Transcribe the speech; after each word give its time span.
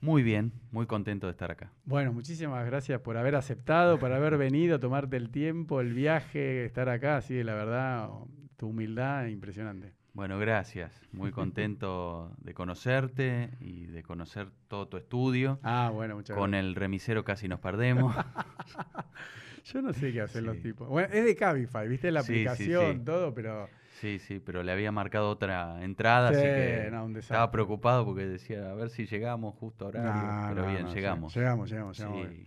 Muy 0.00 0.22
bien, 0.22 0.52
muy 0.70 0.86
contento 0.86 1.26
de 1.26 1.32
estar 1.32 1.50
acá. 1.50 1.72
Bueno, 1.84 2.12
muchísimas 2.12 2.64
gracias 2.66 3.00
por 3.00 3.16
haber 3.16 3.34
aceptado, 3.34 3.98
por 3.98 4.12
haber 4.12 4.36
venido, 4.38 4.78
tomarte 4.78 5.16
el 5.16 5.30
tiempo, 5.30 5.80
el 5.80 5.94
viaje, 5.94 6.64
estar 6.64 6.88
acá. 6.88 7.16
Así, 7.16 7.42
la 7.42 7.54
verdad, 7.54 8.08
tu 8.56 8.68
humildad 8.68 9.26
impresionante. 9.26 9.92
Bueno, 10.12 10.38
gracias. 10.38 10.98
Muy 11.12 11.30
contento 11.30 12.32
de 12.38 12.54
conocerte 12.54 13.50
y 13.60 13.84
de 13.86 14.02
conocer 14.02 14.48
todo 14.68 14.88
tu 14.88 14.96
estudio. 14.96 15.58
Ah, 15.62 15.90
bueno, 15.92 16.14
muchas 16.16 16.36
Con 16.36 16.52
gracias. 16.52 16.68
el 16.68 16.74
remisero 16.74 17.24
casi 17.24 17.48
nos 17.48 17.60
perdemos. 17.60 18.14
Yo 19.64 19.82
no 19.82 19.92
sé 19.92 20.12
qué 20.12 20.20
hacen 20.20 20.46
los 20.46 20.60
tipos. 20.62 20.88
Bueno, 20.88 21.12
es 21.12 21.24
de 21.24 21.34
Cabify, 21.34 21.88
¿viste? 21.88 22.10
La 22.10 22.22
sí, 22.22 22.32
aplicación, 22.32 22.98
sí. 22.98 23.04
todo, 23.04 23.34
pero. 23.34 23.68
Sí, 24.00 24.18
sí, 24.18 24.40
pero 24.44 24.62
le 24.62 24.72
había 24.72 24.92
marcado 24.92 25.30
otra 25.30 25.82
entrada, 25.82 26.28
así 26.30 26.38
Sí, 26.40 26.44
que 26.44 26.88
no, 26.92 27.04
un 27.04 27.12
desastre. 27.14 27.34
estaba 27.36 27.50
preocupado 27.50 28.04
porque 28.04 28.26
decía, 28.26 28.70
a 28.70 28.74
ver 28.74 28.90
si 28.90 29.06
llegamos 29.06 29.54
justo 29.54 29.86
a 29.86 29.88
horario. 29.88 30.12
No, 30.12 30.48
pero 30.50 30.62
no, 30.66 30.72
bien, 30.72 30.86
llegamos. 30.94 31.34
Llegamos, 31.34 31.70
llegamos, 31.70 31.98
llegamos. 31.98 32.26
Sí. 32.28 32.44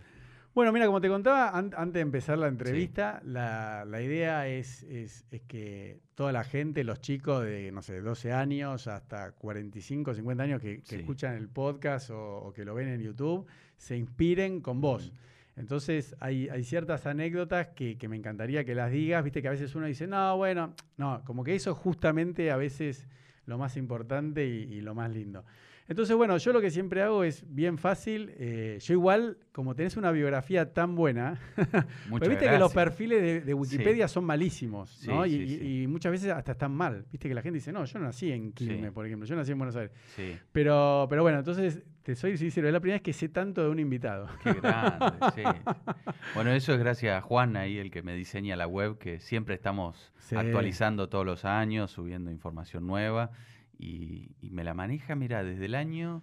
Bueno, 0.52 0.72
mira, 0.72 0.86
como 0.86 1.00
te 1.00 1.08
contaba 1.08 1.50
an- 1.50 1.72
antes 1.76 1.94
de 1.94 2.00
empezar 2.00 2.36
la 2.38 2.48
entrevista, 2.48 3.20
la, 3.24 3.84
la 3.84 4.02
idea 4.02 4.48
es, 4.48 4.82
es, 4.84 5.24
es 5.30 5.42
que 5.42 6.00
toda 6.16 6.32
la 6.32 6.42
gente, 6.42 6.82
los 6.82 7.00
chicos 7.00 7.44
de, 7.44 7.70
no 7.70 7.82
sé, 7.82 8.00
12 8.00 8.32
años 8.32 8.88
hasta 8.88 9.30
45, 9.32 10.12
50 10.14 10.42
años 10.42 10.60
que, 10.60 10.82
que 10.82 10.96
escuchan 10.96 11.34
el 11.36 11.48
podcast 11.48 12.10
o, 12.10 12.38
o 12.38 12.52
que 12.52 12.64
lo 12.64 12.74
ven 12.74 12.88
en 12.88 13.00
YouTube, 13.00 13.46
se 13.76 13.96
inspiren 13.96 14.60
con 14.60 14.80
vos. 14.80 15.12
Entonces, 15.56 16.16
hay, 16.20 16.48
ciertas 16.64 17.06
anécdotas 17.06 17.68
que, 17.68 17.96
me 18.08 18.16
encantaría 18.16 18.64
que 18.64 18.74
las 18.74 18.90
digas. 18.90 19.22
Viste 19.22 19.42
que 19.42 19.48
a 19.48 19.52
veces 19.52 19.74
uno 19.74 19.86
dice, 19.86 20.06
no, 20.06 20.36
bueno, 20.36 20.74
no, 20.96 21.22
como 21.24 21.44
que 21.44 21.54
eso 21.54 21.72
es 21.72 21.76
justamente 21.76 22.50
a 22.50 22.56
veces 22.56 23.06
lo 23.46 23.58
más 23.58 23.76
importante 23.76 24.46
y 24.46 24.80
lo 24.80 24.94
más 24.94 25.10
lindo. 25.10 25.44
Entonces, 25.90 26.14
bueno, 26.16 26.38
yo 26.38 26.52
lo 26.52 26.60
que 26.60 26.70
siempre 26.70 27.02
hago 27.02 27.24
es 27.24 27.44
bien 27.52 27.76
fácil. 27.76 28.32
eh, 28.38 28.78
yo 28.80 28.94
igual, 28.94 29.38
como 29.50 29.74
tenés 29.74 29.96
una 29.96 30.12
biografía 30.12 30.72
tan 30.72 30.94
buena, 30.94 31.36
pues 32.08 32.28
viste 32.28 32.44
que 32.48 32.58
los 32.58 32.72
perfiles 32.72 33.20
de, 33.20 33.40
de 33.40 33.54
Wikipedia 33.54 34.06
son 34.06 34.24
malísimos, 34.24 35.04
¿no? 35.06 35.24
Sí, 35.26 35.30
y, 35.34 35.48
sí, 35.48 35.82
y- 35.82 35.86
muchas 35.88 36.12
veces 36.12 36.30
hasta 36.30 36.52
están 36.52 36.70
mal. 36.70 37.04
Viste 37.10 37.28
que 37.28 37.34
la 37.34 37.42
gente 37.42 37.56
dice, 37.58 37.72
no, 37.72 37.84
yo 37.84 37.98
no 37.98 38.04
nací 38.04 38.30
en 38.30 38.52
Quilmes, 38.52 38.92
por 38.92 39.04
ejemplo, 39.04 39.26
yo 39.26 39.34
nací 39.34 39.50
en 39.50 39.58
Buenos 39.58 39.74
Aires. 39.74 39.90
Sí, 40.14 40.38
Pero, 40.52 41.06
pero 41.10 41.22
bueno, 41.22 41.38
entonces, 41.40 41.82
te 42.04 42.14
soy 42.14 42.36
sincero, 42.38 42.68
es 42.68 42.72
la 42.72 42.78
primera 42.78 42.94
vez 42.94 43.02
que 43.02 43.12
sé 43.12 43.28
tanto 43.28 43.60
de 43.64 43.68
un 43.68 43.80
invitado. 43.80 44.28
qué 44.44 44.52
grande, 44.54 45.18
sí. 45.34 45.42
Bueno, 46.36 46.52
eso 46.52 46.72
es 46.72 46.78
gracias 46.78 47.18
a 47.18 47.20
Juan 47.20 47.56
ahí, 47.56 47.78
el 47.78 47.90
que 47.90 48.02
me 48.04 48.14
diseña 48.14 48.54
la 48.54 48.68
web, 48.68 48.96
que 48.98 49.18
siempre 49.18 49.56
estamos 49.56 50.12
actualizando 50.36 51.08
todos 51.08 51.26
los 51.26 51.44
años, 51.44 51.90
subiendo 51.90 52.30
información 52.30 52.86
nueva. 52.86 53.32
Y, 53.80 54.28
y 54.42 54.50
me 54.50 54.62
la 54.64 54.74
maneja, 54.74 55.14
mira, 55.14 55.42
desde 55.42 55.64
el 55.64 55.74
año 55.74 56.22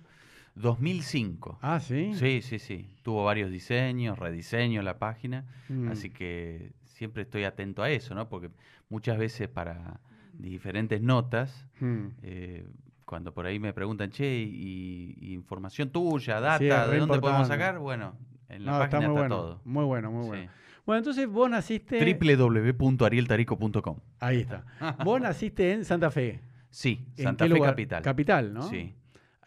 2005. 0.55 1.59
Ah, 1.61 1.79
¿sí? 1.79 2.13
Sí, 2.15 2.41
sí, 2.41 2.59
sí. 2.59 2.89
Tuvo 3.03 3.23
varios 3.25 3.49
diseños, 3.51 4.17
rediseños 4.19 4.83
la 4.83 4.97
página. 4.99 5.45
Mm. 5.69 5.89
Así 5.89 6.09
que 6.09 6.71
siempre 6.83 7.23
estoy 7.23 7.43
atento 7.45 7.81
a 7.83 7.89
eso, 7.89 8.13
¿no? 8.15 8.27
Porque 8.29 8.49
muchas 8.89 9.17
veces 9.17 9.47
para 9.47 9.99
diferentes 10.33 11.01
notas, 11.01 11.65
Mm. 11.79 12.07
eh, 12.23 12.67
cuando 13.05 13.33
por 13.33 13.45
ahí 13.45 13.57
me 13.59 13.71
preguntan, 13.73 14.09
che, 14.11 14.25
y, 14.43 15.15
y 15.19 15.33
información 15.33 15.89
tuya, 15.91 16.39
data, 16.41 16.57
Sí, 16.57 16.65
¿de 16.91 16.97
dónde 16.99 17.19
podemos 17.19 17.47
sacar? 17.47 17.79
Bueno, 17.79 18.15
en 18.49 18.65
la 18.65 18.71
No, 18.73 18.79
página 18.79 18.97
está, 18.99 19.09
muy 19.09 19.17
bueno. 19.19 19.35
todo. 19.35 19.61
Muy 19.63 19.85
bueno, 19.85 20.11
muy 20.11 20.27
bueno. 20.27 20.51
Bueno, 20.85 20.97
entonces 20.99 21.27
vos 21.27 21.49
naciste. 21.49 21.99
www.arieltarico.com. 21.99 23.97
Ahí 24.19 24.41
está. 24.41 24.63
Vos 25.03 25.19
naciste 25.21 25.73
en 25.73 25.83
Santa 25.85 26.09
Fe. 26.11 26.39
Sí, 26.69 27.05
¿En 27.17 27.23
Santa 27.23 27.45
Fe 27.45 27.49
lugar? 27.55 27.71
Capital. 27.71 28.03
Capital, 28.03 28.53
¿no? 28.53 28.63
Sí. 28.69 28.93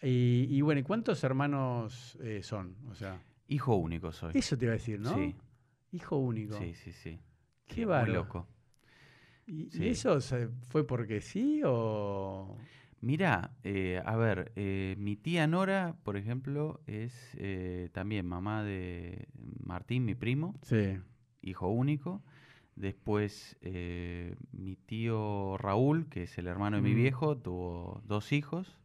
Y, 0.03 0.47
y 0.49 0.61
bueno, 0.63 0.81
¿y 0.81 0.83
cuántos 0.85 1.23
hermanos 1.25 2.17
eh, 2.23 2.43
son? 2.43 2.77
O 2.89 2.95
sea, 2.95 3.21
Hijo 3.49 3.75
único 3.77 4.13
soy. 4.13 4.33
eso 4.35 4.57
te 4.57 4.65
iba 4.65 4.73
a 4.73 4.77
decir, 4.77 5.01
¿no? 5.01 5.15
Sí, 5.15 5.35
Hijo 5.93 6.17
único. 6.17 6.57
sí, 6.59 6.75
sí, 6.75 6.93
sí. 6.93 7.21
Qué 7.67 7.75
Sí, 7.75 7.81
Muy 7.81 7.87
bárbaro. 7.87 8.15
loco. 8.15 8.49
¿Y, 9.47 9.69
eso 9.89 10.21
se- 10.21 10.49
fue 10.69 10.87
porque 10.87 11.21
sí 11.21 11.61
o...? 11.65 12.57
Mira, 13.03 13.51
eh, 13.65 14.01
a 14.05 14.15
ver, 14.17 14.53
eh, 14.57 14.95
mi 14.99 15.17
tía 15.17 15.47
Nora, 15.47 15.97
por 16.05 16.17
ejemplo, 16.19 16.81
es 16.87 17.13
eh, 17.39 17.89
también 17.93 18.27
mamá 18.27 18.63
de 18.63 19.27
Martín, 19.65 20.05
mi 20.05 20.15
primo, 20.15 20.55
Sí. 20.63 20.99
hijo 21.41 21.69
único. 21.69 22.23
Después, 22.81 23.59
eh, 23.61 24.37
mi 24.53 24.75
tío 24.75 25.59
Raúl, 25.59 26.09
que 26.09 26.23
es 26.23 26.39
el 26.39 26.47
hermano 26.47 26.77
de 26.77 26.83
mi 26.83 26.93
Mm. 26.93 26.97
viejo, 26.97 27.37
tuvo 27.37 28.01
dos 28.07 28.33
hijos. 28.33 28.79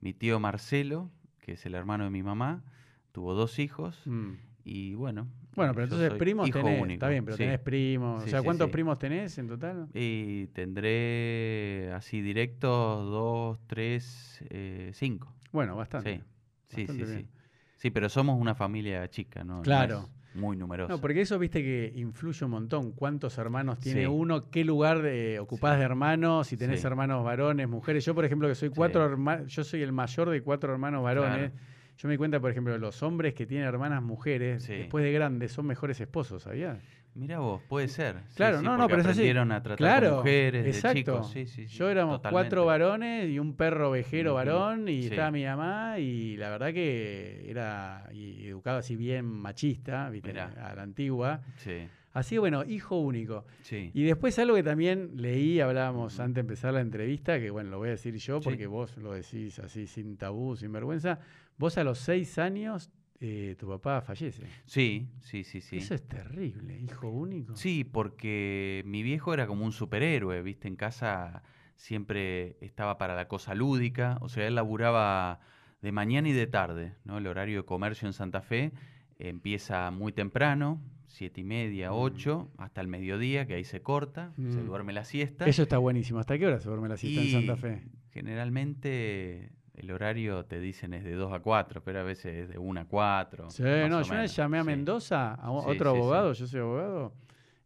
Mi 0.00 0.12
tío 0.12 0.40
Marcelo, 0.40 1.10
que 1.40 1.52
es 1.52 1.64
el 1.64 1.76
hermano 1.76 2.02
de 2.04 2.10
mi 2.10 2.24
mamá, 2.24 2.64
tuvo 3.12 3.34
dos 3.34 3.60
hijos. 3.60 4.02
Mm. 4.04 4.32
Y 4.64 4.94
bueno. 4.94 5.28
Bueno, 5.54 5.72
pero 5.74 5.84
entonces 5.84 6.12
primos 6.14 6.50
tenés, 6.50 6.82
único, 6.82 6.94
está 6.94 7.08
bien, 7.08 7.24
pero 7.24 7.36
sí. 7.36 7.44
tenés 7.44 7.60
primos. 7.60 8.24
Sí, 8.24 8.28
o 8.28 8.30
sea, 8.32 8.40
sí, 8.40 8.44
¿cuántos 8.46 8.66
sí. 8.66 8.72
primos 8.72 8.98
tenés 8.98 9.38
en 9.38 9.46
total? 9.46 9.88
Y 9.94 10.48
tendré 10.48 11.92
así 11.94 12.20
directos 12.22 13.08
dos, 13.08 13.60
tres, 13.68 14.44
eh, 14.50 14.90
cinco. 14.92 15.32
Bueno, 15.52 15.76
bastante. 15.76 16.16
Sí, 16.16 16.22
sí, 16.66 16.74
sí, 16.74 16.76
bastante 16.78 17.06
sí. 17.06 17.12
bien. 17.12 17.28
Sí, 17.76 17.90
pero 17.90 18.08
somos 18.08 18.40
una 18.40 18.56
familia 18.56 19.08
chica, 19.08 19.44
¿no? 19.44 19.58
No 19.58 19.62
Claro. 19.62 20.00
es 20.00 20.25
muy 20.36 20.56
numerosa. 20.56 20.92
No, 20.92 21.00
porque 21.00 21.20
eso 21.22 21.38
viste 21.38 21.62
que 21.62 21.92
influye 21.96 22.44
un 22.44 22.50
montón. 22.52 22.92
¿Cuántos 22.92 23.36
hermanos 23.38 23.78
tiene 23.80 24.02
Sí. 24.02 24.06
uno? 24.06 24.50
¿Qué 24.50 24.64
lugar 24.64 25.02
de, 25.02 25.38
ocupás 25.40 25.74
Sí. 25.74 25.78
de 25.78 25.84
hermanos? 25.84 26.46
Si 26.46 26.56
tenés 26.56 26.80
Sí. 26.80 26.86
hermanos 26.86 27.24
varones, 27.24 27.68
mujeres. 27.68 28.04
Yo, 28.04 28.14
por 28.14 28.24
ejemplo, 28.24 28.48
que 28.48 28.54
soy 28.54 28.70
cuatro 28.70 29.04
hermanos, 29.04 29.52
yo 29.54 29.64
soy 29.64 29.82
el 29.82 29.92
mayor 29.92 30.30
de 30.30 30.42
cuatro 30.42 30.72
hermanos 30.72 31.02
varones. 31.02 31.52
Yo 31.98 32.08
me 32.08 32.12
di 32.14 32.18
cuenta, 32.18 32.40
por 32.40 32.50
ejemplo, 32.50 32.76
los 32.78 33.02
hombres 33.02 33.32
que 33.34 33.46
tienen 33.46 33.66
hermanas 33.66 34.02
mujeres, 34.02 34.62
Sí. 34.64 34.74
después 34.74 35.02
de 35.04 35.12
grandes, 35.12 35.52
son 35.52 35.66
mejores 35.66 35.98
esposos, 36.00 36.42
¿sabías? 36.42 36.78
Mira 37.14 37.38
vos, 37.38 37.62
puede 37.66 37.88
ser. 37.88 38.16
Claro, 38.34 38.58
sí, 38.58 38.64
no, 38.66 38.76
no, 38.76 38.86
pero 38.88 39.00
es 39.00 39.06
así. 39.06 39.26
a 39.30 39.32
tratar 39.34 39.76
Claro, 39.78 40.08
con 40.08 40.16
mujeres 40.18 40.66
exacto. 40.66 40.88
de 40.88 41.00
chicos. 41.00 41.30
Sí, 41.30 41.46
sí, 41.46 41.66
sí, 41.66 41.76
Yo 41.78 41.88
éramos 41.88 42.18
totalmente. 42.18 42.42
cuatro 42.50 42.66
varones 42.66 43.30
y 43.30 43.38
un 43.38 43.56
perro 43.56 43.88
ovejero 43.90 44.32
Ujú, 44.32 44.36
varón 44.36 44.88
y 44.88 45.06
estaba 45.06 45.30
mi 45.30 45.44
mamá 45.44 45.98
y 45.98 46.36
la 46.36 46.50
verdad 46.50 46.74
que 46.74 47.46
era 47.48 48.06
educado 48.12 48.78
así 48.78 48.96
bien 48.96 49.24
machista, 49.24 50.10
¿viste? 50.10 50.38
A 50.38 50.74
la 50.74 50.82
antigua. 50.82 51.40
Sí, 51.56 51.88
Así 52.12 52.38
bueno, 52.38 52.64
hijo 52.64 52.98
único. 52.98 53.44
sí. 53.60 53.90
Y 53.92 54.04
después 54.04 54.38
algo 54.38 54.54
que 54.56 54.62
también 54.62 55.10
leí, 55.16 55.60
hablábamos 55.60 56.18
antes 56.18 56.34
de 56.36 56.40
empezar 56.40 56.72
la 56.72 56.80
entrevista, 56.80 57.38
que 57.38 57.50
bueno, 57.50 57.68
lo 57.70 57.78
voy 57.78 57.88
a 57.88 57.90
decir 57.92 58.14
yo 58.16 58.38
Sí. 58.40 58.44
porque 58.44 58.66
vos 58.66 58.96
lo 58.96 59.12
decís 59.12 59.58
así 59.58 59.86
sin 59.86 60.16
tabú, 60.16 60.56
sin 60.56 60.72
vergüenza. 60.72 61.18
Vos 61.58 61.78
a 61.78 61.84
los 61.84 61.98
seis 61.98 62.38
años, 62.38 62.90
eh, 63.20 63.56
tu 63.58 63.66
papá 63.68 64.02
fallece. 64.02 64.44
Sí, 64.66 65.08
sí, 65.20 65.42
sí, 65.44 65.60
sí. 65.60 65.78
Eso 65.78 65.94
es 65.94 66.06
terrible, 66.06 66.78
hijo 66.78 67.08
único. 67.10 67.56
Sí, 67.56 67.82
porque 67.84 68.82
mi 68.84 69.02
viejo 69.02 69.32
era 69.32 69.46
como 69.46 69.64
un 69.64 69.72
superhéroe, 69.72 70.42
¿viste? 70.42 70.68
En 70.68 70.76
casa 70.76 71.42
siempre 71.76 72.56
estaba 72.60 72.98
para 72.98 73.14
la 73.14 73.28
cosa 73.28 73.54
lúdica, 73.54 74.18
o 74.20 74.28
sea, 74.28 74.46
él 74.46 74.54
laburaba 74.54 75.40
de 75.82 75.92
mañana 75.92 76.28
y 76.28 76.32
de 76.32 76.46
tarde, 76.46 76.94
¿no? 77.04 77.18
El 77.18 77.26
horario 77.26 77.58
de 77.60 77.64
comercio 77.66 78.06
en 78.06 78.12
Santa 78.12 78.40
Fe 78.42 78.72
empieza 79.18 79.90
muy 79.90 80.12
temprano, 80.12 80.80
siete 81.06 81.40
y 81.40 81.44
media, 81.44 81.90
Mm. 81.90 81.94
ocho, 81.94 82.50
hasta 82.58 82.80
el 82.82 82.88
mediodía, 82.88 83.46
que 83.46 83.54
ahí 83.54 83.64
se 83.64 83.80
corta, 83.80 84.32
se 84.36 84.60
Mm. 84.60 84.66
duerme 84.66 84.92
la 84.92 85.04
siesta. 85.04 85.46
Eso 85.46 85.62
está 85.62 85.78
buenísimo. 85.78 86.18
¿Hasta 86.18 86.38
qué 86.38 86.46
hora 86.46 86.60
se 86.60 86.68
duerme 86.68 86.88
la 86.88 86.96
siesta 86.98 87.20
en 87.22 87.28
Santa 87.28 87.56
Fe? 87.56 87.84
Generalmente 88.10 89.52
el 89.76 89.90
horario 89.90 90.44
te 90.44 90.58
dicen 90.60 90.94
es 90.94 91.04
de 91.04 91.12
2 91.14 91.32
a 91.32 91.40
4, 91.40 91.82
pero 91.84 92.00
a 92.00 92.02
veces 92.02 92.34
es 92.44 92.48
de 92.48 92.58
1 92.58 92.80
a 92.80 92.84
4. 92.86 93.50
Sí, 93.50 93.62
no, 93.62 93.68
yo 94.02 94.12
menos, 94.12 94.34
llamé 94.36 94.58
a 94.58 94.62
sí. 94.62 94.66
Mendoza, 94.66 95.34
a 95.34 95.50
un- 95.50 95.62
Sí, 95.62 95.70
otro 95.70 95.90
sí, 95.90 95.96
sí. 95.96 96.02
abogado, 96.02 96.32
yo 96.32 96.46
soy 96.46 96.60
abogado, 96.60 97.12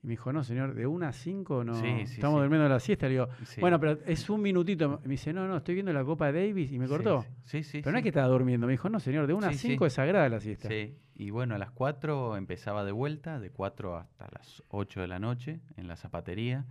Y 0.02 0.06
me 0.06 0.12
dijo, 0.12 0.32
no, 0.32 0.42
señor, 0.42 0.72
de 0.74 0.86
una 0.86 1.08
a 1.08 1.12
cinco 1.12 1.62
no. 1.62 1.74
Sí, 1.74 2.06
sí, 2.06 2.14
Estamos 2.14 2.38
sí. 2.38 2.40
durmiendo 2.44 2.66
la 2.70 2.80
siesta. 2.80 3.04
Le 3.04 3.12
digo, 3.12 3.28
Sí. 3.44 3.60
bueno, 3.60 3.78
pero 3.78 3.98
es 4.06 4.30
un 4.30 4.40
minutito. 4.40 4.98
Me 5.04 5.10
dice, 5.10 5.30
no, 5.34 5.46
no, 5.46 5.58
estoy 5.58 5.74
viendo 5.74 5.92
la 5.92 6.02
Copa 6.04 6.32
Davis 6.32 6.72
y 6.72 6.78
me 6.78 6.86
Sí, 6.86 6.90
cortó. 6.90 7.26
Sí, 7.44 7.62
sí. 7.62 7.80
pero 7.82 7.92
no 7.92 7.98
es 7.98 8.00
sí. 8.00 8.04
que 8.04 8.08
estaba 8.08 8.26
durmiendo. 8.28 8.66
Me 8.66 8.72
dijo, 8.72 8.88
no, 8.88 8.98
señor, 8.98 9.26
de 9.26 9.34
una 9.34 9.48
a 9.48 9.52
Sí, 9.52 9.58
sí. 9.58 9.68
cinco 9.68 9.84
es 9.84 9.92
sagrada 9.92 10.26
la 10.30 10.40
siesta. 10.40 10.68
Sí, 10.68 10.96
y 11.16 11.28
bueno, 11.28 11.54
a 11.54 11.58
las 11.58 11.70
4 11.72 12.38
empezaba 12.38 12.82
de 12.86 12.92
vuelta, 12.92 13.40
de 13.40 13.50
4 13.50 13.98
hasta 13.98 14.26
las 14.32 14.62
8 14.68 15.02
de 15.02 15.06
la 15.08 15.18
noche, 15.18 15.60
en 15.76 15.86
la 15.86 15.96
zapatería, 15.96 16.64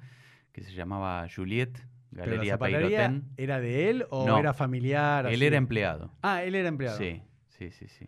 que 0.51 0.63
se 0.63 0.73
llamaba 0.73 1.23
Juliet, 1.33 1.77
Galería 2.11 2.53
zapatería 2.53 2.87
Peirotén. 3.07 3.23
era 3.37 3.59
de 3.59 3.89
él 3.89 4.05
o 4.09 4.25
No. 4.25 4.37
era 4.37 4.53
familiar. 4.53 5.25
Él 5.27 5.33
así? 5.35 5.45
era 5.45 5.57
empleado. 5.57 6.11
Ah, 6.21 6.43
él 6.43 6.55
era 6.55 6.67
empleado. 6.69 6.97
Sí, 6.97 7.21
sí, 7.47 7.71
sí, 7.71 7.87
sí. 7.87 8.07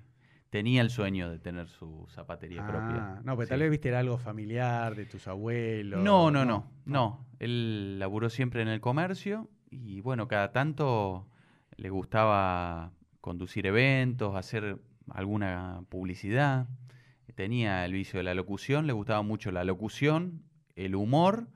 Tenía 0.50 0.82
el 0.82 0.90
sueño 0.90 1.30
de 1.30 1.40
tener 1.40 1.68
su 1.70 2.08
zapatería 2.10 2.62
Ah, 2.64 2.68
propia. 2.68 3.22
no, 3.24 3.38
pero 3.38 3.48
tal 3.48 3.58
sí. 3.60 3.62
vez 3.62 3.72
viste 3.72 3.88
era 3.90 4.00
algo 4.00 4.18
familiar 4.18 4.96
de 4.96 5.06
tus 5.06 5.28
abuelos. 5.28 6.04
No, 6.04 6.30
no, 6.32 6.44
no, 6.44 6.70
no. 6.86 7.26
Él 7.40 8.00
laburó 8.00 8.30
siempre 8.30 8.62
en 8.62 8.68
el 8.68 8.82
comercio 8.82 9.50
y 9.70 10.02
bueno, 10.02 10.28
cada 10.28 10.52
tanto 10.52 11.28
le 11.78 11.90
gustaba 11.90 12.92
conducir 13.22 13.66
eventos, 13.68 14.36
hacer 14.36 14.80
alguna 15.10 15.84
publicidad. 15.90 16.68
Tenía 17.36 17.86
el 17.86 17.94
vicio 17.94 18.18
de 18.20 18.24
la 18.24 18.34
locución, 18.34 18.88
le 18.88 18.94
gustaba 18.94 19.22
mucho 19.22 19.52
la 19.52 19.64
locución, 19.64 20.44
el 20.76 20.96
humor 20.96 21.48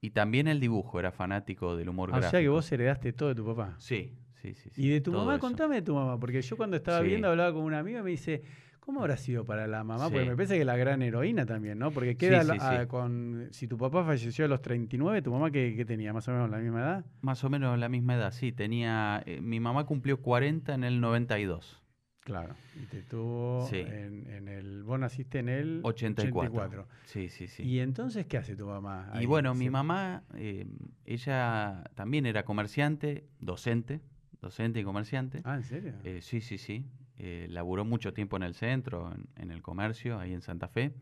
y 0.00 0.10
también 0.10 0.48
el 0.48 0.60
dibujo. 0.60 0.98
Era 1.00 1.10
fanático 1.12 1.76
del 1.76 1.88
humor 1.88 2.10
Ah, 2.10 2.12
o 2.12 2.16
gráfico. 2.16 2.30
sea 2.30 2.40
que 2.40 2.48
vos 2.48 2.70
heredaste 2.72 3.12
todo 3.12 3.28
de 3.30 3.34
tu 3.34 3.44
papá. 3.46 3.74
Sí, 3.78 4.14
sí, 4.42 4.54
sí. 4.54 4.70
sí, 4.72 4.82
Y 4.84 4.88
de 4.88 5.00
tu 5.00 5.12
mamá, 5.12 5.34
eso. 5.34 5.40
contame 5.40 5.76
de 5.76 5.82
tu 5.82 5.94
mamá, 5.94 6.18
porque 6.18 6.42
yo 6.42 6.56
cuando 6.56 6.76
estaba 6.76 7.00
Sí. 7.00 7.06
viendo 7.08 7.28
hablaba 7.28 7.52
con 7.52 7.62
un 7.62 7.74
amigo 7.74 7.98
y 7.98 8.02
me 8.02 8.10
dice, 8.10 8.42
¿cómo 8.80 9.00
habrá 9.00 9.16
sido 9.16 9.44
para 9.44 9.66
la 9.66 9.84
mamá? 9.84 10.08
Porque 10.08 10.24
me 10.24 10.34
parece 10.36 10.56
que 10.56 10.64
la 10.64 10.76
gran 10.76 11.02
heroína 11.02 11.44
también, 11.44 11.78
¿no? 11.78 11.90
Porque 11.90 12.16
queda 12.16 12.42
sí, 12.42 12.48
la- 12.48 12.80
sí. 12.80 12.86
con, 12.86 13.48
si 13.50 13.66
tu 13.68 13.76
papá 13.76 14.02
falleció 14.04 14.44
a 14.44 14.48
los 14.48 14.62
39, 14.62 15.20
¿tu 15.22 15.30
mamá 15.32 15.50
qué, 15.50 15.74
qué 15.76 15.84
tenía? 15.84 16.12
¿Más 16.12 16.26
o 16.28 16.32
menos 16.32 16.48
la 16.48 16.58
misma 16.58 16.80
edad? 16.80 17.04
Más 17.20 17.42
o 17.44 17.50
menos 17.50 17.78
la 17.78 17.88
misma 17.88 18.14
edad, 18.14 18.32
sí. 18.32 18.52
Tenía, 18.52 19.22
eh, 19.26 19.40
mi 19.42 19.60
mamá 19.60 19.84
cumplió 19.84 20.22
40 20.22 20.74
en 20.74 20.84
el 20.84 21.00
92. 21.00 21.82
Claro. 22.28 22.54
Y 22.76 22.84
te 22.84 23.02
tuvo 23.02 23.66
Sí. 23.70 23.76
en, 23.78 24.30
en 24.30 24.48
el, 24.48 24.82
vos 24.82 25.00
naciste 25.00 25.38
en 25.38 25.48
el 25.48 25.80
84. 25.82 26.86
Sí, 27.06 27.30
sí, 27.30 27.46
sí. 27.48 27.62
¿Y 27.62 27.80
entonces 27.80 28.26
qué 28.26 28.36
hace 28.36 28.54
tu 28.54 28.66
mamá? 28.66 29.10
Y 29.18 29.24
bueno, 29.24 29.54
mi 29.54 29.70
mamá, 29.70 30.24
eh, 30.34 30.66
ella 31.06 31.84
también 31.94 32.26
era 32.26 32.44
comerciante, 32.44 33.24
docente, 33.40 34.02
docente 34.42 34.78
y 34.80 34.84
comerciante. 34.84 35.40
Ah, 35.44 35.54
¿en 35.56 35.62
serio? 35.64 35.94
Eh, 36.04 36.20
sí, 36.20 36.42
sí, 36.42 36.58
sí. 36.58 36.84
Eh, 37.16 37.46
laburó 37.48 37.86
mucho 37.86 38.12
tiempo 38.12 38.36
en 38.36 38.42
el 38.42 38.54
centro, 38.54 39.10
en, 39.14 39.26
en 39.42 39.50
el 39.50 39.62
comercio, 39.62 40.18
ahí 40.20 40.34
en 40.34 40.42
Santa 40.42 40.68
Fe, 40.68 40.92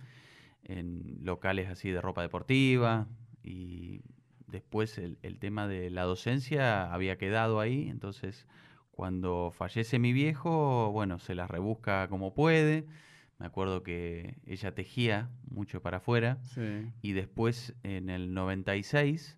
en 0.62 1.19
locales 1.23 1.69
así 1.69 1.90
de 1.90 2.00
ropa 2.00 2.23
deportiva. 2.23 3.08
Y 3.43 4.00
después 4.46 4.96
el, 4.99 5.19
el 5.23 5.40
tema 5.40 5.67
de 5.67 5.90
la 5.90 6.05
docencia 6.05 6.93
había 6.94 7.19
quedado 7.19 7.58
ahí. 7.58 7.88
Entonces, 7.88 8.46
cuando 8.96 9.52
fallece 9.54 9.98
mi 10.00 10.12
viejo, 10.12 10.90
bueno, 10.90 11.19
se 11.20 11.34
la 11.37 11.46
rebusca 11.46 12.08
como 12.08 12.34
puede. 12.34 12.87
Me 13.38 13.44
acuerdo 13.46 13.82
que 13.82 14.38
ella 14.46 14.75
tejía 14.75 15.28
mucho 15.50 15.82
para 15.82 15.98
afuera. 15.98 16.38
sí. 16.43 16.90
Y 17.02 17.12
después 17.12 17.75
en 17.82 18.08
el 18.08 18.32
96, 18.32 19.37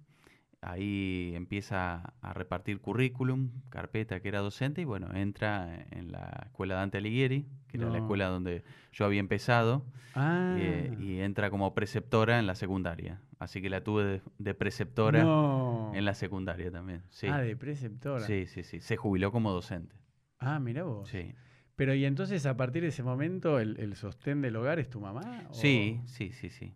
ahí 0.61 1.33
empieza 1.35 2.15
a 2.23 2.33
repartir 2.33 2.81
currículum, 2.81 3.51
carpeta 3.69 4.21
que 4.21 4.29
era 4.29 4.39
docente, 4.41 4.81
y 4.83 4.85
bueno, 4.85 5.09
entra 5.15 5.87
en 5.91 6.13
la 6.13 6.43
escuela 6.47 6.77
Dante 6.77 6.99
Alighieri, 6.99 7.47
que 7.69 7.77
era 7.77 7.91
la 7.91 7.99
escuela 7.99 8.27
donde 8.29 8.63
yo 8.93 9.05
había 9.05 9.21
empezado, 9.21 9.85
Ah. 10.15 10.57
eh, 10.59 10.97
y 11.01 11.19
entra 11.21 11.51
como 11.51 11.75
preceptora 11.75 12.39
en 12.39 12.47
la 12.47 12.55
secundaria. 12.55 13.21
Así 13.39 13.63
que 13.63 13.71
la 13.71 13.83
tuve 13.85 14.05
de, 14.05 14.23
de 14.39 14.55
preceptora 14.55 15.23
No. 15.23 15.93
en 15.95 16.05
la 16.05 16.15
secundaria 16.15 16.71
también. 16.73 17.03
Sí. 17.11 17.29
Ah, 17.29 17.39
de 17.41 17.57
preceptora. 17.57 18.21
sí, 18.27 18.47
sí, 18.47 18.63
sí. 18.65 18.81
Se 18.81 18.97
jubiló 18.97 19.31
como 19.31 19.53
docente. 19.53 19.95
Ah, 20.41 20.59
mira 20.59 20.83
vos. 20.85 21.09
Sí. 21.09 21.35
Pero 21.77 21.95
y 21.95 22.05
entonces 22.05 22.45
a 22.47 22.57
partir 22.57 22.83
de 22.83 22.89
ese 22.89 23.05
momento 23.05 23.61
el, 23.61 23.79
el 23.79 23.95
sostén 23.95 24.41
del 24.43 24.57
hogar 24.57 24.81
es 24.81 24.91
tu 24.91 25.01
mamá? 25.01 25.47
o- 25.51 25.55
Sí, 25.55 26.01
sí, 26.07 26.33
sí, 26.33 26.51
sí. 26.51 26.75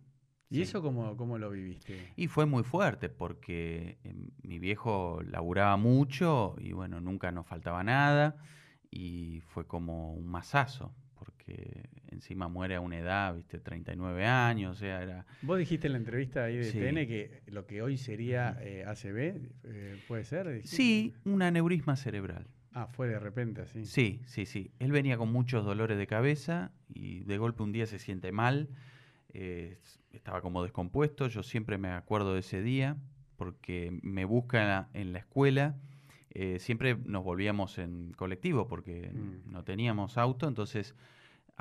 ¿Y 0.49 0.55
sí. 0.57 0.61
eso 0.61 0.81
cómo, 0.81 1.17
cómo 1.17 1.37
lo 1.37 1.49
viviste? 1.49 2.13
Y 2.15 2.27
fue 2.27 2.45
muy 2.45 2.63
fuerte 2.63 3.09
porque 3.09 3.97
eh, 4.03 4.13
mi 4.43 4.59
viejo 4.59 5.19
laburaba 5.27 5.75
mucho 5.77 6.55
y 6.59 6.71
bueno, 6.71 7.01
nunca 7.01 7.31
nos 7.33 7.45
faltaba 7.47 7.83
nada 7.83 8.37
y 8.89 9.41
fue 9.47 9.65
como 9.67 10.13
un 10.13 10.27
masazo 10.27 10.93
porque 11.45 11.89
encima 12.09 12.47
muere 12.47 12.75
a 12.75 12.81
una 12.81 12.97
edad, 12.97 13.35
viste, 13.35 13.59
39 13.59 14.25
años, 14.25 14.77
o 14.77 14.79
sea, 14.79 15.01
era... 15.01 15.25
Vos 15.41 15.57
dijiste 15.59 15.87
en 15.87 15.93
la 15.93 15.99
entrevista 15.99 16.45
ahí 16.45 16.57
de 16.57 16.63
Sí. 16.71 16.79
TN 16.79 17.05
que 17.07 17.41
lo 17.47 17.65
que 17.65 17.81
hoy 17.81 17.97
sería 17.97 18.57
eh, 18.61 18.85
ACB, 18.85 19.51
eh, 19.63 19.97
¿puede 20.07 20.23
ser? 20.23 20.47
dijiste? 20.47 20.75
Sí, 20.75 21.13
un 21.25 21.41
aneurisma 21.41 21.95
cerebral. 21.95 22.47
Ah, 22.71 22.87
fue 22.87 23.07
de 23.07 23.19
repente 23.19 23.61
así. 23.61 23.85
Sí, 23.85 24.21
sí, 24.25 24.45
sí. 24.45 24.71
Él 24.79 24.91
venía 24.91 25.17
con 25.17 25.31
muchos 25.31 25.63
dolores 25.65 25.97
de 25.97 26.07
cabeza 26.07 26.71
y 26.87 27.19
de 27.23 27.37
golpe 27.37 27.61
un 27.63 27.71
día 27.71 27.85
se 27.87 27.99
siente 27.99 28.31
mal. 28.31 28.69
eh, 29.35 29.79
estaba 30.11 30.41
como 30.41 30.61
descompuesto. 30.61 31.27
Yo 31.27 31.41
siempre 31.41 31.79
me 31.79 31.89
acuerdo 31.89 32.33
de 32.35 32.41
ese 32.41 32.61
día 32.61 32.97
porque 33.35 33.89
me 34.03 34.25
busca 34.25 34.61
en 34.61 34.67
la, 34.67 34.89
en 34.93 35.11
la 35.13 35.19
escuela. 35.19 35.75
eh, 36.35 36.57
siempre 36.59 36.95
nos 37.05 37.23
volvíamos 37.23 37.77
en 37.79 38.11
colectivo 38.13 38.67
porque 38.67 39.11
Mm. 39.13 39.51
no 39.51 39.63
teníamos 39.63 40.17
auto. 40.19 40.47
Entonces 40.47 40.95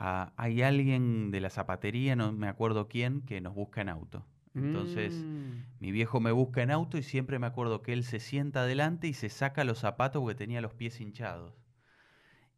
ah, 0.02 0.32
hay 0.36 0.62
alguien 0.62 1.30
de 1.30 1.40
la 1.40 1.50
zapatería, 1.50 2.16
no 2.16 2.32
me 2.32 2.48
acuerdo 2.48 2.88
quién, 2.88 3.22
que 3.22 3.40
nos 3.40 3.54
busca 3.54 3.80
en 3.82 3.88
auto. 3.88 4.26
Entonces 4.54 5.28
Mm. 5.28 5.64
mi 5.80 5.92
viejo 5.92 6.20
me 6.20 6.32
busca 6.32 6.62
en 6.62 6.70
auto 6.70 6.98
y 6.98 7.02
siempre 7.02 7.38
me 7.38 7.46
acuerdo 7.48 7.82
que 7.82 7.92
él 7.94 8.04
se 8.04 8.20
sienta 8.20 8.62
adelante 8.62 9.08
y 9.08 9.14
se 9.14 9.28
saca 9.30 9.64
los 9.64 9.78
zapatos 9.80 10.20
porque 10.22 10.34
tenía 10.36 10.60
los 10.62 10.74
pies 10.74 11.00
hinchados. 11.00 11.54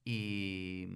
Y, 0.04 0.88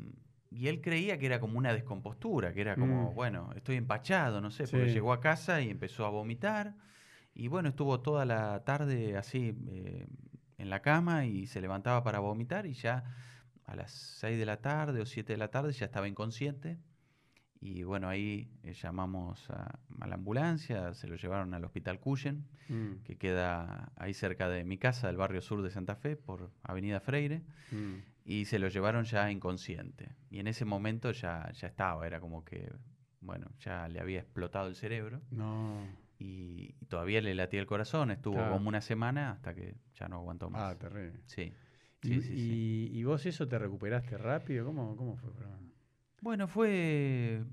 y 0.50 0.68
él 0.68 0.80
creía 0.80 1.18
que 1.18 1.26
era 1.26 1.40
como 1.40 1.58
una 1.58 1.72
descompostura, 1.72 2.52
que 2.52 2.60
era 2.60 2.78
como, 2.78 3.12
Mm. 3.12 3.14
bueno, 3.14 3.50
estoy 3.56 3.76
empachado, 3.76 4.40
no 4.40 4.50
sé, 4.50 4.68
porque 4.68 4.88
llegó 4.88 5.12
a 5.12 5.20
casa 5.20 5.60
y 5.62 5.70
empezó 5.70 6.04
a 6.06 6.10
vomitar. 6.10 6.76
Y 7.34 7.48
bueno, 7.48 7.70
estuvo 7.70 8.00
toda 8.02 8.24
la 8.24 8.64
tarde 8.64 9.16
así 9.16 9.54
eh, 9.68 10.06
en 10.58 10.70
la 10.70 10.82
cama 10.82 11.26
y 11.26 11.46
se 11.46 11.60
levantaba 11.60 12.02
para 12.02 12.18
vomitar 12.20 12.66
y 12.66 12.74
ya 12.74 13.04
a 13.68 13.76
las 13.76 13.92
6 13.92 14.38
de 14.38 14.46
la 14.46 14.56
tarde 14.60 15.00
o 15.00 15.06
7 15.06 15.32
de 15.32 15.36
la 15.38 15.48
tarde 15.48 15.72
ya 15.72 15.86
estaba 15.86 16.08
inconsciente. 16.08 16.78
Y 17.60 17.82
bueno, 17.82 18.08
ahí 18.08 18.48
eh, 18.62 18.72
llamamos 18.72 19.50
a, 19.50 19.78
a 20.00 20.06
la 20.06 20.14
ambulancia, 20.14 20.94
se 20.94 21.08
lo 21.08 21.16
llevaron 21.16 21.54
al 21.54 21.64
hospital 21.64 21.98
Cuyen, 22.00 22.46
Mm, 22.68 23.02
que 23.02 23.16
queda 23.16 23.90
ahí 23.96 24.12
cerca 24.12 24.46
de 24.50 24.62
mi 24.62 24.76
casa, 24.76 25.06
del 25.06 25.16
barrio 25.16 25.40
sur 25.40 25.62
de 25.62 25.70
Santa 25.70 25.96
Fe, 25.96 26.16
por 26.16 26.50
Avenida 26.62 27.00
Freire, 27.00 27.42
mm. 27.72 27.94
y 28.26 28.44
se 28.44 28.58
lo 28.58 28.68
llevaron 28.68 29.04
ya 29.04 29.30
inconsciente. 29.30 30.14
Y 30.30 30.38
en 30.38 30.48
ese 30.48 30.66
momento 30.66 31.10
ya, 31.12 31.50
ya 31.52 31.66
estaba, 31.68 32.06
era 32.06 32.20
como 32.20 32.44
que, 32.44 32.70
bueno, 33.22 33.50
ya 33.60 33.88
le 33.88 34.00
había 34.00 34.20
explotado 34.20 34.68
el 34.68 34.76
cerebro 34.76 35.22
No. 35.30 35.80
y, 36.18 36.74
y 36.78 36.84
todavía 36.86 37.22
le 37.22 37.34
latía 37.34 37.58
el 37.60 37.66
corazón, 37.66 38.10
estuvo 38.10 38.34
Claro. 38.34 38.52
como 38.52 38.68
una 38.68 38.82
semana 38.82 39.30
hasta 39.32 39.54
que 39.54 39.74
ya 39.94 40.06
no 40.08 40.16
aguantó 40.16 40.50
más. 40.50 40.60
Ah, 40.74 40.78
terrible. 40.78 41.18
sí. 41.24 41.52
¿Y, 42.02 42.08
Sí, 42.08 42.22
sí, 42.22 42.36
sí. 42.38 42.52
y- 42.52 42.98
y 42.98 43.04
vos 43.04 43.26
eso 43.26 43.46
te 43.48 43.58
recuperaste 43.58 44.16
rápido? 44.18 44.64
¿Cómo, 44.66 44.96
cómo 44.96 45.16
fue? 45.16 45.30
Bueno, 46.20 46.48
fue, 46.48 47.44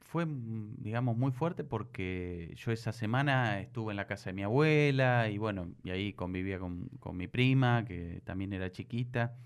fue, 0.00 0.26
mm, 0.26 0.76
digamos, 0.78 1.16
muy 1.16 1.32
fuerte 1.32 1.64
porque 1.64 2.52
yo 2.56 2.72
esa 2.72 2.92
semana 2.92 3.60
estuve 3.60 3.92
en 3.92 3.96
la 3.96 4.06
casa 4.06 4.30
de 4.30 4.34
mi 4.34 4.42
abuela 4.42 5.28
y 5.30 5.38
bueno, 5.38 5.68
y 5.82 5.90
ahí 5.90 6.12
convivía 6.12 6.58
con, 6.58 6.88
con 7.00 7.16
mi 7.16 7.28
prima, 7.28 7.84
que 7.86 8.20
también 8.24 8.52
era 8.52 8.70
chiquita, 8.70 9.36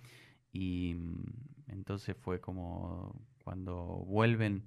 y 0.53 0.95
mm, 0.97 1.25
entonces 1.73 2.17
fue 2.19 2.41
como 2.41 3.15
cuando 3.45 4.05
vuelven, 4.07 4.65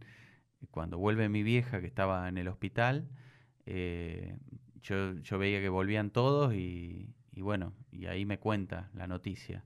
cuando 0.72 0.98
vuelve 0.98 1.29
mi 1.29 1.44
vieja 1.44 1.82
que 1.82 1.88
estaba 1.88 2.27
en 2.29 2.38
el 2.38 2.48
hospital, 2.48 3.10
eh, 3.65 4.38
yo, 4.82 5.13
yo 5.15 5.38
veía 5.39 5.62
que 5.62 5.70
volvían 5.70 6.12
todos 6.12 6.53
y, 6.53 7.13
y 7.34 7.41
bueno, 7.41 7.74
y 7.91 8.06
ahí 8.08 8.25
me 8.25 8.39
cuenta 8.39 8.89
la 8.94 9.08
noticia, 9.08 9.65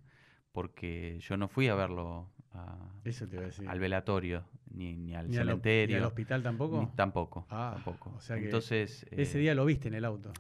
porque 0.52 1.20
yo 1.22 1.38
no 1.38 1.48
fui 1.48 1.68
a 1.68 1.76
verlo 1.76 2.30
a- 2.54 2.78
Eso 3.06 3.28
te 3.28 3.36
iba 3.36 3.44
a 3.44 3.48
decir. 3.48 3.68
al 3.68 3.80
velatorio, 3.80 4.44
ni, 4.72 4.96
ni 4.96 5.14
al 5.16 5.30
¿Ni 5.30 5.38
al, 5.38 5.44
hop- 5.44 5.48
cementerio. 5.50 5.96
ni 5.98 6.02
al 6.02 6.08
hospital 6.08 6.44
tampoco? 6.44 6.82
ni- 6.82 6.96
tampoco. 6.96 7.48
Ah, 7.50 7.72
tampoco. 7.76 8.14
o 8.18 8.22
sea 8.22 8.38
que 8.38 8.46
Entonces, 8.46 9.06
Ese 9.12 9.38
eh, 9.38 9.42
día 9.42 9.56
lo 9.56 9.66
viste 9.66 9.88
en 9.88 9.94
el 9.94 10.06
auto. 10.06 10.34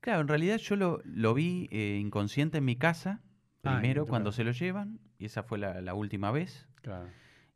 claro, 0.00 0.20
en 0.20 0.28
realidad 0.28 0.58
yo 0.58 0.76
lo, 0.76 1.00
lo 1.04 1.34
vi 1.34 1.68
eh, 1.70 1.98
inconsciente 2.00 2.58
en 2.58 2.64
mi 2.64 2.76
casa, 2.76 3.20
Ah, 3.62 3.76
primero 3.78 4.06
cuando 4.06 4.32
se 4.32 4.42
lo 4.44 4.52
llevan, 4.52 5.00
y 5.18 5.26
esa 5.26 5.42
fue 5.42 5.58
la, 5.58 5.80
la 5.82 5.92
última 5.94 6.30
vez, 6.30 6.66
Claro. 6.82 7.08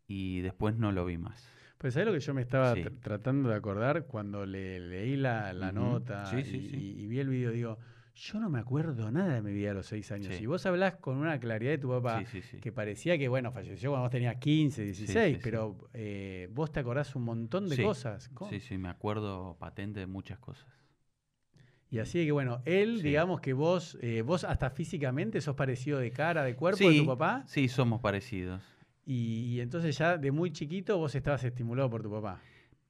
y 0.06 0.40
después 0.40 0.76
no 0.76 0.92
lo 0.92 1.06
vi 1.06 1.16
más. 1.18 1.48
Pues 1.78 1.94
¿sabes 1.94 2.06
lo 2.06 2.12
que 2.14 2.20
yo 2.20 2.32
me 2.34 2.40
estaba 2.42 2.74
Sí. 2.74 2.82
tr- 2.82 3.00
tratando 3.00 3.48
de 3.50 3.56
acordar 3.56 4.06
cuando 4.06 4.44
le, 4.46 4.80
leí 4.80 5.16
la, 5.16 5.52
nota 5.72 6.26
Sí, 6.26 6.42
sí, 6.44 6.56
y, 6.58 6.68
sí. 6.68 6.76
y- 6.76 7.02
y 7.02 7.06
vi 7.06 7.18
el 7.20 7.28
video? 7.28 7.50
Digo, 7.52 7.78
Yo 8.16 8.38
no 8.38 8.48
me 8.48 8.60
acuerdo 8.60 9.10
nada 9.10 9.34
de 9.34 9.42
mi 9.42 9.52
vida 9.52 9.72
a 9.72 9.74
los 9.74 9.86
seis 9.86 10.12
años. 10.12 10.34
Sí. 10.36 10.44
Y 10.44 10.46
vos 10.46 10.64
hablás 10.66 10.94
con 10.96 11.16
una 11.16 11.38
claridad 11.40 11.72
de 11.72 11.78
tu 11.78 11.88
papá 11.88 12.20
Sí, 12.20 12.26
sí, 12.26 12.42
sí. 12.42 12.58
que 12.58 12.70
parecía 12.70 13.18
que, 13.18 13.26
bueno, 13.28 13.50
falleció 13.50 13.90
cuando 13.90 14.04
vos 14.04 14.12
tenías 14.12 14.36
15, 14.36 14.84
16, 14.84 15.26
sí, 15.26 15.34
sí. 15.34 15.40
pero 15.42 15.76
eh, 15.92 16.48
vos 16.52 16.70
te 16.70 16.78
acordás 16.80 17.16
un 17.16 17.24
montón 17.24 17.68
de 17.68 17.82
cosas. 17.82 18.28
¿Cómo? 18.28 18.50
Sí, 18.50 18.60
sí, 18.60 18.78
me 18.78 18.88
acuerdo 18.88 19.56
patente 19.58 20.00
de 20.00 20.06
muchas 20.06 20.38
cosas. 20.38 20.68
Y 21.90 21.98
así 21.98 22.24
que, 22.24 22.32
bueno, 22.32 22.62
él, 22.64 23.02
digamos 23.02 23.40
que 23.40 23.52
vos, 23.52 23.98
eh, 24.00 24.22
vos 24.22 24.44
hasta 24.44 24.70
físicamente 24.70 25.40
sos 25.40 25.56
parecido 25.56 25.98
de 25.98 26.10
cara, 26.10 26.44
de 26.44 26.54
cuerpo 26.54 26.88
de 26.88 26.98
tu 26.98 27.06
papá. 27.06 27.44
Sí, 27.46 27.68
somos 27.68 28.00
parecidos. 28.00 28.62
Y, 29.06 29.54
y 29.54 29.60
entonces 29.60 29.98
ya 29.98 30.18
de 30.18 30.30
muy 30.30 30.50
chiquito 30.50 30.98
vos 30.98 31.14
estabas 31.14 31.44
estimulado 31.44 31.90
por 31.90 32.02
tu 32.02 32.10
papá. 32.10 32.40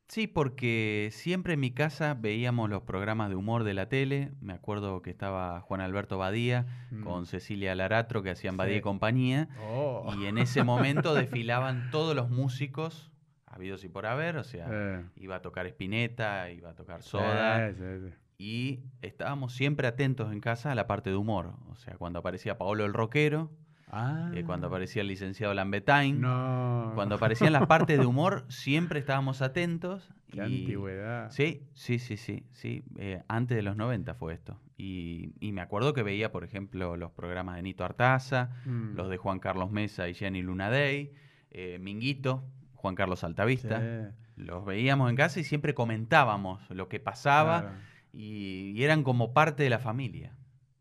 Sí, 0.08 0.26
porque 0.26 1.08
siempre 1.12 1.54
en 1.54 1.60
mi 1.60 1.70
casa 1.70 2.14
veíamos 2.14 2.68
los 2.68 2.82
programas 2.82 3.30
de 3.30 3.36
humor 3.36 3.64
de 3.64 3.72
la 3.74 3.88
tele. 3.88 4.32
Me 4.40 4.52
acuerdo 4.52 5.00
que 5.02 5.10
estaba 5.10 5.60
Juan 5.62 5.80
Alberto 5.80 6.18
Badía 6.18 6.66
Mm. 6.90 7.02
con 7.04 7.26
Cecilia 7.26 7.74
Laratro 7.74 8.22
que 8.22 8.30
hacían 8.30 8.56
Badía 8.56 8.74
Sí. 8.74 8.78
y 8.78 8.82
compañía. 8.82 9.48
Oh. 9.66 10.14
Y 10.18 10.26
en 10.26 10.36
ese 10.38 10.62
momento 10.62 11.14
desfilaban 11.14 11.90
todos 11.90 12.14
los 12.14 12.28
músicos 12.30 13.10
habidos 13.46 13.82
y 13.84 13.88
por 13.88 14.04
haber. 14.06 14.36
O 14.36 14.44
sea, 14.44 14.66
Eh, 14.70 15.04
iba 15.16 15.36
a 15.36 15.42
tocar 15.42 15.66
Spinetta, 15.66 16.50
iba 16.50 16.70
a 16.70 16.74
tocar 16.74 17.02
Soda. 17.02 17.72
sí, 17.72 17.76
sí. 18.08 18.14
Y 18.36 18.80
estábamos 19.00 19.54
siempre 19.54 19.86
atentos 19.86 20.32
en 20.32 20.40
casa 20.40 20.70
a 20.72 20.74
la 20.74 20.86
parte 20.86 21.08
de 21.08 21.16
humor. 21.16 21.54
O 21.70 21.76
sea, 21.76 21.94
cuando 21.96 22.18
aparecía 22.18 22.58
Paolo 22.58 22.84
el 22.84 22.92
Rockero, 22.92 23.50
Ah, 23.96 24.30
eh, 24.34 24.42
cuando 24.44 24.66
aparecía 24.66 25.02
el 25.02 25.08
licenciado 25.08 25.54
Lambetain. 25.54 26.20
No. 26.20 26.92
Cuando 26.94 27.14
aparecían 27.14 27.52
las 27.52 27.66
partes 27.66 27.98
de 27.98 28.06
humor, 28.06 28.44
siempre 28.48 28.98
estábamos 28.98 29.40
atentos. 29.42 30.10
Qué 30.30 30.38
y- 30.38 30.40
antigüedad. 30.62 31.30
Sí, 31.30 31.68
sí, 31.74 31.98
sí, 32.00 32.16
sí, 32.16 32.44
sí. 32.52 32.84
eh, 32.98 33.22
antes 33.28 33.56
de 33.56 33.62
los 33.62 33.76
90 33.76 34.14
fue 34.14 34.34
esto. 34.34 34.58
Y, 34.76 35.32
y 35.38 35.52
me 35.52 35.60
acuerdo 35.60 35.94
que 35.94 36.02
veía, 36.02 36.32
por 36.32 36.42
ejemplo, 36.42 36.96
los 36.96 37.12
programas 37.12 37.54
de 37.56 37.62
Nito 37.62 37.84
Artaza, 37.84 38.50
Mm. 38.66 38.94
los 38.96 39.08
de 39.08 39.16
Juan 39.16 39.38
Carlos 39.38 39.70
Mesa 39.70 40.08
y 40.08 40.14
Jenny 40.14 40.42
Lunadey, 40.42 41.12
eh, 41.52 41.78
Minguito, 41.80 42.44
Juan 42.74 42.96
Carlos 42.96 43.22
Altavista. 43.22 43.80
Sí, 43.80 44.14
Los 44.36 44.64
veíamos 44.64 45.08
en 45.10 45.14
casa 45.16 45.38
y 45.38 45.44
siempre 45.44 45.74
comentábamos 45.74 46.68
lo 46.70 46.88
que 46.88 46.98
pasaba 46.98 47.60
claro. 47.60 47.76
y, 48.12 48.72
y 48.74 48.82
eran 48.82 49.04
como 49.04 49.32
parte 49.32 49.62
de 49.62 49.70
la 49.70 49.78
familia. 49.78 50.32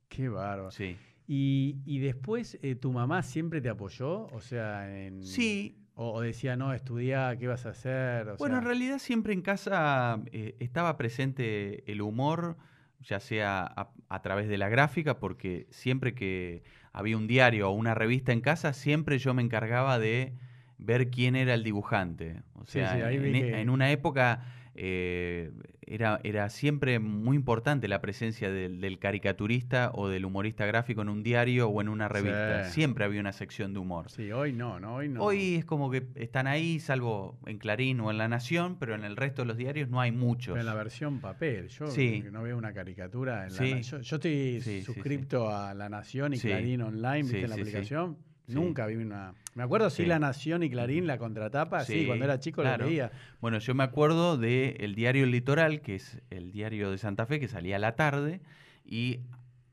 Qué 0.10 0.28
bárbaro. 0.30 0.72
Sí. 0.72 0.98
Y, 1.28 1.78
y 1.86 2.00
después, 2.00 2.60
eh, 2.62 2.76
¿tu 2.76 2.92
mamá 2.92 3.24
siempre 3.24 3.62
te 3.62 3.70
apoyó? 3.70 4.28
O 4.28 4.42
sea, 4.42 5.06
en... 5.06 5.24
Sí, 5.24 5.78
O, 5.96 6.12
o 6.14 6.22
decía, 6.22 6.56
no, 6.58 6.74
estudiá, 6.74 7.36
¿qué 7.38 7.48
vas 7.48 7.66
a 7.66 7.70
hacer? 7.70 8.28
O 8.28 8.38
Bueno, 8.38 8.58
en 8.58 8.64
realidad 8.64 8.98
siempre 9.00 9.32
en 9.34 9.42
casa 9.42 10.20
eh, 10.32 10.56
estaba 10.60 10.98
presente 10.98 11.90
el 11.92 12.02
humor, 12.02 12.58
ya 13.00 13.20
sea 13.20 13.64
a, 13.64 13.92
a 14.10 14.22
través 14.22 14.48
de 14.50 14.58
la 14.58 14.70
gráfica, 14.70 15.20
porque 15.20 15.68
siempre 15.70 16.14
que 16.16 16.64
había 16.92 17.16
un 17.18 17.28
diario 17.28 17.70
o 17.70 17.74
una 17.74 17.94
revista 17.96 18.32
en 18.34 18.42
casa, 18.42 18.74
siempre 18.74 19.18
yo 19.20 19.34
me 19.34 19.44
encargaba 19.44 20.00
de 20.00 20.34
ver 20.78 21.10
quién 21.10 21.36
era 21.36 21.54
el 21.54 21.64
dibujante. 21.64 22.42
O 22.56 22.66
sea, 22.66 22.96
sí, 23.10 23.16
en, 23.16 23.36
e- 23.36 23.40
que- 23.42 23.62
en 23.62 23.70
una 23.70 23.92
época 23.92 24.44
eh, 24.76 25.52
era, 25.86 26.20
era 26.24 26.50
siempre 26.50 26.98
muy 27.00 27.36
importante 27.36 27.88
la 27.88 28.02
presencia 28.02 28.50
del, 28.50 28.80
del 28.80 29.00
caricaturista 29.00 29.92
o 29.94 30.08
del 30.08 30.26
humorista 30.26 30.66
gráfico 30.66 31.02
en 31.02 31.10
un 31.10 31.24
diario 31.24 31.68
o 31.68 31.82
en 31.82 31.90
una 31.90 32.08
revista. 32.08 32.66
Sí. 32.66 32.74
Siempre 32.76 33.04
había 33.06 33.20
una 33.20 33.34
sección 33.34 33.74
de 33.74 33.80
humor. 33.80 34.10
Sí, 34.10 34.32
hoy 34.32 34.54
no, 34.54 34.80
¿no? 34.80 34.96
Hoy 34.96 35.10
no. 35.10 35.22
Hoy 35.24 35.56
es 35.56 35.66
como 35.66 35.92
que 35.92 36.08
están 36.16 36.48
ahí, 36.48 36.80
salvo 36.80 37.38
en 37.46 37.58
Clarín 37.58 38.00
o 38.00 38.10
en 38.12 38.18
La 38.18 38.28
Nación, 38.28 38.78
pero 38.80 38.96
en 38.96 39.04
el 39.04 39.16
resto 39.18 39.42
de 39.44 39.48
los 39.48 39.58
diarios 39.58 39.90
no 39.90 40.00
hay 40.02 40.12
muchos. 40.12 40.54
Pero 40.54 40.62
en 40.62 40.66
la 40.68 40.74
versión 40.76 41.20
papel, 41.20 41.68
yo 41.68 41.88
Sí. 41.88 42.24
no 42.32 42.42
veo 42.44 42.58
una 42.58 42.74
caricatura. 42.74 43.44
En 43.46 43.52
Sí. 43.52 43.70
la, 43.70 43.76
Na- 43.76 43.82
yo, 43.82 44.00
yo 44.00 44.16
estoy 44.16 44.32
Sí, 44.32 44.62
sí, 44.62 44.80
sí. 44.80 44.82
suscripto 44.84 45.50
a 45.56 45.74
La 45.74 45.90
Nación 45.90 46.34
y 46.34 46.38
Sí. 46.38 46.48
Clarín 46.48 46.82
Online, 46.82 47.24
¿viste? 47.24 47.38
Sí, 47.40 47.44
en 47.44 47.50
la 47.50 47.56
sí, 47.58 47.62
sí. 47.64 47.70
aplicación. 47.70 48.18
Sí. 48.48 48.56
Nunca 48.56 48.86
vi 48.88 48.96
una. 48.96 49.34
Me 49.56 49.64
acuerdo 49.64 49.90
sí, 49.90 50.04
Sí. 50.04 50.06
La 50.08 50.20
Nación 50.20 50.64
y 50.64 50.70
Clarín, 50.70 51.08
la 51.08 51.18
contratapa, 51.18 51.86
sí, 51.86 52.02
Sí, 52.02 52.06
cuando 52.06 52.26
era 52.26 52.40
chico 52.40 52.62
claro. 52.62 52.84
lo 52.84 52.90
leía. 52.90 53.12
Bueno, 53.40 53.60
yo 53.60 53.74
me 53.74 53.84
acuerdo 53.84 54.38
del 54.38 54.76
el 54.80 54.96
diario 54.96 55.24
El 55.24 55.32
Litoral, 55.32 55.82
que 55.82 55.96
es 55.96 56.22
el 56.30 56.52
diario 56.52 56.92
de 56.92 56.98
Santa 56.98 57.26
Fe, 57.26 57.40
que 57.40 57.48
salía 57.48 57.78
a 57.78 57.80
la 57.80 57.96
tarde, 57.96 58.42
y 58.84 59.22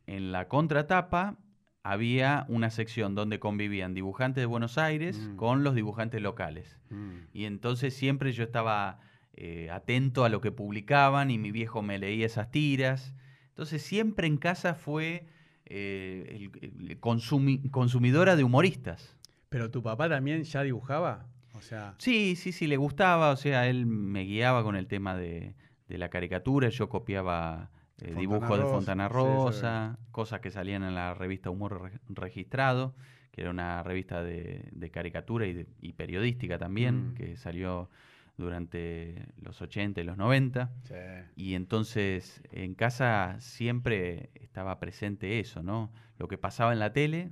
en 0.07 0.31
la 0.33 0.47
contratapa 0.49 1.37
había 1.83 2.45
una 2.49 2.71
sección 2.71 3.15
donde 3.15 3.39
convivían 3.41 3.95
dibujantes 3.95 4.43
de 4.43 4.47
Buenos 4.47 4.77
Aires 4.79 5.19
Mm. 5.19 5.37
con 5.37 5.65
los 5.65 5.75
dibujantes 5.75 6.21
locales. 6.21 6.79
Mm. 6.91 7.11
Y 7.33 7.45
entonces 7.47 7.95
siempre 7.95 8.33
yo 8.33 8.45
estaba 8.45 9.01
eh, 9.35 9.71
atento 9.71 10.25
a 10.25 10.29
lo 10.29 10.41
que 10.43 10.53
publicaban 10.53 11.31
y 11.31 11.39
mi 11.39 11.51
viejo 11.51 11.81
me 11.81 11.99
leía 11.99 12.27
esas 12.27 12.51
tiras. 12.51 13.15
Entonces 13.49 13.81
siempre 13.81 14.27
en 14.27 14.37
casa 14.37 14.75
fue 14.75 15.27
eh, 15.71 16.51
el- 16.61 16.89
el 16.91 17.01
consumi- 17.01 17.71
consumidora 17.71 18.37
de 18.37 18.45
humoristas. 18.45 19.17
Pero 19.49 19.71
tu 19.71 19.83
papá 19.83 20.09
también 20.09 20.43
ya 20.45 20.63
dibujaba. 20.63 21.27
O 21.55 21.63
sea, 21.63 21.95
Sí, 21.99 22.37
sí, 22.37 22.53
sí, 22.53 22.67
le 22.67 22.77
gustaba, 22.77 23.31
o 23.31 23.37
sea, 23.37 23.69
él 23.69 23.87
me 23.87 24.23
guiaba 24.25 24.63
con 24.63 24.77
el 24.77 24.87
tema 24.87 25.17
de, 25.17 25.55
de 25.89 25.99
la 25.99 26.09
caricatura, 26.09 26.69
yo 26.69 26.89
copiaba 26.89 27.71
eh, 27.99 28.15
dibujos 28.15 28.49
de 28.49 28.57
Rosa, 28.65 28.75
Fontana 28.75 29.09
sí, 29.09 29.15
Rosa, 29.15 29.99
cosas 30.11 30.41
que 30.41 30.51
salían 30.51 30.83
en 30.85 30.95
la 30.95 31.13
revista 31.15 31.51
Humor 31.51 31.83
Re- 31.83 32.01
Registrado, 32.09 32.95
que 33.31 33.43
era 33.43 33.51
una 33.51 33.83
revista 33.83 34.23
de, 34.23 34.69
de 34.73 34.91
caricatura 34.91 35.47
y, 35.47 35.53
de- 35.53 35.67
y 35.81 35.93
periodística 35.93 36.57
también, 36.59 37.11
Mm. 37.11 37.15
que 37.15 37.37
salió 37.37 37.91
durante 38.41 39.27
los 39.41 39.61
80 39.63 40.01
y 40.01 40.05
los 40.05 40.17
90. 40.17 40.73
sí. 40.85 40.95
Y 41.37 41.55
entonces 41.55 42.43
en 42.53 42.75
casa 42.75 43.37
siempre 43.41 44.31
estaba 44.35 44.79
presente 44.81 45.39
eso, 45.41 45.63
¿no? 45.63 45.93
Lo 46.19 46.29
que 46.29 46.37
pasaba 46.39 46.73
en 46.73 46.79
la 46.81 46.93
tele 46.93 47.31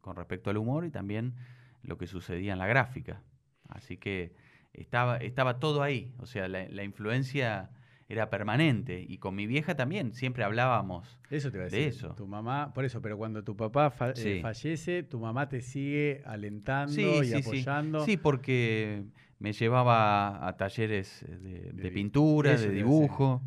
con 0.00 0.16
respecto 0.16 0.50
al 0.50 0.56
humor 0.56 0.84
y 0.84 0.90
también 0.90 1.34
lo 1.82 1.98
que 1.98 2.06
sucedía 2.06 2.52
en 2.52 2.58
la 2.58 2.66
gráfica. 2.66 3.22
Así 3.68 3.96
que 3.96 4.34
estaba, 4.72 5.16
estaba 5.18 5.58
todo 5.58 5.82
ahí, 5.82 6.14
o 6.18 6.26
sea, 6.26 6.48
la, 6.48 6.66
la 6.68 6.82
influencia 6.84 7.70
era 8.08 8.28
permanente. 8.30 9.04
Y 9.08 9.18
con 9.18 9.34
mi 9.34 9.46
vieja 9.46 9.74
también, 9.74 10.12
siempre 10.12 10.44
hablábamos. 10.44 11.18
Eso 11.30 11.50
te 11.50 11.56
iba 11.58 11.66
a 11.66 11.70
de 11.70 11.76
decir. 11.78 11.88
eso. 11.98 12.14
Tu 12.14 12.26
mamá, 12.26 12.72
por 12.74 12.84
eso, 12.84 13.00
pero 13.00 13.16
cuando 13.16 13.42
tu 13.42 13.56
papá 13.56 13.90
fa- 13.90 14.12
eh, 14.16 14.40
fallece, 14.42 15.02
tu 15.02 15.18
mamá 15.18 15.48
te 15.48 15.60
sigue 15.62 16.22
alentando 16.26 16.92
Sí, 16.92 17.02
y 17.02 17.24
sí, 17.24 17.30
sí. 17.30 17.38
apoyando. 17.38 18.04
Sí, 18.04 18.16
porque 18.18 19.04
me 19.42 19.52
llevaba 19.52 20.46
a 20.46 20.56
talleres 20.56 21.24
de, 21.28 21.72
de 21.72 21.90
pintura, 21.90 22.56
de 22.56 22.70
dibujo. 22.70 23.42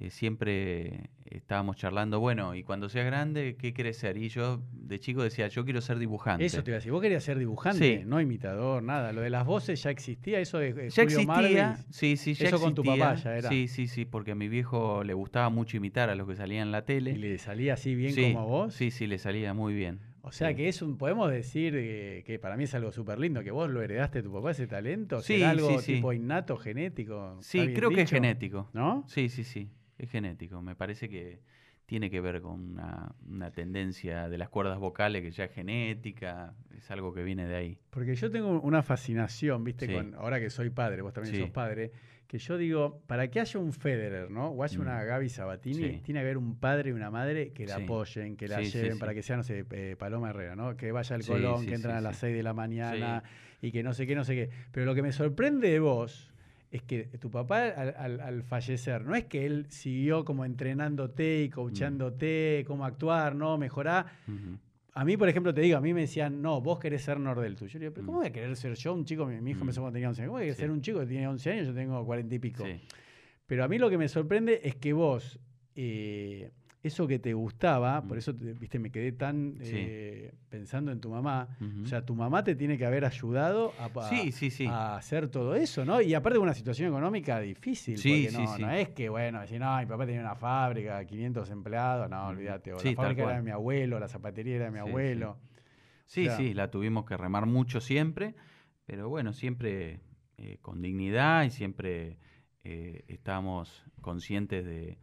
Eh, 0.00 0.10
siempre 0.10 1.10
estábamos 1.24 1.76
charlando, 1.76 2.20
bueno, 2.20 2.54
y 2.54 2.62
cuando 2.62 2.88
seas 2.88 3.04
grande, 3.06 3.56
¿qué 3.58 3.72
quieres 3.72 3.96
ser? 3.98 4.16
Y 4.16 4.28
yo 4.28 4.62
de 4.72 4.98
chico 5.00 5.22
decía, 5.24 5.48
yo 5.48 5.64
quiero 5.64 5.80
ser 5.80 5.98
dibujante. 5.98 6.44
Eso 6.46 6.62
te 6.62 6.70
iba 6.70 6.76
a 6.76 6.78
decir. 6.78 6.92
Vos 6.92 7.02
querías 7.02 7.24
ser 7.24 7.36
dibujante, 7.38 7.98
Sí. 7.98 8.04
no 8.06 8.20
imitador, 8.20 8.82
nada. 8.82 9.12
Lo 9.12 9.20
de 9.22 9.30
las 9.30 9.44
voces 9.44 9.82
ya 9.82 9.90
existía, 9.90 10.38
eso 10.40 10.58
de, 10.58 10.72
de 10.72 10.90
Ya 10.90 11.02
Julio 11.02 11.20
existía, 11.20 11.66
Marvis. 11.68 11.86
sí, 11.90 12.16
sí, 12.16 12.34
ya 12.34 12.46
Eso 12.48 12.60
con 12.60 12.74
tu 12.76 12.82
papá 12.84 13.14
ya 13.14 13.36
era. 13.36 13.48
Sí, 13.48 13.66
sí, 13.68 13.88
sí, 13.88 14.04
porque 14.04 14.32
a 14.32 14.34
mi 14.36 14.48
viejo 14.48 15.02
le 15.04 15.14
gustaba 15.14 15.48
mucho 15.50 15.76
imitar 15.76 16.10
a 16.10 16.14
los 16.14 16.28
que 16.28 16.36
salían 16.36 16.68
en 16.68 16.72
la 16.72 16.84
tele. 16.84 17.10
Y 17.12 17.16
le 17.16 17.36
salía 17.38 17.74
así 17.74 17.94
bien 17.96 18.12
sí, 18.12 18.22
como 18.22 18.40
a 18.40 18.44
vos. 18.44 18.74
Sí, 18.74 18.90
sí, 18.92 19.06
le 19.08 19.18
salía 19.18 19.52
muy 19.54 19.74
bien. 19.74 19.98
O 20.28 20.32
sea 20.32 20.54
que 20.54 20.68
es 20.68 20.82
un, 20.82 20.98
podemos 20.98 21.30
decir 21.30 21.72
que 22.24 22.38
para 22.40 22.56
mí 22.56 22.64
es 22.64 22.74
algo 22.74 22.92
súper 22.92 23.18
lindo, 23.18 23.42
que 23.42 23.50
vos 23.50 23.70
lo 23.70 23.82
heredaste 23.82 24.18
de 24.18 24.22
tu 24.24 24.32
papá, 24.32 24.50
ese 24.50 24.66
talento. 24.66 25.22
Sí, 25.22 25.38
¿Será 25.38 25.50
algo 25.50 25.78
sí, 25.80 25.84
sí. 25.84 25.94
tipo 25.94 26.12
innato, 26.12 26.56
genético? 26.56 27.38
¿Está 27.40 27.42
Sí, 27.42 27.72
creo 27.74 27.90
que 27.90 28.02
es 28.02 28.10
genético. 28.10 28.68
¿No? 28.74 29.04
Sí, 29.08 29.30
sí, 29.30 29.42
sí, 29.42 29.70
es 29.96 30.10
genético. 30.10 30.60
Me 30.60 30.76
parece 30.76 31.08
que 31.08 31.40
tiene 31.86 32.10
que 32.10 32.20
ver 32.20 32.42
con 32.42 32.72
una, 32.72 33.14
una 33.26 33.50
tendencia 33.50 34.28
de 34.28 34.36
las 34.36 34.50
cuerdas 34.50 34.78
vocales 34.78 35.22
que 35.22 35.30
ya 35.30 35.44
es 35.44 35.52
genética, 35.52 36.54
es 36.76 36.90
algo 36.90 37.14
que 37.14 37.22
viene 37.22 37.46
de 37.46 37.56
ahí. 37.56 37.78
Porque 37.88 38.14
yo 38.14 38.30
tengo 38.30 38.60
una 38.60 38.82
fascinación, 38.82 39.64
viste, 39.64 39.90
con, 39.90 40.14
ahora 40.14 40.38
que 40.38 40.50
soy 40.50 40.68
padre, 40.68 41.00
vos 41.00 41.14
también 41.14 41.36
sos 41.36 41.50
padre, 41.50 41.90
que 42.28 42.38
yo 42.38 42.56
digo, 42.58 43.00
para 43.06 43.28
que 43.30 43.40
haya 43.40 43.58
un 43.58 43.72
Federer, 43.72 44.30
¿no? 44.30 44.50
O 44.50 44.62
haya 44.62 44.78
Mm. 44.78 44.82
una 44.82 45.02
Gaby 45.02 45.28
Sabatini, 45.30 45.74
Sí. 45.94 46.00
tiene 46.04 46.20
que 46.20 46.24
haber 46.26 46.36
un 46.38 46.56
padre 46.60 46.90
y 46.90 46.92
una 46.92 47.10
madre 47.10 47.52
que 47.52 47.66
la 47.66 47.76
Sí. 47.76 47.82
apoyen, 47.84 48.36
que 48.36 48.46
la 48.46 48.58
Sí, 48.62 48.70
lleven, 48.70 48.98
para 48.98 49.14
que 49.14 49.22
sea, 49.22 49.36
no 49.38 49.42
sé, 49.42 49.64
eh, 49.70 49.96
Paloma 49.98 50.28
Herrera, 50.30 50.54
¿no? 50.54 50.76
Que 50.76 50.92
vaya 50.92 51.16
al 51.16 51.24
Colón, 51.24 51.64
que 51.66 51.74
entran 51.74 51.96
a 51.96 52.00
las 52.02 52.16
sí. 52.16 52.26
6 52.26 52.36
de 52.36 52.42
la 52.42 52.52
mañana 52.52 53.22
y 53.62 53.72
que 53.72 53.82
no 53.82 53.94
sé 53.94 54.06
qué, 54.06 54.14
no 54.14 54.24
sé 54.24 54.34
qué. 54.34 54.50
Pero 54.72 54.84
lo 54.86 54.94
que 54.94 55.00
me 55.02 55.10
sorprende 55.10 55.70
de 55.70 55.80
vos 55.80 56.30
es 56.70 56.82
que 56.82 57.04
tu 57.18 57.30
papá 57.30 57.64
al, 57.68 57.94
al- 57.96 58.20
al 58.20 58.42
fallecer, 58.42 59.06
no 59.06 59.14
es 59.14 59.24
que 59.24 59.46
él 59.46 59.64
siguió 59.70 60.26
como 60.26 60.44
entrenándote 60.44 61.40
Mm. 61.40 61.44
y 61.44 61.48
coachándote, 61.48 62.64
cómo 62.66 62.84
actuar, 62.84 63.34
¿no? 63.36 63.56
Mejorar. 63.56 64.04
A 65.00 65.04
mí, 65.04 65.16
por 65.16 65.28
ejemplo, 65.28 65.54
te 65.54 65.60
digo, 65.60 65.78
a 65.78 65.80
mí 65.80 65.94
me 65.94 66.00
decían, 66.02 66.42
no, 66.42 66.60
vos 66.60 66.80
querés 66.80 67.02
ser 67.02 67.20
Nordel 67.20 67.54
tú. 67.54 67.66
Yo 67.68 67.78
le 67.78 67.84
digo, 67.84 67.94
pero 67.94 68.02
Mm. 68.02 68.06
¿cómo 68.06 68.18
voy 68.18 68.26
a 68.26 68.32
querer 68.32 68.56
ser 68.56 68.74
yo 68.74 68.92
un 68.92 69.04
chico? 69.04 69.26
Mi, 69.26 69.40
mi 69.40 69.52
hijo 69.52 69.62
Mm. 69.64 69.68
me 69.68 69.72
cuando 69.72 69.92
tenía 69.92 70.08
11 70.08 70.22
años. 70.22 70.30
¿Cómo 70.30 70.40
voy 70.40 70.48
a 70.50 70.54
Sí. 70.54 70.60
ser 70.60 70.70
un 70.72 70.80
chico 70.80 70.98
que 70.98 71.06
tiene 71.06 71.28
11 71.28 71.52
años? 71.52 71.66
Yo 71.68 71.74
tengo 71.74 72.04
40 72.04 72.34
y 72.34 72.38
pico. 72.40 72.64
Sí. 72.64 72.80
Pero 73.46 73.62
a 73.64 73.68
mí 73.68 73.78
lo 73.78 73.88
que 73.90 73.96
me 73.96 74.08
sorprende 74.08 74.60
es 74.64 74.74
que 74.74 74.92
vos, 74.92 75.38
eh, 75.76 76.50
eso 76.82 77.06
que 77.08 77.18
te 77.18 77.34
gustaba, 77.34 78.02
por 78.02 78.18
eso, 78.18 78.34
te- 78.34 78.52
viste, 78.52 78.78
me 78.78 78.90
quedé 78.90 79.10
tan 79.12 79.56
Sí. 79.60 79.72
eh, 79.74 80.34
pensando 80.48 80.92
en 80.92 81.00
tu 81.00 81.10
mamá. 81.10 81.56
O 81.82 81.86
sea, 81.86 82.06
tu 82.06 82.14
mamá 82.14 82.44
te 82.44 82.54
tiene 82.54 82.78
que 82.78 82.86
haber 82.86 83.04
ayudado 83.04 83.74
a, 83.78 83.86
a- 83.86 84.08
Sí, 84.10 84.30
sí, 84.32 84.50
sí. 84.50 84.64
a 84.66 84.96
hacer 84.96 85.28
todo 85.28 85.54
eso, 85.56 85.84
¿no? 85.84 86.00
Y 86.00 86.14
aparte 86.14 86.38
de 86.38 86.42
una 86.42 86.54
situación 86.54 86.88
económica 86.88 87.40
difícil, 87.40 87.98
Sí, 87.98 88.10
porque 88.10 88.30
sí, 88.30 88.36
no, 88.36 88.56
sí. 88.56 88.62
no 88.62 88.70
es 88.70 88.90
que, 88.90 89.08
bueno, 89.08 89.40
decir, 89.40 89.58
no, 89.60 89.76
mi 89.78 89.86
papá 89.86 90.06
tenía 90.06 90.20
una 90.20 90.36
fábrica, 90.36 91.04
500 91.04 91.50
empleados, 91.50 92.08
no, 92.08 92.28
olvídate, 92.28 92.72
o 92.72 92.76
la 92.76 92.92
fábrica 92.94 93.22
era 93.24 93.36
de 93.36 93.42
mi 93.42 93.50
abuelo, 93.50 93.98
la 93.98 94.08
zapatería 94.08 94.56
era 94.56 94.64
de 94.66 94.70
mi 94.70 94.76
sí. 94.78 94.80
abuelo. 94.88 95.38
Sí, 96.06 96.24
sea- 96.26 96.36
sí, 96.36 96.54
la 96.54 96.70
tuvimos 96.70 97.04
que 97.06 97.16
remar 97.16 97.46
mucho 97.46 97.80
siempre, 97.80 98.34
pero 98.86 99.08
bueno, 99.08 99.32
siempre 99.32 100.00
eh, 100.36 100.58
con 100.62 100.80
dignidad 100.80 101.42
y 101.44 101.50
siempre 101.50 102.18
eh, 102.62 103.04
estábamos 103.08 103.84
conscientes 104.00 104.64
de, 104.64 104.98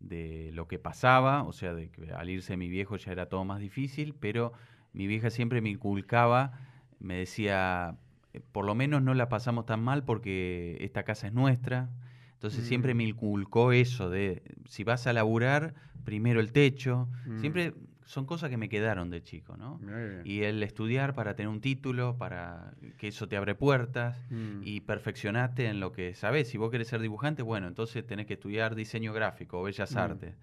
de 0.00 0.50
lo 0.52 0.66
que 0.66 0.78
pasaba, 0.78 1.44
o 1.44 1.52
sea, 1.52 1.74
de 1.74 1.90
que 1.90 2.12
al 2.12 2.28
irse 2.30 2.56
mi 2.56 2.68
viejo 2.68 2.96
ya 2.96 3.12
era 3.12 3.26
todo 3.26 3.44
más 3.44 3.60
difícil, 3.60 4.14
pero 4.18 4.52
mi 4.92 5.06
vieja 5.06 5.30
siempre 5.30 5.60
me 5.60 5.68
inculcaba, 5.70 6.52
me 6.98 7.14
decía, 7.16 7.96
eh, 8.32 8.40
por 8.52 8.64
lo 8.64 8.74
menos 8.74 9.02
no 9.02 9.14
la 9.14 9.28
pasamos 9.28 9.66
tan 9.66 9.82
mal 9.82 10.02
porque 10.04 10.76
esta 10.80 11.02
casa 11.04 11.26
es 11.28 11.32
nuestra. 11.32 11.90
Entonces 12.32 12.64
siempre 12.64 12.94
Mm. 12.94 12.96
me 12.96 13.04
inculcó 13.04 13.72
eso 13.72 14.08
de, 14.08 14.42
si 14.64 14.82
vas 14.82 15.06
a 15.06 15.12
laburar, 15.12 15.74
primero 16.04 16.40
el 16.40 16.52
techo. 16.52 17.08
Mm. 17.26 17.38
Siempre 17.40 17.74
son 18.10 18.26
cosas 18.26 18.50
que 18.50 18.56
me 18.56 18.68
quedaron 18.68 19.08
de 19.08 19.22
chico, 19.22 19.56
¿no? 19.56 19.78
Y 20.24 20.42
el 20.42 20.60
estudiar 20.64 21.14
para 21.14 21.36
tener 21.36 21.48
un 21.48 21.60
título, 21.60 22.16
para 22.18 22.72
que 22.98 23.06
eso 23.08 23.28
te 23.28 23.36
abre 23.36 23.54
puertas 23.54 24.18
Mm. 24.30 24.62
y 24.64 24.80
perfeccionarte 24.80 25.66
en 25.66 25.78
lo 25.78 25.92
que 25.92 26.14
sabes. 26.14 26.48
Si 26.48 26.58
vos 26.58 26.72
querés 26.72 26.88
ser 26.88 27.00
dibujante, 27.00 27.42
bueno, 27.42 27.68
entonces 27.68 28.04
tenés 28.04 28.26
que 28.26 28.34
estudiar 28.34 28.74
diseño 28.74 29.12
gráfico 29.12 29.60
o 29.60 29.62
bellas 29.62 29.94
Mm. 29.94 29.98
artes. 29.98 30.34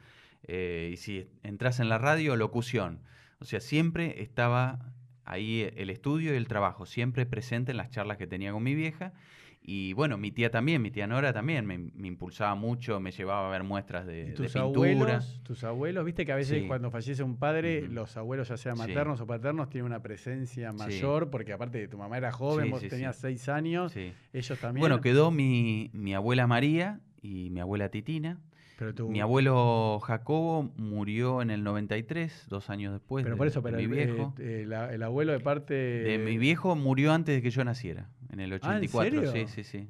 Eh, 0.44 0.92
y 0.94 0.96
si 0.98 1.28
entras 1.44 1.82
en 1.82 1.90
la 1.90 1.98
radio, 1.98 2.38
locución. 2.38 3.02
O 3.40 3.46
sea, 3.46 3.60
siempre 3.60 4.22
estaba 4.22 4.80
ahí 5.26 5.70
el 5.76 5.90
estudio 5.90 6.34
y 6.34 6.38
el 6.38 6.48
trabajo, 6.48 6.86
siempre 6.86 7.26
presente 7.26 7.72
en 7.72 7.78
las 7.78 7.90
charlas 7.90 8.18
que 8.18 8.28
tenía 8.28 8.54
con 8.54 8.64
mi 8.64 8.76
vieja. 8.76 9.12
Y 9.70 9.92
bueno, 9.92 10.18
mi 10.18 10.32
tía 10.32 10.50
también, 10.50 10.82
mi 10.82 10.92
tía 10.92 11.08
Nora 11.08 11.34
también 11.34 11.66
me, 11.66 11.78
me 11.78 12.08
impulsaba 12.08 12.56
mucho, 12.56 13.02
me 13.02 13.12
llevaba 13.12 13.50
a 13.50 13.52
ver 13.52 13.64
muestras 13.64 14.08
de, 14.08 14.30
¿Y 14.30 14.34
tus 14.34 14.54
pintura. 14.54 14.62
abuelos, 14.64 15.42
tus 15.44 15.62
abuelos, 15.66 16.06
viste 16.06 16.26
que 16.26 16.32
a 16.32 16.38
veces 16.38 16.62
Sí. 16.62 16.68
cuando 16.68 16.90
fallece 16.90 17.22
un 17.22 17.36
padre, 17.36 17.82
los 17.90 18.16
abuelos, 18.16 18.48
ya 18.48 18.56
sean 18.56 18.78
Sí. 18.78 18.84
maternos 18.88 19.20
o 19.20 19.28
paternos, 19.28 19.70
tienen 19.70 19.88
una 19.88 20.02
presencia 20.02 20.72
mayor, 20.72 21.30
porque 21.30 21.52
aparte 21.52 21.80
de 21.80 21.90
tu 21.90 21.98
mamá 21.98 22.18
era 22.18 22.32
joven, 22.32 22.72
vos 22.72 22.82
tenías 22.88 23.18
seis 23.18 23.50
años, 23.50 23.92
Sí. 23.92 24.14
ellos 24.32 24.58
también. 24.58 24.80
Bueno, 24.80 25.02
quedó 25.02 25.32
mi, 25.32 25.90
mi 25.92 26.14
abuela 26.16 26.48
María 26.48 27.02
y 27.22 27.50
mi 27.50 27.60
abuela 27.60 27.90
Titina. 27.90 28.40
pero 28.80 28.94
tu- 28.94 29.10
Mi 29.10 29.20
abuelo 29.22 30.00
Jacobo 30.04 30.72
murió 30.78 31.42
en 31.42 31.50
el 31.50 31.64
93, 31.64 32.46
dos 32.48 32.70
años 32.70 32.94
después 32.94 33.24
pero 33.24 33.34
de, 33.34 33.38
por 33.40 33.48
eso, 33.48 33.60
de 33.62 33.64
pero 33.72 33.78
mi 33.78 33.84
el, 33.86 33.90
viejo. 33.90 34.36
eh, 34.38 34.68
el 34.94 35.02
abuelo 35.04 35.32
de 35.34 35.40
parte 35.40 35.74
de 35.74 36.20
mi 36.20 36.38
viejo 36.38 36.76
murió 36.76 37.12
antes 37.12 37.34
de 37.36 37.42
que 37.42 37.50
yo 37.50 37.64
naciera, 37.64 38.08
en 38.38 38.52
el 38.52 38.54
Ah, 38.54 38.78
¿en 38.78 38.84
84. 38.84 39.04
serio? 39.32 39.32
Sí, 39.48 39.48
sí, 39.48 39.64
sí. 39.64 39.90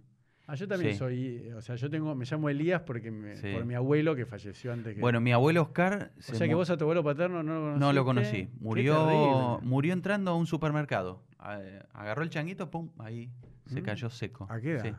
Ah, 0.50 0.56
yo 0.56 0.66
también 0.66 0.94
Sí. 0.94 0.98
soy, 1.00 1.52
o 1.52 1.62
sea, 1.62 1.76
yo 1.76 1.90
tengo, 1.90 2.16
me 2.16 2.24
llamo 2.24 2.50
Elías 2.50 2.82
porque 2.84 3.12
me- 3.12 3.36
Sí. 3.36 3.52
por 3.54 3.66
mi 3.66 3.74
abuelo 3.74 4.16
que 4.16 4.26
falleció 4.26 4.72
antes 4.72 4.96
que. 4.96 5.02
Bueno, 5.02 5.20
mi 5.20 5.34
abuelo 5.34 5.62
Oscar 5.64 6.14
o 6.18 6.22
se 6.22 6.36
sea 6.36 6.48
que 6.48 6.54
vos 6.56 6.70
a 6.70 6.78
tu 6.78 6.86
abuelo 6.86 7.04
paterno 7.04 7.44
no 7.44 7.54
lo 7.54 7.60
conociste. 7.66 7.80
no 7.80 7.94
lo 7.94 8.06
conocí. 8.06 8.50
Murió, 8.62 9.60
murió 9.62 9.92
entrando 9.94 10.32
a 10.32 10.36
un 10.36 10.48
supermercado. 10.48 11.22
A- 11.38 11.60
Agarró 11.92 12.24
el 12.24 12.30
changuito, 12.30 12.72
pum, 12.72 12.90
ahí 13.00 13.30
se 13.66 13.82
Mm. 13.82 13.84
cayó 13.84 14.10
seco. 14.10 14.48
¿A 14.50 14.62
qué 14.62 14.72
edad? 14.76 14.84
Sí. 14.84 14.94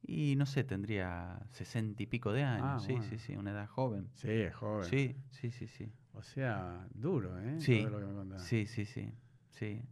Y 0.00 0.36
no 0.36 0.46
sé, 0.46 0.62
tendría 0.62 1.40
sesenta 1.50 2.00
y 2.04 2.06
pico 2.06 2.32
de 2.32 2.44
años. 2.44 2.64
Ah, 2.64 2.78
sí, 2.78 2.92
bueno. 2.92 3.08
sí, 3.10 3.18
sí, 3.18 3.36
una 3.36 3.50
edad 3.50 3.66
joven. 3.66 4.08
Sí, 4.14 4.30
es 4.30 4.54
joven. 4.54 4.84
Sí, 4.84 5.16
sí, 5.30 5.50
sí, 5.50 5.66
sí. 5.66 5.88
O 6.12 6.22
sea, 6.22 6.86
duro, 6.94 7.36
¿eh? 7.40 7.56
Sí. 7.60 7.80
Todo 7.82 7.90
lo 7.90 7.98
que 7.98 8.04
me 8.06 8.14
contás. 8.14 8.42
Sí, 8.44 8.66
sí, 8.66 8.84
sí. 8.84 9.10
sí. 9.50 9.82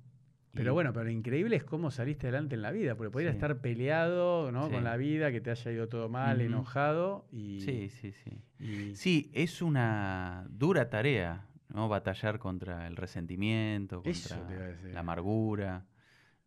Pero 0.56 0.74
bueno, 0.74 0.92
pero 0.92 1.04
lo 1.04 1.10
increíble 1.10 1.56
es 1.56 1.64
cómo 1.64 1.90
saliste 1.90 2.26
adelante 2.26 2.54
en 2.54 2.62
la 2.62 2.70
vida, 2.72 2.96
porque 2.96 3.10
podrías 3.10 3.32
Sí. 3.32 3.36
estar 3.36 3.60
peleado 3.60 4.50
¿no? 4.52 4.66
Sí. 4.66 4.72
con 4.72 4.84
la 4.84 4.96
vida, 4.96 5.30
que 5.30 5.40
te 5.40 5.50
haya 5.50 5.70
ido 5.72 5.88
todo 5.88 6.08
mal, 6.08 6.40
enojado 6.40 7.26
y, 7.30 7.60
Sí, 7.60 7.88
sí, 7.90 8.12
sí. 8.12 8.42
y- 8.58 8.94
Sí, 8.96 9.30
es 9.34 9.62
una 9.62 10.46
dura 10.50 10.88
tarea, 10.90 11.46
¿no? 11.68 11.88
Batallar 11.88 12.38
contra 12.38 12.86
el 12.86 12.96
resentimiento, 12.96 14.02
contra 14.02 14.46
la 14.92 15.00
amargura. 15.00 15.84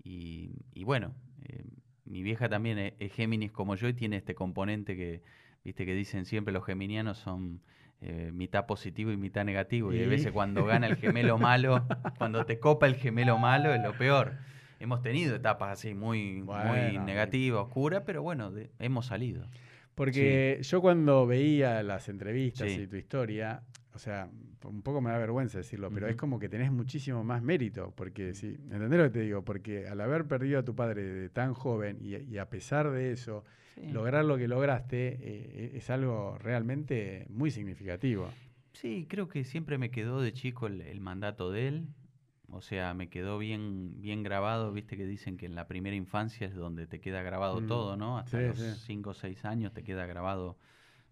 Y, 0.04 0.54
y 0.74 0.84
bueno, 0.84 1.14
eh, 1.44 1.64
mi 2.06 2.24
vieja 2.24 2.50
también 2.50 2.78
es, 2.80 2.94
es 3.00 3.14
Géminis 3.14 3.52
como 3.52 3.76
yo 3.76 3.88
y 3.88 3.94
tiene 3.94 4.18
este 4.18 4.34
componente 4.34 4.96
que, 4.96 5.22
viste, 5.64 5.86
que 5.86 5.94
dicen 5.94 6.26
siempre 6.26 6.54
los 6.54 6.66
geminianos 6.66 7.18
son 7.20 7.62
eh, 8.02 8.32
mitad 8.34 8.66
positivo 8.66 9.12
y 9.12 9.18
mitad 9.18 9.44
negativo. 9.44 9.94
Y, 9.94 10.04
a 10.04 10.08
veces 10.08 10.32
cuando 10.32 10.66
gana 10.66 10.88
el 10.88 10.96
gemelo 10.96 11.38
malo, 11.38 11.86
cuando 12.18 12.46
te 12.46 12.60
copa 12.60 12.88
el 12.88 12.96
gemelo 12.96 13.38
malo, 13.38 13.74
es 13.74 13.82
lo 13.82 13.94
peor. 13.98 14.34
Hemos 14.80 15.02
tenido 15.02 15.36
etapas 15.36 15.74
así 15.80 15.94
muy, 15.94 16.42
muy 16.42 16.98
negativas, 17.00 17.62
oscuras, 17.64 18.04
pero 18.06 18.22
bueno, 18.24 18.52
de- 18.52 18.72
hemos 18.80 19.08
salido. 19.08 19.46
Porque 19.96 20.60
yo 20.62 20.80
cuando 20.82 21.28
veía 21.28 21.84
las 21.84 22.08
entrevistas 22.08 22.72
Sí. 22.72 22.82
y 22.84 22.88
tu 22.88 22.96
historia, 22.96 23.64
o 23.94 24.00
sea, 24.00 24.30
un 24.64 24.82
poco 24.82 25.02
me 25.02 25.10
da 25.12 25.18
vergüenza 25.18 25.58
decirlo, 25.60 25.90
pero 25.92 26.08
es 26.08 26.16
como 26.16 26.40
que 26.40 26.50
tenés 26.50 26.72
muchísimo 26.72 27.24
más 27.24 27.42
mérito, 27.42 27.94
porque 27.96 28.34
sí, 28.34 28.58
¿entendés 28.72 29.00
lo 29.00 29.04
que 29.06 29.10
te 29.12 29.20
digo? 29.22 29.44
Porque 29.44 29.88
al 29.88 30.02
haber 30.02 30.26
perdido 30.28 30.60
a 30.60 30.64
tu 30.64 30.76
padre 30.76 31.04
de 31.04 31.30
tan 31.30 31.54
joven 31.54 31.98
y, 32.02 32.16
y 32.18 32.38
a 32.38 32.50
pesar 32.50 32.92
de 32.92 33.12
eso, 33.12 33.46
Sí. 33.76 33.92
lograr 33.94 34.26
lo 34.26 34.38
que 34.38 34.48
lograste 34.48 35.18
eh, 35.22 35.72
es 35.76 35.90
algo 35.90 36.38
realmente 36.40 37.26
muy 37.30 37.52
significativo. 37.52 38.28
Sí, 38.74 39.06
creo 39.10 39.28
que 39.28 39.44
siempre 39.44 39.78
me 39.78 39.92
quedó 39.92 40.22
de 40.22 40.34
chico 40.34 40.68
el, 40.68 40.82
el 40.82 41.00
mandato 41.02 41.52
de 41.52 41.68
él. 41.68 41.88
O 42.52 42.62
sea, 42.62 42.94
me 42.96 43.10
quedó 43.10 43.38
bien, 43.38 44.02
bien 44.02 44.24
grabado, 44.24 44.72
viste 44.72 44.98
que 44.98 45.06
dicen 45.06 45.38
que 45.38 45.46
en 45.46 45.54
la 45.54 45.68
primera 45.68 45.96
infancia 45.96 46.48
es 46.48 46.56
donde 46.56 46.88
te 46.88 47.00
queda 47.00 47.22
grabado 47.22 47.62
Mm, 47.62 47.68
todo, 47.68 47.96
¿no? 47.96 48.18
Hasta 48.18 48.40
sí, 48.40 48.48
los 48.48 48.58
sí. 48.58 48.86
5 48.88 49.12
o 49.12 49.14
6 49.14 49.46
años 49.46 49.72
te 49.74 49.84
queda 49.84 50.06
grabado, 50.08 50.58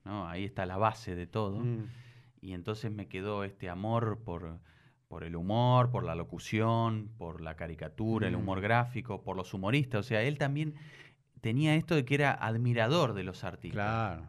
¿no? 0.03 0.27
Ahí 0.27 0.45
está 0.45 0.65
la 0.65 0.77
base 0.77 1.15
de 1.15 1.27
todo. 1.27 1.59
Mm. 1.59 1.85
Y 2.47 2.53
entonces 2.53 2.89
me 2.93 3.07
quedó 3.09 3.43
este 3.43 3.69
amor 3.69 4.19
por, 4.23 4.61
por 5.09 5.25
el 5.25 5.35
humor, 5.35 5.91
por 5.91 6.05
la 6.05 6.15
locución, 6.15 7.09
por 7.17 7.41
la 7.41 7.57
caricatura, 7.57 8.29
el 8.29 8.37
Mm. 8.37 8.39
humor 8.39 8.61
gráfico, 8.61 9.21
por 9.21 9.35
los 9.35 9.53
humoristas. 9.53 9.99
O 9.99 10.03
sea, 10.03 10.23
él 10.23 10.37
también 10.37 10.73
tenía 11.41 11.75
esto 11.75 11.93
de 11.93 12.05
que 12.05 12.15
era 12.15 12.31
admirador 12.31 13.13
de 13.13 13.23
los 13.23 13.43
artistas. 13.43 13.73
Claro. 13.83 14.27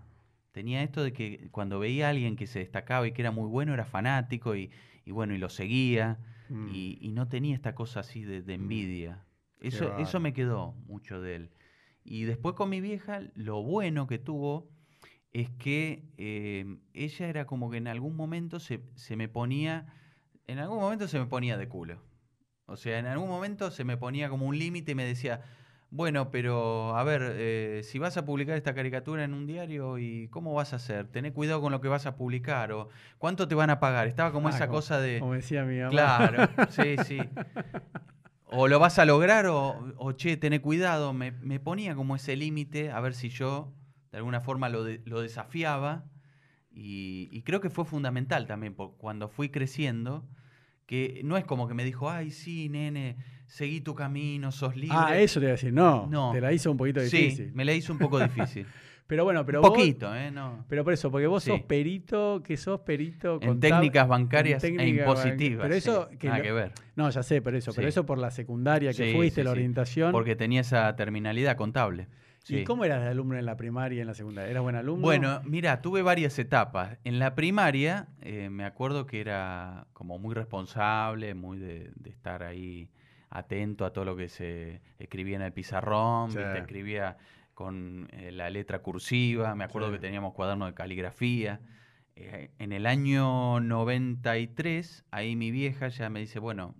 Tenía 0.50 0.82
esto 0.82 1.04
de 1.04 1.12
que 1.12 1.48
cuando 1.52 1.78
veía 1.78 2.08
a 2.08 2.10
alguien 2.10 2.34
que 2.34 2.48
se 2.48 2.58
destacaba 2.58 3.06
y 3.06 3.12
que 3.12 3.22
era 3.22 3.30
muy 3.30 3.48
bueno, 3.48 3.72
era 3.72 3.84
fanático 3.84 4.56
y, 4.56 4.72
y 5.04 5.12
bueno, 5.12 5.32
y 5.32 5.38
lo 5.38 5.48
seguía. 5.48 6.18
Mm. 6.48 6.74
Y, 6.74 6.98
y 7.00 7.12
no 7.12 7.28
tenía 7.28 7.54
esta 7.54 7.76
cosa 7.76 8.00
así 8.00 8.24
de, 8.24 8.42
de 8.42 8.54
envidia. 8.54 9.24
Qué 9.60 9.68
Eso, 9.68 9.96
eso 9.98 10.18
me 10.18 10.32
quedó 10.32 10.72
mucho 10.88 11.20
de 11.20 11.36
él. 11.36 11.50
Y 12.02 12.24
después 12.24 12.56
con 12.56 12.68
mi 12.68 12.80
vieja, 12.80 13.20
lo 13.36 13.62
bueno 13.62 14.08
que 14.08 14.18
tuvo 14.18 14.66
es 15.32 15.50
que 15.50 16.04
eh, 16.16 16.78
ella 16.94 17.28
era 17.28 17.46
como 17.46 17.70
que 17.70 17.76
en 17.76 17.88
algún 17.88 18.16
momento 18.16 18.60
se, 18.60 18.80
se 18.94 19.16
me 19.16 19.28
ponía, 19.28 19.86
en 20.46 20.58
algún 20.58 20.78
momento 20.80 21.06
se 21.08 21.18
me 21.18 21.26
ponía 21.26 21.56
de 21.56 21.68
culo. 21.68 21.98
O 22.66 22.76
sea, 22.76 22.98
en 22.98 23.06
algún 23.06 23.28
momento 23.28 23.70
se 23.70 23.84
me 23.84 23.96
ponía 23.96 24.28
como 24.28 24.46
un 24.46 24.58
límite 24.58 24.92
y 24.92 24.94
me 24.94 25.04
decía, 25.04 25.40
bueno, 25.90 26.30
pero 26.30 26.94
a 26.96 27.02
ver, 27.04 27.22
eh, 27.36 27.80
si 27.82 27.98
vas 27.98 28.16
a 28.18 28.26
publicar 28.26 28.56
esta 28.56 28.74
caricatura 28.74 29.24
en 29.24 29.32
un 29.32 29.46
diario, 29.46 29.96
¿y 29.98 30.28
cómo 30.28 30.52
vas 30.52 30.74
a 30.74 30.76
hacer? 30.76 31.06
Tené 31.08 31.32
cuidado 31.32 31.62
con 31.62 31.72
lo 31.72 31.80
que 31.80 31.88
vas 31.88 32.04
a 32.04 32.14
publicar 32.16 32.72
o 32.72 32.90
cuánto 33.16 33.48
te 33.48 33.54
van 33.54 33.70
a 33.70 33.80
pagar. 33.80 34.06
Estaba 34.06 34.32
como 34.32 34.48
Ah, 34.48 34.50
esa 34.50 34.66
como- 34.66 34.78
cosa 34.78 35.00
de... 35.00 35.18
Como 35.20 35.32
decía 35.34 35.64
mi 35.64 35.78
mamá. 35.78 35.90
Claro, 35.90 36.48
sí, 36.70 36.96
sí. 37.06 37.18
O 38.50 38.66
lo 38.66 38.78
vas 38.78 38.98
a 38.98 39.04
lograr 39.04 39.46
o, 39.46 39.92
o, 39.98 40.12
che, 40.12 40.38
tené 40.38 40.60
cuidado. 40.62 41.12
Me, 41.12 41.32
me 41.32 41.60
ponía 41.60 41.94
como 41.94 42.16
ese 42.16 42.34
límite 42.34 42.90
a 42.90 42.98
ver 43.00 43.12
si 43.14 43.28
yo 43.28 43.74
de 44.12 44.18
alguna 44.18 44.40
forma 44.40 44.68
lo, 44.68 44.84
de- 44.84 45.00
lo 45.04 45.20
desafiaba. 45.20 46.04
Y, 46.70 47.28
y 47.32 47.42
creo 47.42 47.60
que 47.60 47.70
fue 47.70 47.84
fundamental 47.84 48.46
también 48.46 48.74
por 48.74 48.96
cuando 48.96 49.28
fui 49.28 49.48
creciendo. 49.48 50.26
Que 50.86 51.20
no 51.22 51.36
es 51.36 51.44
como 51.44 51.68
que 51.68 51.74
me 51.74 51.84
dijo, 51.84 52.08
ay, 52.10 52.30
sí, 52.30 52.70
nene, 52.70 53.16
seguí 53.46 53.82
tu 53.82 53.94
camino, 53.94 54.50
sos 54.52 54.74
libre. 54.74 54.96
Ah, 54.98 55.18
eso 55.18 55.38
te 55.38 55.44
iba 55.44 55.50
a 55.50 55.56
decir, 55.56 55.70
no, 55.72 56.06
No. 56.06 56.32
te 56.32 56.40
la 56.40 56.50
hizo 56.50 56.70
un 56.70 56.78
poquito 56.78 57.00
Sí, 57.02 57.16
difícil. 57.18 57.52
me 57.52 57.66
la 57.66 57.74
hizo 57.74 57.92
un 57.92 57.98
poco 57.98 58.18
difícil. 58.18 58.66
Pero 59.06 59.24
bueno, 59.24 59.44
pero 59.46 59.60
un 59.62 59.68
vos- 59.68 59.70
poquito, 59.78 60.14
¿eh? 60.14 60.30
No. 60.30 60.66
pero 60.68 60.84
por 60.84 60.92
eso, 60.92 61.10
porque 61.10 61.26
vos 61.26 61.42
sos 61.42 61.56
Sí. 61.56 61.64
perito, 61.66 62.42
que 62.44 62.58
sos 62.58 62.80
perito 62.80 63.38
En 63.40 63.52
contab- 63.54 63.60
técnicas 63.60 64.06
bancarias 64.06 64.62
en 64.64 64.74
e 64.74 64.76
técnica 64.76 65.00
impositivas. 65.00 65.62
Pero 65.62 65.74
eso, 65.74 66.08
sí, 66.10 66.16
que 66.18 66.26
nada 66.26 66.38
lo- 66.40 66.44
que 66.44 66.52
ver. 66.52 66.72
no, 66.94 67.08
ya 67.08 67.22
sé, 67.22 67.40
pero 67.40 67.56
eso, 67.56 67.72
pero 67.74 67.86
Sí. 67.86 67.88
eso 67.88 68.04
por 68.04 68.18
la 68.18 68.30
secundaria 68.30 68.90
que 68.92 69.06
Sí, 69.10 69.14
fuiste, 69.14 69.40
sí, 69.40 69.44
la 69.46 69.50
sí. 69.50 69.52
orientación. 69.52 70.12
Porque 70.12 70.36
tenía 70.36 70.60
esa 70.60 70.94
terminalidad 70.94 71.56
contable. 71.56 72.06
¿Y 72.48 72.64
cómo 72.64 72.84
eras 72.84 73.02
de 73.02 73.08
alumno 73.08 73.36
en 73.38 73.44
la 73.46 73.56
primaria 73.56 73.98
y 73.98 74.00
en 74.00 74.06
la 74.06 74.14
secundaria? 74.14 74.50
¿Eras 74.50 74.62
buen 74.62 74.76
alumno? 74.76 75.02
Bueno, 75.02 75.40
mira, 75.44 75.80
tuve 75.82 76.02
varias 76.02 76.38
etapas. 76.38 76.98
En 77.04 77.18
la 77.18 77.34
primaria 77.34 78.08
eh, 78.20 78.48
me 78.50 78.64
acuerdo 78.64 79.06
que 79.06 79.20
era 79.20 79.86
como 79.92 80.18
muy 80.18 80.34
responsable, 80.34 81.34
muy 81.34 81.58
de, 81.58 81.90
de 81.96 82.10
estar 82.10 82.42
ahí 82.42 82.90
atento 83.30 83.84
a 83.84 83.92
todo 83.92 84.04
lo 84.06 84.16
que 84.16 84.28
se 84.28 84.80
escribía 84.98 85.36
en 85.36 85.42
el 85.42 85.52
pizarrón, 85.52 86.30
Sí. 86.32 86.38
¿viste? 86.38 86.58
escribía 86.58 87.18
con 87.54 88.08
eh, 88.12 88.30
la 88.32 88.48
letra 88.50 88.78
cursiva, 88.78 89.54
me 89.54 89.64
acuerdo 89.64 89.88
Sí. 89.88 89.94
que 89.94 90.00
teníamos 90.00 90.32
cuaderno 90.32 90.66
de 90.66 90.74
caligrafía. 90.74 91.60
eh, 92.20 92.50
en 92.58 92.72
el 92.72 92.86
año 92.86 93.60
93, 93.60 95.04
ahí 95.10 95.36
mi 95.36 95.50
vieja 95.50 95.88
ya 95.88 96.08
me 96.10 96.20
dice, 96.20 96.38
bueno, 96.38 96.74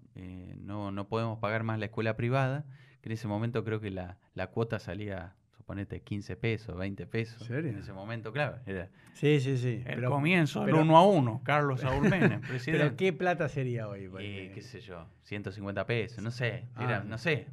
no, 0.57 0.91
no 0.91 1.07
podemos 1.09 1.39
pagar 1.39 1.63
más 1.63 1.79
la 1.79 1.85
escuela 1.87 2.17
privada, 2.17 2.65
que 3.01 3.09
en 3.09 3.13
ese 3.13 3.29
momento 3.29 3.63
creo 3.65 3.81
que 3.81 3.91
la, 3.91 4.19
la 4.35 4.49
cuota 4.49 4.79
salía, 4.81 5.35
suponete, 5.69 6.01
15 6.01 6.37
pesos, 6.37 6.77
20 6.79 7.07
pesos. 7.07 7.43
¿En 7.43 7.47
serio? 7.49 7.71
En 7.73 7.79
ese 7.79 7.93
momento, 7.93 8.33
claro, 8.33 8.57
era 8.65 8.89
Sí, 9.13 9.39
sí, 9.39 9.59
sí. 9.59 9.83
el 9.85 9.97
Pero, 9.97 10.11
comienzo 10.11 10.65
pero- 10.65 10.81
uno 10.81 10.97
a 10.97 11.05
uno, 11.07 11.43
Carlos 11.45 11.81
Saúl 11.83 12.09
Menem, 12.09 12.41
presidente. 12.41 12.85
pero 12.87 12.97
¿qué 12.97 13.13
plata 13.13 13.49
sería 13.51 13.87
hoy? 13.87 14.09
Porque- 14.09 14.51
qué 14.55 14.63
sé 14.63 14.81
yo, 14.81 15.07
150 15.25 15.85
pesos, 15.87 16.25
no 16.25 16.31
sé, 16.31 16.69
era, 16.81 16.99
Ah. 16.99 17.05
no 17.07 17.19
sé, 17.19 17.49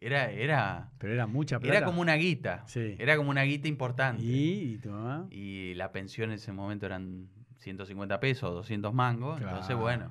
era, 0.00 0.30
era, 0.32 0.90
Pero 0.98 1.12
era 1.12 1.28
mucha 1.28 1.60
plata. 1.60 1.76
era 1.78 1.86
como 1.86 2.00
una 2.00 2.16
guita, 2.16 2.64
Sí. 2.66 2.96
era 2.98 3.16
como 3.16 3.30
una 3.30 3.42
guita 3.44 3.68
importante. 3.68 4.24
¿Y, 4.24 4.74
¿Y 4.74 4.78
tu 4.78 4.90
mamá? 4.90 5.28
Y 5.30 5.74
la 5.74 5.92
pensión 5.92 6.30
en 6.30 6.34
ese 6.36 6.50
momento 6.52 6.86
eran 6.86 7.28
150 7.58 8.18
pesos, 8.18 8.52
200 8.52 8.92
mangos. 8.92 9.40
Entonces, 9.40 9.76
bueno, 9.76 10.10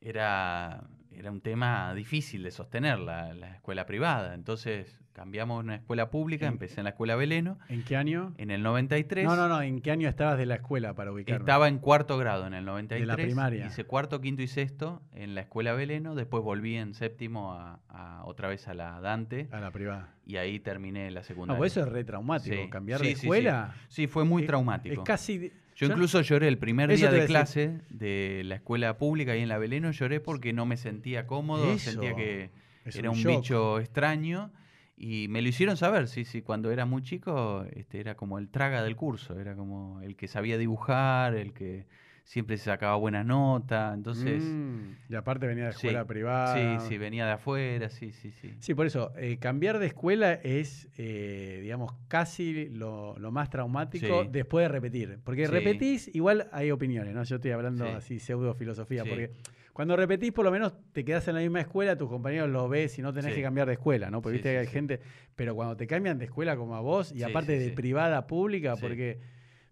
era, 0.00 0.84
era 1.16 1.30
un 1.30 1.40
tema 1.40 1.94
difícil 1.94 2.42
de 2.42 2.50
sostener 2.50 2.98
la, 2.98 3.34
la 3.34 3.54
escuela 3.56 3.86
privada. 3.86 4.34
Entonces, 4.34 5.00
cambiamos 5.12 5.56
a 5.56 5.60
una 5.60 5.74
escuela 5.76 6.10
pública, 6.10 6.46
empecé 6.46 6.80
en 6.80 6.84
la 6.84 6.90
escuela 6.90 7.14
Veleno. 7.16 7.58
¿En 7.68 7.84
qué 7.84 7.96
año? 7.96 8.34
En 8.36 8.50
el 8.50 8.62
93 8.62 9.24
No, 9.24 9.36
no, 9.36 9.48
no. 9.48 9.62
¿En 9.62 9.80
qué 9.80 9.90
año 9.92 10.08
estabas 10.08 10.36
de 10.38 10.46
la 10.46 10.56
escuela 10.56 10.94
para 10.94 11.12
ubicarme? 11.12 11.40
estaba 11.40 11.68
en 11.68 11.78
cuarto 11.78 12.18
grado 12.18 12.46
en 12.46 12.54
el 12.54 12.64
93. 12.64 13.16
primaria. 13.26 13.66
Hice 13.66 13.84
cuarto, 13.84 14.20
quinto 14.20 14.42
y 14.42 14.48
sexto 14.48 15.02
en 15.12 15.34
la 15.34 15.42
escuela 15.42 15.72
Veleno. 15.74 16.14
Después 16.14 16.42
volví 16.42 16.76
en 16.76 16.94
séptimo 16.94 17.52
a, 17.52 17.80
a- 17.88 18.24
otra 18.24 18.48
vez 18.48 18.66
a 18.68 18.74
la 18.74 19.00
Dante. 19.00 19.48
A 19.52 19.60
la 19.60 19.70
privada. 19.70 20.14
Y 20.26 20.36
ahí 20.36 20.58
terminé 20.58 21.10
la 21.10 21.20
No, 21.20 21.24
secundaria. 21.24 21.58
pues 21.58 21.72
eso 21.72 21.82
es 21.86 21.88
re 21.92 22.02
traumático. 22.04 22.56
Sí. 22.56 22.68
Cambiar 22.70 23.00
Sí, 23.00 23.06
de 23.08 23.14
sí. 23.14 23.20
escuela. 23.26 23.74
Sí, 23.88 24.06
fue 24.06 24.24
muy 24.24 24.42
es- 24.42 24.46
traumático. 24.48 24.94
Es 25.02 25.06
casi. 25.06 25.52
Yo 25.74 25.86
incluso 25.86 26.20
lloré 26.20 26.48
el 26.48 26.58
primer 26.58 26.90
Eso 26.90 27.10
día 27.10 27.20
de 27.20 27.26
clase 27.26 27.80
de 27.90 28.42
la 28.44 28.56
escuela 28.56 28.96
pública 28.96 29.32
ahí 29.32 29.40
en 29.40 29.48
la 29.48 29.58
Beleno, 29.58 29.90
lloré 29.90 30.20
porque 30.20 30.52
no 30.52 30.66
me 30.66 30.76
sentía 30.76 31.26
cómodo, 31.26 31.72
Eso 31.72 31.90
sentía 31.90 32.14
que 32.14 32.50
es 32.84 32.96
era 32.96 33.10
un 33.10 33.16
un, 33.16 33.22
shock. 33.22 33.36
bicho 33.36 33.80
extraño 33.80 34.52
y 34.96 35.26
me 35.28 35.42
lo 35.42 35.48
hicieron 35.48 35.76
saber, 35.76 36.06
sí, 36.06 36.24
sí, 36.24 36.42
cuando 36.42 36.70
era 36.70 36.86
muy 36.86 37.02
chico 37.02 37.64
este, 37.74 37.98
era 37.98 38.14
como 38.14 38.38
el 38.38 38.48
traga 38.48 38.82
del 38.82 38.94
curso, 38.94 39.38
era 39.40 39.56
como 39.56 40.00
el 40.02 40.14
que 40.16 40.28
sabía 40.28 40.56
dibujar, 40.58 41.34
el 41.34 41.52
que 41.52 41.86
siempre 42.24 42.56
se 42.56 42.64
sacaba 42.64 42.96
buena 42.96 43.22
nota, 43.22 43.92
entonces... 43.94 44.42
Mm, 44.42 45.12
y 45.12 45.14
aparte 45.14 45.46
venía 45.46 45.66
de 45.66 45.72
sí, 45.72 45.76
escuela 45.88 46.06
privada. 46.06 46.80
Sí, 46.80 46.88
sí, 46.88 46.98
venía 46.98 47.26
de 47.26 47.32
afuera, 47.32 47.90
sí, 47.90 48.12
sí, 48.12 48.32
sí. 48.40 48.54
Sí, 48.60 48.74
por 48.74 48.86
eso, 48.86 49.12
eh, 49.18 49.36
cambiar 49.38 49.78
de 49.78 49.86
escuela 49.86 50.32
es, 50.32 50.88
eh, 50.96 51.60
digamos, 51.62 51.92
casi 52.08 52.70
lo, 52.70 53.14
lo 53.18 53.30
más 53.30 53.50
traumático 53.50 54.22
Sí. 54.24 54.28
después 54.32 54.64
de 54.64 54.68
repetir. 54.68 55.18
Porque 55.22 55.44
Sí. 55.46 55.52
repetís, 55.52 56.14
igual 56.14 56.48
hay 56.50 56.70
opiniones, 56.70 57.14
¿no? 57.14 57.22
Yo 57.24 57.36
estoy 57.36 57.50
hablando 57.50 57.84
Sí. 57.86 57.92
así, 57.94 58.18
pseudo 58.18 58.54
filosofía, 58.54 59.02
Sí. 59.02 59.08
porque 59.10 59.30
cuando 59.74 59.94
repetís, 59.94 60.32
por 60.32 60.46
lo 60.46 60.50
menos 60.50 60.72
te 60.92 61.04
quedás 61.04 61.28
en 61.28 61.34
la 61.34 61.40
misma 61.42 61.60
escuela, 61.60 61.94
tus 61.96 62.08
compañeros 62.08 62.48
los 62.48 62.70
ves 62.70 62.98
y 62.98 63.02
no 63.02 63.12
tenés 63.12 63.32
Sí. 63.32 63.36
que 63.36 63.42
cambiar 63.42 63.66
de 63.66 63.74
escuela, 63.74 64.10
¿no? 64.10 64.22
Porque 64.22 64.38
Sí, 64.38 64.38
viste 64.38 64.48
que 64.50 64.54
sí, 64.54 64.60
hay 64.60 64.66
sí. 64.66 64.72
gente, 64.72 65.00
pero 65.36 65.54
cuando 65.54 65.76
te 65.76 65.86
cambian 65.86 66.18
de 66.18 66.24
escuela 66.24 66.56
como 66.56 66.74
a 66.74 66.80
vos, 66.80 67.12
y 67.12 67.16
Sí, 67.18 67.22
aparte 67.24 67.52
sí, 67.58 67.64
de 67.64 67.68
sí. 67.70 67.74
privada 67.74 68.16
a 68.16 68.26
pública, 68.26 68.76
Sí. 68.76 68.80
porque 68.80 69.18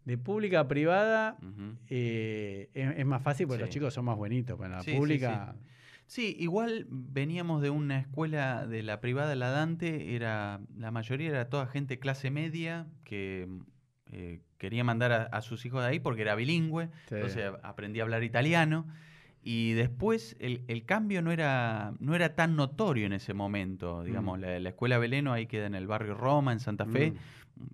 de 0.05 0.19
pública 0.19 0.61
a 0.61 0.69
privada 0.69 1.37
eh, 1.89 2.69
es, 2.75 2.99
es 2.99 3.07
más 3.07 3.23
fácil 3.23 3.47
porque 3.47 3.61
los 3.63 3.71
chicos 3.71 3.95
son 3.95 4.05
más 4.05 4.17
buenitos, 4.17 4.57
pero 4.57 4.67
en 4.71 4.77
la 4.77 4.83
Sí, 4.83 4.95
pública... 4.95 5.55
Sí, 6.07 6.37
igual 6.39 6.87
veníamos 6.91 7.63
de 7.63 7.71
una 7.71 7.99
escuela 7.99 8.67
de 8.67 8.83
la 8.83 9.01
privada, 9.01 9.35
la 9.35 9.51
Dante, 9.51 10.15
era, 10.15 10.61
la 10.77 10.91
mayoría 10.91 11.29
era 11.31 11.49
toda 11.49 11.67
gente 11.67 11.99
clase 11.99 12.31
media 12.31 12.87
que 13.05 13.49
eh, 14.11 14.41
quería 14.59 14.85
mandar 14.85 15.13
a, 15.13 15.23
a 15.25 15.41
sus 15.41 15.65
hijos 15.65 15.81
de 15.83 15.89
ahí 15.89 16.01
porque 16.01 16.21
era 16.23 16.35
bilingüe, 16.35 16.91
entonces 17.11 17.51
aprendí 17.63 18.01
a 18.01 18.03
hablar 18.03 18.25
italiano. 18.25 18.87
Y 19.45 19.73
después 19.73 20.37
el, 20.39 20.63
el 20.69 20.85
cambio 20.85 21.23
no 21.23 21.33
era, 21.33 21.95
no 21.99 22.15
era 22.15 22.35
tan 22.35 22.57
notorio 22.57 23.07
en 23.07 23.13
ese 23.15 23.33
momento. 23.35 24.03
Digamos, 24.05 24.39
Mm. 24.39 24.43
la, 24.43 24.61
la 24.61 24.69
escuela 24.69 24.99
Veleno 24.99 25.33
ahí 25.33 25.47
queda 25.47 25.67
en 25.67 25.75
el 25.75 25.87
barrio 25.87 26.15
Roma, 26.15 26.53
en 26.53 26.61
Santa 26.61 26.85
Fe. 26.85 27.13
Mm. 27.13 27.17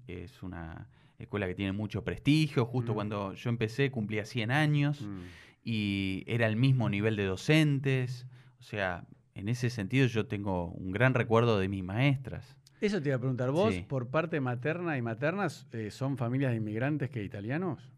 Es 0.06 0.42
una 0.42 0.88
escuela 1.18 1.46
que 1.46 1.54
tiene 1.54 1.72
mucho 1.72 2.04
prestigio. 2.04 2.64
Justo 2.64 2.92
Mm. 2.92 2.94
cuando 2.94 3.34
yo 3.34 3.50
empecé 3.50 3.90
cumplía 3.90 4.24
100 4.24 4.50
años 4.50 5.02
Mm. 5.02 5.18
y 5.64 6.24
era 6.26 6.46
el 6.46 6.56
mismo 6.56 6.88
nivel 6.88 7.16
de 7.16 7.24
docentes. 7.24 8.26
O 8.60 8.62
sea, 8.62 9.04
en 9.34 9.48
ese 9.48 9.70
sentido 9.70 10.06
yo 10.06 10.26
tengo 10.26 10.70
un 10.72 10.90
gran 10.92 11.14
recuerdo 11.14 11.58
de 11.58 11.68
mis 11.68 11.84
maestras. 11.84 12.56
Eso 12.80 13.02
te 13.02 13.08
iba 13.08 13.16
a 13.16 13.20
preguntar, 13.20 13.50
¿vos 13.50 13.74
Sí. 13.74 13.84
por 13.88 14.08
parte 14.08 14.40
materna 14.40 14.96
y 14.96 15.02
maternas 15.02 15.66
eh, 15.72 15.90
son 15.90 16.16
familias 16.16 16.52
de 16.52 16.58
inmigrantes 16.58 17.10
que 17.10 17.24
italianos 17.24 17.92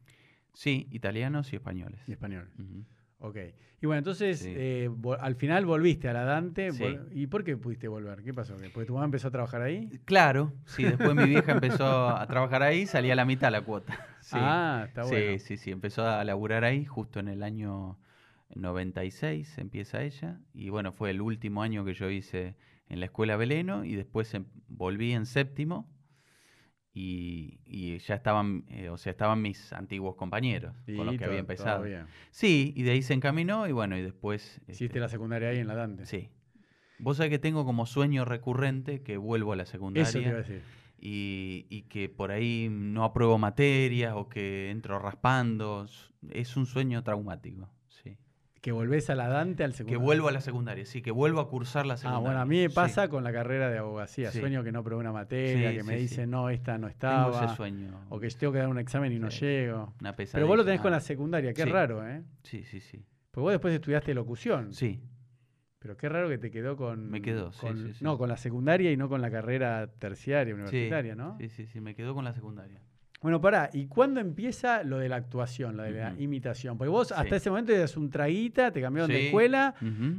Sí, 0.54 0.88
italianos 0.90 1.52
y 1.52 1.56
españoles. 1.56 2.00
y 2.06 2.12
españoles? 2.12 2.50
Ok. 3.20 3.37
Y 3.83 3.87
bueno, 3.87 3.98
entonces 3.98 4.40
Sí. 4.40 4.52
eh, 4.54 4.90
al 5.20 5.35
final 5.37 5.64
volviste 5.64 6.09
a 6.09 6.12
la 6.12 6.24
Dante. 6.24 6.70
Sí. 6.72 6.85
¿Y 7.12 7.26
por 7.28 7.44
qué 7.44 7.56
pudiste 7.56 7.88
volver? 7.88 8.22
¿Qué 8.22 8.35
pasó? 8.35 8.59
¿Que 8.59 8.68
¿Porque 8.68 8.87
tu 8.87 8.92
mamá 8.94 9.06
empezó 9.06 9.28
a 9.28 9.30
trabajar 9.30 9.62
ahí? 9.62 9.88
Claro, 10.04 10.52
sí, 10.66 10.85
después 10.85 11.14
mi 11.14 11.24
vieja 11.24 11.52
empezó 11.85 12.09
a 12.09 12.26
trabajar 12.26 12.62
ahí, 12.62 12.87
salía 12.87 13.14
a 13.14 13.16
la 13.16 13.24
mitad 13.24 13.50
la 13.50 13.62
cuota. 13.62 13.94
Sí. 14.20 14.37
Ah, 14.38 14.85
está 14.87 15.04
sí, 15.04 15.11
bueno. 15.14 15.38
sí, 15.38 15.56
sí, 15.56 15.70
empezó 15.70 16.06
a 16.06 16.22
laburar 16.24 16.64
ahí 16.64 16.85
justo 16.85 17.20
en 17.20 17.28
el 17.28 17.42
año 17.42 17.98
96, 18.54 19.59
empieza 19.59 20.02
ella. 20.02 20.38
Y 20.54 20.68
bueno, 20.70 20.92
fue 20.92 21.11
el 21.11 21.20
último 21.20 21.62
año 21.62 21.85
que 21.85 21.94
yo 21.94 22.11
hice 22.11 22.56
en 22.88 23.00
la 23.00 23.06
escuela 23.06 23.37
Veleno 23.37 23.85
y 23.85 23.94
después 23.94 24.33
em- 24.35 24.44
volví 24.68 25.12
en 25.12 25.26
séptimo 25.26 25.88
y, 26.92 27.61
y 27.64 27.98
ya 27.98 28.16
estaban, 28.16 28.64
eh, 28.68 28.88
o 28.88 28.96
sea, 28.96 29.12
estaban 29.12 29.40
mis 29.40 29.72
antiguos 29.72 30.16
compañeros 30.16 30.74
con 30.96 31.07
los 31.07 31.16
que 31.16 31.24
había 31.24 31.38
empezado. 31.38 31.85
Sí, 32.31 32.72
y 32.76 32.83
de 32.83 32.92
ahí 32.92 33.03
se 33.03 33.14
encaminó 33.14 33.68
y 33.68 33.72
bueno, 33.72 33.96
y 33.96 34.03
después... 34.03 34.61
Hiciste 34.66 34.85
este, 34.87 35.00
la 35.00 35.09
secundaria 35.09 35.50
ahí 35.50 35.59
en 35.59 35.68
la 35.68 35.74
Dante. 35.74 36.07
Sí. 36.07 36.31
Vos 36.98 37.16
sabés 37.16 37.31
que 37.31 37.38
tengo 37.38 37.64
como 37.64 37.87
sueño 37.87 38.24
recurrente 38.24 39.03
que 39.03 39.16
vuelvo 39.16 39.53
a 39.53 39.57
la 39.57 39.66
secundaria 39.66 40.09
Eso 40.09 40.18
te 40.18 40.24
iba 40.24 40.35
a 40.35 40.38
decir. 40.42 40.62
y, 40.98 41.66
y 41.70 41.83
que 41.83 42.09
por 42.09 42.31
ahí 42.31 42.68
no 42.70 43.05
apruebo 43.05 43.38
materias 43.38 44.14
o 44.16 44.29
que 44.29 44.70
entro 44.70 44.98
raspando. 44.98 45.87
Es 46.31 46.57
un 46.57 46.66
sueño 46.66 47.03
traumático. 47.03 47.70
Que 48.61 48.73
volvés 48.73 49.09
a 49.09 49.14
la 49.14 49.29
Dante 49.29 49.64
al 49.64 49.70
Que 49.70 49.79
secundario. 49.79 50.01
vuelvo 50.05 50.29
a 50.29 50.33
la 50.33 50.40
secundaria, 50.42 50.85
sí, 50.85 51.01
que 51.01 51.11
vuelvo 51.11 51.40
a 51.40 51.49
cursar 51.49 51.87
la 51.87 51.94
Ah, 51.94 51.96
secundaria. 51.96 52.25
bueno, 52.27 52.40
a 52.40 52.44
mí 52.44 52.61
me 52.61 52.68
sí. 52.68 52.75
pasa 52.75 53.09
con 53.09 53.25
la 53.25 53.33
carrera 53.33 53.70
de 53.70 53.79
abogacía. 53.79 54.31
Sí. 54.31 54.40
Sueño 54.40 54.62
que 54.62 54.70
no 54.70 54.85
probé 54.85 55.01
una 55.01 55.12
materia, 55.12 55.70
Sí, 55.70 55.77
que 55.79 55.83
me 55.83 55.96
dicen, 55.96 56.31
no, 56.31 56.51
esta 56.51 56.73
no 56.77 56.88
Tengo 56.88 56.90
estaba. 56.90 57.44
ese 57.46 57.57
sueño. 57.57 57.88
O 58.11 58.20
que 58.20 58.29
tengo 58.29 58.53
que 58.53 58.59
dar 58.59 58.68
un 58.68 58.79
examen 58.79 59.12
y 59.12 59.18
no 59.18 59.31
llego. 59.31 59.94
Una 60.01 60.14
pesadilla. 60.14 60.37
Pero 60.37 60.46
vos 60.46 60.57
lo 60.59 60.64
tenés 60.66 60.81
con 60.83 60.90
la 60.90 60.99
ah, 60.99 61.01
secundaria, 61.01 61.55
qué 61.55 61.64
raro, 61.64 62.07
¿eh? 62.07 62.23
Sí, 62.42 62.62
sí, 62.64 62.81
sí. 62.81 63.03
Pues 63.31 63.42
vos 63.42 63.53
después 63.53 63.73
estudiaste 63.75 64.12
locución. 64.12 64.73
Sí, 64.75 65.01
Pero 65.79 65.96
qué 65.96 66.11
raro 66.11 66.29
que 66.29 66.37
te 66.37 66.51
quedó 66.51 66.77
con. 66.77 67.09
Me 67.11 67.23
quedó, 67.23 67.53
sí, 67.53 67.61
con- 67.61 67.79
sí, 67.79 67.94
sí. 67.94 68.05
No, 68.05 68.18
con 68.18 68.29
la 68.29 68.37
secundaria 68.37 68.92
y 68.92 68.99
no 68.99 69.09
con 69.09 69.23
la 69.23 69.31
carrera 69.31 69.87
terciaria, 69.99 70.53
universitaria, 70.55 71.14
¿no? 71.14 71.38
Sí, 71.38 71.49
sí, 71.49 71.64
sí, 71.64 71.81
me 71.81 71.94
quedó 71.94 72.14
con 72.14 72.27
la 72.27 72.35
secundaria. 72.35 72.83
Bueno, 73.22 73.38
pará, 73.38 73.68
¿y 73.74 73.85
cuándo 73.85 74.18
empieza 74.18 74.83
lo 74.83 74.98
de 74.98 75.11
la 75.11 75.16
actuación, 75.16 75.76
lo 75.76 75.83
de 75.83 75.90
la 75.90 76.14
imitación? 76.18 76.78
Porque 76.78 76.88
vos 76.88 77.12
hasta 77.12 77.28
Sí. 77.28 77.35
ese 77.35 77.50
momento 77.50 77.70
eras 77.72 77.94
un 77.98 78.09
traguita, 78.09 78.70
te 78.72 78.80
cambiaron 78.80 79.11
de 79.11 79.26
escuela, 79.26 79.74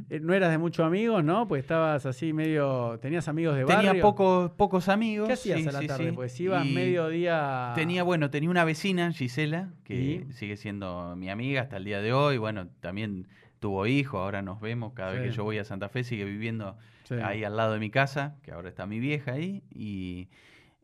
eh, 0.08 0.20
no 0.20 0.32
eras 0.34 0.52
de 0.52 0.58
muchos 0.58 0.86
amigos, 0.86 1.24
¿no? 1.24 1.48
Pues 1.48 1.62
estabas 1.62 2.06
así 2.06 2.32
medio. 2.32 2.98
¿Tenías 3.02 3.26
amigos 3.26 3.56
de 3.56 3.64
barrio? 3.64 3.90
Tenía 3.90 4.02
pocos, 4.02 4.52
pocos 4.52 4.88
amigos. 4.88 5.26
¿Qué 5.26 5.32
hacías 5.32 5.62
sí, 5.62 5.68
a 5.68 5.72
la 5.72 5.82
tarde? 5.84 6.12
Pues 6.12 6.38
ibas 6.38 6.64
mediodía. 6.64 7.72
Tenía, 7.74 8.04
bueno, 8.04 8.30
tenía 8.30 8.50
una 8.50 8.64
vecina, 8.64 9.12
Gisela, 9.12 9.70
que 9.82 10.26
sigue 10.30 10.56
siendo 10.56 11.16
mi 11.16 11.28
amiga 11.28 11.62
hasta 11.62 11.78
el 11.78 11.84
día 11.84 12.00
de 12.00 12.12
hoy. 12.12 12.38
Bueno, 12.38 12.68
también 12.80 13.26
tuvo 13.58 13.86
hijo, 13.88 14.18
ahora 14.18 14.42
nos 14.42 14.60
vemos. 14.60 14.92
Cada 14.92 15.10
vez 15.12 15.22
que 15.22 15.30
yo 15.32 15.42
voy 15.42 15.58
a 15.58 15.64
Santa 15.64 15.88
Fe 15.88 16.04
sigue 16.04 16.24
viviendo 16.24 16.76
ahí 17.24 17.42
al 17.42 17.56
lado 17.56 17.72
de 17.74 17.80
mi 17.80 17.90
casa, 17.90 18.36
que 18.42 18.52
ahora 18.52 18.68
está 18.68 18.86
mi 18.86 19.00
vieja 19.00 19.32
ahí. 19.32 19.64
Y 19.74 20.28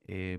eh, 0.08 0.38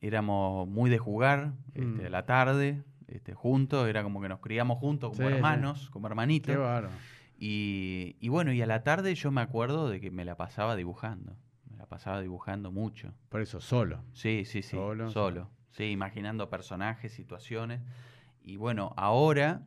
éramos 0.00 0.66
muy 0.68 0.88
de 0.90 0.98
jugar 0.98 1.52
este, 1.74 2.02
Mm. 2.02 2.06
a 2.06 2.08
la 2.10 2.26
tarde, 2.26 2.82
este, 3.08 3.34
juntos. 3.34 3.88
Era 3.88 4.02
como 4.02 4.20
que 4.22 4.28
nos 4.28 4.40
criamos 4.40 4.78
juntos 4.78 5.10
como 5.10 5.22
Sí, 5.22 5.28
sí. 5.28 5.34
hermanos, 5.34 5.90
como 5.90 6.06
hermanitos. 6.06 6.52
Qué 6.54 6.56
bárbaro. 6.56 6.90
Y, 7.38 8.16
y 8.20 8.28
bueno, 8.28 8.52
y 8.52 8.62
a 8.62 8.66
la 8.66 8.82
tarde 8.84 9.14
yo 9.14 9.30
me 9.30 9.40
acuerdo 9.40 9.88
de 9.88 10.00
que 10.00 10.10
me 10.10 10.24
la 10.24 10.36
pasaba 10.36 10.76
dibujando. 10.76 11.36
Me 11.70 11.76
la 11.76 11.86
pasaba 11.86 12.20
dibujando 12.20 12.70
mucho. 12.70 13.12
Por 13.28 13.40
eso, 13.40 13.60
solo. 13.60 14.02
Sí, 14.12 14.44
sí, 14.44 14.62
sí. 14.62 14.76
Solo, 14.76 15.10
Solo. 15.10 15.50
Sí, 15.72 15.84
imaginando 15.90 16.48
personajes, 16.48 17.12
situaciones. 17.12 17.80
Y 18.40 18.56
bueno, 18.56 18.92
ahora 18.96 19.66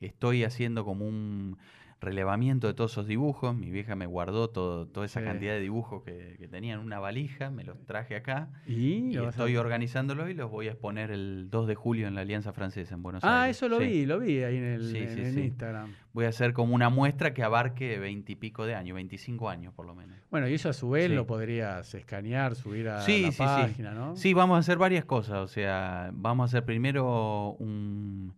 estoy 0.00 0.42
haciendo 0.44 0.84
como 0.84 1.06
un 1.06 1.56
relevamiento 2.04 2.66
de 2.66 2.74
todos 2.74 2.92
esos 2.92 3.06
dibujos. 3.06 3.56
Mi 3.56 3.70
vieja 3.70 3.96
me 3.96 4.06
guardó 4.06 4.48
todo, 4.50 4.86
toda 4.86 5.06
esa 5.06 5.20
Sí. 5.20 5.26
cantidad 5.26 5.52
de 5.54 5.60
dibujos 5.60 6.02
que, 6.04 6.36
que 6.38 6.46
tenía 6.48 6.74
en 6.74 6.80
una 6.80 6.98
valija, 6.98 7.50
me 7.50 7.64
los 7.64 7.84
traje 7.86 8.16
acá 8.16 8.48
Y, 8.66 9.16
a- 9.16 9.28
estoy 9.28 9.56
organizándolos 9.56 10.30
y 10.30 10.34
los 10.34 10.50
voy 10.50 10.68
a 10.68 10.72
exponer 10.72 11.10
el 11.10 11.48
2 11.50 11.66
de 11.66 11.74
julio 11.74 12.06
en 12.08 12.14
la 12.14 12.20
Alianza 12.20 12.52
Francesa 12.52 12.94
en 12.94 13.02
Buenos 13.02 13.24
Ah, 13.24 13.44
Aires. 13.44 13.56
eso 13.56 13.68
lo 13.68 13.78
Sí. 13.80 13.86
vi, 13.86 14.06
lo 14.06 14.18
vi 14.20 14.42
ahí 14.42 14.56
en 14.56 14.64
el, 14.64 14.90
Sí, 14.90 14.98
en. 14.98 15.38
Instagram. 15.44 15.92
Voy 16.12 16.26
a 16.26 16.28
hacer 16.28 16.52
como 16.52 16.74
una 16.76 16.90
muestra 16.90 17.34
que 17.34 17.42
abarque 17.42 17.98
veintipico 17.98 18.66
de 18.66 18.74
años, 18.76 18.94
25 18.94 19.48
años 19.48 19.74
por 19.74 19.84
lo 19.86 19.94
menos. 19.96 20.16
Bueno, 20.30 20.48
y 20.48 20.54
eso 20.54 20.68
a 20.68 20.72
su 20.72 20.90
vez 20.90 21.10
lo 21.10 21.26
podrías 21.26 21.92
escanear, 21.94 22.54
subir 22.54 22.88
a 22.88 22.98
la 23.06 23.32
página, 23.36 23.94
¿no? 23.94 24.14
Sí, 24.16 24.32
vamos 24.34 24.56
a 24.56 24.58
hacer 24.60 24.78
varias 24.78 25.04
cosas. 25.04 25.38
O 25.38 25.48
sea, 25.48 26.10
vamos 26.12 26.44
a 26.44 26.46
hacer 26.46 26.64
primero 26.64 27.56
un 27.58 28.34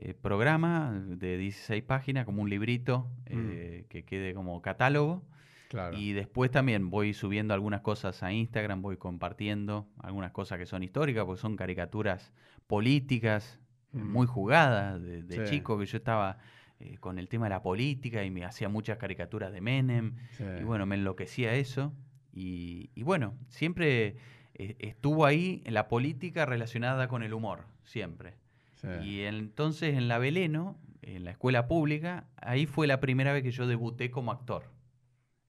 eh, 0.00 0.14
programa 0.14 0.92
de 1.06 1.36
16 1.38 1.82
páginas, 1.82 2.24
como 2.24 2.42
un 2.42 2.50
librito 2.50 3.08
eh, 3.26 3.84
que 3.88 4.04
quede 4.04 4.34
como 4.34 4.60
catálogo. 4.62 5.16
Mm. 5.16 5.38
Claro. 5.68 5.98
Y 5.98 6.12
después 6.14 6.50
también 6.50 6.88
voy 6.88 7.12
subiendo 7.12 7.52
algunas 7.52 7.82
cosas 7.82 8.22
a 8.22 8.32
Instagram, 8.32 8.80
voy 8.80 8.96
compartiendo 8.96 9.86
algunas 9.98 10.30
cosas 10.32 10.58
que 10.58 10.64
son 10.64 10.82
históricas, 10.82 11.26
porque 11.26 11.40
son 11.42 11.56
caricaturas 11.56 12.32
políticas 12.66 13.58
eh, 13.92 13.98
Mm. 13.98 14.12
muy 14.12 14.26
jugadas 14.26 15.02
de, 15.02 15.22
de 15.22 15.46
Sí. 15.46 15.52
chico, 15.56 15.78
que 15.78 15.86
yo 15.86 15.96
estaba 15.98 16.38
eh, 16.80 16.96
con 16.98 17.18
el 17.18 17.26
tema 17.28 17.46
de 17.46 17.50
la 17.50 17.62
política 17.62 18.22
y 18.24 18.30
me 18.30 18.44
hacía 18.44 18.68
muchas 18.68 18.98
caricaturas 18.98 19.50
de 19.52 19.60
Menem. 19.60 20.14
Sí. 20.32 20.44
Y 20.60 20.62
bueno, 20.64 20.86
me 20.86 20.94
enloquecía 20.94 21.54
eso. 21.54 21.92
Y, 22.32 22.90
y 22.94 23.02
bueno, 23.02 23.34
siempre 23.48 24.16
estuvo 24.54 25.24
ahí 25.26 25.62
la 25.66 25.88
política 25.88 26.44
relacionada 26.46 27.08
con 27.08 27.22
el 27.22 27.32
humor, 27.34 27.64
siempre. 27.84 28.34
Sí. 28.80 28.88
Y 29.02 29.20
entonces 29.22 29.96
en 29.96 30.08
la 30.08 30.18
Beleno, 30.18 30.78
en 31.02 31.24
la 31.24 31.32
escuela 31.32 31.66
pública, 31.68 32.28
ahí 32.36 32.66
fue 32.66 32.86
la 32.86 33.00
primera 33.00 33.32
vez 33.32 33.42
que 33.42 33.50
yo 33.50 33.66
debuté 33.66 34.10
como 34.10 34.30
actor. 34.32 34.64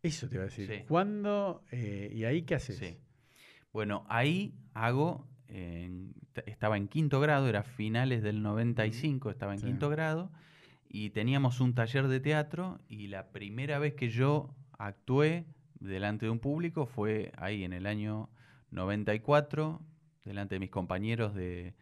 Eso 0.02 0.28
te 0.30 0.36
iba 0.36 0.44
a 0.44 0.48
decir. 0.48 0.68
Sí. 0.68 0.84
¿Cuándo 0.88 1.64
eh, 1.72 2.12
y 2.14 2.24
ahí 2.24 2.44
qué 2.44 2.56
haces? 2.56 2.78
Sí. 2.78 2.98
Bueno, 3.72 4.06
ahí 4.10 4.56
hago, 4.74 5.28
estaba 6.46 6.78
en 6.78 6.88
quinto 6.88 7.20
grado, 7.20 7.48
era 7.48 7.64
finales 7.64 8.24
del 8.24 8.42
95, 8.42 9.30
estaba 9.30 9.54
en 9.54 9.60
Sí. 9.60 9.66
quinto 9.68 9.90
grado, 9.90 10.32
y 10.88 11.12
teníamos 11.12 11.60
un 11.60 11.76
taller 11.76 12.08
de 12.08 12.20
teatro, 12.20 12.80
y 12.88 13.08
la 13.08 13.32
primera 13.32 13.78
vez 13.78 13.94
que 13.94 14.10
yo 14.10 14.56
actué 14.78 15.46
delante 15.80 16.26
de 16.26 16.32
un 16.32 16.40
público 16.40 16.86
fue 16.88 17.32
ahí 17.38 17.64
en 17.64 17.74
el 17.74 17.86
año 17.86 18.30
94, 18.72 19.82
delante 20.24 20.56
de 20.56 20.60
mis 20.60 20.70
compañeros 20.70 21.36
de, 21.36 21.76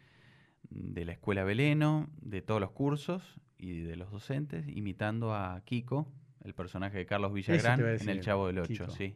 de 0.69 1.05
la 1.05 1.13
escuela 1.13 1.43
Beleno, 1.43 2.09
de 2.21 2.41
todos 2.41 2.59
los 2.61 2.71
cursos 2.71 3.39
y 3.57 3.81
de 3.81 3.95
los 3.95 4.11
docentes, 4.11 4.67
imitando 4.67 5.33
a 5.33 5.61
Kiko, 5.65 6.07
el 6.43 6.53
personaje 6.53 6.97
de 6.99 7.05
Carlos 7.05 7.33
Villagrán, 7.33 7.79
en 7.79 8.09
El 8.09 8.21
Chavo 8.21 8.47
del 8.47 8.59
Ocho, 8.59 8.67
Kiko. 8.85 8.89
sí. 8.91 9.15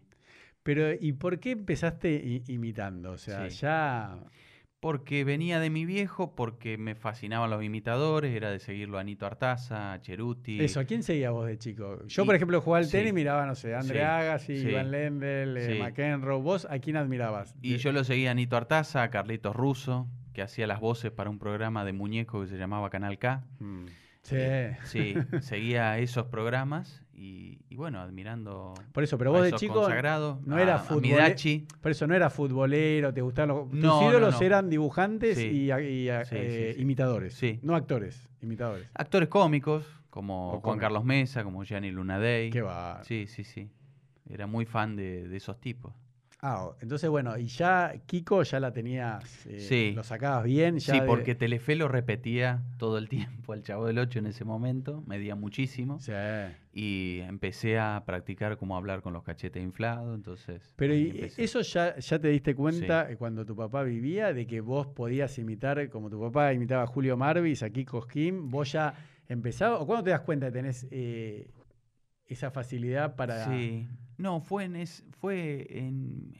Pero, 0.63 0.93
¿y 0.93 1.13
por 1.13 1.39
qué 1.39 1.51
empezaste 1.51 2.41
imitando? 2.47 3.11
O 3.11 3.17
sea, 3.17 3.49
Sí. 3.49 3.57
ya. 3.61 4.17
Porque 4.79 5.23
venía 5.23 5.59
de 5.59 5.69
mi 5.69 5.85
viejo, 5.85 6.33
porque 6.33 6.75
me 6.79 6.95
fascinaban 6.95 7.51
los 7.51 7.63
imitadores, 7.63 8.35
era 8.35 8.49
de 8.49 8.57
seguirlo 8.57 8.97
a 8.97 9.01
Anito 9.01 9.27
Artaza, 9.27 9.93
a 9.93 10.01
Cheruti. 10.01 10.59
Eso, 10.59 10.79
¿a 10.79 10.85
quién 10.85 11.03
seguías 11.03 11.31
vos 11.31 11.45
de 11.45 11.57
chico? 11.59 12.03
Yo, 12.07 12.23
Y- 12.23 12.25
por 12.25 12.33
ejemplo, 12.35 12.59
jugaba 12.61 12.79
al 12.79 12.85
sí. 12.85 12.93
tenis, 12.93 13.13
miraba, 13.13 13.45
no 13.45 13.53
sé, 13.53 13.75
André 13.75 13.99
Sí, 13.99 14.03
Agassi, 14.03 14.53
Iván 14.53 14.89
Lendl, 14.89 15.57
eh. 15.57 15.77
McEnroe. 15.79 16.41
¿Vos 16.41 16.65
a 16.67 16.79
quién 16.79 16.95
admirabas? 16.97 17.55
Y 17.61 17.73
De- 17.73 17.77
yo 17.77 17.91
lo 17.91 18.03
seguía 18.03 18.29
a 18.29 18.31
Anito 18.31 18.57
Artaza, 18.57 19.03
a 19.03 19.11
Carlitos 19.11 19.55
Russo, 19.55 20.07
que 20.33 20.41
hacía 20.41 20.67
las 20.67 20.79
voces 20.79 21.11
para 21.11 21.29
un 21.29 21.39
programa 21.39 21.83
de 21.85 21.93
muñecos 21.93 22.45
que 22.45 22.51
se 22.53 22.57
llamaba 22.57 22.89
Canal 22.89 23.17
K. 23.19 23.43
Mm. 23.59 23.85
Sí. 24.23 24.35
Eh, 24.37 24.77
sí, 24.83 25.15
seguía 25.39 25.97
esos 25.97 26.27
programas 26.27 27.01
y, 27.11 27.57
y 27.69 27.75
bueno, 27.75 27.99
admirando 27.99 28.75
Por 28.91 29.03
eso, 29.03 29.17
pero 29.17 29.31
a 29.31 29.33
vos 29.39 29.43
de 29.43 29.53
chico 29.53 29.81
no 29.81 29.87
a- 29.87 30.61
era 30.61 30.75
a 30.75 30.85
futbole- 30.85 31.01
Midachi. 31.01 31.65
Por 31.81 31.89
eso 31.91 32.05
no 32.05 32.13
era 32.13 32.29
futbolero, 32.29 33.11
te 33.13 33.21
gustaban 33.21 33.49
los. 33.49 33.73
No, 33.73 34.01
no, 34.01 34.09
ídolos 34.11 34.39
no. 34.39 34.45
eran 34.45 34.69
dibujantes 34.69 35.37
Sí. 35.39 35.47
y, 35.47 35.71
Sí, 35.71 36.07
eh, 36.31 36.73
sí. 36.75 36.81
imitadores. 36.81 37.33
Sí. 37.33 37.59
No 37.63 37.75
actores, 37.75 38.29
imitadores. 38.41 38.87
Actores 38.93 39.27
cómicos, 39.27 39.85
como 40.11 40.53
O 40.53 40.59
Juan. 40.61 40.77
Carlos 40.77 41.03
Mesa, 41.03 41.43
como 41.43 41.63
Gianni 41.63 41.89
Lunadei. 41.89 42.51
Qué 42.51 42.61
va. 42.61 43.03
Sí, 43.03 43.25
sí, 43.25 43.43
sí. 43.43 43.71
Era 44.29 44.45
muy 44.45 44.65
fan 44.65 44.95
de, 44.95 45.27
de 45.27 45.37
esos 45.37 45.59
tipos. 45.59 45.93
Ah, 46.43 46.71
entonces 46.81 47.07
bueno, 47.07 47.37
y 47.37 47.45
ya 47.45 47.93
Kiko 48.07 48.41
ya 48.41 48.59
la 48.59 48.73
tenías, 48.73 49.45
eh, 49.45 49.59
Sí. 49.59 49.91
lo 49.95 50.03
sacabas 50.03 50.43
bien. 50.43 50.79
Ya 50.79 50.93
Sí, 50.95 50.99
de- 50.99 51.05
porque 51.05 51.35
Telefe 51.35 51.75
lo 51.75 51.87
repetía 51.87 52.63
todo 52.77 52.97
el 52.97 53.07
tiempo 53.45 53.53
al 53.53 53.61
Chavo 53.61 53.85
del 53.85 53.99
Ocho 53.99 54.17
en 54.17 54.25
ese 54.25 54.43
momento, 54.43 55.03
medía 55.05 55.35
muchísimo. 55.35 55.99
Sí. 55.99 56.13
Y 56.73 57.19
empecé 57.27 57.77
a 57.77 58.01
practicar 58.07 58.57
cómo 58.57 58.75
hablar 58.75 59.03
con 59.03 59.13
los 59.13 59.21
cachetes 59.23 59.61
inflados, 59.61 60.15
entonces... 60.15 60.73
Pero 60.77 60.95
y 60.95 61.31
eso 61.37 61.61
ya, 61.61 61.95
ya 61.99 62.17
te 62.17 62.29
diste 62.29 62.55
cuenta 62.55 63.07
cuando 63.17 63.45
tu 63.45 63.55
papá 63.55 63.83
vivía 63.83 64.33
de 64.33 64.47
que 64.47 64.61
vos 64.61 64.87
podías 64.87 65.37
imitar, 65.37 65.89
como 65.89 66.09
tu 66.09 66.19
papá 66.19 66.53
imitaba 66.53 66.83
a 66.83 66.87
Julio 66.87 67.17
Marvis, 67.17 67.61
a 67.61 67.69
Kiko 67.69 68.01
Skim, 68.01 68.49
vos 68.49 68.71
ya 68.71 68.95
empezabas, 69.27 69.79
o 69.79 69.85
cuándo 69.85 70.05
te 70.05 70.09
das 70.09 70.21
cuenta 70.21 70.47
que 70.47 70.53
tenés 70.53 70.87
eh, 70.89 71.51
esa 72.25 72.49
facilidad 72.49 73.15
para... 73.15 73.45
Sí. 73.45 73.87
No, 74.17 74.39
fue 74.41 74.63
en... 74.63 74.75
es- 74.77 75.03
fue 75.21 75.67
en 75.69 76.33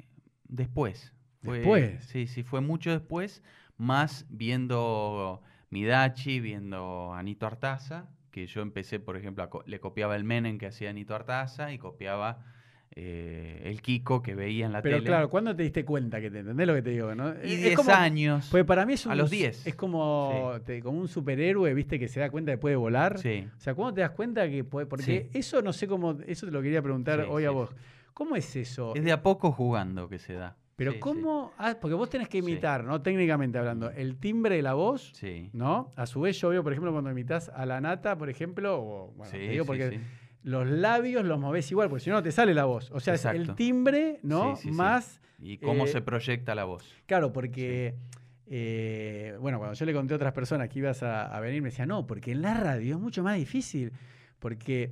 después. 0.47 1.13
Fue- 1.43 1.59
¿Después? 1.59 2.03
Sí, 2.05 2.27
sí, 2.27 2.43
fue 2.43 2.61
mucho 2.61 2.91
después, 2.91 3.41
más 3.77 4.25
viendo 4.29 5.41
Midachi, 5.69 6.39
viendo 6.39 7.13
Anito 7.13 7.45
Artaza, 7.47 8.09
que 8.31 8.47
yo 8.47 8.61
empecé, 8.61 8.99
por 8.99 9.17
ejemplo, 9.17 9.43
a 9.43 9.49
co- 9.49 9.63
le 9.65 9.79
copiaba 9.79 10.15
el 10.15 10.23
Menem 10.23 10.57
que 10.57 10.67
hacía 10.67 10.89
Anito 10.89 11.15
Artaza 11.15 11.71
y 11.73 11.77
copiaba 11.77 12.45
eh, 12.93 13.61
el 13.65 13.81
Kiko 13.81 14.21
que 14.21 14.35
veía 14.35 14.65
en 14.65 14.73
la 14.73 14.81
Pero 14.81 14.97
tele. 14.97 15.07
claro, 15.07 15.29
¿cuándo 15.29 15.55
te 15.55 15.63
diste 15.63 15.85
cuenta 15.85 16.19
que 16.19 16.29
te 16.29 16.39
entendés 16.39 16.67
lo 16.67 16.73
que 16.73 16.81
te 16.81 16.89
digo? 16.89 17.15
¿no? 17.15 17.29
y 17.41 17.53
Es 17.53 17.61
10 17.61 17.75
como- 17.77 17.91
años. 17.93 18.47
Pues 18.51 18.65
para 18.65 18.85
mí 18.85 18.93
es 18.93 19.05
un, 19.05 19.13
A 19.13 19.15
los 19.15 19.29
10. 19.31 19.65
Es 19.65 19.75
como, 19.75 20.51
te- 20.65 20.81
como 20.81 20.99
un 20.99 21.07
superhéroe, 21.07 21.73
viste, 21.73 21.97
que 21.97 22.09
se 22.09 22.19
da 22.19 22.29
cuenta 22.29 22.51
después 22.51 22.73
de 22.73 22.75
volar. 22.75 23.17
Sí. 23.17 23.47
O 23.57 23.59
sea, 23.61 23.73
¿cuándo 23.75 23.93
te 23.93 24.01
das 24.01 24.11
cuenta 24.11 24.49
que 24.49 24.65
puede, 24.65 24.87
porque 24.87 25.29
Sí. 25.31 25.37
eso 25.39 25.61
no 25.61 25.71
sé 25.71 25.87
cómo, 25.87 26.17
eso 26.27 26.45
te 26.45 26.51
lo 26.51 26.61
quería 26.61 26.81
preguntar 26.81 27.21
hoy 27.29 27.45
a 27.45 27.51
vos. 27.51 27.69
¿Cómo 28.13 28.35
es 28.35 28.55
eso? 28.55 28.93
Es 28.95 29.03
de 29.03 29.11
a 29.11 29.21
poco 29.23 29.51
jugando 29.51 30.07
que 30.09 30.19
se 30.19 30.33
da. 30.33 30.57
Pero 30.75 30.91
Sí, 30.91 30.95
sí. 30.97 31.01
cómo, 31.01 31.53
ah, 31.57 31.75
porque 31.79 31.93
vos 31.93 32.09
tenés 32.09 32.27
que 32.27 32.41
Sí. 32.41 32.47
imitar, 32.49 32.83
¿no? 32.83 33.01
Técnicamente 33.01 33.57
hablando, 33.57 33.91
el 33.91 34.17
timbre 34.17 34.55
de 34.55 34.61
la 34.63 34.73
voz, 34.73 35.11
Sí. 35.13 35.49
¿no? 35.53 35.93
A 35.95 36.05
su 36.07 36.21
vez 36.21 36.39
yo 36.39 36.49
veo, 36.49 36.63
por 36.63 36.71
ejemplo, 36.73 36.91
cuando 36.91 37.11
imitas 37.11 37.49
a 37.49 37.65
la 37.65 37.79
nata, 37.81 38.17
por 38.17 38.29
ejemplo, 38.29 38.79
o, 38.81 39.11
bueno, 39.15 39.31
te 39.31 39.37
digo 39.49 39.65
porque 39.65 39.99
los 40.43 40.67
labios 40.67 41.23
los 41.23 41.39
movés 41.39 41.69
igual, 41.71 41.87
porque 41.89 42.03
si 42.03 42.09
no, 42.09 42.15
no 42.15 42.23
te 42.23 42.31
sale 42.31 42.53
la 42.55 42.65
voz. 42.65 42.89
O 42.91 42.99
sea, 42.99 43.13
es 43.13 43.25
el 43.25 43.53
timbre, 43.55 44.19
¿no? 44.23 44.57
Más, 44.71 45.21
Y 45.39 45.57
cómo 45.59 45.85
eh, 45.85 45.87
se 45.87 46.01
proyecta 46.01 46.55
la 46.55 46.63
voz. 46.63 46.83
claro, 47.05 47.31
porque, 47.31 47.95
eh, 48.47 49.37
bueno, 49.39 49.59
cuando 49.59 49.75
yo 49.75 49.85
le 49.85 49.93
conté 49.93 50.13
a 50.13 50.17
otras 50.17 50.33
personas 50.33 50.67
que 50.69 50.79
ibas 50.79 51.03
a, 51.03 51.25
a 51.25 51.39
venir, 51.41 51.61
me 51.61 51.69
decían, 51.69 51.89
no, 51.89 52.07
porque 52.07 52.31
en 52.31 52.41
la 52.41 52.53
radio 52.55 52.95
es 52.95 53.01
mucho 53.01 53.21
más 53.23 53.37
difícil, 53.37 53.91
porque, 54.39 54.91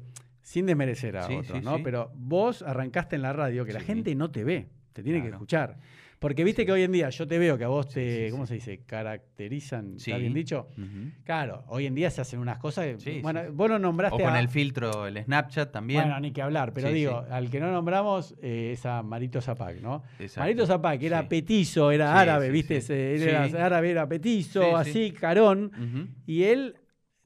sin 0.50 0.66
desmerecer 0.66 1.16
a 1.16 1.28
Sí, 1.28 1.36
otros, 1.36 1.60
sí, 1.60 1.64
¿no? 1.64 1.76
sí. 1.78 1.82
Pero 1.84 2.12
vos 2.16 2.64
arrancaste 2.64 3.16
en 3.16 3.22
la 3.22 3.34
radio, 3.34 3.66
que 3.66 3.74
la 3.74 3.82
gente 3.82 4.16
no 4.16 4.32
te 4.32 4.44
ve, 4.44 4.68
te 4.94 5.04
tiene 5.04 5.22
que 5.22 5.30
escuchar. 5.30 5.78
Porque 6.18 6.44
viste 6.44 6.66
que 6.66 6.72
hoy 6.74 6.82
en 6.82 6.92
día 6.92 7.10
yo 7.12 7.26
te 7.28 7.38
veo 7.40 7.56
que 7.58 7.64
a 7.64 7.68
vos 7.70 7.88
te, 7.88 8.28
¿cómo 8.32 8.46
se 8.48 8.56
dice? 8.56 8.82
Caracterizan, 8.86 9.96
¿está 9.98 10.18
bien 10.18 10.34
dicho? 10.34 10.68
Claro, 11.24 11.64
hoy 11.68 11.86
en 11.86 11.96
día 11.96 12.10
se 12.10 12.22
hacen 12.22 12.40
unas 12.40 12.58
cosas. 12.58 12.86
que- 12.86 13.00
Sí, 13.00 13.20
bueno, 13.22 13.42
vos 13.54 13.70
lo 13.70 13.76
O 13.76 13.80
nombraste 13.80 14.22
con 14.24 14.34
a- 14.34 14.40
el 14.40 14.50
filtro, 14.50 15.08
el 15.08 15.24
Snapchat 15.24 15.72
también. 15.72 16.02
Bueno, 16.02 16.20
ni 16.20 16.32
que 16.32 16.42
hablar, 16.42 16.74
pero 16.74 16.90
digo, 16.92 17.24
al 17.30 17.50
que 17.50 17.60
no 17.60 17.72
nombramos 17.72 18.36
eh, 18.42 18.72
es 18.74 18.86
a 18.86 19.04
Marito 19.04 19.40
Zapac, 19.40 19.80
¿no? 19.82 20.04
Exacto. 20.20 20.42
Marito 20.42 20.66
Zapac 20.66 21.02
era 21.02 21.30
petizo, 21.30 21.92
era 21.92 22.20
árabe, 22.20 22.50
¿viste? 22.50 22.82
era 23.16 23.44
árabe, 23.66 23.92
era 23.92 24.08
petizo, 24.10 24.62
Sí, 24.62 24.68
sí. 24.70 24.76
así, 24.76 25.12
carón. 25.12 25.72
Y 26.26 26.44
él, 26.44 26.76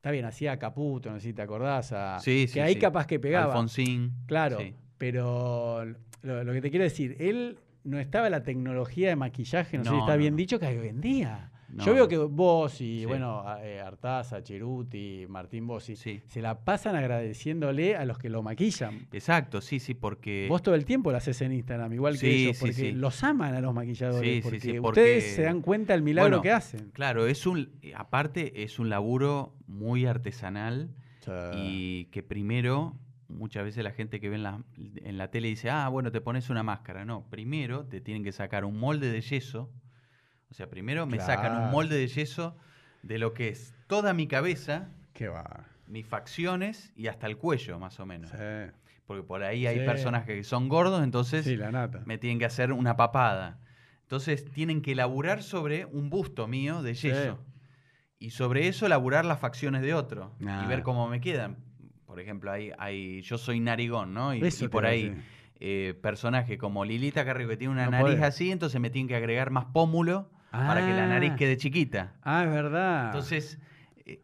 está 0.03 0.11
bien, 0.11 0.25
hacía 0.25 0.59
Caputo, 0.59 1.09
no 1.09 1.15
sé 1.17 1.27
si 1.27 1.33
te 1.33 1.41
acordás, 1.41 1.93
a- 1.93 2.19
Sí, 2.19 2.41
que 2.41 2.47
sí, 2.49 2.59
ahí 2.59 2.73
sí. 2.73 2.79
capaz 2.79 3.07
que 3.07 3.21
pegaba. 3.21 3.53
Alfonsín. 3.53 4.11
Claro, 4.25 4.57
pero 4.97 5.85
lo, 6.23 6.43
lo 6.43 6.51
que 6.51 6.59
te 6.59 6.69
quiero 6.69 6.83
decir, 6.83 7.15
él 7.19 7.57
no 7.85 7.97
estaba 7.99 8.29
la 8.29 8.43
tecnología 8.43 9.07
de 9.07 9.15
maquillaje, 9.15 9.77
no, 9.77 9.85
sé 9.85 9.91
si 9.91 9.95
está 9.95 10.11
no, 10.11 10.17
bien 10.17 10.33
no. 10.33 10.37
dicho, 10.37 10.59
que 10.59 10.65
hay 10.65 10.77
hoy 10.77 10.89
en 10.89 10.99
día. 10.99 11.51
No, 11.73 11.83
Yo 11.85 11.93
veo 11.95 12.07
que 12.07 12.17
vos 12.17 12.79
y, 12.81 12.99
Sí. 12.99 13.05
bueno, 13.05 13.43
eh, 13.61 13.79
Artaza, 13.81 14.43
Cheruti, 14.43 15.25
Martín 15.27 15.65
Bossi, 15.65 15.95
Sí. 15.95 16.21
se 16.27 16.39
la 16.41 16.63
pasan 16.63 16.95
agradeciéndole 16.95 17.95
a 17.95 18.05
los 18.05 18.19
que 18.19 18.29
lo 18.29 18.43
maquillan. 18.43 19.07
Exacto, 19.11 19.59
sí, 19.59 19.79
sí, 19.79 19.95
porque... 19.95 20.45
Vos 20.47 20.61
todo 20.61 20.75
el 20.75 20.85
tiempo 20.85 21.09
lo 21.11 21.17
haces 21.17 21.41
en 21.41 21.51
Instagram, 21.53 21.91
igual 21.93 22.19
que 22.19 22.29
ellos, 22.31 22.57
porque 22.59 22.91
los 22.93 23.23
aman 23.23 23.55
a 23.55 23.61
los 23.61 23.73
maquilladores, 23.73 24.29
Sí, 24.29 24.35
sí, 24.35 24.41
porque, 24.43 24.59
sí, 24.59 24.79
ustedes 24.79 24.81
porque- 25.23 25.35
se 25.35 25.41
dan 25.41 25.61
cuenta 25.61 25.93
del 25.93 26.03
milagro 26.03 26.29
Bueno, 26.29 26.41
que 26.43 26.51
hacen. 26.51 26.91
Claro, 26.91 27.25
es 27.25 27.47
un... 27.47 27.69
Aparte, 27.95 28.61
es 28.63 28.77
un 28.77 28.89
laburo 28.89 29.55
muy 29.65 30.05
artesanal 30.05 30.91
y 31.55 32.05
que 32.05 32.21
primero, 32.21 32.95
muchas 33.29 33.63
veces 33.63 33.83
la 33.83 33.91
gente 33.91 34.19
que 34.19 34.29
ve 34.29 34.35
en 34.35 34.43
la, 34.43 34.63
en 34.77 35.17
la 35.17 35.31
tele 35.31 35.47
dice, 35.47 35.69
ah, 35.69 35.87
bueno, 35.89 36.11
te 36.11 36.21
pones 36.21 36.49
una 36.49 36.63
máscara. 36.63 37.05
No, 37.05 37.25
primero 37.29 37.85
te 37.85 38.01
tienen 38.01 38.23
que 38.23 38.31
sacar 38.31 38.65
un 38.65 38.77
molde 38.77 39.09
de 39.11 39.21
yeso. 39.21 39.71
O 40.53 40.55
sea, 40.55 40.69
primero 40.69 41.07
me 41.07 41.19
sacan 41.19 41.55
un 41.63 41.71
molde 41.71 41.97
de 41.97 42.07
yeso 42.07 42.55
de 43.01 43.17
lo 43.17 43.33
que 43.33 43.49
es 43.49 43.73
toda 43.87 44.13
mi 44.13 44.27
cabeza, 44.27 44.87
Qué 45.15 45.27
va. 45.27 45.65
mis 45.87 46.05
facciones 46.05 46.93
y 46.95 47.07
hasta 47.07 47.25
el 47.25 47.37
cuello, 47.37 47.79
más 47.79 47.99
o 47.99 48.05
menos. 48.05 48.29
Sí, 48.29 48.37
Porque 49.07 49.23
por 49.23 49.41
ahí 49.41 49.65
hay 49.65 49.79
Sí. 49.79 49.85
personajes 49.87 50.27
que 50.27 50.43
son 50.43 50.69
gordos, 50.69 51.03
entonces 51.03 51.43
sí, 51.43 51.57
la 51.57 51.71
nata. 51.71 52.03
me 52.05 52.19
tienen 52.19 52.37
que 52.37 52.45
hacer 52.45 52.71
una 52.71 52.95
papada. 52.95 53.61
Entonces 54.03 54.45
tienen 54.51 54.83
que 54.83 54.93
laburar 54.93 55.41
sobre 55.41 55.85
un 55.85 56.11
busto 56.11 56.47
mío 56.47 56.83
de 56.83 56.93
yeso. 56.93 57.39
Y 58.19 58.29
sobre 58.29 58.67
eso 58.67 58.87
laburar 58.87 59.25
las 59.25 59.39
facciones 59.39 59.81
de 59.81 59.95
otro. 59.95 60.35
Ah. 60.45 60.61
Y 60.63 60.67
ver 60.67 60.83
cómo 60.83 61.07
me 61.09 61.19
quedan. 61.19 61.57
Por 62.05 62.19
ejemplo, 62.19 62.51
hay, 62.51 62.71
hay, 62.77 63.23
yo 63.23 63.39
soy 63.39 63.59
narigón, 63.59 64.13
¿no? 64.13 64.35
Y, 64.35 64.51
por 64.69 64.85
ahí 64.85 65.15
eh, 65.59 65.95
personajes 65.99 66.59
como 66.59 66.85
Lilita 66.85 67.25
Carrió 67.25 67.47
que 67.47 67.57
tiene 67.57 67.73
una 67.73 67.85
No 67.85 67.91
nariz 67.91 68.21
así, 68.21 68.51
entonces 68.51 68.79
me 68.79 68.91
tienen 68.91 69.07
que 69.07 69.15
agregar 69.15 69.49
más 69.49 69.65
pómulo 69.65 70.29
para 70.53 70.85
que 70.85 70.93
la 70.93 71.07
nariz 71.07 71.31
Ah. 71.33 71.35
quede 71.35 71.57
chiquita. 71.57 72.13
Ah, 72.21 72.43
es 72.45 72.49
verdad. 72.51 73.07
Entonces, 73.07 73.59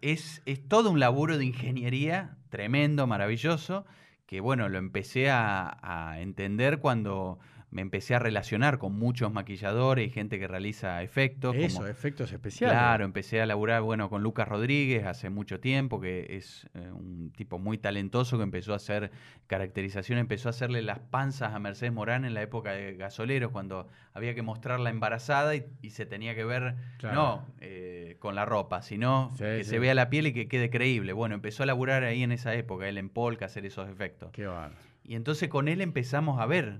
es, 0.01 0.41
es 0.45 0.67
todo 0.67 0.91
un 0.91 0.99
laburo 0.99 1.37
de 1.37 1.45
ingeniería 1.45 2.37
tremendo, 2.49 3.07
maravilloso, 3.07 3.85
que 4.25 4.39
bueno, 4.39 4.69
lo 4.69 4.77
empecé 4.77 5.29
a, 5.29 5.77
a 5.81 6.19
entender 6.19 6.79
cuando 6.79 7.39
me 7.71 7.81
empecé 7.83 8.15
a 8.15 8.19
relacionar 8.19 8.79
con 8.79 8.93
muchos 8.97 9.31
maquilladores 9.31 10.07
y 10.07 10.09
gente 10.09 10.39
que 10.39 10.47
realiza 10.47 11.03
efectos. 11.03 11.55
Eso, 11.55 11.77
como- 11.77 11.87
efectos 11.87 12.31
especiales. 12.31 12.75
Claro, 12.75 13.05
empecé 13.05 13.41
a 13.41 13.45
laburar, 13.45 13.81
bueno, 13.83 14.09
con 14.09 14.23
Lucas 14.23 14.47
Rodríguez 14.47 15.05
hace 15.05 15.29
mucho 15.29 15.59
tiempo, 15.59 16.01
que 16.01 16.25
es 16.37 16.67
eh, 16.73 16.89
un 16.91 17.31
tipo 17.35 17.59
muy 17.59 17.77
talentoso 17.77 18.37
que 18.37 18.43
empezó 18.43 18.73
a 18.73 18.77
hacer 18.77 19.11
caracterización, 19.47 20.19
empezó 20.19 20.49
a 20.49 20.51
hacerle 20.51 20.81
las 20.81 20.99
panzas 20.99 21.53
a 21.53 21.59
Mercedes 21.59 21.93
Morán 21.93 22.25
en 22.25 22.33
la 22.33 22.41
época 22.41 22.71
de 22.71 22.95
Gasoleros, 22.95 23.51
cuando 23.51 23.87
había 24.13 24.33
que 24.35 24.41
mostrarla 24.41 24.89
embarazada 24.89 25.55
y, 25.55 25.65
y 25.81 25.91
se 25.91 26.05
tenía 26.05 26.35
que 26.35 26.45
ver, 26.45 26.75
Claro. 26.97 27.15
no 27.15 27.45
eh, 27.59 28.15
con 28.19 28.35
la 28.35 28.45
ropa, 28.45 28.81
sino 28.81 29.29
Sí, 29.33 29.43
que 29.43 29.63
sí. 29.63 29.69
se 29.71 29.79
vea 29.79 29.93
la 29.93 30.09
piel 30.09 30.27
y 30.27 30.33
que 30.33 30.47
quede 30.47 30.69
creíble. 30.69 31.13
Bueno, 31.13 31.35
empezó 31.35 31.63
a 31.63 31.65
laburar 31.65 32.03
ahí 32.03 32.23
en 32.23 32.31
esa 32.31 32.53
época, 32.55 32.87
él 32.87 32.97
en 32.97 33.09
Polka, 33.09 33.45
hacer 33.45 33.65
esos 33.65 33.89
efectos. 33.89 34.31
Qué 34.31 34.45
bárbaro. 34.45 34.75
Y 35.03 35.15
entonces 35.15 35.49
con 35.49 35.67
él 35.67 35.81
empezamos 35.81 36.39
a 36.39 36.45
ver. 36.45 36.79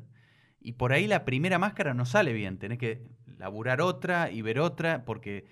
Y 0.62 0.74
por 0.74 0.93
ahí 0.93 1.08
la 1.08 1.26
primera 1.26 1.58
máscara 1.60 1.93
no 1.93 2.06
sale 2.06 2.34
bien. 2.34 2.58
Tenés 2.58 2.78
que 2.78 3.02
laburar 3.38 3.82
otra 3.82 4.30
y 4.32 4.41
ver 4.41 4.60
otra 4.60 5.06
porque 5.06 5.45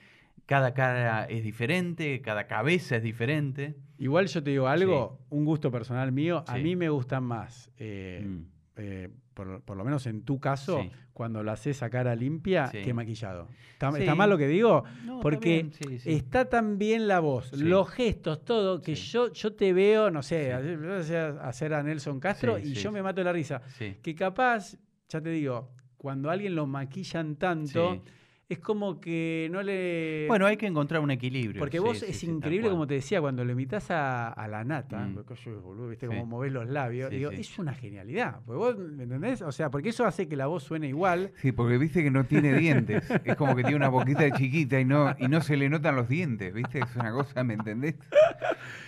cada 0.45 0.73
cara 0.73 1.25
es 1.25 1.43
diferente, 1.43 2.21
cada 2.21 2.47
cabeza 2.47 2.97
es 2.97 3.03
diferente. 3.03 3.75
Igual 3.97 4.27
yo 4.27 4.43
te 4.43 4.51
digo 4.51 4.67
algo, 4.67 5.19
un 5.29 5.43
gusto 5.45 5.71
personal 5.71 6.11
mío, 6.11 6.43
a 6.47 6.57
mí 6.57 6.75
me 6.75 6.89
gustan 6.89 7.23
más, 7.23 7.71
eh, 7.77 8.23
Mm. 8.25 8.41
eh, 8.77 9.09
por, 9.33 9.61
por 9.61 9.77
lo 9.77 9.83
menos 9.83 10.05
en 10.07 10.23
tu 10.23 10.39
caso, 10.39 10.81
Sí. 10.81 10.91
cuando 11.13 11.43
lo 11.43 11.51
haces 11.51 11.83
a 11.83 11.89
cara 11.89 12.15
limpia 12.15 12.69
que 12.71 12.93
maquillado. 12.93 13.47
¿Está, 13.73 13.89
está 13.97 14.15
mal 14.15 14.29
lo 14.29 14.37
que 14.37 14.47
digo? 14.47 14.83
No, 15.05 15.19
Porque 15.19 15.69
está 16.05 16.45
tan 16.49 16.77
bien 16.77 17.07
la 17.07 17.19
voz, 17.19 17.51
los 17.53 17.89
gestos, 17.89 18.43
todo, 18.45 18.81
que 18.81 18.95
yo, 18.95 19.31
yo 19.33 19.53
te 19.53 19.73
veo, 19.73 20.09
no 20.11 20.23
sé, 20.23 20.53
hacer- 20.53 21.73
a 21.73 21.83
Nelson 21.83 22.19
Castro 22.19 22.57
y 22.57 22.73
yo 22.73 22.91
me 22.91 23.01
mato 23.03 23.23
la 23.23 23.31
risa. 23.33 23.61
Que 24.01 24.15
capaz, 24.15 24.75
ya 25.09 25.21
te 25.21 25.29
digo, 25.29 25.69
cuando 25.97 26.29
a 26.29 26.33
alguien 26.33 26.55
lo 26.55 26.67
maquillan 26.67 27.35
tanto, 27.37 27.93
Sí. 27.95 28.01
es 28.49 28.59
como 28.59 28.99
que 29.01 29.49
no 29.51 29.61
le... 29.63 30.25
Bueno, 30.27 30.45
hay 30.45 30.55
que 30.57 30.67
encontrar 30.67 31.01
un 31.01 31.11
equilibrio. 31.11 31.59
Porque 31.59 31.77
sí, 31.79 31.83
vos 31.83 31.99
sí, 31.99 32.05
es 32.07 32.23
increíble, 32.23 32.69
como 32.69 32.87
te 32.87 32.93
decía, 32.95 33.19
cuando 33.19 33.43
lo 33.43 33.51
imitas 33.51 33.89
a, 33.91 34.29
a 34.29 34.47
la 34.47 34.63
nata, 34.63 34.99
Mm. 35.05 35.15
boludo, 35.63 35.89
viste 35.89 36.07
cómo 36.07 36.25
movés 36.25 36.51
los 36.53 36.67
labios, 36.69 37.09
digo, 37.09 37.31
es 37.31 37.57
una 37.59 37.73
genialidad. 37.73 38.39
Porque 38.45 38.57
vos, 38.57 38.77
¿me 38.77 39.03
entendés? 39.03 39.41
O 39.41 39.51
sea, 39.51 39.69
porque 39.69 39.89
eso 39.89 40.05
hace 40.05 40.27
que 40.27 40.35
la 40.35 40.47
voz 40.47 40.63
suene 40.63 40.87
igual. 40.87 41.31
Sí, 41.41 41.51
porque 41.51 41.77
viste 41.77 42.03
que 42.03 42.11
no 42.11 42.25
tiene 42.25 42.53
dientes. 42.57 43.03
Es 43.25 43.35
como 43.35 43.55
que 43.55 43.63
tiene 43.63 43.75
una 43.77 43.89
boquita 43.89 44.29
chiquita 44.31 44.79
y 44.79 44.85
no, 44.85 45.13
y 45.19 45.27
no 45.27 45.41
se 45.41 45.57
le 45.57 45.67
notan 45.69 45.95
los 45.95 46.07
dientes, 46.07 46.53
¿viste? 46.53 46.79
Es 46.79 46.95
una 46.95 47.11
cosa, 47.11 47.43
¿me 47.43 47.55
entendés? 47.55 47.95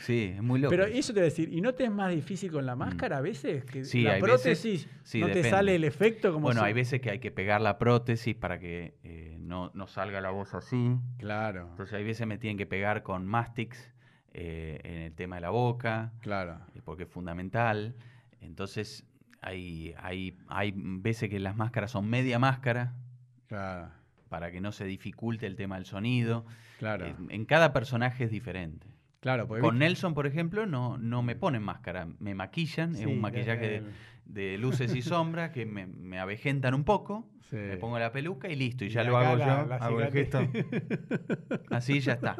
Sí, 0.09 0.33
es 0.35 0.41
muy 0.41 0.59
loco. 0.59 0.71
Pero 0.71 0.85
eso 0.85 1.13
te 1.13 1.19
voy 1.19 1.27
a 1.27 1.29
decir, 1.29 1.53
¿y 1.53 1.61
no 1.61 1.73
te 1.75 1.83
es 1.83 1.91
más 1.91 2.09
difícil 2.11 2.51
con 2.51 2.65
la 2.65 2.75
máscara 2.75 3.17
a 3.17 3.21
veces? 3.21 3.63
Que 3.65 3.81
Mm. 3.81 3.85
Sí, 3.85 4.01
la 4.01 4.13
hay 4.13 4.21
veces- 4.21 4.41
prótesis 4.41 4.89
sí, 5.03 5.19
no 5.21 5.27
te 5.29 5.43
sale 5.47 5.75
el 5.75 5.83
efecto 5.83 6.33
como 6.33 6.45
bueno, 6.47 6.61
si- 6.61 6.65
hay 6.65 6.73
veces 6.73 6.99
que 6.99 7.11
hay 7.11 7.19
que 7.19 7.29
pegar 7.29 7.61
la 7.61 7.77
prótesis 7.77 8.33
para 8.35 8.57
que 8.57 8.95
eh, 9.03 9.37
no, 9.39 9.69
no 9.75 9.85
salga 9.85 10.19
la 10.19 10.31
voz 10.31 10.55
así. 10.55 10.95
Claro, 11.19 11.67
Entonces 11.69 11.93
hay 11.93 12.03
veces 12.03 12.25
me 12.25 12.39
tienen 12.39 12.57
que 12.57 12.65
pegar 12.65 13.03
con 13.03 13.27
Mastix 13.27 13.93
eh, 14.33 14.79
en 14.83 14.93
el 15.03 15.13
tema 15.13 15.35
de 15.35 15.41
la 15.41 15.51
boca, 15.51 16.11
claro. 16.21 16.59
eh, 16.73 16.81
porque 16.83 17.03
es 17.03 17.09
fundamental. 17.09 17.93
Entonces 18.41 19.05
hay, 19.41 19.93
hay, 19.99 20.35
hay 20.47 20.73
veces 20.75 21.29
que 21.29 21.39
las 21.39 21.55
máscaras 21.55 21.91
son 21.91 22.09
media 22.09 22.39
máscara 22.39 22.93
Claro, 23.47 23.89
para 24.27 24.51
que 24.51 24.59
no 24.59 24.71
se 24.71 24.85
dificulte 24.85 25.45
el 25.45 25.55
tema 25.55 25.75
del 25.75 25.85
sonido. 25.85 26.45
claro. 26.79 27.05
Eh, 27.05 27.15
en 27.29 27.45
cada 27.45 27.73
personaje 27.73 28.23
es 28.23 28.31
diferente. 28.31 28.87
Claro, 29.19 29.47
porque 29.47 29.61
Con 29.61 29.79
Nelson, 29.79 30.13
por 30.13 30.27
ejemplo, 30.27 30.65
no, 30.65 30.97
no 30.97 31.21
me 31.23 31.35
ponen 31.35 31.61
máscara, 31.63 32.07
me 32.19 32.33
maquillan, 32.35 32.95
es 32.95 33.05
un 33.05 33.19
maquillaje 33.21 33.67
de, 33.67 33.75
el- 33.77 33.91
de 34.25 34.57
luces 34.59 34.93
y 34.95 35.01
sombras 35.01 35.49
que 35.51 35.65
me, 35.65 35.87
me 35.87 36.19
avejentan 36.19 36.73
un 36.75 36.83
poco, 36.83 37.27
sí. 37.49 37.55
me 37.55 37.77
pongo 37.77 37.97
la 37.97 38.11
peluca 38.11 38.47
y 38.47 38.55
listo, 38.55 38.85
y 38.85 38.89
ya 38.89 39.03
lo 39.03 39.17
hago 39.17 39.35
la- 39.35 39.61
yo, 39.63 39.67
la 39.67 39.75
hago 39.77 40.01
el 40.01 40.11
gesto, 40.11 40.39
así 41.71 41.99
ya 41.99 42.13
está, 42.13 42.35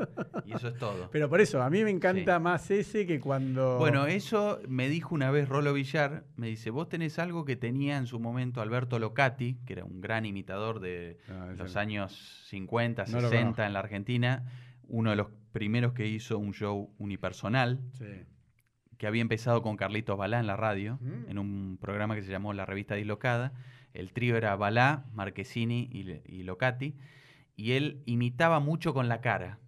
y 0.46 0.54
eso 0.54 0.68
es 0.70 0.76
todo. 0.76 1.10
Pero 1.12 1.30
por 1.30 1.42
eso, 1.42 1.62
a 1.62 1.70
mí 1.70 1.84
me 1.84 1.90
encanta 1.90 2.38
Sí. 2.38 2.44
más 2.44 2.70
ese 2.72 3.06
que 3.06 3.20
cuando... 3.20 3.78
Bueno, 3.78 4.06
eso 4.06 4.60
me 4.68 4.88
dijo 4.90 5.16
una 5.16 5.32
vez 5.32 5.48
Rolo 5.50 5.74
Villar, 5.74 6.26
me 6.36 6.48
dice, 6.48 6.70
vos 6.70 6.90
tenés 6.90 7.20
algo 7.20 7.46
que 7.46 7.56
tenía 7.56 7.98
en 7.98 8.08
su 8.08 8.20
momento 8.20 8.62
Alberto 8.62 9.00
Locati, 9.00 9.58
que 9.66 9.74
era 9.74 9.86
un 9.86 10.02
gran 10.02 10.26
imitador 10.26 10.80
de 10.80 11.18
Ah, 11.30 11.54
los 11.58 11.76
años 11.76 12.44
50, 12.48 13.06
No 13.08 13.22
lo 13.22 13.30
60 13.30 13.42
conozco. 13.46 13.64
en 13.64 13.74
la 13.74 13.80
Argentina, 13.80 14.44
uno 14.90 15.10
de 15.12 15.16
los 15.16 15.28
primeros 15.52 15.94
que 15.94 16.08
hizo 16.08 16.38
un 16.38 16.54
show 16.54 16.94
unipersonal, 16.98 17.80
Sí. 17.94 18.06
que 18.98 19.08
había 19.08 19.22
empezado 19.22 19.62
con 19.62 19.78
Carlitos 19.78 20.18
Balá 20.18 20.40
en 20.40 20.48
la 20.48 20.58
radio, 20.58 21.00
Mm. 21.02 21.30
en 21.30 21.38
un 21.40 21.78
programa 21.80 22.16
que 22.16 22.22
se 22.24 22.32
llamó 22.32 22.54
La 22.54 22.66
Revista 22.66 22.96
Dislocada. 22.96 23.54
El 23.94 24.12
trío 24.14 24.36
era 24.38 24.56
Balá, 24.56 25.06
Marquesini 25.14 25.90
y, 25.92 26.44
Locati, 26.44 26.96
y 27.56 27.72
él 27.72 28.04
imitaba 28.06 28.60
mucho 28.60 28.94
con 28.94 29.08
la 29.10 29.22
cara. 29.22 29.60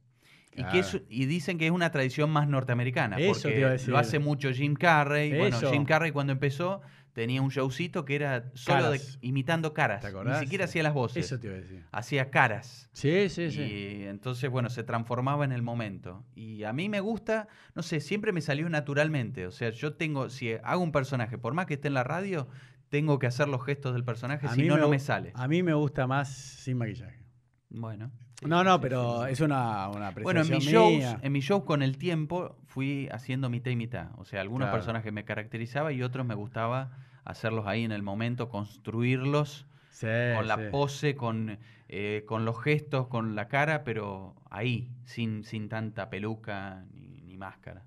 Y, 0.53 0.65
que 0.65 0.79
es- 0.79 1.01
y 1.07 1.25
dicen 1.27 1.57
que 1.57 1.65
es 1.65 1.71
una 1.71 1.91
tradición 1.91 2.29
más 2.29 2.45
norteamericana, 2.47 3.17
Eso 3.17 3.33
te 3.33 3.41
porque 3.47 3.59
iba 3.59 3.69
a 3.69 3.71
decir. 3.71 3.89
lo 3.89 3.97
hace 3.97 4.19
mucho 4.19 4.51
Jim 4.51 4.73
Carrey. 4.75 5.31
Bueno. 5.37 5.57
Jim 5.71 5.85
Carrey 5.85 6.11
cuando 6.11 6.33
empezó 6.33 6.81
tenía 7.13 7.41
un 7.41 7.49
showcito 7.49 8.05
que 8.05 8.15
era 8.15 8.51
solo 8.53 8.91
de- 8.91 9.01
imitando 9.21 9.73
caras, 9.73 10.01
¿Te 10.01 10.11
ni 10.23 10.33
siquiera 10.35 10.65
hacía 10.65 10.83
las 10.83 10.93
voces, 10.93 11.25
Eso 11.25 11.39
te 11.39 11.47
iba 11.47 11.55
a 11.55 11.59
decir. 11.59 11.85
hacía 11.91 12.29
caras. 12.31 12.89
Sí, 12.93 13.29
sí, 13.29 13.51
sí. 13.51 13.61
Y 13.61 14.03
entonces, 14.03 14.49
bueno, 14.49 14.69
se 14.69 14.83
transformaba 14.83 15.43
en 15.45 15.51
el 15.51 15.61
momento. 15.61 16.25
Y 16.35 16.63
a 16.63 16.73
mí 16.73 16.89
me 16.89 16.99
gusta, 16.99 17.47
no 17.75 17.83
sé, 17.83 17.99
siempre 17.99 18.31
me 18.31 18.41
salió 18.41 18.69
naturalmente. 18.69 19.47
O 19.47 19.51
sea, 19.51 19.69
yo 19.71 19.93
tengo, 19.95 20.29
si 20.29 20.53
hago 20.63 20.81
un 20.81 20.91
personaje, 20.91 21.37
por 21.37 21.53
más 21.53 21.65
que 21.65 21.73
esté 21.75 21.87
en 21.89 21.93
la 21.95 22.03
radio, 22.03 22.47
tengo 22.89 23.19
que 23.19 23.27
hacer 23.27 23.47
los 23.47 23.63
gestos 23.65 23.93
del 23.93 24.03
personaje, 24.03 24.47
si 24.49 24.63
no, 24.63 24.77
no 24.77 24.89
me 24.89 24.99
sale. 24.99 25.31
A 25.35 25.47
mí 25.47 25.63
me 25.63 25.73
gusta 25.73 26.07
más 26.07 26.29
sin 26.29 26.77
maquillaje. 26.77 27.23
Bueno. 27.69 28.11
No, 28.41 28.63
no, 28.63 28.79
pero 28.81 29.25
es 29.25 29.39
una, 29.39 29.89
una 29.89 30.11
Bueno, 30.11 30.41
en 30.41 30.49
mis, 30.49 30.63
shows, 30.65 30.91
mía. 30.91 31.19
en 31.21 31.31
mis 31.31 31.45
shows 31.45 31.63
con 31.63 31.81
el 31.81 31.97
tiempo 31.97 32.55
fui 32.65 33.07
haciendo 33.11 33.49
mitad 33.49 33.71
y 33.71 33.75
mitad. 33.75 34.07
O 34.17 34.25
sea, 34.25 34.41
algunos 34.41 34.67
Claro. 34.67 34.77
personajes 34.77 35.13
me 35.13 35.23
caracterizaba 35.25 35.91
y 35.91 36.01
otros 36.03 36.25
me 36.25 36.35
gustaba 36.35 36.91
hacerlos 37.23 37.67
ahí 37.67 37.83
en 37.83 37.91
el 37.91 38.01
momento, 38.03 38.49
construirlos 38.49 39.67
Sí, 39.91 40.07
con 40.35 40.47
la 40.47 40.55
sí. 40.55 40.61
pose, 40.71 41.15
con, 41.15 41.59
eh, 41.87 42.23
con 42.25 42.45
los 42.45 42.59
gestos, 42.61 43.07
con 43.07 43.35
la 43.35 43.47
cara, 43.47 43.83
pero 43.83 44.35
ahí, 44.49 44.89
sin, 45.05 45.43
sin 45.43 45.69
tanta 45.69 46.09
peluca 46.09 46.85
ni, 46.93 47.21
ni 47.21 47.37
máscara. 47.37 47.83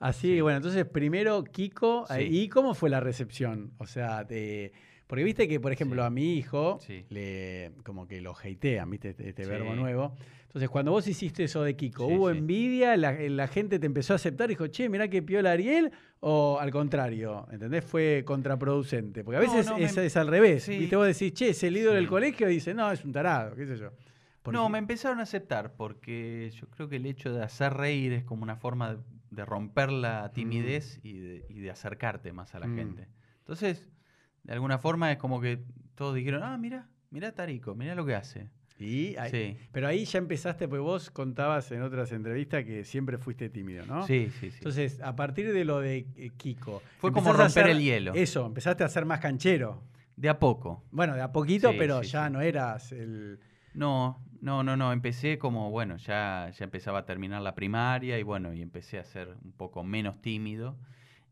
Así, 0.00 0.34
Sí. 0.36 0.40
bueno, 0.40 0.56
entonces 0.58 0.84
primero 0.86 1.44
Kiko. 1.44 2.06
¿y 2.20 2.48
cómo 2.48 2.74
fue 2.74 2.88
la 2.90 3.00
recepción? 3.00 3.72
O 3.78 3.86
sea, 3.86 4.24
de, 4.24 4.72
porque 5.14 5.24
viste 5.24 5.46
que, 5.46 5.60
por 5.60 5.70
ejemplo, 5.72 6.02
Sí. 6.02 6.06
a 6.06 6.10
mi 6.10 6.34
hijo, 6.36 6.78
Sí. 6.80 7.04
le, 7.08 7.70
como 7.84 8.06
que 8.08 8.20
lo 8.20 8.32
hatean, 8.36 8.90
viste, 8.90 9.10
este, 9.10 9.28
este 9.28 9.44
Sí. 9.44 9.48
verbo 9.50 9.74
nuevo. 9.76 10.16
Entonces, 10.46 10.68
cuando 10.68 10.90
vos 10.90 11.06
hiciste 11.06 11.44
eso 11.44 11.62
de 11.62 11.74
Kiko, 11.76 12.06
¿hubo 12.06 12.30
envidia? 12.30 12.96
La, 12.96 13.12
la 13.12 13.46
gente 13.48 13.78
te 13.78 13.86
empezó 13.86 14.12
a 14.12 14.16
aceptar? 14.16 14.48
Dijo, 14.48 14.66
che, 14.68 14.88
mirá 14.88 15.06
que 15.08 15.22
piola 15.22 15.52
Ariel? 15.52 15.90
¿O 16.20 16.58
al 16.60 16.70
contrario? 16.72 17.46
¿Entendés? 17.52 17.84
Fue 17.84 18.22
contraproducente. 18.26 19.22
Porque 19.24 19.36
a 19.36 19.40
veces 19.40 19.66
no, 19.66 19.76
es, 19.76 19.96
me- 19.96 20.06
es 20.06 20.16
al 20.16 20.28
revés. 20.28 20.68
Viste, 20.68 20.96
vos 20.96 21.06
decís, 21.06 21.32
che, 21.32 21.48
es 21.50 21.62
el 21.64 21.76
ídolo 21.76 21.94
del 21.96 22.06
colegio, 22.08 22.48
y 22.50 22.54
dice, 22.54 22.72
no, 22.74 22.90
es 22.90 23.04
un 23.04 23.12
tarado, 23.12 23.54
qué 23.56 23.66
sé 23.66 23.76
yo. 23.76 23.90
Porque- 24.42 24.56
No, 24.56 24.68
me 24.68 24.78
empezaron 24.78 25.20
a 25.20 25.22
aceptar 25.22 25.74
porque 25.74 26.50
yo 26.60 26.68
creo 26.70 26.88
que 26.88 26.96
el 26.96 27.06
hecho 27.06 27.32
de 27.32 27.42
hacer 27.42 27.72
reír 27.74 28.12
es 28.12 28.24
como 28.24 28.42
una 28.42 28.56
forma 28.56 28.94
de, 28.94 29.00
de 29.30 29.44
romper 29.44 29.90
la 29.90 30.30
timidez 30.32 31.00
y, 31.02 31.18
de, 31.18 31.44
y 31.48 31.60
de 31.60 31.70
acercarte 31.70 32.32
más 32.32 32.54
a 32.54 32.58
la 32.60 32.66
Mm. 32.68 32.76
gente. 32.76 33.08
Entonces, 33.40 33.88
de 34.44 34.52
alguna 34.52 34.78
forma 34.78 35.10
es 35.12 35.18
como 35.18 35.40
que 35.40 35.62
todos 35.94 36.14
dijeron, 36.14 36.42
ah, 36.42 36.56
mira, 36.58 36.88
mira 37.10 37.32
Tarico, 37.32 37.74
mira 37.74 37.94
lo 37.94 38.06
que 38.06 38.14
hace. 38.14 38.48
Y 38.78 39.14
ahí- 39.16 39.30
Sí, 39.30 39.56
Pero 39.72 39.86
ahí 39.86 40.04
ya 40.04 40.18
empezaste, 40.18 40.66
pues 40.66 40.80
vos 40.82 41.10
contabas 41.10 41.70
en 41.70 41.82
otras 41.82 42.10
entrevistas 42.12 42.64
que 42.64 42.84
siempre 42.84 43.18
fuiste 43.18 43.48
tímido, 43.48 43.86
¿no? 43.86 44.04
sí, 44.06 44.30
sí, 44.40 44.50
sí. 44.50 44.56
Entonces, 44.58 45.00
a 45.00 45.14
partir 45.14 45.52
de 45.52 45.64
lo 45.64 45.78
de 45.80 46.06
eh, 46.16 46.30
Kiko. 46.36 46.82
Fue 46.98 47.12
como 47.12 47.32
romper 47.32 47.46
hacer- 47.66 47.68
el 47.70 47.80
hielo. 47.80 48.14
Eso, 48.14 48.44
empezaste 48.46 48.82
a 48.84 48.88
ser 48.88 49.04
más 49.06 49.20
canchero. 49.20 49.82
de 50.16 50.28
a 50.28 50.38
poco. 50.38 50.84
Bueno, 50.92 51.14
de 51.14 51.22
a 51.22 51.32
poquito, 51.32 51.70
Sí, 51.72 51.76
pero 51.78 52.00
sí, 52.02 52.08
ya 52.10 52.30
no 52.30 52.40
eras 52.40 52.92
el. 52.92 53.40
No, 53.74 54.20
No, 54.40 54.62
no, 54.62 54.76
no, 54.76 54.92
empecé 54.92 55.38
como, 55.38 55.70
bueno, 55.70 55.96
ya, 55.96 56.50
ya 56.56 56.64
empezaba 56.64 56.98
a 57.00 57.04
terminar 57.06 57.40
la 57.42 57.54
primaria 57.54 58.18
y 58.18 58.22
bueno, 58.22 58.52
y 58.52 58.60
empecé 58.60 58.98
a 58.98 59.04
ser 59.04 59.36
un 59.42 59.52
poco 59.52 59.82
menos 59.82 60.20
tímido 60.20 60.76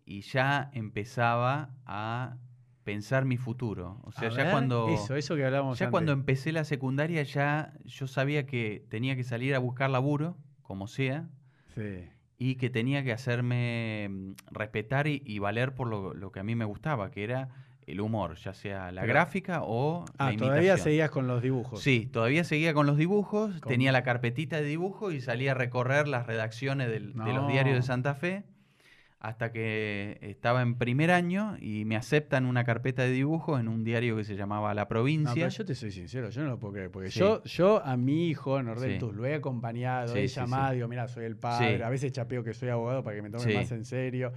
y 0.07 0.23
ya 0.23 0.71
empezaba 0.73 1.71
a 1.87 2.37
pensar 2.85 3.25
mi 3.25 3.37
futuro. 3.37 4.01
O 4.05 4.13
sea, 4.13 4.29
A 4.29 4.31
ya 4.33 4.43
ver, 4.45 4.53
cuando... 4.53 4.89
Eso, 4.89 5.15
eso 5.17 5.37
que 5.37 5.45
hablábamos 5.45 5.79
Ya 5.79 5.87
antes. 5.87 5.93
cuando 5.93 6.13
empecé 6.13 6.53
la 6.53 6.65
secundaria 6.65 7.23
ya 7.23 7.73
yo 7.85 8.07
sabía 8.07 8.47
que 8.47 8.85
tenía 8.89 9.15
que 9.17 9.25
salir 9.25 9.55
a 9.55 9.59
buscar 9.59 9.91
laburo, 9.91 10.37
como 10.63 10.87
sea, 10.89 11.29
Sí. 11.75 12.09
y 12.39 12.57
que 12.57 12.71
tenía 12.71 13.03
que 13.05 13.13
hacerme 13.13 14.09
mm, 14.11 14.33
respetar 14.51 15.07
y, 15.07 15.23
y 15.25 15.39
valer 15.39 15.75
por 15.75 15.87
lo, 15.89 16.13
lo 16.15 16.33
que 16.33 16.41
a 16.41 16.43
mí 16.43 16.55
me 16.55 16.65
gustaba, 16.65 17.11
que 17.11 17.25
era 17.25 17.49
el 17.87 18.01
humor, 18.01 18.37
ya 18.37 18.53
sea 18.55 18.93
la 18.93 19.01
Pero- 19.03 19.13
gráfica 19.13 19.61
o 19.63 20.05
la 20.19 20.27
Ah, 20.27 20.29
imitación. 20.33 20.51
todavía 20.51 20.77
seguías 20.77 21.11
con 21.11 21.27
los 21.27 21.43
dibujos. 21.43 21.81
Sí, 21.83 22.07
todavía 22.13 22.45
seguía 22.45 22.75
con 22.75 22.87
los 22.87 22.97
dibujos, 22.97 23.61
tenía 23.63 23.91
la 23.93 24.03
carpetita 24.03 24.57
de 24.57 24.65
dibujo 24.65 25.11
y 25.13 25.21
salía 25.21 25.53
a 25.53 25.55
recorrer 25.55 26.07
las 26.09 26.27
redacciones 26.27 26.89
del- 26.89 27.13
de 27.15 27.33
los 27.33 27.49
diarios 27.49 27.75
de 27.77 27.83
Santa 27.83 28.15
Fe 28.15 28.45
hasta 29.25 29.53
que 29.53 30.19
estaba 30.21 30.63
en 30.63 30.75
primer 30.75 31.13
año 31.13 31.57
y 31.61 31.85
me 31.85 31.95
aceptan 31.95 32.45
una 32.45 32.65
carpeta 32.65 33.03
de 33.05 33.13
dibujos 33.13 33.61
en 33.61 33.69
un 33.69 33.85
diario 33.85 34.17
que 34.17 34.25
se 34.25 34.35
llamaba 34.35 34.75
La 34.75 34.83
No, 34.83 34.89
Provincia. 34.89 35.33
pero 35.35 35.49
yo 35.49 35.65
te 35.65 35.77
soy 35.77 35.93
sincero, 35.93 36.29
yo 36.31 36.43
no 36.43 36.49
lo 36.49 36.59
puedo 36.59 36.75
creer. 36.75 36.91
Porque 36.91 37.09
Sí. 37.13 37.21
yo, 37.21 37.41
yo 37.45 37.81
a 37.85 37.97
mi 37.97 38.27
hijo, 38.29 38.59
en 38.59 38.67
Sí. 38.77 38.99
Lo 39.15 39.25
he 39.25 39.35
acompañado, 39.35 40.09
Sí, 40.13 40.19
he 40.19 40.27
llamado, 40.27 40.75
digo, 40.75 40.89
mira, 40.89 41.07
soy 41.07 41.25
el 41.25 41.37
padre. 41.37 41.85
A 41.85 41.89
veces 41.89 42.11
chapeo 42.11 42.43
que 42.43 42.53
soy 42.53 42.71
abogado 42.71 43.05
para 43.05 43.15
que 43.15 43.23
me 43.23 43.31
tomen 43.31 43.55
más 43.55 43.71
en 43.71 43.85
serio. 43.85 44.33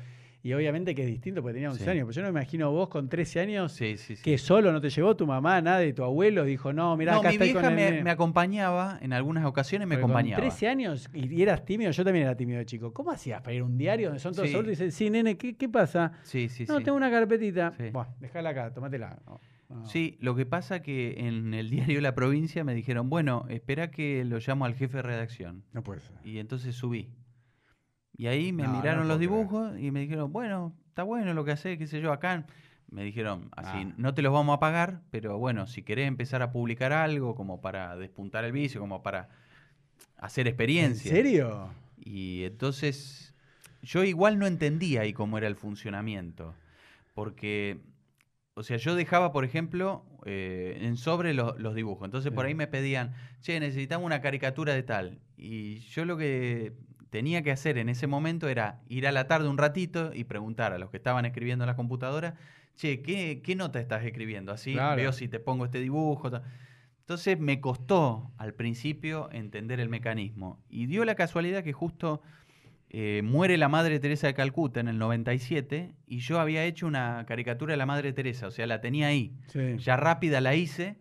Y 0.46 0.54
obviamente 0.54 0.94
que 0.94 1.02
es 1.02 1.08
distinto 1.08 1.42
porque 1.42 1.56
tenía 1.56 1.72
11 1.72 1.84
Sí. 1.84 1.90
años. 1.90 2.04
Pero 2.06 2.12
yo 2.18 2.22
no 2.22 2.28
me 2.32 2.40
imagino 2.40 2.72
vos 2.72 2.88
con 2.88 3.10
13 3.10 3.40
años 3.40 3.72
Sí, 3.72 3.98
sí, 3.98 4.16
sí. 4.16 4.22
que 4.22 4.38
solo 4.38 4.72
no 4.72 4.80
te 4.80 4.92
llevó 4.92 5.16
tu 5.16 5.26
mamá, 5.26 5.60
nadie, 5.60 5.92
tu 5.92 6.04
abuelo 6.04 6.44
dijo, 6.46 6.72
no, 6.72 6.96
mira, 6.96 7.14
no, 7.14 7.20
acá 7.22 7.30
mi 7.30 7.34
estoy 7.34 7.48
vieja 7.48 7.62
con 7.62 7.70
el 7.72 7.76
me, 7.76 7.90
nene". 7.90 8.04
me 8.04 8.12
acompañaba, 8.12 9.00
en 9.02 9.12
algunas 9.14 9.44
ocasiones 9.46 9.88
me 9.88 9.96
Porque 9.96 10.02
con 10.04 10.12
acompañaba. 10.12 10.42
13 10.44 10.68
años 10.68 11.10
y 11.16 11.42
eras 11.42 11.66
tímido, 11.66 11.90
yo 11.90 12.04
también 12.04 12.26
era 12.28 12.38
tímido 12.38 12.60
de 12.60 12.66
chico. 12.68 12.94
¿Cómo 12.94 13.10
hacías 13.10 13.42
para 13.42 13.56
ir 13.56 13.62
a 13.62 13.66
un 13.66 13.76
diario 13.76 14.10
donde 14.10 14.20
son 14.20 14.36
todos 14.36 14.48
adultos 14.50 14.68
y 14.68 14.70
dicen, 14.72 14.92
sí, 14.92 15.10
nene, 15.10 15.36
¿qué, 15.36 15.56
qué 15.58 15.68
pasa? 15.68 16.12
Sí, 16.22 16.48
sí, 16.48 16.66
no, 16.68 16.80
tengo 16.80 16.96
una 16.96 17.10
carpetita. 17.10 17.74
Buah, 17.92 18.06
déjala 18.20 18.52
acá, 18.52 18.72
tómatela. 18.72 19.18
No, 19.26 19.40
no. 19.70 19.86
Sí, 19.88 20.16
lo 20.22 20.36
que 20.36 20.46
pasa 20.46 20.84
que 20.84 21.16
en 21.28 21.56
el 21.56 21.72
diario 21.72 22.02
La 22.02 22.14
Provincia 22.14 22.64
me 22.64 22.76
dijeron, 22.76 23.10
bueno, 23.10 23.48
espera 23.50 23.90
que 23.90 24.24
lo 24.24 24.38
llamo 24.38 24.66
al 24.66 24.76
jefe 24.76 24.98
de 24.98 25.02
redacción. 25.02 25.64
No 25.74 25.82
puede 25.82 26.02
ser. 26.02 26.16
Y 26.24 26.38
entonces 26.38 26.76
subí. 26.76 27.10
Y 28.18 28.28
ahí 28.28 28.54
me 28.54 28.64
No, 28.64 28.70
miraron 28.74 29.08
los 29.08 29.18
creer. 29.18 29.30
dibujos 29.32 29.80
y 29.80 29.92
me 29.92 30.02
dijeron, 30.02 30.32
bueno, 30.32 30.74
está 30.90 31.04
bueno 31.04 31.34
lo 31.34 31.44
que 31.46 31.52
haces, 31.52 31.78
qué 31.78 31.88
sé 31.88 32.00
yo, 32.02 32.12
acá. 32.14 32.46
Me 32.90 33.04
dijeron 33.04 33.50
así, 33.56 33.78
Ah. 33.90 33.94
no 33.98 34.14
te 34.14 34.22
los 34.22 34.32
vamos 34.32 34.56
a 34.56 34.60
pagar, 34.60 35.02
pero 35.12 35.38
bueno, 35.38 35.66
si 35.68 35.82
querés 35.82 36.08
empezar 36.08 36.42
a 36.42 36.52
publicar 36.52 36.94
algo 36.94 37.36
como 37.36 37.60
para 37.60 37.96
despuntar 37.98 38.46
el 38.46 38.52
vicio, 38.52 38.80
como 38.80 39.02
para 39.04 39.28
hacer 40.18 40.48
¿En 40.48 40.52
experiencia. 40.52 41.12
serio? 41.12 41.70
Y 42.00 42.44
entonces 42.44 43.34
yo 43.82 44.04
igual 44.04 44.38
no 44.40 44.46
entendía 44.48 45.02
ahí 45.02 45.14
cómo 45.14 45.38
era 45.38 45.48
el 45.48 45.56
funcionamiento. 45.56 46.54
Porque, 47.16 47.80
o 48.54 48.64
sea, 48.64 48.78
yo 48.78 48.96
dejaba, 48.96 49.32
por 49.32 49.46
ejemplo, 49.46 50.06
eh, 50.26 50.78
en 50.82 50.98
sobre 50.98 51.34
lo- 51.34 51.58
los 51.58 51.76
dibujos. 51.76 52.06
Entonces 52.06 52.32
por 52.32 52.46
ahí 52.46 52.56
me 52.56 52.68
pedían, 52.68 53.14
che, 53.42 53.60
necesitamos 53.60 54.06
una 54.06 54.22
caricatura 54.22 54.74
de 54.74 54.84
tal. 54.84 55.20
Y 55.38 55.80
yo 55.80 56.06
lo 56.06 56.18
que 56.18 56.74
tenía 57.16 57.42
que 57.44 57.52
hacer 57.52 57.78
en 57.78 57.88
ese 57.88 58.08
momento 58.08 58.50
era 58.50 58.82
ir 58.90 59.08
a 59.08 59.14
la 59.14 59.26
tarde 59.26 59.48
un 59.48 59.58
ratito 59.58 60.12
y 60.14 60.26
preguntar 60.26 60.74
a 60.74 60.78
los 60.78 60.90
que 60.90 60.98
estaban 60.98 61.24
escribiendo 61.26 61.64
en 61.64 61.68
la 61.68 61.78
computadora, 61.78 62.36
che, 62.76 63.02
¿qué, 63.02 63.42
qué 63.42 63.56
nota 63.56 63.80
estás 63.80 64.04
escribiendo? 64.04 64.52
Así 64.52 64.74
Claro. 64.74 64.98
veo 64.98 65.14
si 65.14 65.30
te 65.30 65.40
pongo 65.40 65.64
este 65.64 65.80
dibujo. 65.80 66.30
ta". 66.30 66.44
Entonces 67.00 67.40
me 67.40 67.62
costó 67.62 68.34
al 68.38 68.54
principio 68.54 69.30
entender 69.32 69.80
el 69.80 69.88
mecanismo. 69.88 70.60
Y 70.70 70.88
dio 70.88 71.06
la 71.06 71.16
casualidad 71.16 71.64
que 71.64 71.72
justo 71.72 72.22
eh, 72.90 73.22
muere 73.24 73.56
la 73.58 73.70
Madre 73.70 73.98
Teresa 74.02 74.28
de 74.28 74.34
Calcuta 74.34 74.82
en 74.82 74.90
el 74.90 74.98
97 74.98 75.94
y 76.08 76.18
yo 76.20 76.42
había 76.42 76.66
hecho 76.66 76.86
una 76.86 77.24
caricatura 77.26 77.72
de 77.72 77.78
la 77.78 77.86
Madre 77.86 78.12
Teresa, 78.12 78.48
o 78.48 78.52
sea, 78.52 78.68
la 78.68 78.82
tenía 78.82 79.08
ahí. 79.08 79.32
Sí. 79.48 79.78
Ya 79.78 79.96
rápida 79.96 80.42
la 80.42 80.54
hice 80.56 80.98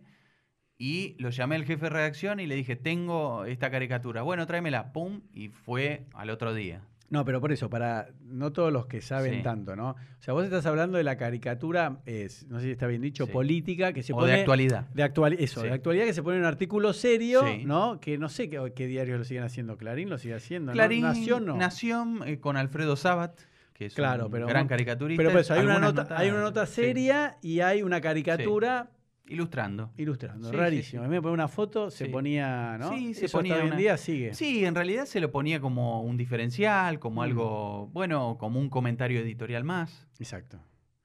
y 0.77 1.15
lo 1.19 1.29
llamé 1.29 1.55
al 1.55 1.65
jefe 1.65 1.85
de 1.85 1.89
redacción 1.89 2.39
y 2.39 2.47
le 2.47 2.55
dije, 2.55 2.75
tengo 2.75 3.45
esta 3.45 3.71
caricatura. 3.71 4.21
Bueno, 4.23 4.45
tráemela, 4.45 4.91
pum, 4.91 5.21
y 5.33 5.47
fue 5.49 6.05
al 6.13 6.29
otro 6.29 6.53
día. 6.53 6.81
No, 7.07 7.23
pero 7.23 7.39
por 7.39 7.51
eso, 7.51 7.69
para 7.69 8.07
no 8.23 8.51
todos 8.51 8.73
los 8.73 8.87
que 8.87 8.99
saben 8.99 9.35
Sí. 9.35 9.41
tanto, 9.43 9.75
¿no? 9.75 9.91
O 9.91 9.95
sea, 10.21 10.33
vos 10.33 10.43
estás 10.43 10.65
hablando 10.65 10.97
de 10.97 11.03
la 11.03 11.17
caricatura, 11.17 11.99
es, 12.07 12.47
no 12.47 12.59
sé 12.59 12.65
si 12.65 12.71
está 12.71 12.87
bien 12.87 13.01
dicho, 13.01 13.27
Sí. 13.27 13.31
política, 13.31 13.93
que 13.93 14.01
se 14.01 14.11
o 14.11 14.15
pone... 14.17 14.33
de 14.33 14.39
actualidad. 14.39 14.87
De 14.89 15.03
actuali- 15.03 15.37
eso, 15.39 15.61
Sí. 15.61 15.67
de 15.67 15.73
actualidad 15.73 16.05
que 16.05 16.13
se 16.13 16.23
pone 16.23 16.37
en 16.37 16.41
un 16.41 16.47
artículo 16.47 16.93
serio. 16.93 17.43
¿no? 17.63 17.99
Que 17.99 18.17
no 18.17 18.27
sé 18.27 18.49
qué, 18.49 18.73
qué 18.75 18.87
diarios 18.87 19.19
lo 19.19 19.23
siguen 19.23 19.43
haciendo. 19.43 19.77
Clarín 19.77 20.09
lo 20.09 20.17
sigue 20.17 20.33
haciendo, 20.33 20.71
¿no? 20.71 20.73
Clarín, 20.73 21.03
Nación 21.03 21.45
no. 21.45 21.55
Nación, 21.55 22.21
eh, 22.25 22.39
con 22.39 22.57
Alfredo 22.57 22.95
Sabat, 22.95 23.39
que 23.73 23.85
es 23.85 23.93
Claro, 23.93 24.25
un 24.25 24.31
pero- 24.31 24.47
gran 24.47 24.67
caricaturista. 24.67 25.19
Pero 25.21 25.31
por 25.31 25.41
eso, 25.41 25.53
hay 25.53 25.63
una, 25.63 25.77
nota, 25.79 26.03
notas- 26.05 26.19
hay 26.19 26.29
una 26.31 26.41
nota 26.41 26.65
sí, 26.65 26.73
seria 26.73 27.37
y 27.43 27.59
hay 27.59 27.83
una 27.83 28.01
caricatura 28.01 28.89
ilustrando. 29.27 29.91
ilustrando. 29.97 30.45
Sí, 30.47 30.51
sí, 30.51 30.57
Rarísimo. 30.57 31.01
sí. 31.03 31.05
A 31.05 31.09
mí 31.09 31.15
me 31.15 31.21
ponía 31.21 31.33
una 31.33 31.47
foto, 31.47 31.89
se 31.91 32.05
ponía, 32.07 32.77
¿no? 32.77 32.89
Sí, 32.93 33.13
se 33.13 33.25
Eso 33.25 33.37
hasta 33.37 33.37
ponía 33.39 33.55
hoy 33.55 33.61
en 33.61 33.67
una- 33.67 33.75
día 33.77 33.97
sigue. 33.97 34.33
Sí, 34.33 34.65
en 34.65 34.75
realidad 34.75 35.05
se 35.05 35.19
lo 35.19 35.31
ponía 35.31 35.59
como 35.59 36.01
un 36.01 36.17
diferencial, 36.17 36.99
como 36.99 37.21
Mm. 37.21 37.23
algo, 37.23 37.87
bueno, 37.93 38.37
como 38.39 38.59
un 38.59 38.69
comentario 38.69 39.19
editorial 39.19 39.63
más, 39.63 40.07
Exacto. 40.19 40.59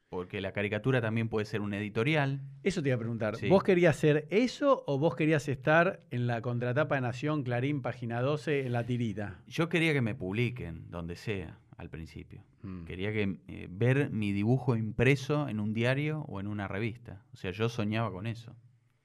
porque 0.08 0.40
la 0.40 0.52
caricatura 0.52 1.00
también 1.00 1.28
puede 1.28 1.46
ser 1.46 1.60
un 1.60 1.72
editorial. 1.72 2.40
Eso 2.64 2.82
te 2.82 2.88
iba 2.88 2.96
a 2.96 2.98
preguntar. 2.98 3.36
Sí. 3.36 3.48
¿Vos 3.48 3.62
querías 3.62 3.96
hacer 3.96 4.26
eso 4.30 4.82
o 4.86 4.98
vos 4.98 5.14
querías 5.14 5.48
estar 5.48 6.00
en 6.10 6.26
la 6.26 6.42
contratapa 6.42 6.96
de 6.96 7.00
Nación, 7.02 7.42
Clarín, 7.44 7.80
página 7.80 8.20
12, 8.20 8.66
en 8.66 8.72
la 8.72 8.84
tirita? 8.84 9.38
Yo 9.46 9.68
quería 9.68 9.92
que 9.92 10.00
me 10.02 10.14
publiquen, 10.16 10.90
donde 10.90 11.14
sea, 11.16 11.58
al 11.80 11.88
principio. 11.90 12.44
Mm. 12.62 12.84
Quería 12.84 13.12
que 13.12 13.38
eh, 13.48 13.66
ver 13.70 14.10
mi 14.10 14.32
dibujo 14.32 14.76
impreso 14.76 15.48
en 15.48 15.60
un 15.60 15.72
diario 15.72 16.20
o 16.28 16.38
en 16.40 16.46
una 16.46 16.68
revista. 16.68 17.22
O 17.32 17.36
sea, 17.36 17.50
yo 17.52 17.68
soñaba 17.68 18.12
con 18.12 18.26
eso. 18.26 18.54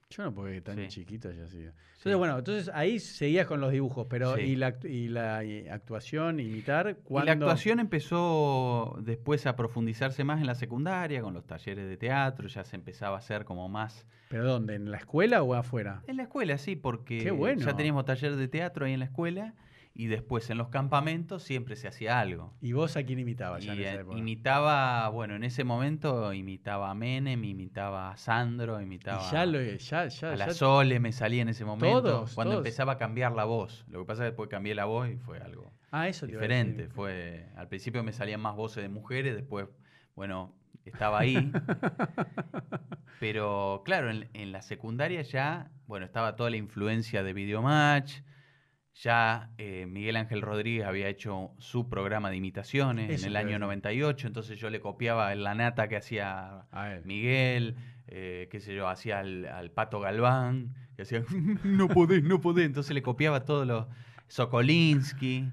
Yo 0.09 0.23
no 0.23 0.34
puedo 0.34 0.49
que 0.51 0.61
tan 0.61 0.78
Sí. 0.78 0.88
chiquito 0.88 1.30
haya 1.30 1.47
sido. 1.47 1.71
Entonces, 1.71 2.11
Sí. 2.11 2.13
bueno, 2.13 2.38
entonces 2.38 2.69
ahí 2.73 2.99
seguías 2.99 3.47
con 3.47 3.59
los 3.59 3.71
dibujos, 3.71 4.05
pero 4.09 4.36
Sí. 4.36 4.41
¿y, 4.41 4.55
la, 4.55 4.76
y 4.84 5.07
la 5.07 5.43
eh, 5.43 5.69
actuación, 5.71 6.39
imitar? 6.39 6.89
Y 6.99 7.03
¿cuándo? 7.03 7.26
la 7.26 7.32
actuación 7.32 7.80
empezó 7.80 8.97
después 9.01 9.45
a 9.47 9.55
profundizarse 9.55 10.23
más 10.23 10.39
en 10.41 10.47
la 10.47 10.55
secundaria, 10.55 11.21
con 11.21 11.34
los 11.34 11.45
talleres 11.45 11.88
de 11.88 11.97
teatro, 11.97 12.47
ya 12.47 12.63
se 12.63 12.76
empezaba 12.76 13.15
a 13.15 13.19
hacer 13.19 13.45
como 13.45 13.67
más 13.69 14.05
¿Pero 14.30 14.45
dónde? 14.45 14.76
¿En 14.76 14.91
la 14.91 14.97
escuela 14.97 15.41
o 15.43 15.53
afuera? 15.53 16.01
En 16.07 16.17
la 16.17 16.23
escuela, 16.23 16.57
sí, 16.57 16.76
porque 16.76 17.19
Qué 17.19 17.32
bueno. 17.32 17.61
ya 17.61 17.76
teníamos 17.76 18.05
taller 18.05 18.36
de 18.36 18.47
teatro 18.47 18.86
ahí 18.86 18.93
en 18.93 18.99
la 18.99 19.05
escuela 19.05 19.53
y 19.98 20.08
después 20.08 20.50
en 20.50 20.58
los 20.58 20.68
campamentos 20.68 21.41
siempre 21.41 21.78
se 21.78 21.88
hacía 21.88 22.20
algo. 22.20 22.54
¿Y 22.62 22.74
vos 22.74 22.98
a 22.98 23.04
quién 23.04 23.18
imitabas 23.18 23.64
ya 23.64 23.74
Y, 23.74 23.78
en 23.78 23.82
esa 23.84 23.91
eh, 23.93 24.02
época? 24.02 24.18
imitaba, 24.18 25.08
bueno, 25.10 25.36
en 25.36 25.43
ese 25.46 25.64
momento 25.64 26.34
imitaba 26.34 26.91
a 26.91 26.93
Menem, 26.96 27.41
imitaba 27.46 28.12
a 28.12 28.18
Sandro, 28.18 28.82
imitaba 28.82 29.26
Y 29.26 29.32
ya 29.32 29.46
lo 29.46 29.62
ya, 29.62 30.08
ya, 30.08 30.34
a 30.34 30.36
la 30.36 30.50
Sole, 30.54 31.00
me 31.00 31.14
salía 31.14 31.41
en 31.43 31.50
ese 31.50 31.64
momento. 31.64 32.02
Todos, 32.02 32.34
cuando 32.36 32.56
todos. 32.56 32.66
empezaba 32.66 32.93
a 32.93 32.98
cambiar 32.98 33.32
la 33.32 33.46
voz. 33.46 33.86
Lo 33.88 34.00
que 34.00 34.06
pasa 34.06 34.24
es 34.24 34.26
que 34.28 34.32
después 34.32 34.50
cambié 34.50 34.76
la 34.76 34.86
voz 34.86 35.10
y 35.10 35.16
fue 35.16 35.39
algo 35.39 35.72
Ah, 35.91 36.10
eso 36.10 36.28
diferente. 36.28 36.89
Fue, 36.89 37.48
al 37.56 37.70
principio 37.70 38.04
me 38.04 38.12
salían 38.12 38.41
más 38.41 38.58
voces 38.58 38.84
de 38.84 38.89
mujeres, 38.89 39.34
después, 39.34 39.68
bueno, 40.14 40.54
estaba 40.84 41.20
ahí. 41.20 41.52
Pero 43.20 43.82
claro, 43.86 44.12
en, 44.12 44.30
en 44.34 44.52
la 44.52 44.62
secundaria 44.62 45.22
ya, 45.22 45.72
bueno, 45.88 46.06
estaba 46.06 46.36
toda 46.36 46.50
la 46.50 46.58
influencia 46.58 47.24
de 47.24 47.32
Videomatch. 47.34 48.20
Ya 48.96 49.52
eh, 49.58 49.86
Miguel 49.88 50.16
Ángel 50.16 50.41
Rodríguez 50.41 50.86
había 50.86 51.10
hecho 51.10 51.52
su 51.60 51.89
programa 51.89 52.30
de 52.30 52.38
imitaciones 52.38 53.10
Eso 53.10 53.26
en 53.26 53.32
el 53.32 53.36
año 53.36 53.48
decir. 53.48 53.60
98, 53.60 54.28
entonces 54.28 54.58
yo 54.58 54.70
le 54.70 54.80
copiaba 54.80 55.36
la 55.36 55.54
nata 55.54 55.88
que 55.89 55.98
hacía. 55.98 56.66
Miguel, 57.04 57.76
eh, 58.08 58.48
qué 58.50 58.60
sé 58.60 58.74
yo, 58.74 58.88
hacía 58.88 59.20
al, 59.20 59.46
al 59.48 59.72
Pato 59.72 60.00
Galván, 60.00 60.74
que 60.96 61.02
hacía, 61.02 61.24
no 61.64 61.89
podés, 61.89 62.24
no 62.24 62.39
podés, 62.39 62.66
entonces 62.66 62.93
le 62.93 63.02
copiaba 63.02 63.43
todos 63.43 63.68
los 63.68 63.88
Sokolinsky 64.28 65.52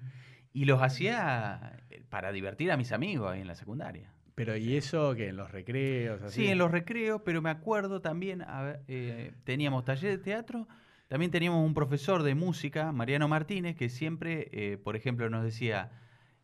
y 0.53 0.65
los 0.65 0.83
hacía 0.83 1.81
eh, 1.91 2.05
para 2.09 2.33
divertir 2.33 2.71
a 2.71 2.77
mis 2.77 2.93
amigos 2.93 3.33
ahí 3.33 3.41
en 3.41 3.47
la 3.49 3.55
secundaria. 3.55 4.13
Pero 4.35 4.57
¿y 4.57 4.77
eso 4.77 5.15
que 5.15 5.29
en 5.29 5.37
los 5.37 5.51
recreos? 5.51 6.23
Así? 6.23 6.43
Sí, 6.43 6.49
en 6.49 6.59
los 6.59 6.71
recreos, 6.71 7.23
pero 7.25 7.43
me 7.43 7.51
acuerdo 7.51 8.01
también, 8.01 8.43
a 8.43 8.63
ver, 8.63 8.83
eh, 8.89 9.33
teníamos 9.45 9.85
taller 9.85 10.13
de 10.13 10.19
teatro, 10.19 10.69
también 11.13 11.31
teníamos 11.31 11.63
un 11.63 11.75
profesor 11.75 12.23
de 12.23 12.35
música, 12.35 12.91
Mariano 12.91 13.29
Martínez, 13.29 13.77
que 13.77 13.91
siempre, 13.91 14.49
eh, 14.51 14.79
por 14.79 14.97
ejemplo, 14.97 15.29
nos 15.29 15.45
decía, 15.45 15.91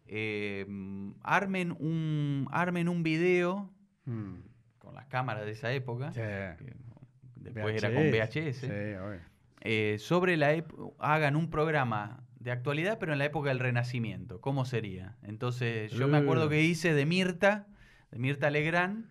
eh, 0.04 0.66
armen, 1.22 1.74
un, 1.78 2.46
armen 2.50 2.90
un 2.90 3.02
video 3.02 3.72
Mm. 4.04 4.40
con 4.78 4.94
las 4.94 5.06
cámaras 5.06 5.46
de 5.46 5.52
esa 5.52 5.72
época, 5.72 6.12
Sí. 6.12 6.20
que 6.20 6.74
después 7.36 7.82
era 7.82 7.94
con 7.94 8.10
VHS, 8.10 8.66
Sí, 8.66 8.68
eh, 9.62 9.96
sobre 9.98 10.36
la 10.36 10.62
hagan 10.98 11.34
un 11.34 11.48
programa 11.48 12.22
de 12.38 12.50
actualidad, 12.50 12.98
pero 12.98 13.14
en 13.14 13.20
la 13.20 13.24
época 13.24 13.48
del 13.48 13.60
Renacimiento. 13.60 14.38
¿Cómo 14.42 14.66
sería? 14.66 15.16
Entonces, 15.22 15.92
yo 15.92 16.08
me 16.08 16.18
acuerdo 16.18 16.44
Uh. 16.44 16.50
que 16.50 16.60
hice 16.62 16.92
de 16.92 17.06
Mirta, 17.06 17.68
de 18.10 18.18
Mirta 18.18 18.50
Legrand, 18.50 19.06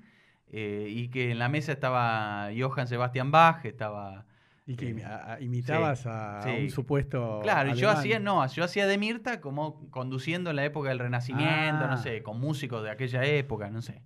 y 0.52 1.08
que 1.10 1.32
en 1.32 1.40
la 1.40 1.50
mesa 1.50 1.72
estaba 1.72 2.52
Johann 2.56 2.88
Sebastian 2.88 3.32
Bach, 3.32 3.66
estaba 3.66 4.28
Y 4.68 4.76
que 4.76 4.90
Eh, 4.90 4.94
imi- 4.96 5.04
a- 5.06 5.34
a- 5.36 5.42
imitabas 5.42 6.06
a, 6.06 6.40
a 6.40 6.42
sí. 6.44 6.50
un 6.64 6.70
supuesto. 6.70 7.40
Claro, 7.42 7.70
y 7.70 7.74
yo 7.76 7.88
alemán. 7.88 7.98
hacía, 7.98 8.20
no, 8.20 8.46
yo 8.48 8.64
hacía 8.66 8.86
de 8.86 8.98
Mirta 8.98 9.40
como 9.42 9.90
conduciendo 9.90 10.50
en 10.50 10.58
la 10.58 10.66
época 10.66 10.90
del 10.90 11.00
Renacimiento, 11.00 11.86
Ah. 11.86 11.88
no 11.90 11.98
sé, 11.98 12.22
con 12.22 12.40
músicos 12.40 12.84
de 12.84 12.92
aquella 12.92 13.24
época, 13.26 13.70
no 13.70 13.82
sé. 13.82 14.02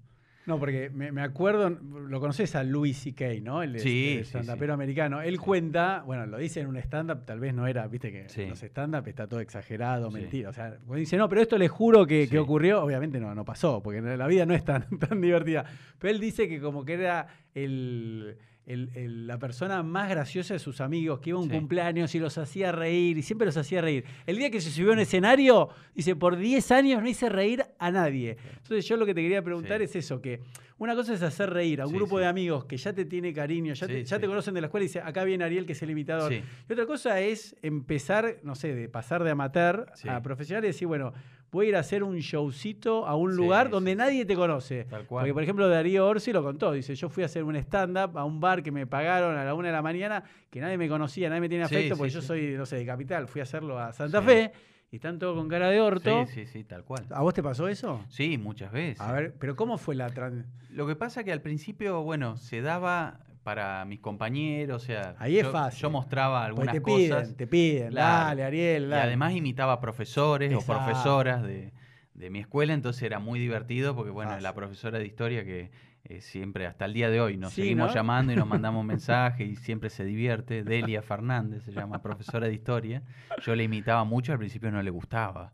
No, 0.47 0.57
porque 0.59 0.89
me, 0.89 1.11
me 1.11 1.21
acuerdo, 1.21 1.69
lo 1.69 2.19
conoces 2.19 2.55
a 2.55 2.63
Louis 2.63 2.97
C.K., 2.97 3.25
¿no? 3.43 3.61
El, 3.61 3.79
Sí, 3.79 4.17
el 4.17 4.25
sí, 4.25 4.29
stand-upero 4.37 4.73
americano. 4.73 5.21
Él 5.21 5.39
cuenta, 5.39 6.01
bueno, 6.03 6.25
lo 6.25 6.37
dice 6.39 6.61
en 6.61 6.67
un 6.67 6.77
stand-up, 6.77 7.25
tal 7.25 7.39
vez 7.39 7.53
no 7.53 7.67
era, 7.67 7.87
viste 7.87 8.11
que 8.11 8.27
Sí. 8.27 8.43
en 8.43 8.49
los 8.49 8.61
stand-up 8.63 9.07
está 9.07 9.27
todo 9.27 9.39
exagerado, 9.39 10.09
Sí. 10.09 10.15
mentira. 10.17 10.49
O 10.49 10.53
sea, 10.53 10.77
dice, 10.95 11.15
no, 11.17 11.29
pero 11.29 11.41
esto 11.41 11.59
le 11.59 11.67
juro 11.67 12.07
que, 12.07 12.21
que 12.23 12.31
Sí. 12.31 12.37
ocurrió, 12.37 12.83
obviamente 12.83 13.19
no, 13.19 13.33
no 13.35 13.45
pasó, 13.45 13.83
porque 13.83 14.01
la 14.01 14.27
vida 14.27 14.45
no 14.47 14.55
es 14.55 14.63
tan, 14.65 14.85
tan 14.99 15.21
divertida. 15.21 15.63
Pero 15.99 16.11
él 16.11 16.19
dice 16.19 16.47
que 16.49 16.59
como 16.59 16.85
que 16.85 16.93
era 16.95 17.27
el, 17.53 18.37
el- 18.65 18.89
el- 18.95 19.27
la 19.27 19.37
persona 19.39 19.81
más 19.83 20.09
graciosa 20.09 20.53
de 20.53 20.59
sus 20.59 20.81
amigos, 20.81 21.19
que 21.19 21.31
iba 21.31 21.39
a 21.39 21.41
un 21.41 21.49
Sí. 21.49 21.55
cumpleaños 21.55 22.13
y 22.15 22.19
los 22.19 22.37
hacía 22.37 22.71
reír, 22.71 23.17
y 23.17 23.21
siempre 23.23 23.45
los 23.45 23.57
hacía 23.57 23.81
reír. 23.81 24.05
El 24.25 24.37
día 24.37 24.49
que 24.51 24.61
se 24.61 24.69
subió 24.71 24.91
a 24.91 24.93
un 24.93 24.99
escenario, 24.99 25.69
dice, 25.95 26.15
por 26.15 26.37
10 26.37 26.71
años 26.71 27.01
no 27.01 27.09
hice 27.09 27.27
reír 27.29 27.65
a 27.79 27.91
nadie. 27.91 28.37
Entonces 28.57 28.85
yo 28.87 28.97
lo 28.97 29.05
que 29.05 29.13
te 29.13 29.21
quería 29.21 29.41
preguntar 29.43 29.79
Sí. 29.79 29.85
es 29.85 29.95
eso, 29.95 30.21
que 30.21 30.41
una 30.77 30.95
cosa 30.95 31.13
es 31.13 31.21
hacer 31.21 31.49
reír 31.49 31.81
a 31.81 31.85
un 31.85 31.91
Sí, 31.91 31.97
grupo 31.97 32.17
de 32.19 32.25
amigos 32.27 32.65
que 32.65 32.77
ya 32.77 32.93
te 32.93 33.05
tiene 33.05 33.33
cariño, 33.33 33.73
ya, 33.73 33.87
te, 33.87 34.03
ya 34.03 34.19
te 34.19 34.27
conocen 34.27 34.53
de 34.53 34.61
la 34.61 34.67
escuela 34.67 34.83
y 34.83 34.87
dice, 34.87 34.99
acá 35.01 35.23
viene 35.23 35.43
Ariel, 35.43 35.65
que 35.65 35.73
es 35.73 35.81
el 35.83 35.89
imitador. 35.91 36.31
Y 36.33 36.43
otra 36.71 36.85
cosa 36.85 37.19
es 37.19 37.55
empezar, 37.61 38.37
no 38.43 38.55
sé, 38.55 38.73
de 38.73 38.89
pasar 38.89 39.23
de 39.23 39.31
amateur 39.31 39.87
a 40.07 40.21
profesional 40.21 40.63
y 40.63 40.67
decir, 40.67 40.87
bueno, 40.87 41.13
voy 41.51 41.65
a 41.65 41.69
ir 41.69 41.75
a 41.75 41.79
hacer 41.79 42.03
un 42.03 42.17
showcito 42.17 43.05
a 43.05 43.15
un 43.15 43.31
Sí, 43.31 43.37
lugar 43.37 43.67
sí, 43.67 43.71
donde 43.71 43.91
sí. 43.91 43.97
nadie 43.97 44.25
te 44.25 44.35
conoce. 44.35 44.85
Tal 44.85 45.05
cual. 45.05 45.23
Porque, 45.23 45.33
por 45.33 45.43
ejemplo, 45.43 45.67
Darío 45.69 46.07
Orsi 46.07 46.31
lo 46.31 46.41
contó. 46.43 46.71
Dice, 46.71 46.95
yo 46.95 47.09
fui 47.09 47.23
a 47.23 47.25
hacer 47.25 47.43
un 47.43 47.55
stand-up 47.57 48.17
a 48.17 48.23
un 48.23 48.39
bar 48.39 48.63
que 48.63 48.71
me 48.71 48.87
pagaron 48.87 49.37
a 49.37 49.43
la 49.43 49.53
una 49.53 49.67
de 49.67 49.73
la 49.73 49.81
mañana, 49.81 50.23
que 50.49 50.61
nadie 50.61 50.77
me 50.77 50.87
conocía, 50.87 51.29
nadie 51.29 51.41
me 51.41 51.49
tiene 51.49 51.65
afecto, 51.65 51.97
porque 51.97 52.11
yo 52.11 52.21
soy, 52.21 52.55
no 52.57 52.65
sé, 52.65 52.77
de 52.77 52.85
Capital. 52.85 53.27
Fui 53.27 53.41
a 53.41 53.43
hacerlo 53.43 53.77
a 53.77 53.91
Santa. 53.93 54.21
Fe 54.21 54.51
y 54.91 54.97
están 54.97 55.19
todos 55.19 55.37
con 55.37 55.47
cara 55.47 55.69
de 55.69 55.79
orto. 55.79 56.25
Sí, 56.27 56.45
sí, 56.45 56.45
sí, 56.47 56.63
tal 56.63 56.83
cual. 56.83 57.05
¿A 57.11 57.21
vos 57.21 57.33
te 57.33 57.41
pasó 57.41 57.67
eso? 57.67 58.03
Sí, 58.09 58.37
muchas 58.37 58.71
veces. 58.71 58.99
A 58.99 59.13
ver, 59.13 59.33
pero 59.39 59.55
¿cómo 59.55 59.77
fue 59.77 59.95
la 59.95 60.09
trans... 60.09 60.45
Lo 60.69 60.85
que 60.85 60.95
pasa 60.95 61.23
que 61.23 61.31
al 61.31 61.41
principio, 61.41 62.01
bueno, 62.03 62.35
se 62.37 62.61
daba 62.61 63.19
para 63.43 63.83
mis 63.85 63.99
compañeros, 63.99 64.83
o 64.83 64.85
sea, 64.85 65.15
Ahí 65.19 65.37
es 65.37 65.43
yo, 65.45 65.51
fácil. 65.51 65.81
yo 65.81 65.89
mostraba 65.89 66.45
algunas 66.45 66.73
te 66.73 66.81
piden, 66.81 67.09
cosas. 67.11 67.35
te 67.35 67.47
piden, 67.47 67.89
Claro. 67.89 68.25
dale, 68.27 68.43
Ariel, 68.43 68.83
Y 68.83 68.87
dale. 68.87 69.01
además 69.03 69.33
imitaba 69.33 69.79
profesores 69.79 70.51
Exacto. 70.51 70.71
o 70.71 70.75
profesoras 70.85 71.43
de, 71.43 71.73
de 72.13 72.29
mi 72.29 72.39
escuela, 72.39 72.73
entonces 72.73 73.01
era 73.03 73.19
muy 73.19 73.39
divertido 73.39 73.95
porque, 73.95 74.11
bueno, 74.11 74.31
Fácil. 74.31 74.43
la 74.43 74.53
profesora 74.53 74.99
de 74.99 75.05
historia 75.05 75.43
que 75.43 75.71
eh, 76.03 76.19
siempre, 76.21 76.65
hasta 76.65 76.85
el 76.85 76.93
día 76.93 77.09
de 77.11 77.21
hoy, 77.21 77.37
nos 77.37 77.53
Sí, 77.53 77.61
seguimos 77.61 77.89
¿no? 77.89 77.93
llamando 77.93 78.33
y 78.33 78.35
nos 78.35 78.47
mandamos 78.47 78.83
mensajes 78.85 79.47
y 79.47 79.55
siempre 79.55 79.89
se 79.91 80.03
divierte. 80.03 80.63
Delia 80.63 81.01
Fernández 81.03 81.63
se 81.63 81.71
llama 81.71 82.01
profesora 82.01 82.47
de 82.47 82.53
historia. 82.53 83.03
Yo 83.43 83.55
le 83.55 83.63
imitaba 83.63 84.03
mucho, 84.03 84.31
al 84.33 84.39
principio 84.39 84.71
no 84.71 84.81
le 84.81 84.89
gustaba. 84.89 85.53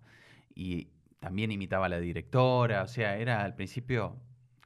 Y 0.55 0.88
también 1.19 1.51
imitaba 1.51 1.88
a 1.88 1.89
la 1.89 1.99
directora, 1.99 2.83
o 2.83 2.88
sea, 2.88 3.17
era 3.17 3.43
al 3.43 3.55
principio 3.55 4.15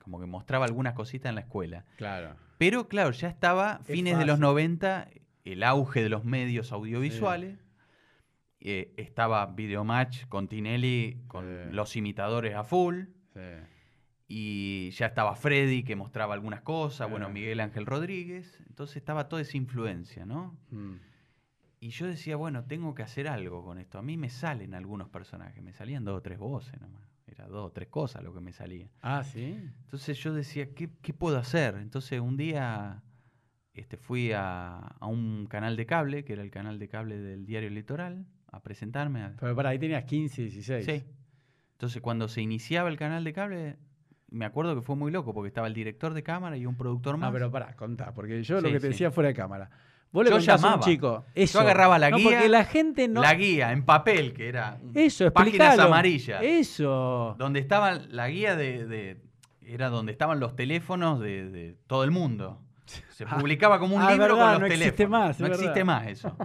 como 0.03 0.19
que 0.19 0.25
mostraba 0.27 0.65
algunas 0.65 0.93
cositas 0.93 1.29
en 1.29 1.35
la 1.35 1.41
escuela. 1.41 1.85
Claro. 1.97 2.35
Pero 2.61 2.87
claro, 2.87 3.09
ya 3.09 3.27
estaba 3.27 3.79
Es 3.81 3.87
fines 3.87 4.19
de 4.19 4.25
los 4.27 4.35
fácil. 4.35 4.41
90, 4.43 5.09
el 5.45 5.63
auge 5.63 6.03
de 6.03 6.09
los 6.09 6.23
medios 6.25 6.71
audiovisuales. 6.71 7.57
Eh, 8.59 8.93
estaba 8.97 9.47
Videomatch 9.47 10.27
con 10.27 10.47
Tinelli, 10.47 11.23
con 11.27 11.43
Sí. 11.45 11.73
los 11.73 11.95
imitadores 11.95 12.53
a 12.53 12.63
full. 12.63 13.05
Sí. 13.33 13.39
Y 14.27 14.91
ya 14.91 15.07
estaba 15.07 15.35
Freddy, 15.35 15.81
que 15.83 15.95
mostraba 15.95 16.35
algunas 16.35 16.61
cosas. 16.61 17.09
Bueno. 17.09 17.29
Miguel 17.31 17.61
Ángel 17.61 17.87
Rodríguez. 17.87 18.61
Entonces 18.69 18.97
estaba 18.97 19.27
toda 19.27 19.41
esa 19.41 19.57
influencia, 19.57 20.27
¿no? 20.27 20.55
Mm. 20.69 20.97
Y 21.79 21.89
yo 21.89 22.05
decía, 22.05 22.35
bueno, 22.35 22.65
tengo 22.65 22.93
que 22.93 23.01
hacer 23.01 23.27
algo 23.27 23.65
con 23.65 23.79
esto. 23.79 23.97
A 23.97 24.03
mí 24.03 24.17
me 24.17 24.29
salen 24.29 24.75
algunos 24.75 25.09
personajes. 25.09 25.63
Me 25.63 25.73
salían 25.73 26.05
dos 26.05 26.19
o 26.19 26.21
tres 26.21 26.37
voces 26.37 26.79
nomás. 26.79 27.01
Era 27.41 27.49
dos 27.49 27.67
o 27.69 27.71
tres 27.71 27.87
cosas 27.89 28.23
lo 28.23 28.31
que 28.33 28.39
me 28.39 28.53
salía. 28.53 28.87
Ah, 29.01 29.23
sí. 29.23 29.57
Entonces 29.83 30.17
yo 30.19 30.31
decía, 30.33 30.75
¿qué, 30.75 30.91
qué 31.01 31.11
puedo 31.13 31.37
hacer? 31.39 31.75
Entonces 31.75 32.19
un 32.21 32.37
día 32.37 33.01
este, 33.73 33.97
fui 33.97 34.31
a, 34.31 34.77
a 34.77 35.07
un 35.07 35.47
canal 35.47 35.75
de 35.75 35.85
cable, 35.87 36.23
que 36.23 36.33
era 36.33 36.43
el 36.43 36.51
canal 36.51 36.77
de 36.77 36.87
cable 36.87 37.17
del 37.17 37.45
diario 37.47 37.69
Litoral, 37.71 38.27
a 38.51 38.61
presentarme. 38.61 39.23
a- 39.23 39.35
Pero 39.39 39.55
para 39.55 39.69
ahí 39.69 39.79
tenías 39.79 40.03
15, 40.03 40.43
16. 40.43 40.85
Sí. 40.85 41.03
Entonces 41.73 41.99
cuando 42.01 42.27
se 42.27 42.41
iniciaba 42.41 42.89
el 42.89 42.97
canal 42.97 43.23
de 43.23 43.33
cable, 43.33 43.77
me 44.29 44.45
acuerdo 44.45 44.75
que 44.75 44.81
fue 44.83 44.95
muy 44.95 45.11
loco, 45.11 45.33
porque 45.33 45.47
estaba 45.47 45.65
el 45.67 45.73
director 45.73 46.13
de 46.13 46.21
cámara 46.21 46.57
y 46.57 46.67
un 46.67 46.75
productor 46.77 47.17
más. 47.17 47.29
Ah, 47.29 47.33
pero 47.33 47.49
pará, 47.49 47.75
contá, 47.75 48.13
porque 48.13 48.43
yo 48.43 48.61
lo 48.61 48.67
que 48.69 48.75
te 48.75 48.81
sí. 48.81 48.87
decía 48.89 49.09
fuera 49.09 49.29
de 49.29 49.33
cámara. 49.33 49.71
Vos 50.11 50.25
le 50.25 50.29
Yo 50.31 50.37
contás 50.37 50.49
a 50.63 50.67
un 50.67 50.71
llamaba. 50.73 50.83
chico. 50.85 51.25
Eso. 51.33 51.53
Yo 51.59 51.61
agarraba 51.61 51.97
la 51.97 52.09
No, 52.09 52.17
guía. 52.17 52.29
porque 52.31 52.49
la 52.49 52.65
gente 52.65 53.07
no. 53.07 53.21
La 53.21 53.33
guía 53.33 53.71
en 53.71 53.83
papel, 53.85 54.33
que 54.33 54.49
era 54.49 54.77
Eso, 54.93 55.31
páginas 55.31 55.53
explicalo. 55.69 55.83
amarillas. 55.83 56.41
Eso. 56.43 57.35
Donde 57.37 57.59
estaba 57.59 57.93
la 57.93 58.27
guía 58.27 58.55
de, 58.55 58.85
de- 58.85 59.21
Era 59.65 59.89
donde 59.89 60.11
estaban 60.11 60.39
los 60.41 60.55
teléfonos 60.55 61.19
de, 61.21 61.49
de 61.49 61.75
todo 61.87 62.03
el 62.03 62.11
mundo. 62.11 62.59
Se 63.09 63.25
publicaba 63.25 63.79
como 63.79 63.95
un 63.95 64.01
ah, 64.01 64.11
libro 64.11 64.35
verdad, 64.35 64.37
con 64.43 64.51
los 64.53 64.61
no 64.61 64.67
teléfonos. 64.67 64.85
existe 64.87 65.07
más, 65.07 65.39
no 65.39 65.45
es 65.45 65.51
existe 65.53 65.69
verdad. 65.83 65.85
más 65.85 66.07
eso. 66.07 66.35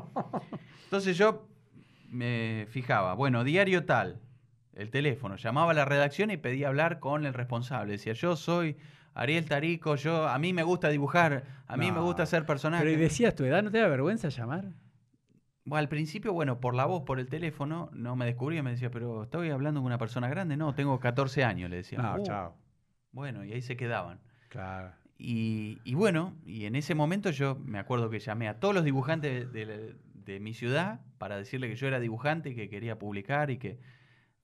Entonces 0.85 1.17
yo 1.19 1.49
me 2.09 2.67
fijaba, 2.71 3.15
bueno, 3.15 3.43
diario 3.43 3.85
tal, 3.85 4.21
el 4.75 4.91
teléfono, 4.91 5.37
llamaba 5.37 5.73
a 5.73 5.75
la 5.75 5.85
redacción 5.85 6.31
y 6.31 6.37
pedía 6.37 6.69
hablar 6.69 7.01
con 7.01 7.27
el 7.27 7.35
responsable. 7.35 7.93
Decía, 7.93 8.13
yo 8.13 8.37
soy 8.37 8.77
Ariel 9.17 9.47
Tarico, 9.47 9.97
yo, 9.97 10.29
a 10.29 10.39
mí 10.39 10.53
me 10.53 10.63
gusta 10.63 10.89
dibujar, 10.89 11.45
a 11.67 11.77
mí 11.77 11.91
me 11.91 12.01
gusta 12.01 12.23
hacer 12.25 12.45
personajes. 12.47 12.85
Pero 12.87 12.97
y 12.97 13.01
decías 13.03 13.35
tu 13.35 13.45
edad, 13.45 13.63
¿no 13.63 13.71
te 13.71 13.79
da 13.79 13.89
vergüenza 13.89 14.29
llamar? 14.29 14.73
Bueno, 15.65 15.81
al 15.81 15.89
principio, 15.89 16.33
bueno, 16.33 16.61
por 16.61 16.75
la 16.75 16.85
voz, 16.85 17.03
por 17.03 17.19
el 17.19 17.29
teléfono, 17.29 17.91
no 17.93 18.15
me 18.15 18.27
descubría, 18.27 18.63
me 18.63 18.71
decía, 18.71 18.91
pero 18.91 19.25
estoy 19.25 19.51
hablando 19.51 19.81
con 19.81 19.87
una 19.87 19.99
persona 19.99 20.29
grande. 20.29 20.57
No, 20.57 20.75
tengo 20.75 21.01
14 21.01 21.43
años, 21.45 21.69
le 21.71 21.77
decía. 21.77 21.99
No, 21.99 22.15
"Uh". 22.21 22.23
chao. 22.25 22.55
Bueno, 23.11 23.45
y 23.45 23.53
ahí 23.53 23.63
se 23.63 23.77
quedaban. 23.77 24.21
Claro. 24.49 24.93
Y, 25.19 25.79
y 25.85 25.95
bueno, 25.95 26.37
y 26.45 26.67
en 26.67 26.77
ese 26.77 26.95
momento 26.95 27.31
yo 27.31 27.57
me 27.65 27.79
acuerdo 27.79 28.11
que 28.11 28.21
llamé 28.21 28.49
a 28.49 28.61
todos 28.61 28.75
los 28.75 28.85
dibujantes 28.85 29.51
de, 29.53 29.67
de- 29.67 29.97
de 30.13 30.41
mi 30.41 30.53
ciudad 30.55 31.01
para 31.19 31.37
decirle 31.39 31.69
que 31.69 31.77
yo 31.77 31.87
era 31.87 32.01
dibujante 32.01 32.51
y 32.51 32.55
que 32.55 32.69
quería 32.69 32.99
publicar 32.99 33.51
y 33.51 33.59
que 33.59 33.79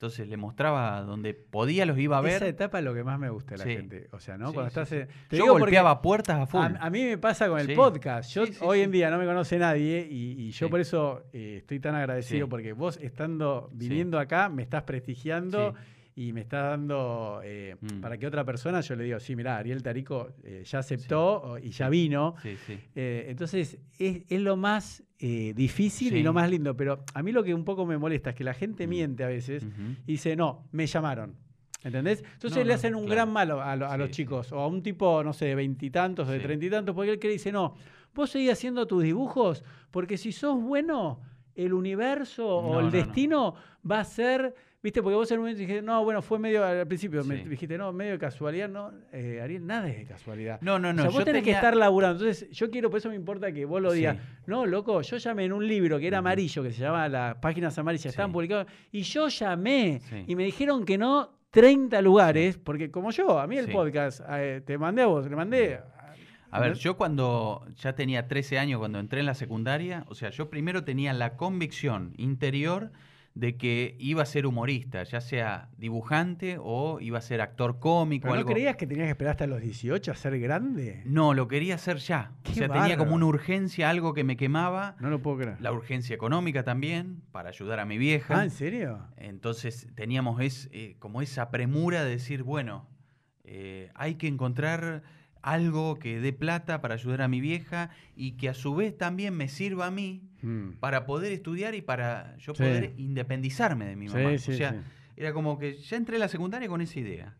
entonces 0.02 0.26
le 0.28 0.36
mostraba 0.36 1.00
donde 1.02 1.32
podía, 1.32 1.86
los 1.86 1.96
iba 1.96 2.18
a 2.18 2.20
ver. 2.20 2.34
Esa 2.34 2.48
etapa 2.48 2.80
es 2.80 2.84
lo 2.84 2.92
que 2.92 3.04
más 3.04 3.20
me 3.20 3.30
gusta 3.30 3.52
de 3.54 3.58
la 3.58 3.64
Sí. 3.64 3.76
gente. 3.76 4.08
O 4.10 4.18
sea, 4.18 4.36
¿no? 4.36 4.48
Sí, 4.48 4.54
Cuando 4.54 4.66
estás. 4.68 4.88
sí. 4.88 4.96
en- 4.96 5.06
Te 5.28 5.36
yo 5.36 5.44
digo 5.44 5.58
golpeaba 5.60 6.02
puertas 6.02 6.40
a 6.40 6.46
full. 6.46 6.60
A, 6.60 6.66
a 6.80 6.90
mí 6.90 7.04
me 7.04 7.18
pasa 7.18 7.48
con 7.48 7.60
el 7.60 7.72
podcast. 7.76 8.32
Yo 8.34 8.42
hoy 8.62 8.80
en 8.80 8.90
día 8.90 9.10
no 9.12 9.18
me 9.18 9.26
conoce 9.26 9.58
nadie 9.60 10.04
y, 10.10 10.32
y 10.48 10.50
yo 10.50 10.68
por 10.68 10.80
eso 10.80 11.22
eh, 11.32 11.58
estoy 11.58 11.78
tan 11.78 11.94
agradecido 11.94 12.48
porque 12.48 12.72
vos 12.72 12.98
estando 13.00 13.70
viniendo 13.72 14.18
acá 14.18 14.48
me 14.48 14.62
estás 14.62 14.82
prestigiando 14.82 15.70
Sí. 15.70 15.78
Y 16.14 16.32
me 16.32 16.42
estás 16.42 16.70
dando 16.70 17.40
eh, 17.42 17.76
Mm. 17.80 18.00
para 18.00 18.18
que 18.18 18.26
otra 18.26 18.44
persona 18.44 18.80
yo 18.82 18.94
le 18.96 19.04
digo, 19.04 19.18
sí, 19.20 19.34
mirá, 19.34 19.56
Ariel 19.56 19.82
Tarico 19.82 20.30
eh, 20.44 20.62
ya 20.64 20.80
aceptó 20.80 21.56
y 21.62 21.70
ya 21.70 21.88
vino. 21.88 22.34
Sí, 22.42 22.56
sí. 22.66 22.78
Eh, 22.94 23.26
entonces 23.28 23.78
es, 23.98 24.22
es 24.28 24.40
lo 24.40 24.56
más 24.56 25.02
difícil 25.18 26.16
y 26.16 26.22
lo 26.22 26.32
más 26.32 26.50
lindo. 26.50 26.76
Pero 26.76 27.04
a 27.14 27.22
mí 27.22 27.32
lo 27.32 27.42
que 27.42 27.54
un 27.54 27.64
poco 27.64 27.86
me 27.86 27.96
molesta 27.98 28.30
es 28.30 28.36
que 28.36 28.44
la 28.44 28.54
gente 28.54 28.86
Mm. 28.86 28.90
miente 28.90 29.24
a 29.24 29.28
veces 29.28 29.64
y 30.06 30.12
dice, 30.12 30.36
no, 30.36 30.68
me 30.72 30.86
llamaron. 30.86 31.36
¿Entendés? 31.84 32.22
Entonces 32.34 32.58
No, 32.60 32.64
le 32.64 32.74
hacen 32.74 32.94
un 32.94 33.06
claro. 33.06 33.14
gran 33.16 33.32
malo 33.32 33.60
a, 33.60 33.74
lo- 33.74 33.88
a 33.88 33.96
los 33.96 34.10
chicos. 34.10 34.52
O 34.52 34.60
a 34.60 34.68
un 34.68 34.82
tipo, 34.82 35.24
no 35.24 35.32
sé, 35.32 35.46
de 35.46 35.54
veintitantos 35.56 36.28
o 36.28 36.30
de 36.30 36.38
treinta 36.38 36.64
y 36.66 36.70
tantos, 36.70 36.94
porque 36.94 37.10
él 37.12 37.18
que 37.18 37.28
dice, 37.28 37.50
no, 37.50 37.74
vos 38.14 38.30
seguís 38.30 38.52
haciendo 38.52 38.86
tus 38.86 39.02
dibujos, 39.02 39.64
porque 39.90 40.16
si 40.16 40.30
sos 40.30 40.60
bueno, 40.62 41.20
el 41.56 41.72
universo 41.72 42.46
o 42.46 42.78
el 42.78 42.86
no, 42.86 42.90
no. 42.92 42.96
destino 42.96 43.54
va 43.90 44.00
a 44.00 44.04
ser. 44.04 44.54
¿Viste? 44.82 45.00
Porque 45.00 45.14
vos 45.14 45.30
en 45.30 45.38
un 45.38 45.42
momento 45.44 45.60
dijiste, 45.60 45.80
no, 45.80 46.02
bueno, 46.02 46.20
fue 46.22 46.40
medio 46.40 46.64
al 46.64 46.86
principio, 46.88 47.22
me 47.22 47.44
dijiste, 47.44 47.78
no, 47.78 47.92
medio 47.92 48.12
de 48.12 48.18
casualidad. 48.18 48.68
No, 48.68 48.90
eh, 49.12 49.40
Ariel, 49.40 49.64
nada 49.64 49.88
es 49.88 49.96
de 49.98 50.04
casualidad. 50.06 50.58
No, 50.60 50.78
no, 50.80 50.92
no. 50.92 51.02
o 51.02 51.04
sea, 51.04 51.10
vos 51.10 51.18
yo 51.20 51.24
tenés 51.24 51.44
que 51.44 51.52
estar 51.52 51.76
laburando. 51.76 52.24
Entonces, 52.24 52.50
yo 52.50 52.68
quiero, 52.68 52.90
por 52.90 52.98
eso 52.98 53.08
me 53.08 53.14
importa 53.14 53.52
que 53.52 53.64
vos 53.64 53.80
lo 53.80 53.90
Sí. 53.92 53.98
digas. 53.98 54.16
No, 54.46 54.66
loco, 54.66 55.00
yo 55.02 55.16
llamé 55.18 55.44
en 55.44 55.52
un 55.52 55.66
libro 55.68 56.00
que 56.00 56.08
era 56.08 56.18
amarillo, 56.18 56.64
que 56.64 56.72
se 56.72 56.80
llama 56.80 57.08
Las 57.08 57.36
Páginas 57.36 57.78
Amarillas, 57.78 58.06
estaban 58.06 58.30
Sí. 58.30 58.34
publicados, 58.34 58.66
y 58.90 59.02
yo 59.02 59.28
llamé 59.28 60.00
y 60.26 60.34
me 60.34 60.44
dijeron 60.44 60.84
que 60.84 60.98
no 60.98 61.30
30 61.50 62.02
lugares, 62.02 62.58
porque 62.58 62.90
como 62.90 63.12
yo, 63.12 63.38
a 63.38 63.46
mí 63.46 63.58
el 63.58 63.70
podcast, 63.70 64.20
eh, 64.30 64.62
te 64.66 64.78
mandé 64.78 65.02
a 65.02 65.06
vos, 65.06 65.28
le 65.30 65.36
mandé. 65.36 65.78
A 66.50 66.60
ver, 66.60 66.74
yo 66.74 66.96
cuando 66.96 67.64
ya 67.76 67.94
tenía 67.94 68.26
13 68.26 68.58
años, 68.58 68.78
cuando 68.80 68.98
entré 68.98 69.20
en 69.20 69.26
la 69.26 69.34
secundaria, 69.34 70.04
o 70.08 70.14
sea, 70.16 70.30
yo 70.30 70.50
primero 70.50 70.82
tenía 70.84 71.12
la 71.12 71.36
convicción 71.36 72.12
interior 72.16 72.90
de 73.34 73.56
que 73.56 73.96
iba 73.98 74.22
a 74.22 74.26
ser 74.26 74.46
humorista, 74.46 75.02
ya 75.04 75.20
sea 75.20 75.70
dibujante 75.78 76.58
o 76.60 77.00
iba 77.00 77.18
a 77.18 77.22
ser 77.22 77.40
actor 77.40 77.78
cómico. 77.78 78.28
¿Pero 78.28 78.40
no 78.40 78.46
creías 78.46 78.76
que 78.76 78.86
tenías 78.86 79.06
que 79.06 79.12
esperar 79.12 79.32
hasta 79.32 79.46
los 79.46 79.60
18 79.60 80.12
a 80.12 80.14
ser 80.14 80.38
grande? 80.38 81.02
No, 81.06 81.32
lo 81.32 81.48
quería 81.48 81.76
hacer 81.76 81.96
ya. 81.96 82.32
Qué 82.42 82.52
o 82.52 82.54
sea, 82.54 82.68
tenía 82.68 82.98
como 82.98 83.14
una 83.14 83.26
urgencia, 83.26 83.88
algo 83.88 84.12
que 84.12 84.22
me 84.24 84.36
quemaba. 84.36 84.96
No 85.00 85.08
lo 85.08 85.22
puedo 85.22 85.38
creer. 85.38 85.60
La 85.60 85.72
urgencia 85.72 86.14
económica 86.14 86.62
también, 86.62 87.22
para 87.32 87.48
ayudar 87.48 87.80
a 87.80 87.86
mi 87.86 87.96
vieja. 87.96 88.40
Ah, 88.40 88.44
¿en 88.44 88.50
serio? 88.50 89.00
Entonces 89.16 89.88
teníamos 89.94 90.40
es, 90.40 90.68
eh, 90.72 90.96
como 90.98 91.22
esa 91.22 91.50
premura 91.50 92.04
de 92.04 92.10
decir, 92.10 92.42
bueno, 92.42 92.86
eh, 93.44 93.90
hay 93.94 94.16
que 94.16 94.26
encontrar 94.26 95.02
algo 95.40 95.98
que 95.98 96.20
dé 96.20 96.32
plata 96.32 96.80
para 96.80 96.94
ayudar 96.94 97.22
a 97.22 97.28
mi 97.28 97.40
vieja 97.40 97.90
y 98.14 98.32
que 98.32 98.48
a 98.48 98.54
su 98.54 98.74
vez 98.74 98.96
también 98.96 99.34
me 99.34 99.48
sirva 99.48 99.86
a 99.86 99.90
mí 99.90 100.22
Mm. 100.42 100.72
para 100.80 101.06
poder 101.06 101.32
estudiar 101.32 101.74
y 101.74 101.82
para 101.82 102.36
yo 102.38 102.54
Sí. 102.54 102.62
poder 102.62 102.92
independizarme 102.96 103.86
de 103.86 103.96
mi 103.96 104.08
mamá. 104.08 104.36
sí, 104.38 104.52
o 104.52 104.56
sea, 104.56 104.82
era 105.16 105.32
como 105.32 105.58
que 105.58 105.76
ya 105.78 105.96
entré 105.96 106.16
a 106.16 106.18
la 106.18 106.28
secundaria 106.28 106.68
con 106.68 106.80
esa 106.80 106.98
idea. 106.98 107.36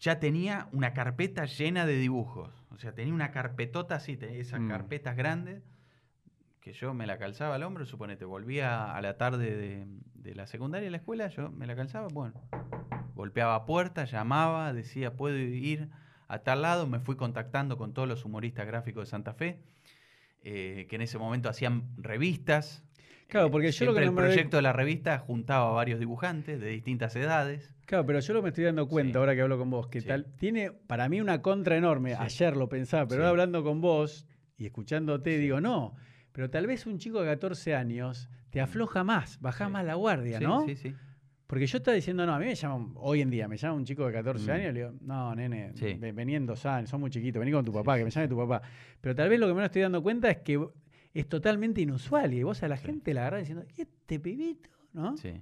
Ya 0.00 0.20
tenía 0.20 0.68
una 0.72 0.94
carpeta 0.94 1.44
llena 1.46 1.84
de 1.86 1.96
dibujos. 1.98 2.54
O 2.70 2.78
sea, 2.78 2.92
tenía 2.94 3.12
una 3.12 3.30
carpetota 3.32 3.96
así, 3.96 4.16
tenía 4.16 4.38
esas 4.40 4.60
Mm. 4.60 4.68
carpetas 4.68 5.16
grandes 5.16 5.62
que 6.60 6.72
yo 6.72 6.94
me 6.94 7.06
la 7.06 7.18
calzaba 7.18 7.54
al 7.56 7.62
hombro, 7.62 7.84
suponete, 7.86 8.24
volvía 8.24 8.94
a 8.94 9.00
la 9.00 9.16
tarde 9.16 9.56
de, 9.56 9.86
de 10.14 10.34
la 10.34 10.46
secundaria 10.46 10.88
a 10.88 10.90
la 10.90 10.98
escuela, 10.98 11.28
yo 11.28 11.50
me 11.50 11.66
la 11.66 11.74
calzaba, 11.74 12.08
bueno, 12.08 12.40
golpeaba 13.14 13.64
puertas, 13.66 14.10
llamaba, 14.10 14.72
decía, 14.72 15.14
puedo 15.16 15.36
ir 15.38 15.88
a 16.28 16.40
tal 16.40 16.62
lado, 16.62 16.86
me 16.86 17.00
fui 17.00 17.16
contactando 17.16 17.76
con 17.78 17.92
todos 17.94 18.06
los 18.06 18.24
humoristas 18.24 18.66
gráficos 18.66 19.06
de 19.06 19.10
Santa 19.10 19.32
Fe, 19.32 19.58
eh, 20.42 20.86
que 20.88 20.96
en 20.96 21.02
ese 21.02 21.18
momento 21.18 21.48
hacían 21.48 21.84
revistas. 21.96 22.84
Claro, 23.28 23.48
Eh, 23.48 23.50
porque 23.50 23.70
yo 23.72 23.84
lo 23.86 23.92
que 23.94 24.00
el 24.00 24.06
doy- 24.06 24.14
proyecto 24.16 24.56
de 24.56 24.62
la 24.62 24.72
revista 24.72 25.18
juntaba 25.18 25.68
a 25.68 25.72
varios 25.72 25.98
dibujantes 26.00 26.60
de 26.60 26.68
distintas 26.68 27.14
edades. 27.16 27.74
Claro, 27.86 28.06
pero 28.06 28.20
yo 28.20 28.34
lo 28.34 28.42
me 28.42 28.48
estoy 28.48 28.64
dando 28.64 28.86
cuenta 28.88 29.12
Sí. 29.12 29.18
ahora 29.18 29.34
que 29.34 29.42
hablo 29.42 29.58
con 29.58 29.70
vos, 29.70 29.88
que 29.88 30.00
Sí. 30.00 30.08
tal, 30.08 30.26
tiene 30.38 30.70
para 30.72 31.08
mí 31.08 31.20
una 31.20 31.42
contra 31.42 31.76
enorme. 31.76 32.10
Sí. 32.12 32.16
Ayer 32.20 32.56
lo 32.56 32.68
pensaba, 32.68 33.04
pero 33.06 33.16
Sí. 33.16 33.20
ahora 33.22 33.30
hablando 33.30 33.62
con 33.62 33.80
vos 33.80 34.26
y 34.56 34.66
escuchándote, 34.66 35.36
Sí. 35.36 35.42
digo, 35.42 35.60
no, 35.60 35.94
pero 36.32 36.48
tal 36.50 36.66
vez 36.66 36.86
un 36.86 36.98
chico 36.98 37.20
de 37.20 37.26
14 37.26 37.74
años 37.74 38.28
te 38.50 38.60
afloja 38.60 39.04
más, 39.04 39.38
bajás 39.40 39.68
Sí. 39.68 39.72
más 39.72 39.84
la 39.84 39.94
guardia, 39.94 40.38
Sí, 40.38 40.44
¿no? 40.44 40.64
Sí, 40.66 40.76
sí. 40.76 40.94
Porque 41.48 41.66
yo 41.66 41.78
estaba 41.78 41.94
diciendo, 41.94 42.24
no, 42.26 42.34
a 42.34 42.38
mí 42.38 42.44
me 42.44 42.54
llama, 42.54 42.90
hoy 42.96 43.22
en 43.22 43.30
día, 43.30 43.48
me 43.48 43.56
llama 43.56 43.74
un 43.74 43.84
chico 43.84 44.06
de 44.06 44.12
14 44.12 44.46
Mm. 44.46 44.54
años 44.54 44.68
y 44.68 44.72
le 44.74 44.80
digo, 44.80 44.92
no, 45.00 45.34
nene, 45.34 45.72
Sí. 45.74 45.94
ve- 45.94 46.12
vení 46.12 46.36
en 46.36 46.44
dos 46.46 46.64
años, 46.66 46.90
sos 46.90 47.00
muy 47.00 47.08
chiquito, 47.10 47.40
vení 47.40 47.50
con 47.52 47.64
tu 47.64 47.72
papá, 47.72 47.94
sí, 47.94 48.00
que 48.00 48.04
me 48.04 48.10
sí. 48.10 48.16
llame 48.16 48.28
tu 48.28 48.36
papá. 48.36 48.62
Pero 49.00 49.14
tal 49.14 49.28
vez 49.30 49.40
lo 49.40 49.48
que 49.48 49.54
me 49.54 49.64
estoy 49.64 49.82
dando 49.82 50.02
cuenta 50.02 50.30
es 50.30 50.36
que 50.38 50.62
es 51.14 51.26
totalmente 51.28 51.80
inusual 51.80 52.32
y 52.34 52.42
vos 52.42 52.62
a 52.62 52.68
la 52.68 52.76
gente 52.76 53.14
la 53.14 53.22
agarrás 53.22 53.40
diciendo, 53.40 53.64
¿y 53.76 53.80
este 53.82 54.20
pibito? 54.20 54.70
¿No? 54.92 55.16
sí. 55.16 55.32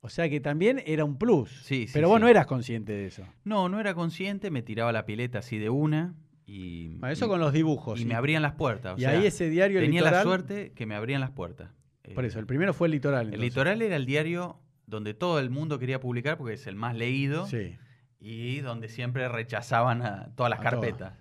O 0.00 0.08
sea 0.10 0.30
que 0.30 0.38
también 0.38 0.80
era 0.86 1.04
un 1.04 1.18
plus. 1.18 1.50
Sí, 1.64 1.88
sí, 1.88 1.90
pero 1.92 2.08
vos 2.08 2.20
no 2.20 2.28
eras 2.28 2.46
consciente 2.46 2.92
de 2.92 3.06
eso. 3.06 3.24
No, 3.42 3.68
no 3.68 3.80
era 3.80 3.94
consciente, 3.94 4.48
me 4.52 4.62
tiraba 4.62 4.92
la 4.92 5.04
pileta 5.04 5.40
así 5.40 5.58
de 5.58 5.70
una 5.70 6.14
y, 6.46 6.90
Bueno, 6.98 7.12
eso 7.12 7.26
y- 7.26 7.28
con 7.28 7.40
los 7.40 7.52
dibujos. 7.52 8.00
y 8.00 8.04
me 8.04 8.14
abrían 8.14 8.42
las 8.42 8.52
puertas. 8.54 8.94
o 8.94 8.96
y 8.96 9.00
sea, 9.00 9.10
ahí 9.10 9.26
ese 9.26 9.50
diario 9.50 9.80
tenía 9.80 10.02
litoral. 10.02 10.14
la 10.14 10.22
suerte 10.22 10.70
que 10.72 10.86
me 10.86 10.94
abrían 10.94 11.20
las 11.20 11.32
puertas. 11.32 11.72
Por 12.14 12.24
eso, 12.24 12.38
el 12.38 12.46
primero 12.46 12.72
fue 12.72 12.86
el 12.86 12.92
litoral. 12.92 13.34
El. 13.34 13.40
Litoral 13.40 13.82
era 13.82 13.96
el 13.96 14.06
diario 14.06 14.60
donde 14.88 15.14
todo 15.14 15.38
el 15.38 15.50
mundo 15.50 15.78
quería 15.78 16.00
publicar 16.00 16.38
porque 16.38 16.54
es 16.54 16.66
el 16.66 16.74
más 16.74 16.96
leído 16.96 17.46
Sí. 17.46 17.76
y 18.20 18.60
donde 18.60 18.88
siempre 18.88 19.28
rechazaban 19.28 20.02
a 20.02 20.34
todas 20.34 20.50
las 20.50 20.60
A 20.60 20.62
todas. 20.62 20.74
carpetas. 20.80 21.12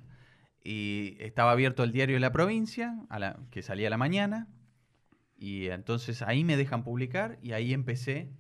Y 0.63 1.15
estaba 1.20 1.51
abierto 1.51 1.84
el 1.84 1.91
diario 1.91 2.15
de 2.15 2.20
la 2.22 2.32
provincia, 2.32 2.95
a 3.09 3.20
la, 3.20 3.39
que 3.51 3.61
salía 3.61 3.88
a 3.88 3.89
la 3.89 3.97
mañana, 3.97 4.47
y 5.38 5.68
entonces 5.68 6.22
ahí 6.22 6.43
me 6.43 6.57
dejan 6.57 6.84
publicar 6.84 7.38
y 7.41 7.51
ahí 7.51 7.74
empecé 7.74 8.32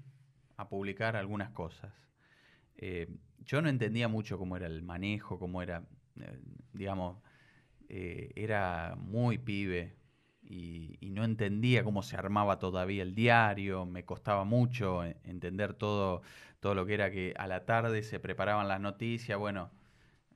a 0.55 0.67
publicar 0.69 1.15
algunas 1.15 1.51
cosas. 1.51 1.93
Eh, 2.77 3.07
yo 3.45 3.61
no 3.61 3.69
entendía 3.69 4.07
mucho 4.07 4.37
cómo 4.37 4.57
era 4.57 4.65
el 4.67 4.81
manejo, 4.81 5.37
cómo 5.39 5.61
era, 5.61 5.83
eh, 6.19 6.39
digamos, 6.73 7.21
eh, 7.89 8.31
era 8.35 8.95
muy 8.97 9.37
pibe 9.37 9.95
y, 10.49 10.97
y 11.01 11.09
no 11.09 11.23
entendía 11.25 11.83
cómo 11.83 12.01
se 12.03 12.15
armaba 12.15 12.57
todavía 12.57 13.03
el 13.03 13.13
diario, 13.13 13.85
me 13.85 14.05
costaba 14.05 14.45
mucho 14.45 15.03
entender 15.03 15.73
todo, 15.73 16.21
todo 16.61 16.73
lo 16.73 16.85
que 16.85 16.93
era 16.93 17.11
que 17.11 17.33
a 17.37 17.47
la 17.47 17.65
tarde 17.65 18.01
se 18.03 18.19
preparaban 18.19 18.67
las 18.67 18.79
noticias, 18.79 19.37
bueno, 19.37 19.69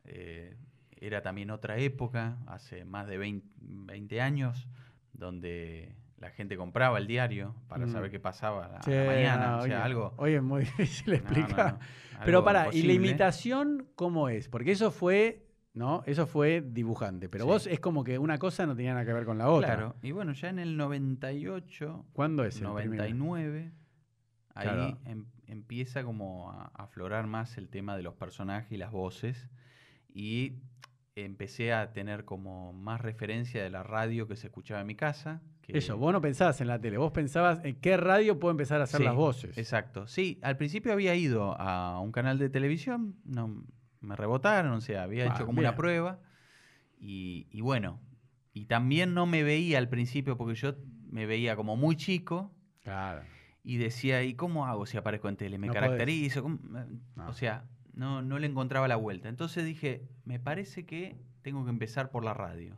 eh, 0.03 0.55
era 0.99 1.21
también 1.21 1.49
otra 1.49 1.77
época, 1.77 2.37
hace 2.47 2.83
más 2.85 3.07
de 3.07 3.17
20, 3.17 3.47
20 3.61 4.21
años, 4.21 4.67
donde 5.13 5.95
la 6.17 6.29
gente 6.29 6.57
compraba 6.57 6.97
el 6.99 7.07
diario 7.07 7.55
para 7.67 7.85
Mm. 7.87 7.91
saber 7.91 8.11
qué 8.11 8.19
pasaba 8.19 8.65
a 8.65 8.69
la, 8.69 8.77
a 8.77 8.83
Sí, 8.83 8.91
la 8.91 9.03
mañana, 9.05 9.51
no, 9.51 9.57
o 9.59 9.61
sea, 9.65 9.77
hoy- 9.77 9.85
algo... 9.85 10.13
Hoy 10.17 10.33
es 10.33 10.43
muy 10.43 10.59
difícil 10.65 11.13
no, 11.13 11.15
explicar. 11.15 11.73
no, 11.73 11.79
Pero 12.25 12.43
para, 12.43 12.73
¿y 12.73 12.83
la 12.83 12.93
imitación 12.93 13.87
cómo 13.95 14.29
es? 14.29 14.47
Porque 14.49 14.71
eso 14.73 14.91
fue, 14.91 15.47
¿no? 15.73 16.03
Eso 16.05 16.27
fue 16.27 16.61
dibujante. 16.61 17.29
Pero 17.29 17.45
Sí. 17.45 17.49
vos 17.49 17.67
es 17.67 17.79
como 17.79 18.03
que 18.03 18.17
una 18.19 18.37
cosa 18.37 18.65
no 18.65 18.75
tenía 18.75 18.93
nada 18.93 19.05
que 19.05 19.13
ver 19.13 19.25
con 19.25 19.37
la 19.37 19.49
otra. 19.49 19.75
Claro, 19.75 19.95
y 20.01 20.11
bueno, 20.11 20.33
ya 20.33 20.49
en 20.49 20.59
el 20.59 20.75
98, 20.77 22.05
¿Cuándo 22.13 22.43
es 22.43 22.55
el 22.55 22.67
primero? 22.73 23.03
99, 23.03 23.71
ahí 24.53 24.67
Claro. 24.67 24.97
em- 25.05 25.25
empieza 25.47 26.03
como 26.03 26.51
a 26.51 26.71
a 26.73 26.83
aflorar 26.83 27.27
más 27.27 27.57
el 27.57 27.69
tema 27.69 27.95
de 27.97 28.03
los 28.03 28.13
personajes 28.15 28.71
y 28.71 28.77
las 28.77 28.91
voces. 28.91 29.49
Y 30.13 30.53
empecé 31.15 31.73
a 31.73 31.91
tener 31.93 32.23
como 32.25 32.71
más 32.73 33.01
referencia 33.01 33.61
de 33.63 33.69
la 33.69 33.83
radio 33.83 34.27
que 34.27 34.35
se 34.35 34.47
escuchaba 34.47 34.81
en 34.81 34.87
mi 34.87 34.95
casa. 34.95 35.41
que- 35.61 35.77
Eso, 35.77 35.95
vos 35.95 36.11
no 36.11 36.21
pensabas 36.21 36.59
en 36.61 36.67
la 36.67 36.79
tele, 36.81 36.97
vos 36.97 37.11
pensabas 37.11 37.63
en 37.63 37.75
qué 37.75 37.95
radio 37.95 38.39
puedo 38.39 38.51
empezar 38.51 38.81
a 38.81 38.85
hacer 38.85 38.97
Sí, 38.99 39.03
las 39.03 39.13
voces. 39.15 39.55
Exacto. 39.59 40.07
Sí, 40.07 40.39
al 40.41 40.57
principio 40.57 40.91
había 40.91 41.13
ido 41.15 41.55
a 41.59 41.99
un 41.99 42.11
canal 42.11 42.39
de 42.39 42.49
televisión, 42.49 43.15
no 43.25 43.63
me 44.01 44.15
rebotaron, 44.15 44.73
o 44.73 44.81
sea, 44.81 45.03
había 45.03 45.31
Ah, 45.31 45.35
hecho 45.35 45.45
como 45.45 45.59
una 45.59 45.75
prueba. 45.75 46.19
Y, 46.99 47.47
y 47.51 47.61
bueno, 47.61 47.99
y 48.53 48.65
también 48.65 49.13
no 49.13 49.25
me 49.25 49.43
veía 49.43 49.77
al 49.77 49.89
principio 49.89 50.37
porque 50.37 50.55
yo 50.55 50.75
me 51.09 51.25
veía 51.25 51.55
como 51.55 51.75
muy 51.75 51.95
chico 51.95 52.53
Claro. 52.83 53.21
y 53.63 53.77
decía, 53.77 54.23
¿y 54.23 54.33
cómo 54.35 54.65
hago 54.67 54.85
si 54.85 54.97
aparezco 54.97 55.29
en 55.29 55.37
tele? 55.37 55.57
¿Me 55.57 55.67
No 55.67 55.73
caracterizo? 55.73 56.45
O 57.17 57.33
sea, 57.33 57.65
no, 57.93 58.21
no 58.21 58.39
le 58.39 58.47
encontraba 58.47 58.87
la 58.87 58.95
vuelta. 58.97 59.29
Entonces 59.29 59.65
dije, 59.65 60.07
me 60.25 60.39
parece 60.39 60.85
que 60.85 61.17
tengo 61.41 61.63
que 61.63 61.69
empezar 61.71 62.09
por 62.11 62.23
la 62.23 62.33
radio. 62.33 62.77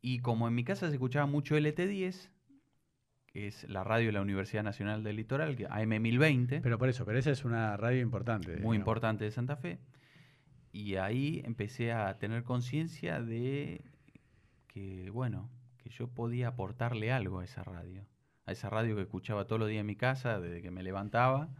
Y 0.00 0.18
como 0.18 0.48
en 0.48 0.54
mi 0.54 0.64
casa 0.64 0.88
se 0.88 0.94
escuchaba 0.94 1.26
mucho 1.26 1.56
LT10, 1.56 2.28
que 3.26 3.46
es 3.46 3.64
la 3.70 3.82
radio 3.84 4.06
de 4.06 4.12
la 4.12 4.20
Universidad 4.20 4.62
Nacional 4.62 5.02
del 5.04 5.16
Litoral, 5.16 5.56
que 5.56 5.66
AM1020, 5.68 6.60
Pero 6.62 6.78
por 6.78 6.88
eso, 6.88 7.04
pero 7.06 7.18
esa 7.18 7.30
es 7.30 7.44
una 7.44 7.76
radio 7.78 8.00
importante. 8.02 8.48
muy 8.48 8.56
digamos. 8.56 8.76
importante 8.76 9.24
de 9.24 9.30
Santa 9.30 9.56
Fe, 9.56 9.78
y 10.72 10.96
ahí 10.96 11.42
empecé 11.44 11.92
a 11.92 12.18
tener 12.18 12.44
conciencia 12.44 13.20
de 13.20 13.84
que, 14.66 15.10
bueno, 15.10 15.50
que 15.76 15.90
yo 15.90 16.08
podía 16.08 16.48
aportarle 16.48 17.12
algo 17.12 17.40
a 17.40 17.44
esa 17.44 17.62
radio, 17.62 18.06
a 18.46 18.52
esa 18.52 18.70
radio 18.70 18.96
que 18.96 19.02
escuchaba 19.02 19.46
todos 19.46 19.60
los 19.60 19.68
días 19.68 19.80
en 19.80 19.86
mi 19.86 19.96
casa, 19.96 20.40
desde 20.40 20.62
que 20.62 20.70
me 20.70 20.82
levantaba 20.82 21.50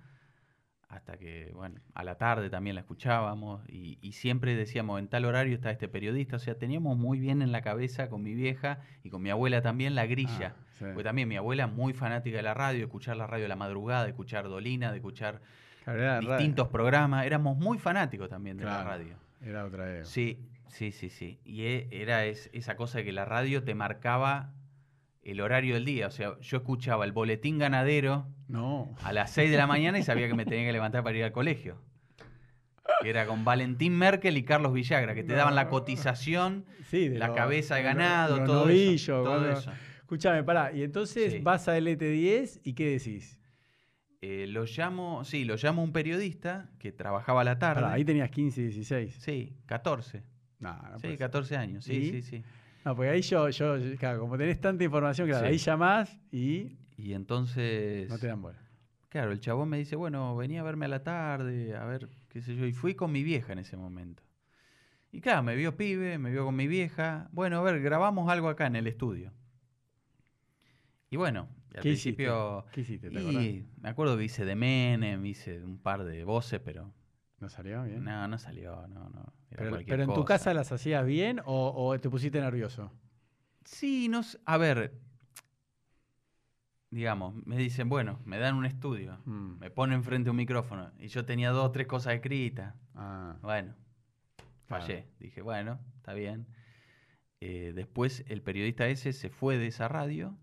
hasta 0.92 1.16
que, 1.16 1.50
bueno, 1.54 1.80
a 1.94 2.04
la 2.04 2.18
tarde 2.18 2.50
también 2.50 2.74
la 2.74 2.82
escuchábamos 2.82 3.66
y, 3.66 3.98
y 4.02 4.12
siempre 4.12 4.54
decíamos, 4.54 4.98
en 4.98 5.08
tal 5.08 5.24
horario 5.24 5.54
está 5.54 5.70
este 5.70 5.88
periodista, 5.88 6.36
o 6.36 6.38
sea, 6.38 6.58
teníamos 6.58 6.98
muy 6.98 7.18
bien 7.18 7.40
en 7.40 7.50
la 7.50 7.62
cabeza 7.62 8.10
con 8.10 8.22
mi 8.22 8.34
vieja 8.34 8.80
y 9.02 9.08
con 9.08 9.22
mi 9.22 9.30
abuela 9.30 9.62
también 9.62 9.94
la 9.94 10.04
grilla. 10.04 10.54
Ah, 10.54 10.64
sí. 10.78 10.84
Porque 10.84 11.04
también 11.04 11.28
mi 11.28 11.36
abuela 11.36 11.66
muy 11.66 11.94
fanática 11.94 12.36
de 12.36 12.42
la 12.42 12.52
radio, 12.52 12.84
escuchar 12.84 13.16
la 13.16 13.26
radio 13.26 13.44
de 13.44 13.48
la 13.48 13.56
madrugada, 13.56 14.04
de 14.04 14.10
escuchar 14.10 14.48
Dolina, 14.48 14.90
de 14.90 14.98
escuchar 14.98 15.40
Claro, 15.84 16.20
distintos 16.20 16.68
programas. 16.68 17.26
Éramos 17.26 17.56
muy 17.56 17.78
fanáticos 17.78 18.28
también 18.28 18.56
de 18.56 18.64
Claro, 18.64 18.84
la 18.84 18.90
radio. 18.96 19.14
Era 19.44 19.64
otra 19.64 19.90
época. 19.90 20.04
Sí, 20.04 20.38
sí, 20.68 20.92
sí, 20.92 21.10
sí. 21.10 21.38
Y 21.44 21.62
e- 21.62 21.88
era 21.90 22.24
es- 22.26 22.48
esa 22.52 22.76
cosa 22.76 22.98
de 22.98 23.04
que 23.04 23.12
la 23.12 23.24
radio 23.24 23.64
te 23.64 23.74
marcaba 23.74 24.52
el 25.22 25.40
horario 25.40 25.74
del 25.74 25.84
día. 25.84 26.06
O 26.06 26.10
sea, 26.10 26.38
yo 26.40 26.56
escuchaba 26.58 27.04
el 27.04 27.12
boletín 27.12 27.58
ganadero 27.58 28.26
No. 28.48 28.94
a 29.02 29.12
las 29.12 29.30
6 29.32 29.50
de 29.50 29.56
la 29.56 29.66
mañana 29.66 29.98
y 29.98 30.02
sabía 30.02 30.28
que 30.28 30.34
me 30.34 30.44
tenía 30.44 30.64
que 30.66 30.72
levantar 30.72 31.02
para 31.02 31.16
ir 31.16 31.24
al 31.24 31.32
colegio. 31.32 31.76
Que 33.00 33.10
era 33.10 33.26
con 33.26 33.44
Valentín 33.44 33.96
Merkel 33.96 34.36
y 34.36 34.44
Carlos 34.44 34.72
Villagra, 34.72 35.14
que 35.14 35.24
te 35.24 35.32
daban 35.34 35.54
la 35.56 35.68
cotización, 35.68 36.64
Sí, 36.88 37.08
de 37.08 37.18
la 37.18 37.28
lo- 37.28 37.34
cabeza 37.34 37.76
de 37.76 37.82
lo- 37.82 37.88
ganado, 37.88 38.44
todo 38.44 38.68
eso. 38.68 39.22
Todo 39.22 39.50
eso. 39.50 39.72
Escuchame, 40.00 40.44
pará. 40.44 40.72
Y 40.72 40.82
entonces 40.82 41.32
Sí. 41.32 41.38
vas 41.40 41.66
a 41.68 41.76
LT10 41.78 42.60
y 42.62 42.74
¿qué 42.74 42.90
decís? 42.90 43.38
Eh, 44.24 44.46
lo 44.46 44.64
llamo, 44.64 45.24
sí, 45.24 45.44
lo 45.44 45.56
llamo 45.56 45.82
un 45.82 45.92
periodista 45.92 46.70
que 46.78 46.92
trabajaba 46.92 47.40
a 47.40 47.44
la 47.44 47.58
tarde. 47.58 47.82
Pará, 47.82 47.92
ahí 47.94 48.04
tenías 48.04 48.30
15, 48.30 48.62
16. 48.62 49.14
Sí, 49.18 49.52
14. 49.66 50.22
No, 50.60 50.74
no, 50.74 50.94
Sí, 50.98 51.02
puede 51.02 51.12
ser. 51.14 51.18
14 51.18 51.56
años. 51.56 51.84
Sí, 51.84 51.94
¿Y? 51.94 52.10
sí, 52.10 52.22
sí. 52.22 52.44
No, 52.84 52.94
porque 52.94 53.10
ahí 53.10 53.20
yo, 53.22 53.48
yo, 53.50 53.76
claro, 53.98 54.20
como 54.20 54.38
tenés 54.38 54.60
tanta 54.60 54.84
información, 54.84 55.26
claro, 55.28 55.44
Sí. 55.46 55.50
ahí 55.52 55.58
llamás 55.58 56.18
y 56.30 56.76
Y 56.96 57.14
entonces, 57.14 58.08
no 58.08 58.18
te 58.18 58.28
dan 58.28 58.40
bola. 58.42 58.58
claro, 59.08 59.32
el 59.32 59.40
chabón 59.40 59.68
me 59.68 59.78
dice, 59.78 59.96
bueno, 59.96 60.36
venía 60.36 60.60
a 60.60 60.64
verme 60.64 60.84
a 60.84 60.88
la 60.88 61.02
tarde, 61.02 61.76
a 61.76 61.84
ver, 61.84 62.08
qué 62.28 62.42
sé 62.42 62.54
yo, 62.54 62.64
y 62.64 62.72
fui 62.72 62.94
con 62.94 63.10
mi 63.10 63.24
vieja 63.24 63.52
en 63.52 63.58
ese 63.58 63.76
momento. 63.76 64.22
Y 65.10 65.20
claro, 65.20 65.42
me 65.42 65.56
vio 65.56 65.76
pibe, 65.76 66.16
me 66.18 66.30
vio 66.30 66.44
con 66.44 66.54
mi 66.54 66.68
vieja, 66.68 67.28
bueno, 67.32 67.58
a 67.58 67.62
ver, 67.62 67.80
grabamos 67.82 68.30
algo 68.30 68.48
acá 68.48 68.66
en 68.68 68.76
el 68.76 68.86
estudio. 68.86 69.32
Y 71.10 71.16
bueno, 71.16 71.48
y 71.72 71.76
al 71.76 71.82
¿Qué 71.82 71.88
hiciste? 71.90 72.12
principio... 72.24 72.66
¿Qué 72.72 72.80
hiciste? 72.82 73.08
Y 73.08 73.66
me 73.80 73.88
acuerdo 73.88 74.16
que 74.16 74.24
hice 74.24 74.44
de 74.44 74.54
Menem, 74.54 75.24
hice 75.26 75.62
un 75.62 75.78
par 75.78 76.04
de 76.04 76.24
voces, 76.24 76.60
pero 76.60 76.92
¿No 77.40 77.48
salió 77.48 77.82
bien? 77.84 78.04
no, 78.04 78.28
no 78.28 78.38
salió, 78.38 78.86
no, 78.88 79.08
no. 79.10 79.32
era 79.50 79.70
pero 79.86 80.02
en 80.04 80.14
tu 80.14 80.24
casa 80.24 80.54
las 80.54 80.70
hacías 80.70 81.04
bien 81.04 81.40
o, 81.44 81.72
o 81.74 81.98
te 81.98 82.08
pusiste 82.08 82.40
nervioso? 82.40 82.92
Sí, 83.64 84.08
no 84.08 84.20
a 84.44 84.56
ver, 84.58 84.92
digamos, 86.90 87.34
me 87.46 87.56
dicen, 87.56 87.88
bueno, 87.88 88.20
me 88.24 88.38
dan 88.38 88.54
un 88.54 88.66
estudio, 88.66 89.18
Mm. 89.24 89.58
me 89.58 89.70
ponen 89.70 90.04
frente 90.04 90.28
a 90.28 90.32
un 90.32 90.36
micrófono 90.36 90.92
y 90.98 91.08
yo 91.08 91.24
tenía 91.24 91.50
dos 91.50 91.66
o 91.66 91.70
tres 91.70 91.86
cosas 91.86 92.14
escritas. 92.14 92.74
Ah, 92.94 93.36
Bueno, 93.42 93.74
fallé. 94.66 95.06
Dije, 95.18 95.40
bueno, 95.42 95.80
está 95.96 96.12
bien. 96.12 96.46
Eh, 97.40 97.72
después 97.74 98.24
el 98.28 98.42
periodista 98.42 98.86
ese 98.88 99.12
se 99.12 99.28
fue 99.30 99.58
de 99.58 99.66
esa 99.68 99.88
radio 99.88 100.36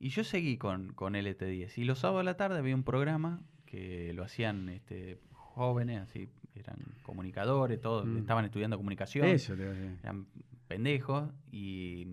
y 0.00 0.08
yo 0.08 0.24
seguí 0.24 0.56
con, 0.56 0.92
con 0.94 1.14
LT10. 1.14 1.78
Y 1.78 1.84
los 1.84 1.98
sábados 2.00 2.20
a 2.22 2.24
la 2.24 2.36
tarde 2.36 2.58
había 2.58 2.74
un 2.74 2.82
programa 2.82 3.42
que 3.66 4.12
lo 4.14 4.24
hacían 4.24 4.68
este, 4.70 5.18
jóvenes, 5.32 6.00
así, 6.00 6.28
eran 6.54 6.76
comunicadores, 7.02 7.80
todos 7.80 8.06
Mm. 8.06 8.18
estaban 8.18 8.44
estudiando 8.44 8.76
comunicación 8.76 9.26
Eso 9.28 9.54
te 9.54 9.62
eran 10.02 10.26
pendejos 10.66 11.30
y 11.52 12.06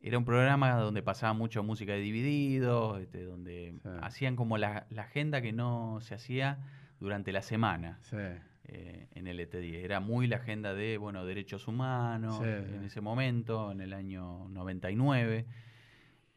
era 0.00 0.16
un 0.18 0.24
programa 0.24 0.74
donde 0.76 1.02
pasaba 1.02 1.32
mucho 1.32 1.62
música 1.62 1.92
de 1.92 2.00
divididos, 2.00 3.00
este, 3.00 3.24
donde 3.24 3.74
Sí. 3.82 3.88
hacían 4.02 4.34
como 4.36 4.56
la, 4.58 4.86
la 4.90 5.02
agenda 5.02 5.40
que 5.42 5.52
no 5.52 5.98
se 6.00 6.14
hacía 6.14 6.58
durante 7.00 7.32
la 7.32 7.42
semana 7.42 7.98
Sí. 8.02 8.16
eh, 8.64 9.08
en 9.14 9.26
el 9.26 9.40
ET10. 9.40 9.82
Era 9.84 10.00
muy 10.00 10.26
la 10.26 10.36
agenda 10.36 10.74
de, 10.74 10.98
bueno, 10.98 11.24
derechos 11.24 11.68
humanos 11.68 12.38
Sí, 12.38 12.44
en 12.44 12.84
ese 12.84 13.00
momento, 13.00 13.70
en 13.72 13.80
el 13.80 13.92
año 13.92 14.48
99. 14.48 15.46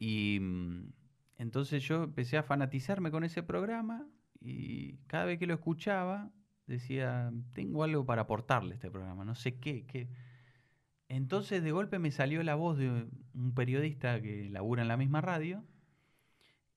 Y 0.04 0.40
mm, 0.42 0.94
entonces 1.38 1.84
yo 1.84 2.04
empecé 2.04 2.36
a 2.38 2.44
fanatizarme 2.44 3.12
con 3.12 3.24
ese 3.24 3.44
programa 3.44 4.08
y 4.40 4.98
cada 5.06 5.26
vez 5.26 5.38
que 5.38 5.46
lo 5.46 5.54
escuchaba 5.54 6.32
decía, 6.66 7.32
tengo 7.54 7.84
algo 7.84 8.04
para 8.04 8.24
aportarle 8.24 8.72
a 8.72 8.76
este 8.76 8.90
programa, 8.90 9.26
no 9.26 9.36
sé 9.36 9.60
qué, 9.60 9.86
qué. 9.86 10.10
Entonces 11.08 11.62
de 11.64 11.72
golpe 11.72 12.00
me 12.00 12.10
salió 12.10 12.42
la 12.42 12.56
voz 12.56 12.80
de 12.80 12.90
un 13.36 13.54
periodista 13.54 14.20
que 14.22 14.50
labura 14.50 14.82
en 14.82 14.88
la 14.88 14.98
misma 14.98 15.22
radio 15.22 15.64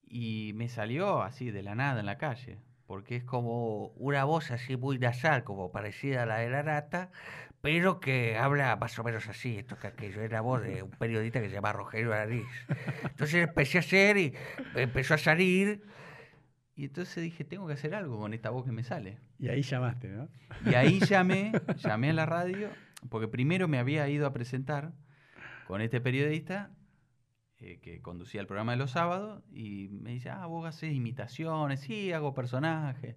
y 0.03 0.51
me 0.55 0.69
salió 0.69 1.23
así 1.23 1.49
de 1.51 1.63
la 1.63 1.73
nada 1.75 1.99
en 1.99 2.05
la 2.05 2.17
calle. 2.19 2.59
porque 2.85 3.15
es 3.15 3.23
como 3.23 3.87
una 3.95 4.23
voz 4.25 4.51
así 4.51 4.77
muy 4.77 4.99
nasal, 4.99 5.43
como 5.43 5.71
parecida 5.71 6.23
a 6.23 6.25
la 6.27 6.37
de 6.39 6.49
la 6.51 6.63
nata, 6.63 7.11
pero 7.65 7.99
que 7.99 8.37
habla 8.37 8.75
más 8.75 8.99
o 8.99 9.03
menos 9.03 9.27
así, 9.27 9.57
esto 9.57 9.75
que 9.79 9.87
aquello, 9.87 10.21
es 10.21 10.31
la 10.31 10.41
voz 10.41 10.61
de 10.61 10.83
un 10.83 10.91
periodista 10.91 11.41
que 11.41 11.47
se 11.49 11.55
llama 11.55 11.73
Rogelio 11.73 12.13
Araniz. 12.13 12.45
Entonces 13.01 13.47
empecé 13.47 13.79
a 13.79 13.81
hacer 13.81 14.17
y 14.17 14.35
empezó 14.75 15.15
a 15.15 15.17
salir. 15.17 15.81
Y 16.75 16.85
entonces 16.85 17.23
dije, 17.23 17.43
tengo 17.43 17.65
que 17.65 17.73
hacer 17.73 17.95
algo 17.95 18.19
con 18.19 18.35
esta 18.35 18.51
voz 18.51 18.65
que 18.65 18.71
me 18.71 18.83
sale. 18.83 19.17
Y 19.39 19.47
ahí 19.47 19.63
llamaste, 19.63 20.09
¿no? 20.09 20.29
Y 20.63 20.75
ahí 20.75 20.99
llamé, 20.99 21.53
llamé 21.77 22.11
a 22.11 22.13
la 22.13 22.27
radio, 22.27 22.69
porque 23.09 23.27
primero 23.27 23.67
me 23.67 23.79
había 23.79 24.07
ido 24.09 24.27
a 24.27 24.31
presentar 24.31 24.93
con 25.65 25.81
este 25.81 25.99
periodista 25.99 26.69
eh, 27.57 27.79
que 27.81 27.99
conducía 27.99 28.41
el 28.41 28.45
programa 28.45 28.73
de 28.73 28.77
los 28.77 28.91
sábados 28.91 29.41
y 29.51 29.87
me 29.89 30.11
dice, 30.11 30.29
ah, 30.29 30.45
vos 30.45 30.67
haces 30.67 30.93
imitaciones, 30.93 31.79
sí, 31.79 32.13
hago 32.13 32.35
personajes. 32.35 33.15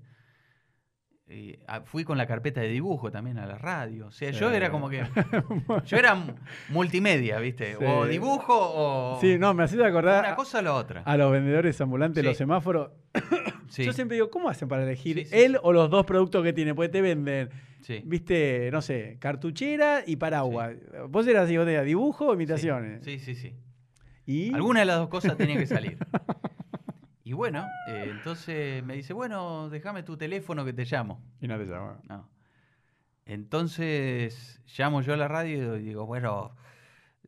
Y, 1.31 1.59
ah, 1.67 1.83
fui 1.85 2.05
con 2.05 2.17
la 2.17 2.27
carpeta 2.27 2.63
de 2.63 2.69
dibujo 2.69 3.11
también 3.11 3.37
a 3.39 3.47
la 3.47 3.59
radio. 3.59 4.07
O 4.07 4.11
sea, 4.11 4.31
yo 4.31 4.51
era 4.51 4.71
como 4.71 4.89
que. 4.89 5.03
Yo 5.85 5.97
era 5.99 6.15
mu- 6.15 6.33
multimedia, 6.71 7.39
¿viste? 7.39 7.77
O 7.77 8.07
dibujo 8.07 8.55
o. 8.57 9.19
Sí, 9.21 9.37
no, 9.39 9.53
me 9.53 9.65
hacía 9.65 9.87
acordar 9.87 10.25
Una 10.25 10.35
cosa 10.37 10.61
o 10.61 10.63
la 10.63 10.73
otra. 10.75 11.03
a 11.05 11.17
los 11.19 11.31
vendedores 11.31 11.79
ambulantes, 11.83 12.23
Sí. 12.23 12.27
los 12.29 12.37
semáforos. 12.37 12.91
Sí, 13.69 13.85
Yo 13.85 13.93
siempre 13.93 14.15
digo, 14.15 14.31
¿cómo 14.31 14.49
hacen 14.49 14.67
para 14.67 14.83
elegir 14.85 15.27
él 15.31 15.59
o 15.63 15.75
los 15.75 15.91
dos 15.91 16.07
productos 16.07 16.43
que 16.43 16.55
tiene? 16.55 16.75
Porque 16.75 16.89
te 16.89 17.03
venden, 17.03 17.51
sí. 17.83 18.01
viste, 18.07 18.71
no 18.73 18.81
sé, 18.81 19.19
cartuchera 19.21 20.03
y 20.07 20.17
paraguas. 20.17 20.75
Vos 21.11 21.27
eras 21.27 21.51
vos 21.55 21.67
tenías 21.67 21.85
dibujo 21.85 22.29
o 22.29 22.33
imitaciones. 22.35 23.05
Sí, 23.05 23.19
sí, 23.19 23.35
sí. 23.35 23.53
Y 24.25 24.55
Alguna 24.55 24.81
de 24.81 24.87
las 24.87 24.97
dos 24.97 25.09
cosas 25.11 25.37
tenía 25.37 25.59
que 25.59 25.67
salir. 25.67 25.99
Y 27.29 27.35
bueno, 27.35 27.69
eh, 27.89 28.07
entonces 28.09 28.83
me 28.85 28.95
dice, 28.95 29.13
bueno, 29.13 29.69
déjame 29.69 30.03
tu 30.03 30.17
teléfono 30.17 30.65
que 30.65 30.73
te 30.73 30.87
llamo. 30.87 31.23
Y 31.43 31.47
no 31.47 31.59
te 31.59 31.67
llama. 31.67 32.01
No. 32.09 32.27
Entonces 33.27 34.63
llamo 34.79 35.03
yo 35.03 35.13
a 35.13 35.19
la 35.19 35.29
radio 35.29 35.77
y 35.77 35.83
digo, 35.83 36.07
bueno, 36.07 36.57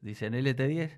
dicen 0.01 0.33
LT10, 0.33 0.97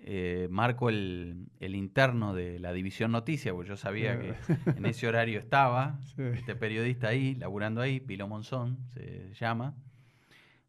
eh, 0.00 0.48
marco 0.50 0.88
el, 0.88 1.46
el 1.60 1.76
interno 1.76 2.34
de 2.34 2.58
la 2.58 2.72
división 2.72 3.12
noticia, 3.12 3.52
porque 3.52 3.68
yo 3.68 3.76
sabía 3.76 4.18
que 4.18 4.34
en 4.66 4.84
ese 4.84 5.06
horario 5.06 5.38
estaba 5.38 6.00
Sí. 6.16 6.22
este 6.34 6.56
periodista 6.56 7.06
ahí, 7.06 7.36
laburando 7.36 7.80
ahí, 7.80 8.00
Pilo 8.00 8.26
Monzón 8.26 8.78
se 8.94 9.32
llama, 9.34 9.76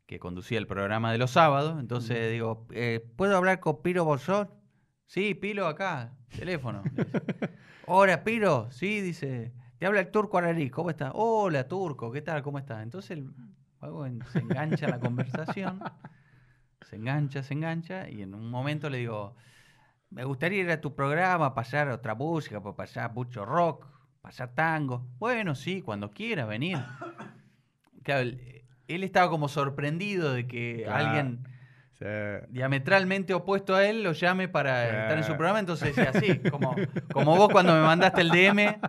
que 0.06 0.20
conducía 0.20 0.60
el 0.60 0.68
programa 0.68 1.12
de 1.12 1.18
los 1.18 1.32
sábados. 1.32 1.80
Entonces 1.80 2.32
digo, 2.32 2.68
Eh, 2.74 3.04
¿Puedo 3.16 3.36
hablar 3.38 3.60
con 3.60 3.82
Piro 3.82 4.06
Bolsón? 4.06 4.52
Sí, 5.12 5.36
Pilo 5.36 5.68
acá, 5.68 6.14
teléfono. 6.38 6.84
Hola, 7.86 8.24
Piro. 8.24 8.72
Sí, 8.72 9.02
dice, 9.02 9.52
Te 9.78 9.86
habla 9.86 10.00
el 10.00 10.10
turco 10.12 10.38
Araní. 10.38 10.70
¿cómo 10.70 10.90
está? 10.90 11.12
Hola, 11.14 11.68
Turco, 11.68 12.12
¿qué 12.12 12.22
tal? 12.22 12.42
¿Cómo 12.44 12.60
está? 12.60 12.82
Entonces 12.82 13.12
el 13.12 13.30
vago 13.82 14.06
en- 14.06 14.22
se 14.32 14.40
engancha 14.40 14.86
en 14.86 14.92
la 14.92 15.00
conversación, 15.00 15.82
se 16.88 16.96
engancha, 16.96 17.44
se 17.44 17.54
engancha, 17.54 18.08
y 18.10 18.22
en 18.22 18.34
un 18.34 18.50
momento 18.50 18.90
le 18.90 19.00
digo, 19.00 19.36
Me 20.10 20.24
gustaría 20.26 20.60
ir 20.62 20.70
a 20.72 20.80
tu 20.82 20.94
programa, 20.94 21.54
pasar 21.54 21.88
otra 21.90 22.16
música, 22.16 22.62
pues 22.62 22.76
pasar 22.76 23.14
mucho 23.14 23.46
rock, 23.46 23.88
pasar 24.22 24.54
tango. 24.54 25.08
bueno, 25.20 25.56
sí, 25.56 25.82
cuando 25.82 26.12
quiera 26.12 26.46
venir. 26.46 26.78
Claro, 28.04 28.22
él, 28.22 28.66
él 28.88 29.04
estaba 29.04 29.30
como 29.30 29.48
sorprendido 29.48 30.34
de 30.34 30.48
que 30.48 30.84
Claro. 30.84 31.08
alguien 31.08 31.48
Sí. 32.02 32.08
diametralmente 32.50 33.32
opuesto 33.36 33.76
a 33.76 33.86
él 33.86 34.02
lo 34.02 34.14
llame 34.14 34.48
para 34.48 35.04
estar 35.04 35.18
en 35.20 35.24
su 35.24 35.34
programa, 35.34 35.60
entonces 35.60 35.96
así, 36.00 36.40
como, 36.50 36.76
como 37.14 37.36
vos 37.38 37.50
cuando 37.52 37.74
me 37.76 37.82
mandaste 37.82 38.22
el 38.22 38.30
DM, 38.30 38.80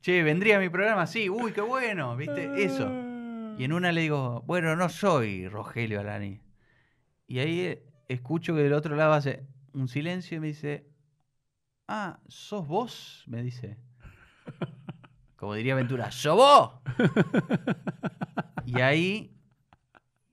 che, 0.00 0.24
vendría 0.24 0.56
a 0.56 0.60
mi 0.60 0.68
programa, 0.70 1.06
sí, 1.06 1.30
uy, 1.30 1.52
qué 1.52 1.60
bueno, 1.60 2.16
viste, 2.16 2.64
eso. 2.64 2.90
Y 3.58 3.64
en 3.64 3.72
una 3.72 3.92
le 3.92 4.00
digo, 4.00 4.42
Bueno, 4.46 4.74
no 4.74 4.88
soy 4.88 5.46
Rogelio 5.48 6.00
Araní. 6.00 6.40
y 7.28 7.38
ahí 7.38 7.60
eh, 7.60 7.84
escucho 8.08 8.56
que 8.56 8.62
del 8.62 8.72
otro 8.72 8.96
lado 8.96 9.12
hace 9.12 9.46
un 9.72 9.86
silencio 9.86 10.36
y 10.38 10.40
me 10.40 10.46
dice, 10.48 10.88
ah, 11.86 12.18
¿sos 12.26 12.66
vos? 12.66 13.22
Me 13.28 13.42
dice. 13.42 13.78
Como 15.36 15.54
diría 15.54 15.76
Ventura, 15.76 16.10
¿sos 16.10 16.34
vos? 16.36 16.72
Y 18.66 18.80
ahí, 18.80 19.36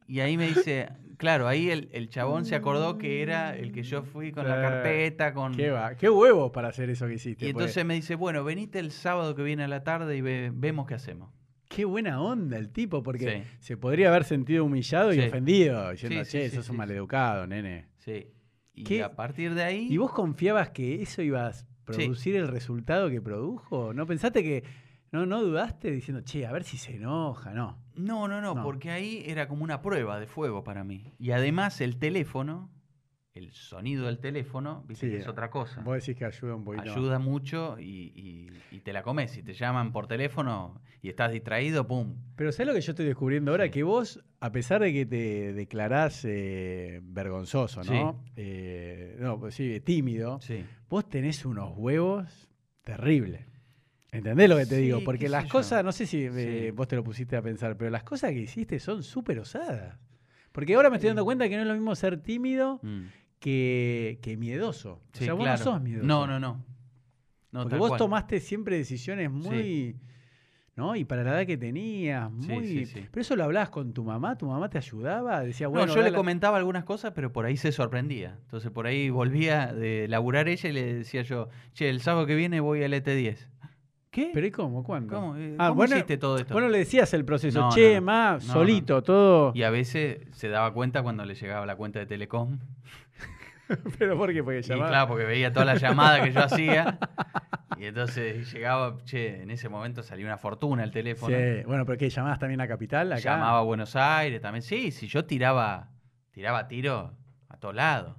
y 0.08 0.20
ahí 0.22 0.38
me 0.38 0.48
dice, 0.48 0.90
claro, 1.18 1.48
ahí 1.48 1.70
el, 1.70 1.90
el 1.92 2.10
chabón 2.10 2.46
se 2.46 2.56
acordó 2.56 2.98
que 2.98 3.22
era 3.22 3.56
el 3.56 3.72
que 3.72 3.84
yo 3.84 4.04
fui 4.04 4.32
con 4.32 4.48
la 4.48 4.62
carpeta, 4.62 5.34
con... 5.34 5.54
Qué, 5.56 5.70
va, 5.72 5.96
qué 5.96 6.10
huevos 6.10 6.52
para 6.52 6.70
hacer 6.70 6.90
eso 6.90 7.08
que 7.08 7.14
hiciste. 7.16 7.48
Y 7.48 7.54
pues. 7.54 7.64
entonces 7.64 7.86
me 7.86 7.94
dice, 7.96 8.16
bueno, 8.16 8.44
venite 8.44 8.80
el 8.80 8.92
sábado 8.92 9.36
que 9.36 9.44
viene 9.44 9.64
a 9.64 9.68
la 9.68 9.84
tarde 9.84 10.16
y 10.18 10.22
ve- 10.22 10.52
vemos 10.54 10.86
qué 10.88 10.94
hacemos. 10.96 11.32
Qué 11.68 11.84
buena 11.86 12.22
onda 12.22 12.58
el 12.58 12.70
tipo, 12.70 13.02
porque 13.04 13.44
Sí. 13.44 13.50
se 13.60 13.78
podría 13.78 14.10
haber 14.10 14.24
sentido 14.24 14.64
humillado 14.66 15.14
y 15.14 15.20
ofendido, 15.20 15.92
diciendo, 15.92 16.24
Sí, 16.24 16.32
che, 16.38 16.50
sos 16.50 16.70
un 16.70 16.78
maleducado, 16.78 17.48
nene. 17.48 17.88
Sí. 17.98 18.28
Y 18.74 18.84
¿Qué? 18.84 19.04
a 19.04 19.16
partir 19.16 19.54
de 19.56 19.64
ahí... 19.64 19.88
¿Y 19.90 19.98
vos 19.98 20.12
confiabas 20.12 20.70
que 20.70 21.02
eso 21.02 21.22
iba 21.22 21.48
a 21.48 21.52
producir 21.86 22.36
el 22.36 22.48
resultado 22.48 23.10
que 23.10 23.22
produjo? 23.22 23.94
¿No 23.94 24.06
pensaste 24.06 24.44
que, 24.44 24.64
no, 25.12 25.26
no 25.26 25.42
dudaste 25.42 25.92
diciendo, 25.92 26.22
che, 26.24 26.46
a 26.46 26.52
ver 26.52 26.64
si 26.64 26.78
se 26.78 26.96
enoja? 26.96 27.54
No. 27.54 27.84
No, 27.98 28.28
no, 28.28 28.42
no, 28.42 28.56
No. 28.56 28.64
porque 28.64 28.92
ahí 28.92 29.24
era 29.26 29.48
como 29.48 29.64
una 29.64 29.82
prueba 29.82 30.20
de 30.20 30.28
fuego 30.28 30.64
para 30.64 30.84
mí. 30.84 31.14
Y 31.20 31.32
además 31.32 31.82
el 31.82 31.98
teléfono, 31.98 32.70
el 33.34 33.52
sonido 33.52 34.06
del 34.06 34.20
teléfono, 34.20 34.84
viste 34.88 35.08
Sí, 35.08 35.12
que 35.14 35.20
es 35.20 35.28
otra 35.28 35.50
cosa. 35.50 35.82
Vos 35.82 35.96
decís 35.96 36.16
que 36.18 36.26
ayuda 36.26 36.56
un 36.56 36.64
poquito. 36.64 36.90
Ayuda 36.92 37.20
mucho 37.20 37.78
y, 37.80 38.12
y- 38.16 38.50
y 38.72 38.80
te 38.82 38.94
la 38.94 39.04
comes. 39.04 39.32
Si 39.32 39.44
te 39.44 39.54
llaman 39.54 39.92
por 39.92 40.08
teléfono 40.08 40.82
y 41.02 41.10
estás 41.10 41.32
distraído, 41.34 41.86
¡pum! 41.86 42.16
Pero 42.38 42.52
¿sabes 42.52 42.68
lo 42.68 42.74
que 42.74 42.82
yo 42.82 42.92
estoy 42.94 43.06
descubriendo 43.06 43.52
ahora? 43.52 43.66
Sí. 43.66 43.72
Que 43.72 43.84
vos, 43.84 44.24
a 44.40 44.52
pesar 44.52 44.82
de 44.82 44.94
que 44.94 45.06
te 45.06 45.54
declarás 45.54 46.24
eh, 46.26 47.02
vergonzoso, 47.04 47.84
¿no? 47.84 48.22
Sí. 48.24 48.32
Eh, 48.38 49.18
no, 49.20 49.38
pues 49.40 49.56
sí, 49.56 49.80
tímido, 49.82 50.40
Sí. 50.42 50.66
vos 50.90 51.08
tenés 51.10 51.46
unos 51.46 51.74
huevos 51.78 52.50
terribles. 52.84 53.46
¿Entendés 54.18 54.50
lo 54.50 54.58
que 54.58 54.66
te 54.66 54.76
Sí, 54.78 54.82
digo? 54.84 55.02
Porque 55.04 55.30
las 55.30 55.44
yo. 55.46 55.50
cosas, 55.50 55.84
no 55.84 55.92
sé 55.92 56.06
si 56.06 56.24
eh, 56.26 56.66
Sí. 56.68 56.72
vos 56.72 56.88
te 56.88 56.96
lo 56.96 57.04
pusiste 57.04 57.36
a 57.36 57.42
pensar, 57.42 57.76
pero 57.78 57.90
las 57.90 58.04
cosas 58.04 58.32
que 58.32 58.40
hiciste 58.40 58.80
son 58.80 59.04
súper 59.04 59.40
osadas. 59.40 59.98
Porque 60.52 60.74
ahora 60.76 60.90
me 60.90 60.96
estoy 60.98 61.10
dando 61.10 61.26
cuenta 61.26 61.50
que 61.50 61.56
no 61.56 61.62
es 61.64 61.68
lo 61.68 61.74
mismo 61.74 61.94
ser 61.96 62.18
tímido 62.22 62.80
Mm. 62.82 63.02
que, 63.40 64.20
que 64.22 64.38
miedoso. 64.38 64.94
o 64.94 65.02
Sí, 65.14 65.26
sea, 65.26 65.34
vos 65.34 65.44
claro. 65.44 65.58
no 65.60 65.64
sos 65.64 65.82
miedoso. 65.82 66.08
No, 66.08 66.26
no, 66.28 66.40
no. 66.40 66.64
No, 67.52 67.62
Porque 67.64 67.78
vos 67.78 67.90
cual. 67.90 68.00
tomaste 68.00 68.40
siempre 68.40 68.78
decisiones 68.78 69.30
muy. 69.32 69.96
¿No? 70.78 70.94
Y 70.98 71.06
para 71.06 71.24
la 71.24 71.32
edad 71.32 71.46
que 71.48 71.56
tenías, 71.56 72.30
Sí, 72.42 72.52
muy. 72.52 72.68
sí, 72.68 72.86
sí. 72.86 73.06
Pero 73.10 73.22
eso 73.22 73.38
lo 73.38 73.46
hablabas 73.46 73.70
con 73.70 73.94
tu 73.94 74.04
mamá, 74.04 74.38
tu 74.38 74.46
mamá 74.48 74.70
te 74.70 74.78
ayudaba, 74.78 75.40
decía, 75.40 75.70
bueno, 75.70 75.86
no, 75.88 75.96
yo 75.96 76.02
le 76.02 76.12
comentaba 76.12 76.58
algunas 76.58 76.84
cosas, 76.84 77.14
pero 77.16 77.32
por 77.32 77.46
ahí 77.46 77.56
se 77.56 77.72
sorprendía. 77.72 78.38
Entonces 78.42 78.72
por 78.72 78.86
ahí 78.86 79.10
volvía 79.10 79.68
de 79.74 80.08
laburar 80.10 80.50
ella 80.50 80.70
y 80.70 80.74
le 80.74 80.94
decía 80.96 81.22
yo, 81.22 81.48
che, 81.72 81.88
el 81.90 82.02
sábado 82.02 82.26
que 82.26 82.36
viene 82.36 82.60
voy 82.60 82.84
al 82.84 82.92
ET10. 82.92 83.48
¿Qué? 84.16 84.32
¿Pero 84.34 84.48
y 84.48 84.52
cómo? 84.52 84.82
¿Cuándo? 84.82 85.14
¿Cómo, 85.14 85.36
eh, 85.36 85.56
Ah, 85.60 85.66
cómo 85.68 85.76
bueno, 85.76 85.96
hiciste 85.96 86.18
todo 86.18 86.38
esto? 86.38 86.54
Bueno, 86.54 86.70
le 86.70 86.78
decías 86.78 87.14
el 87.14 87.26
proceso, 87.26 87.60
No, 87.60 87.70
che, 87.72 87.96
no, 87.96 88.00
no. 88.00 88.06
ma, 88.06 88.32
No, 88.36 88.40
solito, 88.40 89.04
todo. 89.04 89.52
Y 89.54 89.64
a 89.64 89.70
veces 89.70 90.20
se 90.32 90.48
daba 90.48 90.74
cuenta 90.74 91.04
cuando 91.04 91.26
le 91.26 91.36
llegaba 91.36 91.66
la 91.66 91.76
cuenta 91.76 92.00
de 92.00 92.06
Telecom. 92.06 92.58
¿Pero 94.00 94.18
por 94.18 94.32
qué? 94.32 94.42
Porque 94.44 94.60
Y 94.60 94.62
llamaba. 94.62 94.90
claro, 94.90 95.08
porque 95.10 95.26
veía 95.26 95.52
toda 95.52 95.66
la 95.66 95.76
llamada 95.76 96.24
que 96.24 96.32
yo 96.32 96.40
hacía. 96.44 96.98
Y 97.78 97.86
entonces 97.86 98.52
llegaba, 98.54 98.96
che, 99.04 99.42
en 99.42 99.52
ese 99.52 99.68
momento 99.70 100.02
salía 100.02 100.26
una 100.26 100.38
fortuna 100.38 100.84
el 100.84 100.92
teléfono. 100.92 101.36
Sí, 101.36 101.64
bueno, 101.66 101.86
pero 101.86 101.98
¿qué? 101.98 102.10
¿Llamabas 102.10 102.40
también 102.40 102.62
a 102.62 102.68
Capital? 102.70 103.12
Acá? 103.12 103.20
Llamaba 103.22 103.60
a 103.60 103.64
Buenos 103.64 103.96
Aires 103.98 104.40
también. 104.42 104.62
Sí, 104.62 104.92
si 104.92 105.08
yo 105.08 105.26
tiraba, 105.26 105.90
tiraba 106.32 106.68
tiro 106.70 107.18
a 107.50 107.58
todos 107.58 107.76
lados. 107.76 108.16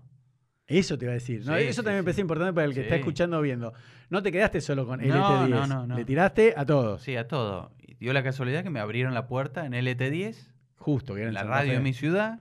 Eso 0.66 0.98
te 0.98 1.04
iba 1.06 1.12
a 1.12 1.14
decir. 1.14 1.42
¿no? 1.46 1.56
Sí, 1.56 1.62
Eso 1.62 1.80
sí, 1.80 1.84
también 1.84 2.00
me 2.00 2.04
parece 2.04 2.20
importante 2.20 2.52
para 2.52 2.66
el 2.66 2.74
que 2.74 2.80
está 2.82 2.96
escuchando 2.96 3.38
o 3.38 3.40
viendo. 3.40 3.72
No 4.08 4.22
te 4.22 4.30
quedaste 4.30 4.60
solo 4.60 4.86
con 4.86 5.00
No, 5.00 5.06
LT10. 5.06 5.48
no, 5.48 5.66
no, 5.66 5.86
no. 5.86 5.96
Le 5.96 6.04
tiraste 6.04 6.54
a 6.56 6.64
todos. 6.64 7.02
Sí, 7.02 7.16
a 7.16 7.26
todo. 7.26 7.72
Y 7.80 7.94
dio 7.94 8.12
la 8.12 8.22
casualidad 8.22 8.62
que 8.62 8.70
me 8.70 8.80
abrieron 8.80 9.14
la 9.14 9.26
puerta 9.26 9.66
en 9.66 9.72
LT10, 9.74 10.52
Justo, 10.78 11.14
que 11.14 11.20
era 11.22 11.28
en 11.28 11.34
la 11.34 11.42
radio 11.42 11.72
de 11.72 11.80
mi 11.80 11.92
ciudad. 11.92 12.40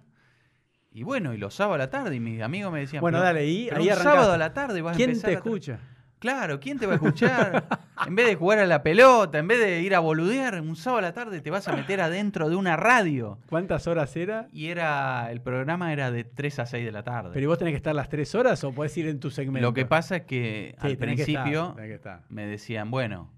Y 0.91 1.03
bueno, 1.03 1.34
y 1.34 1.38
los 1.38 1.53
sábados 1.55 1.76
a 1.76 1.78
la 1.80 1.89
tarde, 1.89 2.16
y 2.16 2.20
mis 2.20 2.41
amigos 2.41 2.72
me 2.72 2.80
decían, 2.82 3.01
Bueno, 3.01 3.18
"Pero- 3.18 3.26
dale, 3.26 3.47
y 3.47 3.63
ahí 3.63 3.66
un 3.70 3.74
arrancaste. 3.74 4.03
sábado 4.03 4.32
a 4.34 4.38
la 4.38 4.53
tarde 4.53 4.82
vas 4.82 4.93
a 4.93 4.97
¿Quién 4.97 5.09
empezar 5.09 5.30
te 5.32 5.36
a 5.36 5.39
escucha? 5.39 5.80
Claro, 6.26 6.59
¿quién 6.59 6.80
te 6.80 6.88
va 6.88 6.93
a 6.93 6.95
escuchar? 6.95 7.67
en 8.07 8.15
vez 8.15 8.26
de 8.26 8.34
jugar 8.34 8.57
a 8.57 8.65
la 8.65 8.82
pelota, 8.82 9.38
en 9.38 9.47
vez 9.47 9.59
de 9.59 9.82
ir 9.82 9.93
a 9.93 9.99
boludear, 9.99 10.59
un 10.59 10.76
sábado 10.76 10.97
a 10.97 11.01
la 11.03 11.13
tarde 11.13 11.39
te 11.39 11.51
vas 11.51 11.67
a 11.67 11.76
meter 11.76 12.01
adentro 12.01 12.49
de 12.49 12.55
una 12.55 12.76
radio. 12.76 13.38
¿Cuántas 13.47 13.86
horas 13.86 14.15
era? 14.15 14.47
Y 14.51 14.69
era, 14.69 15.32
el 15.32 15.41
programa 15.41 15.93
era 15.93 16.09
de 16.09 16.23
3 16.23 16.59
a 16.59 16.65
6 16.65 16.84
de 16.84 16.91
la 16.91 17.03
tarde. 17.03 17.30
¿Pero 17.32 17.43
y 17.43 17.45
vos 17.45 17.59
tenés 17.59 17.73
que 17.73 17.78
estar 17.78 17.93
las 17.93 18.09
tres 18.09 18.34
horas 18.34 18.63
o 18.63 18.73
podés 18.73 18.97
ir 18.97 19.07
en 19.07 19.19
tu 19.19 19.30
segmento? 19.30 19.67
Lo 19.67 19.76
que 19.76 19.86
pasa 19.86 20.15
es 20.15 20.21
que 20.23 20.76
Sí, 20.82 20.88
al 20.88 20.97
tenés 20.97 21.15
que 21.17 21.21
estar, 21.32 21.43
principio 21.43 21.76
que 21.76 22.34
me 22.34 22.47
decían, 22.47 22.89
bueno, 22.89 23.32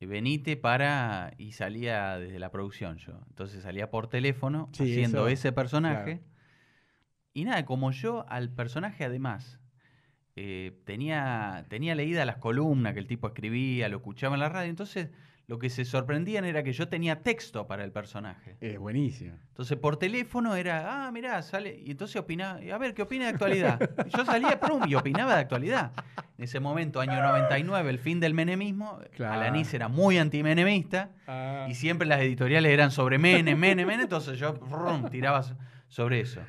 venite 0.00 0.58
para... 0.58 1.32
Y 1.38 1.52
salía 1.52 2.18
desde 2.18 2.38
la 2.38 2.50
producción 2.50 2.98
yo. 2.98 3.12
Entonces 3.28 3.62
salía 3.62 3.90
por 3.90 4.08
teléfono 4.08 4.68
Sí, 4.72 4.82
haciendo 4.82 5.20
eso, 5.28 5.28
ese 5.48 5.52
personaje. 5.52 6.18
claro. 6.18 6.30
Y 7.32 7.44
nada, 7.44 7.64
como 7.64 7.92
yo 7.92 8.26
al 8.28 8.50
personaje 8.50 9.04
además 9.04 9.59
eh, 10.42 10.72
tenía, 10.86 11.66
tenía 11.68 11.94
leída 11.94 12.24
las 12.24 12.36
columnas 12.36 12.94
que 12.94 13.00
el 13.00 13.06
tipo 13.06 13.26
escribía, 13.28 13.90
lo 13.90 13.98
escuchaba 13.98 14.34
en 14.36 14.40
la 14.40 14.48
radio, 14.48 14.70
entonces 14.70 15.10
lo 15.46 15.58
que 15.58 15.68
se 15.68 15.84
sorprendían 15.84 16.44
era 16.46 16.62
que 16.62 16.72
yo 16.72 16.88
tenía 16.88 17.22
texto 17.22 17.66
para 17.66 17.84
el 17.84 17.92
personaje. 17.92 18.56
Es 18.60 18.78
buenísimo. 18.78 19.34
Entonces 19.48 19.76
por 19.76 19.98
teléfono 19.98 20.54
era, 20.54 21.06
ah, 21.06 21.10
mirá, 21.12 21.42
sale. 21.42 21.78
Y 21.84 21.90
entonces 21.90 22.16
opinaba, 22.16 22.58
a 22.72 22.78
ver, 22.78 22.94
¿qué 22.94 23.02
opina 23.02 23.24
de 23.24 23.32
actualidad? 23.32 23.78
Y 24.06 24.16
yo 24.16 24.24
salía, 24.24 24.58
prum, 24.60 24.84
y 24.88 24.94
opinaba 24.94 25.34
de 25.34 25.40
actualidad. 25.40 25.92
En 26.38 26.44
ese 26.44 26.58
momento, 26.60 27.00
año 27.00 27.20
99, 27.20 27.90
el 27.90 27.98
fin 27.98 28.18
del 28.20 28.32
menemismo, 28.32 28.98
Claro. 29.14 29.34
Alanis 29.40 29.74
era 29.74 29.88
muy 29.88 30.16
antimenemista 30.18 31.10
y 31.68 31.74
siempre 31.74 32.06
las 32.08 32.20
editoriales 32.20 32.72
eran 32.72 32.90
sobre 32.92 33.18
Menem, 33.18 33.58
Menem, 33.58 33.86
Menem, 33.86 34.00
entonces 34.04 34.38
yo 34.38 34.54
brum, 34.54 35.10
tiraba 35.10 35.42
so- 35.42 35.56
sobre 35.88 36.20
eso. 36.20 36.40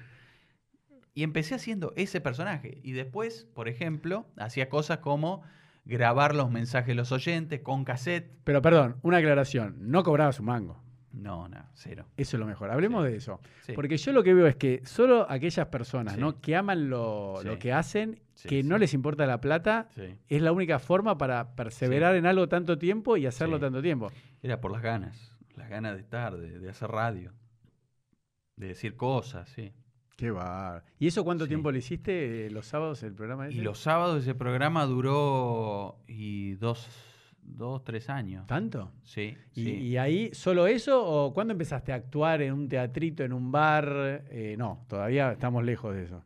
Y 1.22 1.24
empecé 1.24 1.54
haciendo 1.54 1.94
ese 1.98 2.20
personaje. 2.20 2.80
Y 2.82 2.94
después, 2.94 3.46
por 3.54 3.68
ejemplo, 3.68 4.26
hacía 4.38 4.70
cosas 4.70 4.98
como 4.98 5.44
grabar 5.86 6.34
los 6.34 6.50
mensajes 6.50 6.88
de 6.88 6.96
los 6.96 7.12
oyentes 7.12 7.62
con 7.62 7.86
cassette. 7.86 8.32
Pero 8.44 8.64
perdón, 8.64 8.96
una 9.04 9.18
aclaración. 9.18 9.76
No 9.92 10.02
cobrabas 10.02 10.40
un 10.40 10.48
mango. 10.48 10.82
No, 11.12 11.48
no, 11.48 11.64
cero. 11.76 12.08
Eso 12.18 12.38
es 12.38 12.40
lo 12.40 12.48
mejor. 12.48 12.72
Hablemos 12.72 13.06
Sí. 13.06 13.12
de 13.12 13.18
eso. 13.18 13.40
Sí. 13.68 13.74
Porque 13.74 13.98
yo 13.98 14.14
lo 14.14 14.24
que 14.24 14.34
veo 14.34 14.48
es 14.48 14.56
que 14.56 14.82
solo 14.84 15.28
aquellas 15.30 15.68
personas 15.68 16.16
Sí. 16.16 16.20
¿no? 16.20 16.42
que 16.42 16.56
aman 16.56 16.90
lo, 16.90 17.44
lo 17.44 17.60
que 17.60 17.72
hacen, 17.72 18.20
que 18.48 18.64
no 18.64 18.80
les 18.80 18.96
importa 18.96 19.28
la 19.28 19.40
plata, 19.40 19.90
es 20.28 20.42
la 20.42 20.52
única 20.52 20.80
forma 20.80 21.20
para 21.20 21.56
perseverar 21.56 22.16
en 22.16 22.26
algo 22.26 22.50
tanto 22.50 22.80
tiempo 22.80 23.16
y 23.16 23.28
hacerlo 23.28 23.60
tanto 23.60 23.80
tiempo. 23.84 24.12
Era 24.42 24.60
por 24.60 24.72
las 24.72 24.82
ganas, 24.82 25.38
las 25.56 25.70
ganas 25.70 25.94
de 25.94 26.00
estar, 26.02 26.36
de, 26.36 26.58
de 26.60 26.68
hacer 26.72 26.90
radio, 26.90 27.32
de 28.56 28.70
decir 28.70 28.96
cosas, 28.96 29.48
sí. 29.50 29.72
Qué. 30.30 30.82
¿Y 31.00 31.08
eso 31.08 31.24
cuánto 31.24 31.46
Sí. 31.46 31.50
tiempo 31.50 31.72
le 31.72 31.80
hiciste 31.80 32.46
eh, 32.48 32.50
los 32.52 32.66
sábados 32.68 33.02
el 33.04 33.14
programa 33.14 33.48
ese? 33.48 33.58
Y 33.58 33.62
los 33.62 33.80
sábados 33.80 34.22
ese 34.22 34.36
programa 34.36 34.86
duró 34.86 35.98
y 36.08 36.54
dos, 36.56 36.88
dos 37.42 37.84
tres 37.84 38.10
años. 38.10 38.46
¿Tanto? 38.48 38.92
Sí, 39.04 39.36
¿Y, 39.56 39.64
sí. 39.64 39.72
y 39.78 39.98
ahí 39.98 40.30
solo 40.34 40.68
eso 40.68 41.04
o 41.06 41.34
cuándo 41.34 41.52
empezaste 41.54 41.92
a 41.92 41.96
actuar 41.96 42.42
en 42.42 42.54
un 42.54 42.70
teatrito, 42.70 43.24
en 43.24 43.34
un 43.34 43.52
bar? 43.52 44.26
Eh, 44.30 44.56
no, 44.58 44.86
todavía 44.88 45.32
estamos 45.32 45.64
lejos 45.64 45.94
de 45.96 46.04
eso. 46.04 46.24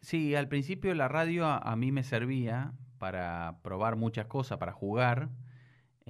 Sí, 0.00 0.34
al 0.34 0.48
principio 0.48 0.94
la 0.94 1.08
radio 1.08 1.44
a, 1.46 1.58
a 1.58 1.74
mí 1.76 1.90
me 1.92 2.02
servía 2.04 2.72
para 2.98 3.58
probar 3.62 3.96
muchas 3.96 4.26
cosas, 4.26 4.58
para 4.58 4.72
jugar. 4.72 5.28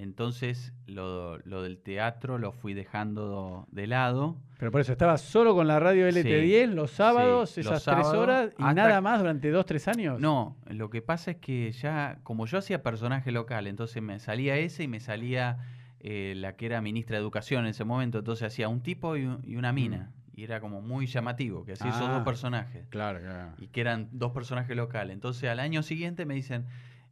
Entonces 0.02 0.72
lo, 0.86 1.38
lo 1.38 1.62
del 1.62 1.78
teatro 1.78 2.38
lo 2.38 2.52
fui 2.52 2.72
dejando 2.72 3.66
de 3.72 3.86
lado. 3.88 4.36
Pero 4.58 4.70
por 4.70 4.80
eso, 4.80 4.92
estabas 4.92 5.20
solo 5.22 5.54
con 5.54 5.66
la 5.66 5.78
radio 5.80 6.08
LT10 6.08 6.68
los 6.72 6.90
sábados, 6.92 7.50
sí, 7.50 7.60
esas 7.60 7.84
los 7.86 7.96
tres 7.96 8.06
horas 8.06 8.50
y 8.58 8.62
nada 8.74 9.00
más 9.00 9.18
durante 9.20 9.50
dos, 9.50 9.66
tres 9.66 9.88
años. 9.88 10.20
No, 10.20 10.56
lo 10.68 10.88
que 10.90 11.02
pasa 11.02 11.32
es 11.32 11.36
que 11.38 11.72
ya, 11.72 12.18
como 12.22 12.46
yo 12.46 12.58
hacía 12.58 12.82
personaje 12.82 13.32
local, 13.32 13.66
entonces 13.66 14.02
me 14.02 14.18
salía 14.20 14.56
ese 14.56 14.84
y 14.84 14.88
me 14.88 15.00
salía 15.00 15.58
eh, 16.00 16.34
la 16.36 16.54
que 16.56 16.66
era 16.66 16.80
ministra 16.80 17.16
de 17.16 17.22
Educación 17.22 17.64
en 17.64 17.70
ese 17.70 17.84
momento, 17.84 18.18
entonces 18.18 18.46
hacía 18.46 18.68
un 18.68 18.80
tipo 18.82 19.16
y, 19.16 19.24
un- 19.24 19.40
y 19.44 19.56
una 19.56 19.72
mina. 19.72 20.12
Y 20.34 20.44
era 20.44 20.60
como 20.60 20.80
muy 20.80 21.06
llamativo 21.08 21.64
que 21.64 21.72
hacía 21.72 21.88
esos 21.90 22.08
Ah. 22.08 22.12
dos 22.12 22.22
personajes. 22.22 22.86
Claro, 22.90 23.18
claro. 23.18 23.50
Y 23.58 23.66
que 23.66 23.80
eran 23.80 24.08
dos 24.12 24.30
personajes 24.30 24.76
locales. 24.76 25.12
Entonces 25.14 25.50
al 25.50 25.58
año 25.58 25.82
siguiente 25.82 26.24
me 26.26 26.34
dicen, 26.34 26.66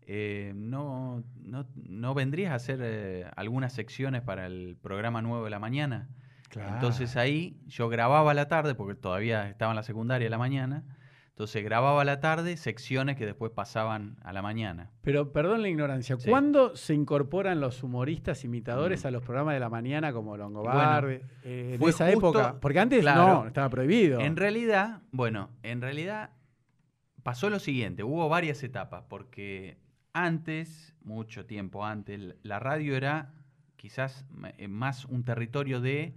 eh, 0.07 0.53
no, 0.55 1.23
no, 1.43 1.67
¿no 1.75 2.15
vendrías 2.15 2.53
a 2.53 2.55
hacer 2.57 2.79
eh, 2.83 3.27
algunas 3.37 3.73
secciones 3.73 4.23
para 4.23 4.47
el 4.47 4.77
programa 4.81 5.21
nuevo 5.23 5.45
de 5.45 5.51
la 5.51 5.59
mañana? 5.59 6.09
Entonces 6.55 7.17
ahí 7.17 7.61
yo 7.67 7.89
grababa 7.89 8.31
a 8.31 8.35
la 8.35 8.49
tarde, 8.49 8.75
porque 8.75 8.95
todavía 8.95 9.49
estaba 9.51 9.73
en 9.73 9.77
la 9.77 9.83
secundaria 9.83 10.29
a 10.29 10.31
la 10.31 10.39
mañana. 10.39 10.85
Entonces 11.31 11.63
grababa 11.63 12.01
a 12.01 12.05
la 12.07 12.21
tarde 12.21 12.57
secciones 12.57 13.17
que 13.17 13.27
después 13.27 13.53
pasaban 13.53 14.17
a 14.23 14.33
la 14.33 14.41
mañana. 14.41 14.91
Pero 15.03 15.33
perdón 15.33 15.61
la 15.61 15.69
ignorancia, 15.69 16.17
Sí. 16.19 16.31
¿cuándo 16.31 16.75
se 16.77 16.95
incorporan 16.95 17.61
los 17.61 17.83
humoristas 17.83 18.43
imitadores 18.45 19.05
Mm. 19.05 19.09
a 19.09 19.11
los 19.11 19.23
programas 19.23 19.53
de 19.53 19.61
la 19.61 19.69
mañana 19.69 20.13
como 20.15 20.31
bueno, 20.31 20.45
Longobardi? 20.45 21.15
eh, 21.45 21.77
en 21.79 21.89
esa 21.89 22.07
justo- 22.07 22.19
época. 22.19 22.57
Porque 22.59 22.79
antes 22.81 23.01
claro. 23.01 23.43
no, 23.43 23.47
estaba 23.49 23.69
prohibido. 23.69 24.21
En 24.21 24.37
realidad, 24.37 25.03
bueno, 25.13 25.51
en 25.63 25.83
realidad 25.83 26.31
pasó 27.23 27.51
lo 27.51 27.59
siguiente, 27.59 28.03
hubo 28.03 28.29
varias 28.31 28.63
etapas, 28.63 29.05
porque 29.09 29.77
antes, 30.25 30.95
mucho 31.03 31.45
tiempo 31.47 31.85
antes, 31.85 32.35
la 32.43 32.59
radio 32.59 32.97
era 32.97 33.33
quizás 33.77 34.25
eh, 34.57 34.69
más 34.69 35.05
un 35.05 35.25
territorio 35.25 35.81
de 35.81 36.15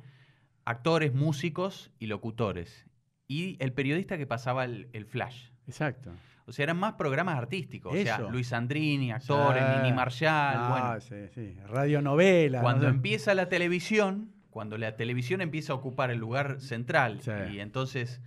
actores, 0.66 1.14
músicos 1.14 1.92
y 2.00 2.08
locutores. 2.08 2.86
Y 3.28 3.58
el 3.60 3.74
periodista 3.74 4.18
que 4.18 4.26
pasaba 4.26 4.64
el, 4.66 4.88
el 4.94 5.06
flash. 5.06 5.50
Exacto. 5.68 6.12
O 6.46 6.52
sea, 6.52 6.64
eran 6.64 6.78
más 6.78 6.94
programas 6.94 7.38
artísticos. 7.38 7.94
O 7.94 7.96
sea, 8.02 8.16
Eso. 8.16 8.32
Luis 8.32 8.48
Sandrini, 8.48 9.12
actores, 9.12 9.64
Sí. 9.64 9.78
Nini 9.84 9.94
Marshall. 9.94 10.30
Ah, 10.56 10.98
bueno, 10.98 11.02
sí, 11.02 11.28
sí. 11.36 11.58
Radionovela. 11.68 12.62
cuando 12.62 12.86
no 12.88 12.90
empieza 12.90 13.36
la 13.36 13.50
televisión, 13.50 14.32
cuando 14.50 14.78
la 14.80 14.96
televisión 14.96 15.42
empieza 15.42 15.74
a 15.74 15.76
ocupar 15.76 16.10
el 16.10 16.18
lugar 16.20 16.60
central 16.62 17.20
Sí. 17.22 17.32
y 17.54 17.60
entonces 17.60 18.22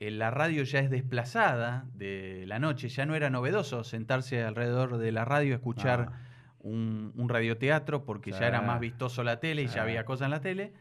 la 0.00 0.30
radio 0.30 0.62
ya 0.64 0.80
es 0.80 0.90
desplazada 0.90 1.86
de 1.94 2.44
la 2.46 2.58
noche, 2.58 2.88
ya 2.88 3.06
no 3.06 3.14
era 3.14 3.30
novedoso 3.30 3.84
sentarse 3.84 4.42
alrededor 4.42 4.98
de 4.98 5.12
la 5.12 5.24
radio 5.24 5.54
a 5.54 5.56
escuchar 5.56 6.08
Ah. 6.12 6.20
un, 6.58 7.12
un 7.16 7.28
radioteatro 7.28 8.04
porque 8.04 8.32
Sí. 8.32 8.40
ya 8.40 8.48
era 8.48 8.60
más 8.62 8.80
vistoso 8.80 9.22
la 9.22 9.38
tele 9.40 9.62
y 9.62 9.66
ya 9.68 9.82
había 9.82 10.04
cosas 10.04 10.26
en 10.26 10.30
la 10.32 10.40
tele. 10.40 10.72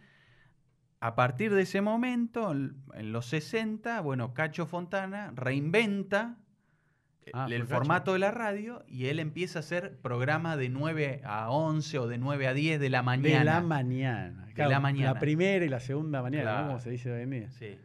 A 1.01 1.15
partir 1.15 1.53
de 1.53 1.63
ese 1.63 1.81
momento, 1.81 2.51
en 2.53 3.11
los 3.11 3.25
60, 3.25 3.99
bueno, 4.01 4.33
Cacho 4.33 4.65
Fontana 4.65 5.31
reinventa 5.35 6.37
Ah, 7.33 7.47
el 7.49 7.61
Cacho. 7.61 7.75
formato 7.75 8.11
de 8.13 8.19
la 8.19 8.31
radio 8.31 8.83
y 8.87 9.05
él 9.05 9.19
empieza 9.19 9.59
a 9.59 9.61
hacer 9.61 9.97
programa 10.01 10.57
de 10.57 10.67
9 10.67 11.21
a 11.23 11.49
11 11.51 11.97
o 11.99 12.07
de 12.07 12.17
9 12.17 12.47
a 12.47 12.53
10 12.53 12.79
de 12.81 12.89
la 12.89 13.01
mañana. 13.01 13.39
De 13.39 13.45
la 13.45 13.61
mañana. 13.61 14.45
De 14.53 14.67
la 14.67 14.79
mañana. 14.81 15.13
La 15.13 15.19
primera 15.21 15.63
y 15.63 15.69
la 15.69 15.79
segunda 15.79 16.21
mañana, 16.21 16.43
¿no? 16.43 16.49
Claro. 16.51 16.67
como 16.67 16.79
se 16.81 16.89
dice 16.89 17.11
hoy 17.13 17.21
en 17.21 17.29
día. 17.29 17.49
Sí. 17.51 17.77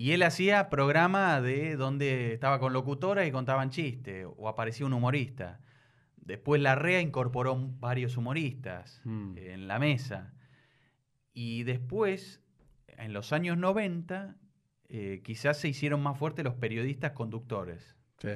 Y 0.00 0.12
él 0.12 0.22
hacía 0.22 0.70
programa 0.70 1.42
de 1.42 1.76
donde 1.76 2.32
estaba 2.32 2.58
con 2.58 2.72
locutora 2.72 3.26
y 3.26 3.30
contaban 3.30 3.68
chistes 3.68 4.26
o 4.34 4.48
aparecía 4.48 4.86
un 4.86 4.94
humorista. 4.94 5.60
Después 6.16 6.62
la 6.62 6.74
REA 6.74 7.02
incorporó 7.02 7.54
varios 7.78 8.16
humoristas 8.16 9.02
Mm. 9.04 9.36
en 9.36 9.68
la 9.68 9.78
mesa. 9.78 10.32
Y 11.34 11.64
después, 11.64 12.40
en 12.86 13.12
los 13.12 13.34
años 13.34 13.58
90, 13.58 14.36
eh, 14.88 15.20
quizás 15.22 15.58
se 15.58 15.68
hicieron 15.68 16.02
más 16.02 16.16
fuertes 16.16 16.46
los 16.46 16.54
periodistas 16.54 17.12
conductores. 17.12 17.94
Sí. 18.22 18.30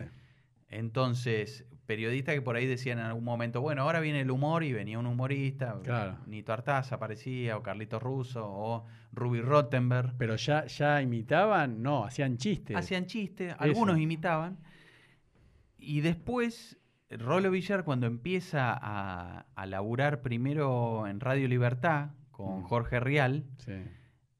Entonces, 0.69 1.65
periodistas 1.87 2.35
que 2.35 2.43
por 2.43 2.57
ahí 2.57 2.67
decían 2.67 2.99
en 2.99 3.05
algún 3.07 3.25
momento, 3.25 3.61
bueno, 3.61 3.83
ahora 3.83 4.01
viene 4.01 4.21
el 4.23 4.31
humor 4.31 4.65
y 4.65 4.73
venía 4.73 4.99
un 4.99 5.07
humorista, 5.07 5.79
Claro. 5.83 6.17
Nito 6.27 6.53
Artaza 6.53 6.95
aparecía, 6.95 7.57
o 7.57 7.63
Carlitos 7.63 8.03
Russo, 8.03 8.45
o 8.47 8.87
Ruby 9.13 9.41
Rottenberg. 9.43 10.15
Pero 10.17 10.37
ya, 10.37 10.65
ya 10.67 11.03
imitaban, 11.03 11.83
no, 11.83 12.05
hacían 12.05 12.37
chistes. 12.39 12.77
Hacían 12.77 13.07
chistes, 13.07 13.55
algunos 13.59 13.99
imitaban. 13.99 14.57
Y 15.79 16.01
después, 16.01 16.79
Rolo 17.11 17.51
Villar, 17.51 17.85
cuando 17.85 18.07
empieza 18.07 18.73
a, 18.73 19.47
a 19.55 19.67
laburar 19.67 20.23
primero 20.23 21.07
en 21.07 21.21
Radio 21.21 21.47
Libertad 21.49 22.11
con 22.31 22.61
Mm. 22.61 22.63
Jorge 22.65 23.01
Rial, 23.01 23.45
Sí. 23.59 23.73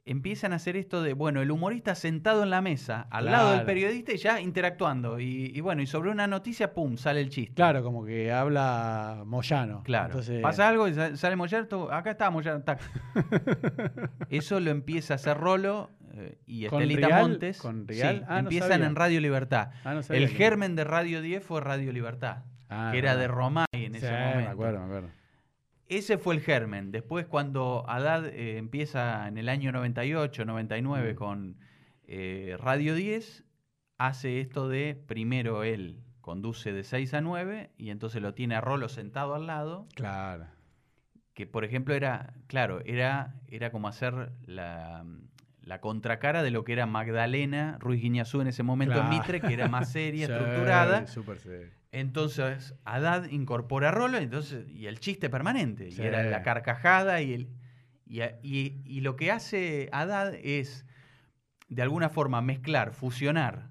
Empiezan 0.07 0.53
a 0.53 0.57
hacer 0.57 0.77
esto 0.77 1.03
de, 1.03 1.15
bueno, 1.15 1.41
el 1.41 1.51
humorista 1.51 1.95
sentado 1.95 2.43
en 2.43 2.51
la 2.51 2.61
mesa, 2.61 3.07
al 3.11 3.27
lado 3.27 3.53
del 3.53 3.63
periodista 3.65 4.13
y 4.13 4.19
ya 4.19 4.41
interactuando. 4.41 5.19
Y, 5.19 5.51
y 5.55 5.61
bueno, 5.61 5.81
y 5.83 5.87
sobre 5.87 6.11
una 6.11 6.27
noticia, 6.27 6.75
pum, 6.75 6.97
sale 6.97 7.21
el 7.21 7.31
chiste. 7.31 7.55
Claro, 7.55 7.83
como 7.83 8.05
que 8.05 8.31
habla 8.33 9.23
Moyano. 9.25 9.83
Claro. 9.83 10.07
Entonces, 10.07 10.43
Pasa 10.43 10.69
algo 10.69 10.89
y 10.89 10.95
sa- 10.95 11.17
sale 11.17 11.37
Moyano, 11.37 11.89
acá 11.91 12.11
está 12.11 12.31
Moyano, 12.31 12.63
tac. 12.63 12.81
Eso 14.31 14.61
lo 14.61 14.71
empieza 14.71 15.15
a 15.15 15.17
hacer 15.17 15.37
Rolo 15.37 15.91
eh, 16.15 16.39
y 16.47 16.67
¿Con 16.67 16.83
Estelita? 16.83 17.21
Montes. 17.21 17.59
Sí, 17.91 18.03
Ah, 18.29 18.39
empiezan 18.41 18.83
en 18.83 18.95
Radio 18.97 19.21
Libertad. 19.21 19.71
Ah, 19.85 19.95
no 19.95 20.01
El 20.15 20.29
germen 20.29 20.77
de 20.77 20.85
Radio 20.85 21.23
10 21.23 21.43
fue 21.43 21.61
Radio 21.61 21.93
Libertad, 21.93 22.45
Ah, 22.69 22.91
que 22.93 22.99
era 22.99 23.17
de. 23.17 23.27
Romay 23.29 23.67
en 23.73 23.93
Sí, 23.93 23.99
ese 23.99 24.11
momento. 24.11 24.37
me 24.39 24.47
acuerdo, 24.49 24.79
me 24.81 24.85
acuerdo. 24.85 25.09
Ese 25.89 26.17
fue 26.19 26.35
el 26.35 26.41
germen. 26.41 26.91
Después, 26.93 27.27
cuando 27.27 27.85
Haddad 27.89 28.27
eh, 28.27 28.57
empieza 28.59 29.29
en 29.29 29.37
el 29.39 29.49
año 29.49 29.71
98, 29.73 30.45
99 30.45 31.13
Mm. 31.13 31.17
con 31.17 31.57
eh, 32.07 32.57
Radio 32.59 32.95
10, 32.95 33.45
hace 33.99 34.41
esto 34.41 34.69
de 34.69 34.95
primero 35.07 35.63
él 35.65 36.01
conduce 36.21 36.73
de 36.73 36.85
6 36.85 37.15
a 37.15 37.21
9 37.21 37.71
y 37.77 37.91
entonces 37.91 38.23
lo 38.23 38.33
tiene 38.35 38.55
a 38.55 38.61
Rolo 38.61 38.89
sentado 38.89 39.35
al 39.35 39.47
lado, 39.47 39.87
Claro. 39.95 40.47
que 41.35 41.47
por 41.47 41.65
ejemplo 41.65 41.95
era, 41.95 42.33
claro, 42.47 42.81
era, 42.87 43.35
era 43.49 43.71
como 43.71 43.89
hacer 43.89 44.33
la, 44.47 45.05
la 45.63 45.81
contracara 45.81 46.43
de 46.43 46.51
lo 46.51 46.65
que 46.65 46.73
era 46.73 46.87
Magdalena 46.87 47.77
Ruiz 47.79 48.01
Guiñazú 48.01 48.41
en 48.41 48.47
ese 48.49 48.63
momento 48.63 48.95
Claro. 48.95 49.13
en 49.13 49.19
Mitre, 49.19 49.41
que 49.41 49.53
era 49.53 49.69
más 49.69 49.91
seria, 49.93 50.27
Sí, 50.27 50.33
estructurada. 50.33 51.07
Serio. 51.07 51.71
Entonces, 51.97 52.75
Haddad 52.85 53.27
incorpora 53.31 53.91
a 53.91 53.93
Rolo 53.93 54.19
entonces, 54.19 54.69
y 54.69 54.87
el 54.87 54.99
chiste 54.99 55.31
permanente. 55.31 55.93
Sí. 55.93 56.03
Y 56.03 56.05
era 56.05 56.25
la 56.25 56.43
carcajada 56.43 57.23
y, 57.23 57.33
el, 57.35 57.49
y, 58.05 58.21
a- 58.23 58.39
y- 58.43 58.83
y 58.85 59.01
lo 59.01 59.15
que 59.15 59.31
hace 59.31 59.89
Haddad 59.93 60.35
es, 60.35 60.85
de 61.69 61.83
alguna 61.83 62.09
forma, 62.09 62.43
mezclar, 62.43 62.93
fusionar 62.95 63.71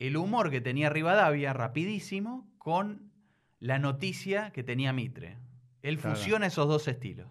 el 0.00 0.16
humor 0.16 0.50
que 0.50 0.60
tenía 0.60 0.90
Rivadavia, 0.90 1.52
rapidísimo, 1.52 2.50
con 2.58 3.12
la 3.60 3.78
noticia 3.78 4.50
que 4.50 4.64
tenía 4.64 4.92
Mitre. 4.92 5.36
Él 5.82 5.98
Claro. 5.98 6.16
fusiona 6.16 6.46
esos 6.46 6.66
dos 6.66 6.88
estilos. 6.88 7.28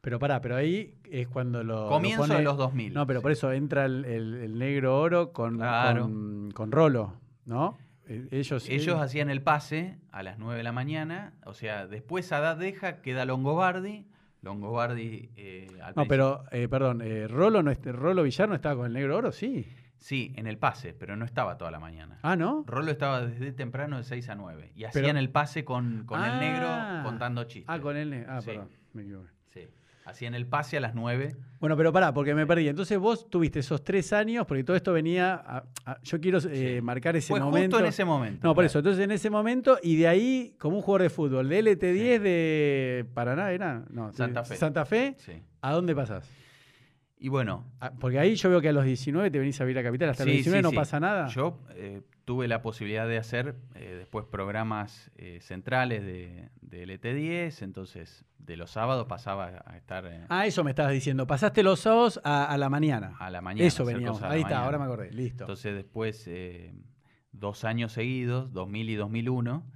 Pero 0.00 0.18
pará, 0.18 0.40
pero 0.40 0.56
ahí 0.56 0.94
es 1.10 1.28
cuando 1.28 1.62
lo. 1.62 1.82
lo 1.82 1.88
Comienzo 1.88 2.22
pone- 2.22 2.36
de 2.36 2.42
los 2.42 2.56
2000. 2.56 2.94
No, 2.94 3.06
pero 3.06 3.20
por 3.20 3.32
eso 3.32 3.52
entra 3.52 3.84
el, 3.84 4.04
el- 4.06 4.34
el 4.36 4.58
negro 4.58 4.98
oro 4.98 5.32
con, 5.32 5.56
Claro. 5.56 6.02
con, 6.04 6.50
con 6.52 6.72
Rolo, 6.72 7.20
¿no? 7.44 7.76
Eh, 8.08 8.28
Ellos, 8.30 8.68
Ellos 8.68 8.98
eh, 8.98 9.02
hacían 9.02 9.30
el 9.30 9.42
pase 9.42 9.98
a 10.10 10.22
las 10.22 10.38
9 10.38 10.56
de 10.58 10.62
la 10.64 10.72
mañana, 10.72 11.34
o 11.44 11.54
sea, 11.54 11.86
después 11.86 12.30
Haddad 12.32 12.56
deja, 12.56 13.00
queda 13.02 13.24
Longobardi, 13.24 14.06
Longobardi 14.42 15.30
eh, 15.36 15.66
al 15.82 15.94
No, 15.96 16.06
pero, 16.06 16.44
eh, 16.52 16.68
perdón, 16.68 17.02
eh, 17.02 17.26
Rolo, 17.28 17.62
no, 17.62 17.72
Rolo 17.74 18.22
Villar 18.22 18.48
no 18.48 18.54
estaba 18.54 18.76
con 18.76 18.86
el 18.86 18.92
negro 18.92 19.16
oro, 19.16 19.32
sí. 19.32 19.66
Sí, 19.98 20.32
en 20.36 20.46
el 20.46 20.58
pase, 20.58 20.94
pero 20.94 21.16
no 21.16 21.24
estaba 21.24 21.58
toda 21.58 21.70
la 21.72 21.80
mañana. 21.80 22.18
Ah, 22.22 22.36
¿no? 22.36 22.62
Rolo 22.66 22.90
estaba 22.92 23.26
desde 23.26 23.50
temprano 23.52 23.96
de 23.98 24.04
6 24.04 24.28
a 24.28 24.36
9 24.36 24.70
y 24.76 24.84
Pero- 24.84 24.88
hacían 24.90 25.16
el 25.16 25.28
pase 25.30 25.64
con, 25.64 26.04
con 26.06 26.22
el 26.24 26.30
Ah. 26.30 26.38
negro 26.38 27.02
contando 27.08 27.44
chistes. 27.44 27.64
Ah, 27.68 27.80
con 27.80 27.96
el 27.96 28.08
negro. 28.10 28.32
Ah, 28.32 28.40
Sí. 28.40 28.46
perdón, 28.46 28.68
me 28.92 29.02
equivoqué. 29.02 29.30
Hacían 30.08 30.34
el 30.34 30.46
pase 30.46 30.78
a 30.78 30.80
las 30.80 30.94
9. 30.94 31.36
Bueno, 31.60 31.76
pero 31.76 31.92
pará, 31.92 32.14
porque 32.14 32.34
me 32.34 32.46
perdí. 32.46 32.66
Entonces 32.68 32.98
vos 32.98 33.28
tuviste 33.28 33.58
esos 33.58 33.84
tres 33.84 34.12
años, 34.14 34.46
porque 34.46 34.64
todo 34.64 34.74
esto 34.76 34.92
venía. 34.92 35.34
a- 35.34 35.64
a- 35.84 36.00
yo 36.02 36.18
quiero 36.20 36.38
eh, 36.38 36.76
Sí. 36.78 36.80
marcar 36.82 37.14
ese 37.16 37.28
Fue 37.28 37.40
momento. 37.40 37.76
justo 37.76 37.84
en 37.84 37.88
ese 37.90 38.04
momento. 38.06 38.46
No, 38.48 38.54
por 38.54 38.64
eso. 38.64 38.78
Entonces 38.78 39.04
en 39.04 39.10
ese 39.10 39.28
momento, 39.28 39.78
y 39.82 39.96
de 39.96 40.08
ahí, 40.08 40.54
como 40.58 40.76
un 40.76 40.82
jugador 40.82 41.02
de 41.02 41.10
fútbol, 41.10 41.48
de 41.48 41.58
LT10 41.62 42.20
de 42.22 43.06
Paraná, 43.12 43.52
¿era? 43.52 43.84
No, 43.90 44.10
Santa 44.12 44.44
Fe. 44.44 44.56
Santa 44.56 44.84
Fe, 44.86 45.14
Sí. 45.18 45.32
¿a 45.60 45.72
dónde 45.72 45.94
pasás? 45.94 46.30
Y 47.18 47.28
bueno, 47.28 47.66
Ah, 47.80 47.92
Porque 48.00 48.18
ahí 48.18 48.34
yo 48.36 48.48
veo 48.48 48.60
que 48.60 48.68
a 48.70 48.72
los 48.72 48.84
19 48.84 49.30
te 49.30 49.38
venís 49.38 49.60
a 49.60 49.64
vivir 49.64 49.78
a 49.80 49.82
Capital. 49.82 50.08
Hasta 50.10 50.24
los 50.24 50.32
19 50.32 50.62
sí, 50.66 50.74
no 50.74 50.80
pasa 50.80 50.98
nada. 51.00 51.26
Yo 51.28 51.58
eh, 51.74 52.00
tuve 52.28 52.46
la 52.46 52.60
posibilidad 52.60 53.08
de 53.08 53.16
hacer 53.16 53.56
eh, 53.74 53.94
después 54.00 54.26
programas 54.26 55.10
eh, 55.16 55.38
centrales 55.40 56.04
de, 56.04 56.50
de 56.60 56.86
LT10, 56.86 57.62
entonces 57.62 58.26
de 58.36 58.58
los 58.58 58.70
sábados 58.70 59.06
pasaba 59.06 59.62
a 59.64 59.78
estar 59.78 60.04
eh, 60.04 60.26
Ah, 60.28 60.44
eso 60.46 60.62
me 60.62 60.72
estabas 60.72 60.92
diciendo. 60.92 61.26
Pasaste 61.26 61.62
los 61.62 61.80
sábados 61.80 62.20
a, 62.24 62.44
a 62.44 62.58
la 62.58 62.68
mañana. 62.68 63.16
a 63.18 63.30
la 63.30 63.40
mañana. 63.40 63.66
eso 63.66 63.82
veníamos. 63.86 64.20
Ahí 64.22 64.40
está, 64.42 64.56
mañana. 64.56 64.64
ahora 64.66 64.78
me 64.78 64.84
acordé. 64.84 65.10
Listo. 65.10 65.44
Entonces 65.44 65.74
después, 65.74 66.30
dos 67.32 67.64
años 67.64 67.92
seguidos, 67.92 68.52
2000 68.52 68.90
y 68.90 68.94
2001, 68.96 69.66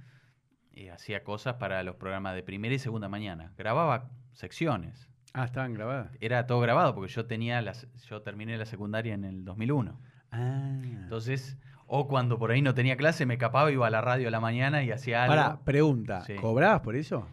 eh, 0.73 0.91
hacía 0.91 1.23
cosas 1.23 1.55
para 1.55 1.81
los 1.81 1.95
programas 1.95 2.35
de 2.35 2.43
primera 2.43 2.75
y 2.75 2.77
segunda 2.77 3.09
mañana. 3.09 3.51
Grababa 3.57 4.11
secciones. 4.33 5.09
ah, 5.33 5.45
estaban 5.45 5.73
grabadas. 5.73 6.11
Era 6.21 6.45
todo 6.45 6.59
grabado 6.59 6.93
porque 6.93 7.11
yo 7.11 7.25
tenía 7.25 7.63
las, 7.63 7.87
yo 8.07 8.21
terminé 8.21 8.59
la 8.59 8.65
secundaria 8.67 9.15
en 9.15 9.23
el 9.23 9.43
2001. 9.43 9.99
Ah. 10.31 10.79
Entonces, 10.83 11.57
o 11.95 12.07
cuando 12.07 12.39
por 12.39 12.49
ahí 12.49 12.61
no 12.63 12.73
tenía 12.73 12.97
clase, 12.97 13.27
me 13.27 13.35
escapaba, 13.35 13.71
iba 13.71 13.85
a 13.85 13.89
la 13.91 14.01
radio 14.01 14.27
a 14.27 14.31
la 14.31 14.39
mañana 14.39 14.83
y 14.83 14.89
hacía 14.89 15.25
algo. 15.25 15.35
Pará, 15.35 15.59
pregunta. 15.63 16.21
Sí. 16.21 16.33
¿Cobrabas 16.35 16.81
por 16.81 16.95
eso? 16.95 17.27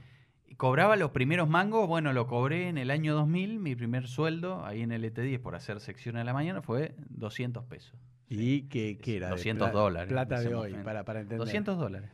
Cobraba 0.59 0.97
los 0.97 1.13
primeros 1.13 1.49
mangos, 1.49 1.89
bueno, 1.89 2.13
lo 2.13 2.27
cobré 2.27 2.69
en 2.69 2.77
el 2.77 2.91
año 2.91 3.15
2000, 3.15 3.59
mi 3.59 3.75
primer 3.75 4.07
sueldo 4.07 4.63
ahí 4.67 4.83
en 4.83 4.93
el 4.93 5.03
ET10 5.05 5.41
por 5.41 5.55
hacer 5.55 5.81
secciones 5.81 6.21
a 6.21 6.25
la 6.25 6.35
mañana 6.35 6.61
fue 6.61 6.95
200 7.09 7.65
pesos. 7.65 7.99
¿Y 8.29 8.69
qué, 8.69 8.99
qué 8.99 9.17
era? 9.17 9.29
de 9.29 9.33
200 9.33 9.71
pla- 9.71 9.81
dólares 9.81 10.09
Plata 10.13 10.35
en 10.35 10.41
ese 10.43 10.49
de 10.51 10.55
hoy, 10.57 10.75
para, 10.85 11.05
para 11.05 11.21
entender. 11.21 11.39
200 11.39 11.79
dólares. 11.79 12.11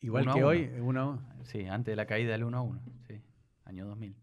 Igual 0.00 0.22
uno 0.24 0.32
que 0.34 0.38
uno. 0.38 0.48
hoy, 0.48 0.70
uno. 0.80 1.22
Sí, 1.42 1.66
antes 1.66 1.90
de 1.90 1.96
la 1.96 2.06
caída 2.06 2.30
del 2.30 2.44
1 2.44 2.56
a 2.56 2.60
1. 2.62 2.80
Sí, 3.08 3.20
año 3.64 3.84
2000. 3.86 4.14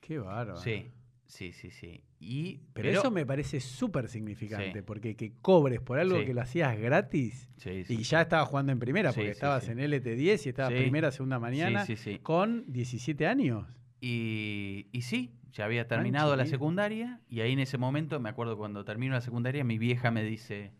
Qué 0.00 0.18
bárbaro. 0.18 0.56
Sí, 0.56 0.90
sí, 1.26 1.52
sí, 1.52 1.70
sí. 1.70 2.02
Y, 2.20 2.60
Pero, 2.72 2.90
eso 2.90 3.10
me 3.10 3.26
parece 3.26 3.60
súper 3.60 4.08
significante, 4.08 4.78
Sí. 4.80 4.82
porque 4.82 5.14
que 5.16 5.32
cobres 5.42 5.80
por 5.80 5.98
algo 5.98 6.18
Sí. 6.20 6.24
que 6.26 6.34
lo 6.34 6.40
hacías 6.40 6.78
gratis 6.78 7.50
Sí, 7.56 7.84
y 7.88 8.02
ya 8.02 8.22
estabas 8.22 8.48
jugando 8.48 8.72
en 8.72 8.78
primera, 8.78 9.12
porque 9.12 9.30
estabas 9.30 9.68
en 9.68 9.78
LT10 9.78 10.46
y 10.46 10.48
estabas 10.48 10.72
primera, 10.72 11.10
segunda 11.10 11.38
mañana, 11.38 11.84
con 12.22 12.64
17 12.72 13.26
años. 13.26 13.66
Y, 14.00 14.88
y 14.92 15.02
sí, 15.02 15.32
ya 15.52 15.64
había 15.64 15.86
terminado 15.86 16.36
la 16.36 16.46
secundaria 16.46 17.20
y 17.28 17.40
ahí 17.40 17.52
en 17.52 17.58
ese 17.60 17.78
momento, 17.78 18.20
me 18.20 18.28
acuerdo 18.28 18.56
cuando 18.56 18.84
termino 18.84 19.14
la 19.14 19.20
secundaria, 19.20 19.64
mi 19.64 19.78
vieja 19.78 20.10
me 20.10 20.22
dice, 20.22 20.72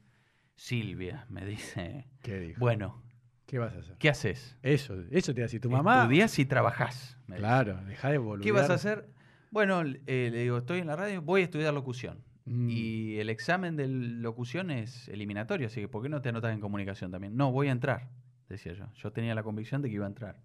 Silvia, 0.56 1.26
me 1.28 1.44
dice, 1.44 2.06
¿Qué 2.22 2.38
dijo? 2.38 2.60
bueno, 2.60 3.02
¿Qué 3.46 3.58
vas 3.58 3.74
a 3.74 3.78
hacer? 3.78 3.96
¿qué 3.98 4.08
haces? 4.08 4.56
Eso, 4.62 4.96
eso 5.10 5.34
te 5.34 5.42
decir 5.42 5.60
tu 5.60 5.70
mamá. 5.70 6.02
Estudiás 6.02 6.38
y 6.38 6.44
trabajás. 6.46 7.18
Claro, 7.26 7.78
deja 7.86 8.10
de 8.10 8.18
volver. 8.18 8.42
¿Qué 8.44 8.52
vas 8.52 8.70
a 8.70 8.74
hacer? 8.74 9.08
Bueno, 9.54 9.82
eh, 9.82 10.30
le 10.32 10.40
digo, 10.40 10.58
estoy 10.58 10.80
en 10.80 10.88
la 10.88 10.96
radio, 10.96 11.22
voy 11.22 11.42
a 11.42 11.44
estudiar 11.44 11.72
locución. 11.72 12.24
Mm. 12.44 12.70
Y 12.70 13.18
el 13.20 13.30
examen 13.30 13.76
de 13.76 13.86
locución 13.86 14.72
es 14.72 15.06
eliminatorio, 15.06 15.68
así 15.68 15.80
que 15.80 15.86
¿por 15.86 16.02
qué 16.02 16.08
no 16.08 16.20
te 16.20 16.30
anotas 16.30 16.52
en 16.52 16.60
comunicación 16.60 17.12
también? 17.12 17.36
No, 17.36 17.52
voy 17.52 17.68
a 17.68 17.70
entrar, 17.70 18.10
decía 18.48 18.72
yo. 18.72 18.92
Yo 18.94 19.12
tenía 19.12 19.32
la 19.32 19.44
convicción 19.44 19.80
de 19.80 19.90
que 19.90 19.94
iba 19.94 20.06
a 20.06 20.08
entrar. 20.08 20.42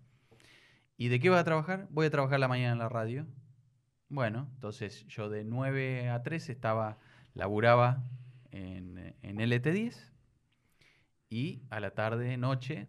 ¿Y 0.96 1.08
de 1.08 1.20
qué 1.20 1.30
vas 1.30 1.42
a 1.42 1.44
trabajar? 1.44 1.88
Voy 1.90 2.06
a 2.06 2.12
trabajar 2.12 2.40
la 2.40 2.48
mañana 2.48 2.74
en 2.74 2.78
la 2.78 2.88
radio. 2.88 3.26
Bueno, 4.10 4.48
entonces 4.54 5.08
yo 5.08 5.28
de 5.28 5.44
9 5.44 6.10
a 6.10 6.22
3 6.22 6.48
estaba, 6.48 7.00
laburaba 7.34 8.04
en, 8.52 9.16
en 9.24 9.38
LT10 9.38 9.96
y 11.32 11.64
a 11.72 11.80
la 11.80 11.96
tarde, 11.96 12.38
noche, 12.38 12.86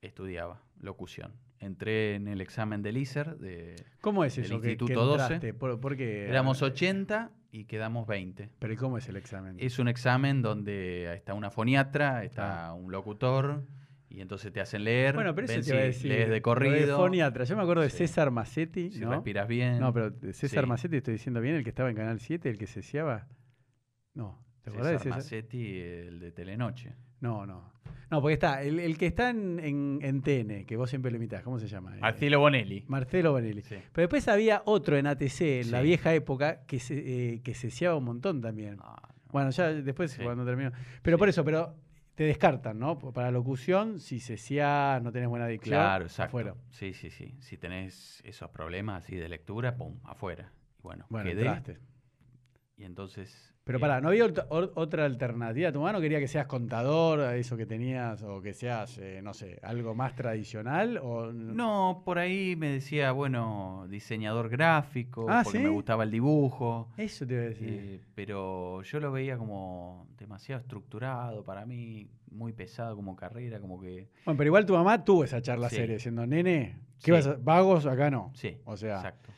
estudiaba 0.00 0.60
locución. 0.80 1.32
Entré 1.62 2.16
en 2.16 2.26
el 2.28 2.40
examen 2.40 2.82
del 2.82 2.96
ISER, 2.96 3.38
de, 3.38 3.76
¿Cómo 4.00 4.24
es 4.24 4.36
eso? 4.36 4.56
que- 4.56 4.62
que 4.66 4.70
Instituto 4.72 5.04
12. 5.06 5.22
entraste? 5.22 5.54
¿Por, 5.54 5.80
por 5.80 5.96
qué? 5.96 6.26
éramos 6.28 6.60
80 6.60 7.30
y 7.52 7.64
quedamos 7.66 8.06
20. 8.08 8.50
Pero 8.58 8.72
¿y 8.72 8.76
cómo 8.76 8.98
es 8.98 9.08
el 9.08 9.16
examen? 9.16 9.56
Es 9.60 9.78
un 9.78 9.86
examen 9.88 10.42
donde 10.42 11.14
está 11.14 11.34
una 11.34 11.50
foniatra, 11.50 12.24
está 12.24 12.66
Ah. 12.68 12.74
un 12.74 12.90
locutor, 12.90 13.64
y 14.08 14.20
entonces 14.20 14.52
te 14.52 14.60
hacen 14.60 14.82
leer. 14.84 15.14
bueno, 15.14 15.34
pero 15.36 15.46
eso 15.46 15.60
te 15.60 15.68
iba 15.70 15.78
a 15.78 15.84
decir. 15.84 16.10
lees 16.10 16.28
de 16.30 16.42
corrido, 16.42 16.96
foniatra. 16.98 17.44
Yo 17.44 17.56
me 17.56 17.62
acuerdo 17.62 17.82
de 17.82 17.90
Sí. 17.90 17.98
César 17.98 18.30
Massetti. 18.32 18.90
si 18.90 19.00
¿no? 19.00 19.12
respiras 19.12 19.46
bien. 19.46 19.78
No, 19.78 19.92
pero 19.92 20.12
César 20.32 20.64
Sí. 20.64 20.68
Massetti 20.68 20.96
estoy 20.96 21.12
diciendo 21.14 21.40
bien, 21.40 21.54
el 21.54 21.62
que 21.62 21.70
estaba 21.70 21.88
en 21.90 21.96
Canal 21.96 22.18
7, 22.20 22.50
el 22.50 22.58
que 22.58 22.66
se. 22.66 22.80
No, 24.14 24.44
¿te 24.62 24.70
acordás 24.70 24.88
de 24.92 24.98
César 24.98 25.02
César? 25.04 25.18
Massetti, 25.18 25.78
el 25.80 26.18
de 26.18 26.32
Telenoche. 26.32 26.94
No, 27.22 27.46
no. 27.46 27.72
No, 28.10 28.20
porque 28.20 28.34
está, 28.34 28.62
el, 28.62 28.78
el 28.78 28.98
que 28.98 29.06
está 29.06 29.30
en, 29.30 29.58
en, 29.58 29.98
en 30.02 30.20
TN, 30.20 30.66
que 30.66 30.76
vos 30.76 30.90
siempre 30.90 31.10
lo 31.10 31.16
imitás, 31.16 31.42
¿cómo 31.42 31.58
se 31.58 31.66
llama? 31.66 31.96
Eh, 31.96 32.00
Marcelo 32.00 32.40
Bonelli. 32.40 32.84
Marcelo 32.86 33.32
Bonelli. 33.32 33.62
Sí. 33.62 33.76
Pero 33.90 34.02
después 34.02 34.28
había 34.28 34.60
otro 34.66 34.98
en 34.98 35.06
ATC, 35.06 35.40
en 35.40 35.70
la 35.70 35.80
vieja 35.80 36.12
época, 36.12 36.66
que 36.66 36.78
se, 36.78 36.96
eh, 37.36 37.40
que 37.40 37.54
un 37.94 38.04
montón 38.04 38.42
también. 38.42 38.76
Ah, 38.82 39.00
no. 39.00 39.14
Bueno, 39.32 39.48
ya 39.48 39.72
después 39.72 40.10
Sí. 40.10 40.22
cuando 40.22 40.44
terminó. 40.44 40.72
Pero 41.00 41.16
por 41.16 41.30
eso, 41.30 41.42
pero 41.42 41.74
te 42.14 42.24
descartan, 42.24 42.78
¿no? 42.78 42.98
Para 42.98 43.30
locución, 43.30 43.98
si 43.98 44.20
se 44.20 44.36
sea, 44.36 45.00
no 45.02 45.10
tenés 45.10 45.30
buena 45.30 45.46
dicción, 45.46 45.76
Claro, 45.78 46.04
exacto. 46.04 46.28
afuera. 46.28 46.54
Sí, 46.68 46.92
sí, 46.92 47.08
sí. 47.08 47.34
Si 47.40 47.56
tenés 47.56 48.20
esos 48.26 48.50
problemas 48.50 49.04
así 49.04 49.16
de 49.16 49.30
lectura, 49.30 49.74
pum, 49.74 49.98
afuera. 50.04 50.52
Y 50.78 50.82
bueno, 50.82 51.06
Bueno, 51.08 51.30
quedé 51.30 51.46
entraste. 51.46 51.78
y 52.76 52.84
entonces... 52.84 53.51
Pero 53.64 53.78
pará, 53.78 54.00
¿no 54.00 54.08
había 54.08 54.24
otra 54.50 55.04
alternativa? 55.04 55.70
¿Tu 55.70 55.80
mano 55.80 56.00
quería 56.00 56.18
que 56.18 56.26
seas 56.26 56.46
contador, 56.46 57.34
eso 57.36 57.56
que 57.56 57.64
tenías, 57.64 58.20
o 58.24 58.42
que 58.42 58.54
seas, 58.54 58.98
eh, 58.98 59.20
no 59.22 59.34
sé, 59.34 59.60
algo 59.62 59.94
más 59.94 60.16
tradicional? 60.16 60.98
O... 61.00 61.32
No, 61.32 62.02
por 62.04 62.18
ahí 62.18 62.56
me 62.56 62.70
decía, 62.70 63.12
bueno, 63.12 63.86
diseñador 63.88 64.48
gráfico, 64.48 65.26
Ah, 65.28 65.42
porque 65.44 65.58
¿sí? 65.58 65.64
me 65.64 65.70
gustaba 65.70 66.02
el 66.02 66.10
dibujo. 66.10 66.88
Eso 66.96 67.24
te 67.24 67.34
iba 67.34 67.42
a 67.44 67.46
decir. 67.46 67.68
eh, 67.70 68.00
pero 68.16 68.82
yo 68.82 68.98
lo 68.98 69.12
veía 69.12 69.38
como 69.38 70.08
demasiado 70.18 70.60
estructurado 70.60 71.44
para 71.44 71.64
mí, 71.64 72.08
muy 72.32 72.52
pesado 72.52 72.96
como 72.96 73.14
carrera, 73.14 73.60
como 73.60 73.80
que... 73.80 74.08
Bueno, 74.24 74.38
pero 74.38 74.48
igual 74.48 74.66
tu 74.66 74.72
mamá 74.74 75.04
tuvo 75.04 75.22
esa 75.22 75.40
charla 75.40 75.68
Sí. 75.70 75.76
seria, 75.76 75.94
diciendo, 75.94 76.26
nene, 76.26 76.80
¿qué 76.98 77.04
Sí. 77.06 77.10
vas 77.12 77.26
a... 77.28 77.36
¿Vagos? 77.36 77.86
Acá 77.86 78.10
no. 78.10 78.32
Sí, 78.34 78.56
O 78.64 78.76
sea, 78.76 78.96
exacto. 78.96 79.30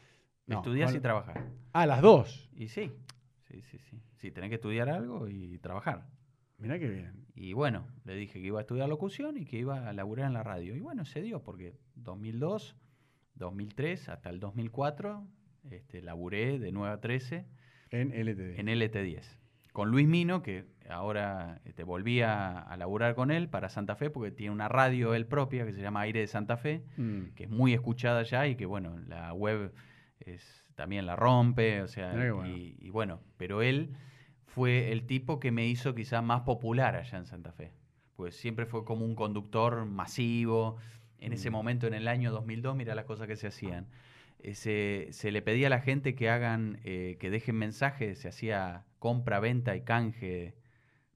no, 0.47 0.57
Estudiar 0.57 0.89
con- 0.89 0.97
y 0.97 1.01
trabajar. 1.01 1.45
Ah, 1.75 1.85
las 1.85 2.01
dos. 2.01 2.49
Y 2.57 2.69
sí, 2.69 2.91
sí, 3.49 3.61
sí, 3.71 3.79
sí. 3.79 4.01
Sí, 4.25 4.31
tenés 4.31 4.49
que 4.49 4.55
estudiar 4.55 4.89
algo 4.89 5.29
y 5.29 5.59
trabajar. 5.59 6.07
Mirá 6.57 6.79
qué 6.79 6.89
bien. 6.89 7.27
Y 7.35 7.53
bueno, 7.53 7.87
le 8.07 8.15
dije 8.17 8.41
que 8.41 8.47
iba 8.47 8.59
a 8.59 8.63
estudiar 8.63 8.89
locución 8.89 9.37
y 9.37 9.45
que 9.45 9.59
iba 9.59 9.87
a 9.87 9.93
laburar 9.93 10.29
en 10.29 10.33
la 10.33 10.43
radio. 10.43 10.75
Y 10.75 10.81
bueno, 10.81 11.05
se 11.05 11.21
dio 11.21 11.43
porque 11.43 11.75
2002, 11.97 12.75
2003 13.35 14.09
hasta 14.09 14.31
el 14.31 14.41
2004 14.41 15.27
este, 15.71 16.01
laburé 16.01 16.59
de 16.59 16.73
9 16.73 16.95
a 16.95 17.01
13 17.01 17.45
En 17.91 18.09
LTD. 18.13 18.59
en 18.59 18.67
LT10. 18.69 19.25
Con 19.75 19.91
Luis 19.91 20.07
Mino, 20.09 20.41
que 20.43 20.65
ahora 20.89 21.61
este, 21.67 21.83
volví 21.83 22.23
a, 22.23 22.61
a 22.61 22.77
laburar 22.79 23.15
con 23.15 23.31
él 23.31 23.51
para 23.51 23.69
Santa 23.69 23.95
Fe 23.97 24.09
porque 24.09 24.31
tiene 24.31 24.53
una 24.55 24.69
radio 24.69 25.15
él 25.15 25.27
propia 25.27 25.67
que 25.67 25.73
se 25.75 25.83
llama 25.83 26.01
Aire 26.03 26.21
de 26.21 26.29
Santa 26.29 26.57
Fe, 26.57 26.83
Mm. 26.97 27.35
que 27.35 27.45
es 27.45 27.51
muy 27.51 27.75
escuchada 27.75 28.23
ya 28.23 28.47
y 28.47 28.57
que 28.57 28.65
bueno, 28.65 28.99
la 29.07 29.35
web 29.35 29.75
es, 30.21 30.65
también 30.77 31.05
la 31.07 31.15
rompe, 31.17 31.83
o 31.83 31.89
sea, 31.89 32.13
bueno. 32.15 32.47
y, 32.47 32.77
y 32.79 32.89
bueno, 32.91 33.21
pero 33.37 33.61
él 33.63 33.91
fue 34.55 34.93
el 34.93 35.07
tipo 35.07 35.41
que 35.41 35.51
me 35.51 35.67
hizo 35.67 35.95
quizás 35.95 36.23
más 36.23 36.43
popular 36.43 36.97
allá 36.97 37.19
en 37.19 37.27
Santa 37.27 37.53
Fe, 37.53 37.73
pues 38.17 38.37
siempre 38.37 38.67
fue 38.67 38.85
como 38.85 39.05
un 39.05 39.15
conductor 39.15 39.85
masivo, 39.87 40.77
en 41.19 41.33
ese 41.33 41.51
Mm. 41.51 41.53
momento, 41.53 41.87
en 41.87 41.95
el 41.95 42.07
año 42.09 42.31
2002, 42.33 42.77
mira 42.77 42.95
las 42.95 43.05
cosas 43.07 43.27
que 43.27 43.37
se 43.37 43.47
hacían. 43.49 43.89
Eh, 44.39 44.55
se, 44.55 45.09
se 45.11 45.33
le 45.33 45.41
pedía 45.43 45.69
a 45.69 45.71
la 45.71 45.81
gente 45.81 46.15
que 46.15 46.29
hagan, 46.29 46.79
eh, 46.85 47.17
que 47.19 47.31
dejen 47.31 47.57
mensajes, 47.57 48.19
se 48.19 48.29
hacía 48.29 48.85
compra, 48.99 49.41
venta 49.41 49.75
y 49.75 49.83
canje 49.83 50.55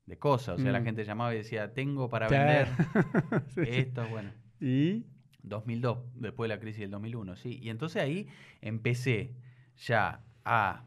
de 0.06 0.18
cosas, 0.18 0.58
o 0.60 0.62
sea, 0.62 0.72
la 0.72 0.80
Mm. 0.80 0.84
gente 0.84 1.04
llamaba 1.04 1.34
y 1.34 1.38
decía, 1.38 1.74
tengo 1.74 2.08
para 2.08 2.28
vender 2.28 2.68
sí. 3.54 3.60
esto, 3.64 4.08
bueno. 4.08 4.32
Y 4.60 5.04
2002, 5.42 5.98
después 6.14 6.48
de 6.48 6.54
la 6.56 6.60
crisis 6.60 6.80
del 6.80 6.90
2001, 6.90 7.36
sí. 7.36 7.58
Y 7.62 7.68
entonces 7.70 8.02
ahí 8.02 8.26
empecé 8.62 9.34
ya 9.76 10.24
a 10.44 10.86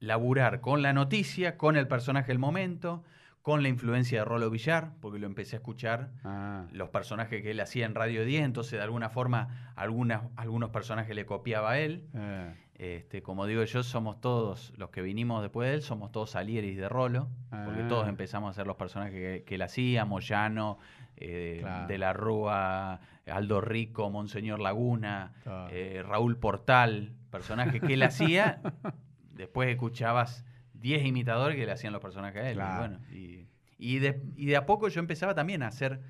laburar 0.00 0.60
con 0.60 0.82
la 0.82 0.92
noticia, 0.92 1.56
con 1.56 1.76
el 1.76 1.88
personaje 1.88 2.28
del 2.28 2.38
momento, 2.38 3.02
con 3.42 3.62
la 3.62 3.68
influencia 3.68 4.18
de 4.20 4.24
Rolo 4.24 4.50
Villar, 4.50 4.90
porque 5.00 5.18
lo 5.20 5.26
empecé 5.26 5.56
a 5.56 5.58
escuchar, 5.60 6.10
Ah, 6.24 6.66
los 6.72 6.88
personajes 6.90 7.42
que 7.42 7.52
él 7.52 7.60
hacía 7.60 7.86
en 7.86 7.94
Radio 7.94 8.24
10, 8.24 8.44
entonces 8.44 8.72
de 8.72 8.82
alguna 8.82 9.08
forma 9.08 9.72
algunas, 9.76 10.22
algunos 10.36 10.70
personajes 10.70 11.14
le 11.14 11.24
copiaba 11.26 11.72
a 11.72 11.78
él. 11.78 12.04
eh, 12.14 12.54
Este, 12.78 13.22
como 13.22 13.46
digo 13.46 13.62
yo, 13.64 13.82
somos 13.82 14.20
todos, 14.20 14.74
los 14.76 14.90
que 14.90 15.00
vinimos 15.00 15.40
después 15.40 15.66
de 15.68 15.76
él, 15.76 15.82
somos 15.82 16.12
todos 16.12 16.30
Salieris 16.32 16.76
de 16.76 16.88
Rolo, 16.90 17.28
porque 17.64 17.82
Ah. 17.84 17.88
todos 17.88 18.06
empezamos 18.08 18.48
a 18.48 18.50
hacer 18.50 18.66
los 18.66 18.76
personajes 18.76 19.14
que, 19.14 19.44
que 19.46 19.54
él 19.54 19.62
hacía, 19.62 20.04
Moyano, 20.04 20.78
eh, 21.16 21.58
Claro. 21.62 21.86
De 21.86 21.96
la 21.96 22.12
Rúa, 22.12 23.00
Aldo 23.26 23.62
Rico, 23.62 24.10
Monseñor 24.10 24.60
Laguna, 24.60 25.32
Claro. 25.44 25.68
eh, 25.72 26.02
Raúl 26.06 26.36
Portal, 26.36 27.14
personajes 27.30 27.80
que 27.80 27.94
él 27.94 28.02
hacía, 28.02 28.60
después 29.36 29.68
escuchabas 29.68 30.44
10 30.74 31.04
imitadores 31.04 31.56
que 31.56 31.66
le 31.66 31.72
hacían 31.72 31.92
los 31.92 32.02
personajes 32.02 32.42
a 32.42 32.50
él. 32.50 32.58
y 32.58 32.78
bueno, 32.78 33.00
y, 33.12 33.48
y 33.78 33.98
de, 33.98 34.22
y 34.36 34.46
de 34.46 34.56
a 34.56 34.66
poco 34.66 34.88
yo 34.88 35.00
empezaba 35.00 35.34
también 35.34 35.62
a 35.62 35.68
hacer 35.68 36.00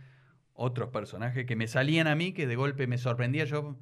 otros 0.54 0.88
personajes 0.90 1.46
que 1.46 1.56
me 1.56 1.66
salían 1.66 2.06
a 2.06 2.14
mí, 2.14 2.32
que 2.32 2.46
de 2.46 2.56
golpe 2.56 2.86
me 2.86 2.98
sorprendía 2.98 3.44
yo 3.44 3.76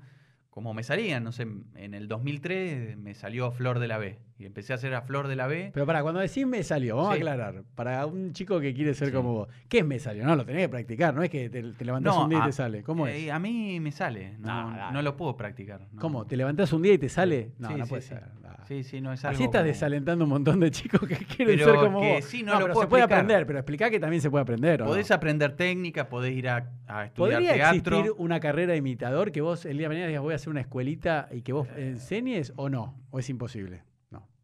como 0.51 0.75
me 0.75 0.83
salían. 0.83 1.25
No 1.25 1.33
sé, 1.33 1.47
en 1.75 1.95
el 1.95 2.09
2003 2.09 2.97
me 2.97 3.15
salió 3.15 3.51
Flor 3.53 3.79
de 3.79 3.89
la 3.89 3.99
B. 3.99 4.19
Y 4.37 4.47
empecé 4.47 4.73
a 4.73 4.77
hacer 4.77 4.93
a 4.95 5.03
Flor 5.03 5.29
de 5.29 5.37
la 5.37 5.47
B. 5.47 5.71
Pero 5.73 5.87
para 5.87 6.03
cuando 6.03 6.21
decís 6.21 6.45
me 6.45 6.63
salió, 6.65 6.97
vamos 6.97 7.13
a 7.13 7.15
aclarar. 7.15 7.63
Para 7.77 8.05
un 8.05 8.33
chico 8.33 8.59
que 8.59 8.75
quiere 8.75 8.93
ser 8.95 9.09
Sí. 9.09 9.15
como 9.15 9.33
vos, 9.33 9.49
¿qué 9.69 9.79
es 9.79 9.85
me 9.87 9.99
salió? 10.01 10.25
No, 10.25 10.35
lo 10.35 10.45
tenés 10.45 10.63
que 10.63 10.69
practicar, 10.71 11.15
no 11.15 11.23
es 11.23 11.31
que 11.31 11.49
te, 11.49 11.63
te 11.63 11.85
levantás 11.85 12.17
un 12.17 12.29
día 12.31 12.41
y 12.41 12.47
te 12.47 12.53
sale. 12.53 12.83
¿Cómo 12.83 13.07
eh, 13.07 13.27
es? 13.27 13.31
A 13.33 13.39
mí 13.39 13.79
me 13.79 13.93
sale. 13.93 14.37
No, 14.41 14.73
No, 14.73 14.91
no 14.91 15.03
lo 15.03 15.17
puedo 15.17 15.37
practicar. 15.37 15.83
no. 15.93 16.01
¿Cómo? 16.01 16.27
¿Te 16.27 16.37
levantás 16.37 16.73
un 16.73 16.83
día 16.83 16.95
y 16.95 16.99
te 16.99 17.09
sale? 17.09 17.53
No, 17.59 17.69
Sí, 17.69 17.75
no 17.77 17.87
puede 17.87 18.03
ser. 18.03 18.25
no. 18.43 18.45
Sí, 18.67 18.83
sí, 18.83 19.01
no 19.03 19.13
es 19.13 19.23
algo. 19.25 19.35
Así 19.37 19.45
estás 19.45 19.61
como- 19.61 19.67
desalentando 19.69 20.25
un 20.25 20.31
montón 20.31 20.59
de 20.59 20.71
chicos 20.71 21.01
que 21.07 21.17
quieren 21.37 21.55
Pero 21.59 21.67
ser 21.71 21.75
como 21.85 22.01
que 22.01 22.13
vos. 22.15 22.25
sí, 22.25 22.43
no 22.43 22.55
lo 22.55 22.61
pero 22.61 22.73
puedo 22.73 22.85
se 22.87 22.89
puede 22.89 23.03
aprender, 23.05 23.47
pero 23.47 23.59
explica 23.61 23.91
que 23.91 24.01
también 24.01 24.21
se 24.23 24.31
puede 24.31 24.43
aprender. 24.43 24.81
¿o 24.83 24.87
no? 24.87 24.91
Podés 24.91 25.11
aprender 25.11 25.55
técnica, 25.55 26.09
podés 26.09 26.33
ir 26.35 26.49
a, 26.49 26.73
a 26.89 27.05
estudiar 27.05 27.13
¿Podría 27.41 27.53
teatro. 27.55 27.99
existir 27.99 28.13
una 28.19 28.41
carrera 28.41 28.73
de 28.73 28.79
imitador 28.79 29.33
que 29.33 29.43
vos 29.43 29.65
el 29.67 29.77
día 29.79 29.85
de 29.85 29.89
mañana 29.95 30.07
digas 30.09 30.23
voy 30.23 30.33
a 30.33 30.37
hacer 30.37 30.49
una 30.49 30.63
escuelita 30.63 31.29
y 31.31 31.43
que 31.43 31.53
vos 31.53 31.69
enseñes 31.77 32.53
o 32.57 32.69
no? 32.71 32.97
¿O 33.11 33.19
es 33.21 33.29
imposible? 33.29 33.83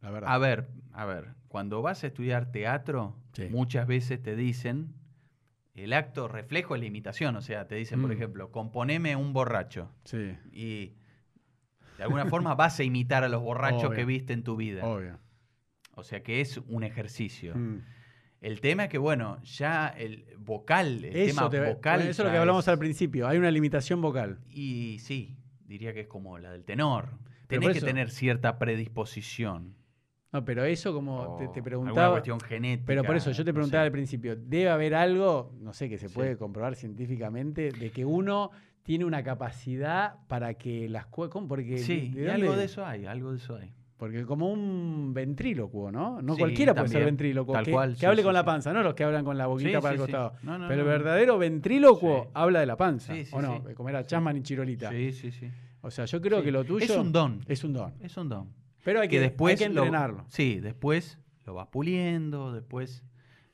No, 0.00 0.08
la 0.08 0.10
verdad. 0.10 0.32
A 0.32 0.38
ver, 0.38 0.68
a 0.92 1.04
ver, 1.04 1.28
cuando 1.48 1.82
vas 1.82 2.04
a 2.04 2.06
estudiar 2.08 2.50
teatro, 2.52 3.16
Sí. 3.32 3.46
muchas 3.50 3.86
veces 3.86 4.22
te 4.22 4.34
dicen, 4.36 4.94
el 5.74 5.92
acto 5.92 6.28
reflejo 6.28 6.74
es 6.74 6.80
la 6.80 6.86
imitación, 6.86 7.36
o 7.36 7.40
sea, 7.42 7.66
te 7.66 7.74
dicen, 7.76 8.00
por 8.00 8.10
Mm. 8.10 8.14
ejemplo, 8.14 8.50
componeme 8.50 9.16
un 9.16 9.32
borracho. 9.32 9.90
Sí, 10.04 10.36
Y 10.52 10.94
de 11.96 12.04
alguna 12.04 12.26
forma 12.26 12.54
vas 12.54 12.78
a 12.80 12.84
imitar 12.84 13.24
a 13.24 13.28
los 13.28 13.42
borrachos 13.42 13.84
Obvio. 13.84 13.96
que 13.96 14.04
viste 14.04 14.32
en 14.32 14.42
tu 14.42 14.56
vida. 14.56 14.84
obvio. 14.86 15.18
O 15.94 16.02
sea 16.02 16.22
que 16.22 16.40
es 16.40 16.56
un 16.56 16.82
ejercicio. 16.82 17.54
Mm. 17.54 17.82
El 18.40 18.60
tema 18.62 18.84
es 18.84 18.88
que, 18.90 18.96
bueno, 18.96 19.38
ya 19.42 19.88
el 19.88 20.24
vocal, 20.38 21.04
el 21.04 21.12
tema 21.12 21.42
Eso, 21.42 21.50
te- 21.50 21.60
vocal. 21.60 22.00
eso 22.00 22.10
es 22.10 22.18
lo 22.20 22.30
que 22.30 22.38
hablamos 22.38 22.64
es- 22.64 22.68
al 22.68 22.78
principio. 22.78 23.28
Hay 23.28 23.36
una 23.36 23.50
limitación 23.50 24.00
vocal. 24.00 24.38
Y 24.48 24.96
sí, 25.00 25.36
diría 25.66 25.92
que 25.92 26.00
es 26.00 26.06
como 26.06 26.38
la 26.38 26.50
del 26.52 26.64
tenor. 26.64 27.18
Pero 27.48 27.60
Tenés 27.62 27.80
que 27.80 27.84
tener 27.86 28.10
cierta 28.10 28.58
predisposición. 28.58 29.74
No, 30.32 30.44
pero 30.44 30.64
eso 30.64 30.92
como 30.92 31.36
te, 31.36 31.44
te 31.44 31.48
alguna 31.48 31.62
preguntaba. 31.64 32.10
cuestión 32.12 32.38
genética. 32.40 32.86
Pero 32.86 33.02
por 33.04 33.16
eso 33.16 33.30
yo 33.32 33.44
te 33.44 33.50
no 33.50 33.54
preguntaba 33.54 33.82
sé. 33.82 33.86
al 33.86 33.92
principio, 33.92 34.36
debe 34.36 34.70
haber 34.70 34.94
algo, 34.94 35.52
no 35.60 35.72
sé, 35.72 35.88
que 35.88 35.98
se 35.98 36.08
Sí. 36.08 36.14
puede 36.14 36.36
comprobar 36.36 36.76
científicamente, 36.76 37.70
de 37.72 37.90
que 37.90 38.04
uno 38.04 38.50
tiene 38.82 39.04
una 39.04 39.22
capacidad 39.24 40.14
para 40.28 40.54
que 40.54 40.88
las 40.88 41.06
cosas... 41.06 41.42
Porque, 41.48 41.78
Sí, 41.78 42.14
algo 42.32 42.56
de 42.56 42.64
eso 42.64 42.84
hay, 42.86 43.06
algo 43.06 43.32
de 43.32 43.38
eso 43.38 43.56
hay. 43.56 43.72
Porque 43.96 44.24
como 44.24 44.50
un 44.50 45.12
ventrílocuo, 45.12 45.92
¿no? 45.92 46.22
No 46.22 46.34
Sí, 46.34 46.38
cualquiera 46.40 46.74
puede 46.74 46.88
ser 46.88 47.04
ventrílocuo. 47.04 47.52
tal 47.52 47.64
que, 47.66 47.72
cual, 47.72 47.90
que 47.94 47.96
sí, 48.00 48.06
hable 48.06 48.18
sí, 48.22 48.24
con 48.24 48.32
la 48.32 48.44
panza, 48.44 48.72
no 48.72 48.82
los 48.82 48.94
que 48.94 49.04
hablan 49.04 49.24
con 49.26 49.36
la 49.36 49.46
boquita 49.46 49.80
para 49.82 49.92
el 49.94 50.00
costado. 50.00 50.32
No, 50.42 50.56
no, 50.56 50.68
Pero 50.68 50.82
el 50.82 50.86
verdadero 50.88 51.36
ventrílocuo 51.38 52.30
habla 52.32 52.60
de 52.60 52.66
la 52.66 52.76
panza. 52.76 53.12
Sí, 53.14 53.24
sí, 53.26 53.30
¿O 53.34 53.42
no? 53.42 53.62
Como 53.76 53.88
era. 53.90 54.02
Chasman 54.06 54.38
y 54.38 54.42
Chirolita. 54.42 54.90
Sí, 54.90 55.12
sí, 55.12 55.30
sí. 55.30 55.50
O 55.82 55.90
sea, 55.90 56.06
yo 56.06 56.20
creo 56.22 56.42
que 56.42 56.50
lo 56.50 56.64
tuyo 56.64 56.84
Es 56.84 56.96
un 56.96 57.12
don. 57.12 57.40
es 57.46 57.62
un 57.62 57.72
don. 57.74 57.92
Es 58.00 58.16
un 58.16 58.28
don. 58.30 58.48
Pero 58.84 59.00
hay 59.00 59.08
que, 59.08 59.16
que 59.16 59.20
después 59.20 59.60
hay 59.60 59.68
que 59.68 59.74
lo- 59.74 59.82
entrenarlo. 59.82 60.24
sí, 60.28 60.60
después 60.60 61.18
lo 61.46 61.54
vas 61.54 61.68
puliendo, 61.68 62.52
después 62.52 63.04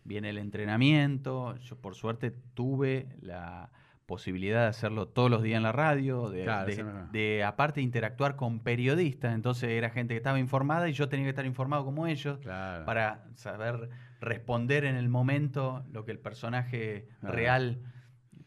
viene 0.05 0.31
el 0.31 0.39
entrenamiento. 0.39 1.57
Yo 1.57 1.77
por 1.77 1.95
suerte 1.95 2.31
tuve 2.55 3.09
la 3.21 3.71
posibilidad 4.07 4.63
de 4.63 4.69
hacerlo 4.69 5.09
todos 5.09 5.29
los 5.31 5.43
días 5.43 5.57
en 5.57 5.65
la 5.65 5.73
radio, 5.73 6.31
de, 6.31 6.45
Claro, 6.45 6.67
de- 6.69 6.77
sí, 6.77 6.83
me- 6.85 7.07
de, 7.11 7.43
aparte 7.43 7.81
interactuar 7.81 8.37
con 8.37 8.61
periodistas, 8.61 9.35
entonces 9.35 9.71
era 9.71 9.91
gente 9.91 10.15
que 10.15 10.19
estaba 10.19 10.39
informada 10.39 10.89
y 10.89 10.93
yo 10.93 11.09
tenía 11.09 11.25
que 11.27 11.31
estar 11.31 11.45
informado 11.47 11.85
como 11.85 12.07
ellos 12.07 12.39
Claro. 12.39 12.85
para 12.85 13.25
saber 13.35 13.89
responder 14.21 14.85
en 14.85 14.95
el 14.95 15.09
momento 15.09 15.85
lo 15.91 16.05
que 16.05 16.13
el 16.13 16.21
personaje 16.21 17.09
Claro. 17.21 17.35
real 17.35 17.81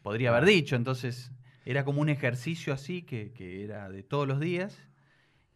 podría 0.00 0.30
haber 0.30 0.46
dicho. 0.46 0.76
Entonces 0.76 1.30
era 1.66 1.84
como 1.84 2.00
un 2.00 2.08
ejercicio 2.08 2.72
así 2.72 3.02
que, 3.02 3.32
que 3.32 3.62
era 3.62 3.90
de 3.90 4.02
todos 4.02 4.26
los 4.26 4.40
días. 4.40 4.88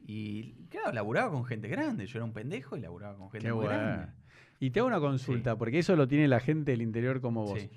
Y 0.07 0.53
claro, 0.69 0.93
laburaba 0.93 1.31
con 1.31 1.45
gente 1.45 1.69
grande. 1.69 2.07
Yo 2.07 2.19
era 2.19 2.25
un 2.25 2.33
pendejo 2.33 2.77
y 2.77 2.81
laburaba 2.81 3.17
con 3.17 3.31
gente 3.31 3.47
Qué 3.47 3.53
muy 3.53 3.65
bueno. 3.67 3.81
grande. 3.81 4.13
Y 4.61 4.71
te 4.71 4.81
hago 4.81 4.87
una 4.89 5.01
consulta, 5.01 5.57
porque 5.57 5.79
eso 5.79 5.97
lo 5.97 6.07
tiene 6.07 6.29
la 6.29 6.41
gente 6.41 6.73
del 6.73 6.83
interior 6.83 7.21
como 7.21 7.45
vos. 7.45 7.61
Sí. 7.61 7.71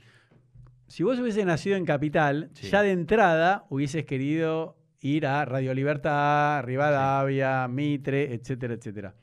Si 0.88 1.04
vos 1.04 1.20
hubieses 1.20 1.46
nacido 1.46 1.76
en 1.76 1.86
Capital, 1.86 2.50
Sí. 2.54 2.70
ya 2.70 2.82
de 2.82 2.92
entrada 2.92 3.66
hubieses 3.70 4.06
querido 4.06 4.78
ir 5.02 5.26
a 5.26 5.44
Radio 5.46 5.74
Libertad, 5.74 6.64
Rivadavia, 6.64 7.68
Mitre, 7.68 8.34
etcétera, 8.34 8.74
etcétera. 8.76 9.16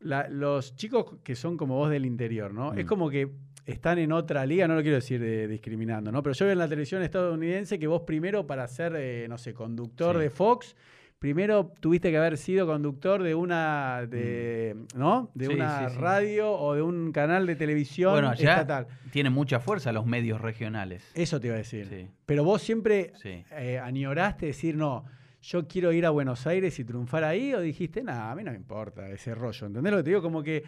La- 0.00 0.28
los 0.28 0.76
chicos 0.76 1.16
que 1.22 1.34
son 1.34 1.56
como 1.56 1.76
vos 1.76 1.90
del 1.90 2.06
interior, 2.06 2.52
¿no? 2.54 2.72
Es 2.74 2.84
Mm. 2.84 2.88
como 2.88 3.10
que 3.10 3.28
están 3.66 3.98
en 3.98 4.12
otra 4.12 4.46
liga, 4.46 4.66
no 4.68 4.76
lo 4.76 4.82
quiero 4.82 4.96
decir 4.96 5.20
de- 5.20 5.46
discriminando, 5.48 6.10
¿no? 6.10 6.22
Pero 6.22 6.34
yo 6.34 6.46
veo 6.46 6.52
en 6.52 6.58
la 6.58 6.68
televisión 6.68 7.02
estadounidense 7.02 7.78
que 7.78 7.86
vos 7.86 8.02
primero 8.02 8.46
para 8.46 8.66
ser, 8.68 8.94
eh, 8.96 9.26
no 9.28 9.36
sé, 9.38 9.52
conductor 9.52 10.16
de 10.16 10.30
Fox, 10.30 10.74
primero 11.18 11.72
tuviste 11.80 12.10
que 12.10 12.16
haber 12.16 12.36
sido 12.38 12.66
conductor 12.66 13.22
de 13.22 13.34
una, 13.34 14.06
de, 14.08 14.76
¿no? 14.94 15.30
De 15.34 15.46
Mm. 15.46 15.50
Sí, 15.50 15.54
una 15.56 15.88
sí, 15.88 15.94
sí. 15.94 16.00
radio 16.00 16.52
o 16.52 16.74
de 16.74 16.82
un 16.82 17.12
canal 17.12 17.46
de 17.46 17.56
televisión 17.56 18.12
Bueno, 18.12 18.28
allá 18.30 18.52
estatal. 18.60 18.86
tienen 19.10 19.32
mucha 19.32 19.58
fuerza 19.60 19.92
los 19.92 20.06
medios 20.06 20.40
regionales. 20.40 21.10
Eso 21.14 21.40
te 21.40 21.48
iba 21.48 21.54
a 21.56 21.58
decir. 21.58 22.08
Pero 22.26 22.44
vos 22.44 22.62
siempre 22.62 23.12
eh, 23.24 23.78
añoraste 23.82 24.46
decir, 24.46 24.76
no, 24.76 25.04
yo 25.42 25.66
quiero 25.66 25.92
ir 25.92 26.06
a 26.06 26.10
Buenos 26.10 26.46
Aires 26.46 26.78
y 26.78 26.84
triunfar 26.84 27.24
ahí? 27.24 27.52
¿O 27.54 27.60
dijiste, 27.60 28.02
nada, 28.02 28.30
a 28.30 28.34
mí 28.34 28.44
no 28.44 28.50
me 28.52 28.56
importa 28.56 29.08
ese 29.10 29.34
rollo? 29.34 29.66
¿Entendés 29.66 29.90
lo 29.92 29.96
que 29.98 30.04
te 30.04 30.10
digo? 30.10 30.22
Como 30.22 30.42
que 30.42 30.62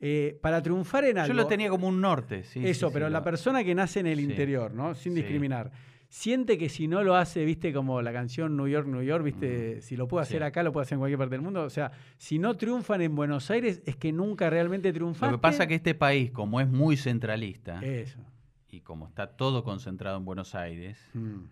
eh, 0.00 0.38
para 0.42 0.62
triunfar 0.62 1.04
en 1.04 1.18
algo. 1.18 1.28
Yo 1.28 1.34
lo 1.34 1.46
tenía 1.46 1.68
como 1.70 1.88
un 1.88 2.00
norte, 2.00 2.44
sí. 2.44 2.60
Eso, 2.66 2.92
pero 2.92 3.08
la 3.08 3.22
persona 3.24 3.64
que 3.64 3.74
nace 3.74 4.00
en 4.00 4.06
el 4.08 4.20
interior, 4.20 4.72
¿no? 4.74 4.94
Sin 4.94 5.14
discriminar, 5.14 5.70
siente 6.08 6.56
que 6.58 6.68
si 6.68 6.88
no 6.88 7.02
lo 7.02 7.16
hace, 7.16 7.44
viste, 7.44 7.72
como 7.72 8.00
la 8.02 8.12
canción 8.12 8.56
New 8.56 8.68
York, 8.68 8.86
New 8.86 9.02
York, 9.02 9.24
viste, 9.24 9.80
si 9.82 9.96
lo 9.96 10.06
puede 10.08 10.22
hacer. 10.22 10.38
Sí. 10.40 10.44
acá, 10.44 10.62
lo 10.62 10.72
puede 10.72 10.84
hacer 10.84 10.94
en 10.96 11.00
cualquier 11.00 11.18
parte 11.18 11.34
del 11.34 11.42
mundo. 11.42 11.62
O 11.62 11.70
sea, 11.70 11.90
si 12.16 12.38
no 12.38 12.56
triunfan 12.56 13.02
en 13.02 13.14
Buenos 13.14 13.50
Aires, 13.50 13.82
es 13.86 13.96
que 13.96 14.12
nunca 14.12 14.48
realmente 14.50 14.92
triunfaste. 14.92 15.32
Lo 15.32 15.38
que 15.38 15.42
pasa 15.42 15.64
es 15.64 15.68
que 15.68 15.74
este 15.76 15.94
país, 15.94 16.30
como 16.30 16.60
es 16.60 16.68
muy 16.68 16.96
centralista 16.96 17.80
Eso. 17.82 18.20
y 18.68 18.80
como 18.80 19.06
está 19.08 19.36
todo 19.36 19.64
concentrado 19.64 20.16
en 20.18 20.24
Buenos 20.24 20.54
Aires, 20.54 20.98
Mm. 21.14 21.44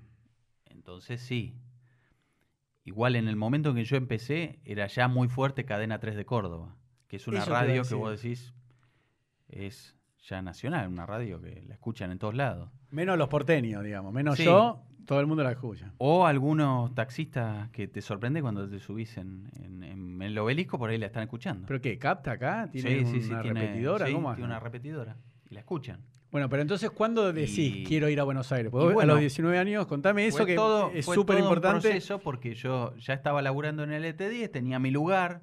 entonces 0.67 1.21
sí. 1.21 1.55
Igual 2.87 3.17
en 3.17 3.29
el 3.29 3.37
momento 3.37 3.71
en 3.71 3.77
que 3.77 3.85
yo 3.85 3.97
empecé, 3.97 4.59
era 4.65 4.87
ya 4.89 5.09
muy 5.09 5.29
fuerte 5.29 5.65
Cadena 5.65 5.99
3 6.01 6.17
de 6.17 6.27
Córdoba, 6.27 6.77
que 7.09 7.17
es 7.17 7.27
una 7.27 7.41
Eso 7.41 7.51
radio 7.51 7.83
que 7.83 7.95
vos 7.95 8.21
decís 8.23 8.53
es 9.49 9.94
ya 10.29 10.43
nacional, 10.43 10.89
una 10.89 11.07
radio 11.07 11.41
que 11.41 11.63
la 11.67 11.75
escuchan 11.75 12.11
en 12.11 12.19
todos 12.19 12.35
lados. 12.35 12.71
Menos 12.91 13.19
los 13.19 13.29
porteños, 13.29 13.83
digamos. 13.85 14.13
Menos 14.13 14.37
Sí. 14.37 14.45
yo, 14.45 14.81
todo 15.07 15.21
el 15.21 15.27
mundo 15.27 15.43
la 15.45 15.53
escucha. 15.53 15.93
O 15.99 16.27
algunos 16.27 16.95
taxistas 16.95 17.69
que 17.71 17.89
te 17.89 18.01
sorprende 18.01 18.41
cuando 18.41 18.69
te 18.69 18.79
subís 18.79 19.17
en, 19.19 19.51
en- 19.63 19.83
en 19.85 20.23
el 20.23 20.39
obelisco, 20.39 20.79
por 20.79 20.91
ahí 20.91 20.99
la 20.99 21.07
están 21.07 21.25
escuchando. 21.25 21.67
¿Pero 21.67 21.81
qué? 21.81 21.99
¿Capta 21.99 22.33
acá? 22.33 22.69
¿Tiene 22.73 22.91
Sí, 22.91 22.99
una 23.01 23.11
sí, 23.11 23.21
tiene- 23.43 23.61
repetidora? 23.61 24.07
sí, 24.07 24.13
¿Cómo 24.13 24.33
tiene 24.35 24.47
una 24.47 24.61
repetidora 24.61 25.17
y 25.51 25.55
la 25.55 25.61
escuchan. 25.61 26.01
Bueno, 26.31 26.49
pero 26.49 26.63
entonces, 26.63 26.91
¿cuándo 26.91 27.33
decís 27.33 27.59
Y- 27.59 27.85
quiero 27.85 28.09
ir 28.09 28.19
a 28.19 28.25
Buenos 28.25 28.51
Aires? 28.51 28.71
Porque 28.73 28.85
vos 28.87 28.91
a 28.93 28.95
bueno, 28.95 29.13
los 29.13 29.21
19 29.21 29.57
años, 29.59 29.87
contame 29.87 30.27
eso 30.27 30.39
Fue 30.39 30.47
que 30.47 30.55
todo- 30.57 30.91
es 30.93 31.05
fue 31.05 31.15
súper 31.15 31.37
todo 31.37 31.47
un 31.47 31.53
importante. 31.53 31.81
proceso 31.89 32.19
porque 32.19 32.55
yo 32.55 32.97
ya 32.97 33.15
estaba 33.15 33.41
laburando 33.41 33.85
en 33.85 33.93
el 33.93 34.05
ET10, 34.05 34.51
tenía 34.51 34.79
mi 34.81 34.91
lugar, 34.91 35.43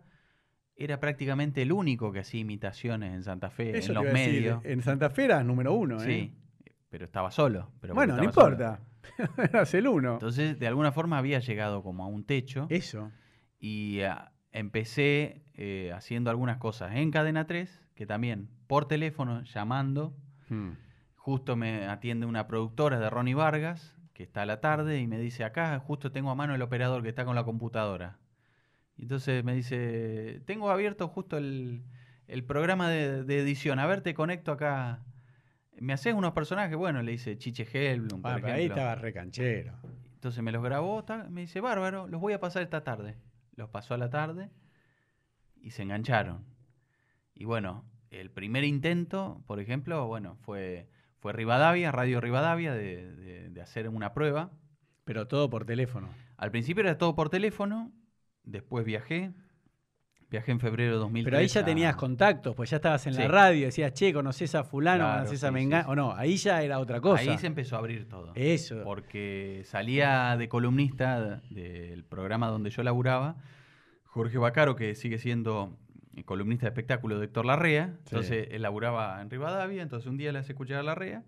era 0.84 1.00
prácticamente 1.00 1.62
el 1.62 1.72
único 1.72 2.12
que 2.12 2.20
hacía 2.20 2.40
imitaciones 2.42 3.14
en 3.14 3.24
Santa 3.24 3.50
Fe, 3.50 3.78
Eso 3.78 3.92
en 3.92 3.96
los 3.96 4.04
decir, 4.06 4.34
medios. 4.34 4.66
En 4.66 4.82
Santa 4.82 5.10
Fe 5.10 5.26
eras 5.26 5.46
número 5.46 5.74
uno, 5.74 6.02
¿eh? 6.02 6.06
Sí, 6.06 6.34
pero 6.90 7.06
estaba 7.06 7.32
solo. 7.32 7.72
pero 7.80 7.94
bueno, 7.94 8.16
no 8.16 8.24
importa. 8.24 8.82
eras 9.38 9.74
el 9.74 9.88
uno. 9.88 10.14
Entonces, 10.14 10.60
de 10.60 10.68
alguna 10.68 10.92
forma 10.92 11.18
había 11.18 11.40
llegado 11.40 11.84
como 11.84 12.04
a 12.04 12.08
un 12.08 12.26
techo 12.26 12.68
Eso. 12.70 13.12
y 13.60 14.02
ah, 14.02 14.32
empecé 14.52 15.44
eh, 15.54 15.92
haciendo 15.94 16.30
algunas 16.30 16.58
cosas 16.58 16.96
en 16.96 17.12
Cadena 17.12 17.48
3, 17.48 17.82
que 17.96 18.06
también 18.06 18.50
por 18.68 18.88
teléfono, 18.88 19.44
llamando, 19.44 20.16
Hmm. 20.52 20.74
Justo 21.16 21.56
me 21.56 21.88
atiende 21.88 22.26
una 22.26 22.46
productora 22.48 23.00
de 23.00 23.10
Ronnie 23.10 23.36
Vargas, 23.36 23.96
que 24.14 24.24
está 24.24 24.42
a 24.42 24.46
la 24.46 24.60
tarde, 24.60 25.00
y 25.00 25.08
me 25.08 25.18
dice, 25.18 25.46
acá 25.46 25.80
justo 25.80 26.12
tengo 26.12 26.30
a 26.30 26.36
mano 26.36 26.54
el 26.54 26.62
operador 26.62 27.02
que 27.04 27.10
está 27.10 27.24
con 27.24 27.36
la 27.36 27.46
computadora. 27.46 28.20
Entonces 29.02 29.44
me 29.44 29.54
dice, 29.56 30.42
tengo 30.46 30.70
abierto 30.70 31.08
justo 31.08 31.38
el, 31.38 31.84
el 32.28 32.44
programa 32.44 32.90
de, 32.90 33.24
de 33.24 33.40
edición, 33.40 33.80
a 33.80 33.86
ver, 33.88 34.02
te 34.02 34.14
conecto 34.14 34.52
acá. 34.52 35.04
¿Me 35.80 35.94
haces 35.94 36.14
unos 36.14 36.34
personajes? 36.34 36.78
Bueno, 36.78 37.02
le 37.02 37.12
dice 37.14 37.38
Chiche 37.38 37.68
Helblum, 37.74 38.22
por 38.22 38.32
Ah, 38.32 38.36
pero 38.36 38.48
ahí 38.54 38.54
ejemplo. 38.66 38.76
estaba 38.76 38.96
recanchero. 38.96 39.74
Entonces 40.14 40.44
me 40.44 40.52
los 40.52 40.62
grabó, 40.64 41.04
me 41.30 41.42
dice, 41.42 41.60
bárbaro, 41.62 42.08
los 42.08 42.22
voy 42.22 42.34
a 42.34 42.40
pasar 42.40 42.62
esta 42.62 42.84
tarde. 42.84 43.16
Los 43.56 43.70
pasó 43.70 43.96
a 43.96 43.98
la 43.98 44.10
tarde 44.12 44.50
y 45.60 45.72
se 45.72 45.82
engancharon. 45.82 46.46
Y 47.34 47.46
bueno, 47.46 47.84
el 48.12 48.30
primer 48.30 48.64
intento, 48.64 49.42
por 49.48 49.60
ejemplo, 49.60 50.06
bueno, 50.06 50.36
fue, 50.42 50.88
fue 51.18 51.34
Rivadavia, 51.34 51.92
Radio 51.92 52.22
Rivadavia, 52.22 52.74
de, 52.74 53.12
de- 53.16 53.50
de 53.50 53.62
hacer 53.62 53.90
una 53.90 54.14
prueba. 54.14 54.52
Pero 55.06 55.28
todo 55.28 55.50
por 55.50 55.66
teléfono. 55.66 56.10
Al 56.38 56.52
principio 56.52 56.82
era 56.84 57.00
todo 57.00 57.16
por 57.16 57.30
teléfono, 57.30 57.92
después 58.44 58.86
viajé, 58.86 59.32
viajé 60.30 60.52
en 60.52 60.60
febrero 60.60 60.94
de 60.94 60.98
2003. 61.00 61.26
Pero 61.32 61.38
ahí 61.42 61.48
ya 61.48 61.62
a- 61.62 61.66
tenías 61.66 61.96
contactos, 61.96 62.56
pues 62.56 62.70
ya 62.70 62.78
estabas 62.78 63.06
en 63.08 63.16
la 63.16 63.28
radio, 63.28 63.66
decías, 63.66 63.94
che, 63.94 64.14
conoces 64.14 64.56
a 64.56 64.64
fulano, 64.64 65.04
Claro, 65.04 65.20
conoces 65.20 65.44
a 65.44 65.52
Mengano. 65.52 65.84
sí. 65.86 65.92
O 65.92 65.96
no, 65.96 66.14
ahí 66.16 66.38
ya 66.38 66.62
era 66.64 66.80
otra 66.80 67.02
cosa. 67.02 67.22
Ahí 67.22 67.38
se 67.38 67.48
empezó 67.48 67.76
a 67.76 67.80
abrir 67.80 68.08
todo. 68.08 68.32
Eso. 68.36 68.82
porque 68.84 69.64
salía 69.66 70.36
de 70.38 70.48
columnista 70.48 71.42
del 71.50 72.04
programa 72.06 72.48
donde 72.48 72.70
yo 72.70 72.82
laburaba, 72.84 73.36
Jorge 74.06 74.38
Bacaro, 74.38 74.76
que 74.76 74.96
sigue 74.96 75.18
siendo 75.20 75.78
columnista 76.26 76.66
de 76.66 76.70
espectáculo 76.70 77.18
de 77.20 77.26
Héctor 77.26 77.46
Larrea. 77.46 77.86
Entonces 78.06 78.48
él 78.52 78.62
laburaba 78.62 79.22
en 79.22 79.30
Rivadavia, 79.30 79.82
entonces 79.82 80.08
un 80.10 80.18
día 80.18 80.32
le 80.32 80.40
hace 80.40 80.52
escuchar 80.54 80.78
a 80.80 80.84
Larrea. 80.84 81.24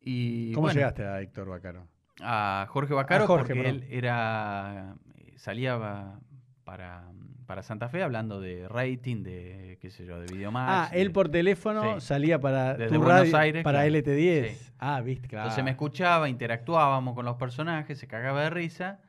Y 0.00 0.52
¿Cómo 0.52 0.66
bueno, 0.66 0.74
llegaste 0.78 1.04
a 1.06 1.20
Héctor 1.20 1.48
Bacaro? 1.48 1.86
A 2.20 2.66
Jorge 2.68 2.92
Bacaro, 2.94 3.24
A 3.24 3.26
Jorge, 3.26 3.54
porque 3.54 3.62
perdón. 3.62 3.82
él 3.82 3.88
era 3.90 4.96
salía 5.36 5.76
va- 5.76 6.20
para, 6.64 7.10
para 7.46 7.62
Santa 7.62 7.88
Fe 7.88 8.02
hablando 8.02 8.40
de 8.40 8.68
rating, 8.68 9.22
de 9.22 9.78
qué 9.80 9.90
sé 9.90 10.06
yo, 10.06 10.20
de 10.20 10.26
Videomax. 10.32 10.92
Ah, 10.92 10.96
él 10.96 11.08
de- 11.08 11.14
por 11.14 11.28
teléfono 11.28 12.00
Sí. 12.00 12.06
salía 12.06 12.40
para 12.40 12.74
Desde 12.74 12.94
tu 12.94 13.02
Buenos 13.02 13.18
radio, 13.20 13.36
Aires, 13.38 13.64
para 13.64 13.80
claro. 13.80 13.94
LT10. 13.96 14.48
Sí. 14.56 14.72
Ah, 14.78 15.00
viste, 15.00 15.28
claro. 15.28 15.44
Entonces 15.46 15.64
me 15.64 15.70
escuchaba, 15.72 16.28
interactuábamos 16.28 17.14
con 17.14 17.24
los 17.24 17.36
personajes, 17.36 17.98
se 17.98 18.06
cagaba 18.06 18.42
de 18.42 18.50
risa 18.50 19.00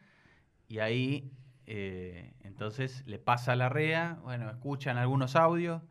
y 0.67 0.79
ahí 0.79 1.31
eh, 1.65 2.33
entonces 2.41 3.03
le 3.05 3.19
pasa 3.19 3.53
a 3.53 3.55
la 3.55 3.69
REA, 3.69 4.17
bueno, 4.23 4.49
escuchan 4.49 4.97
algunos 4.97 5.35
audios 5.35 5.81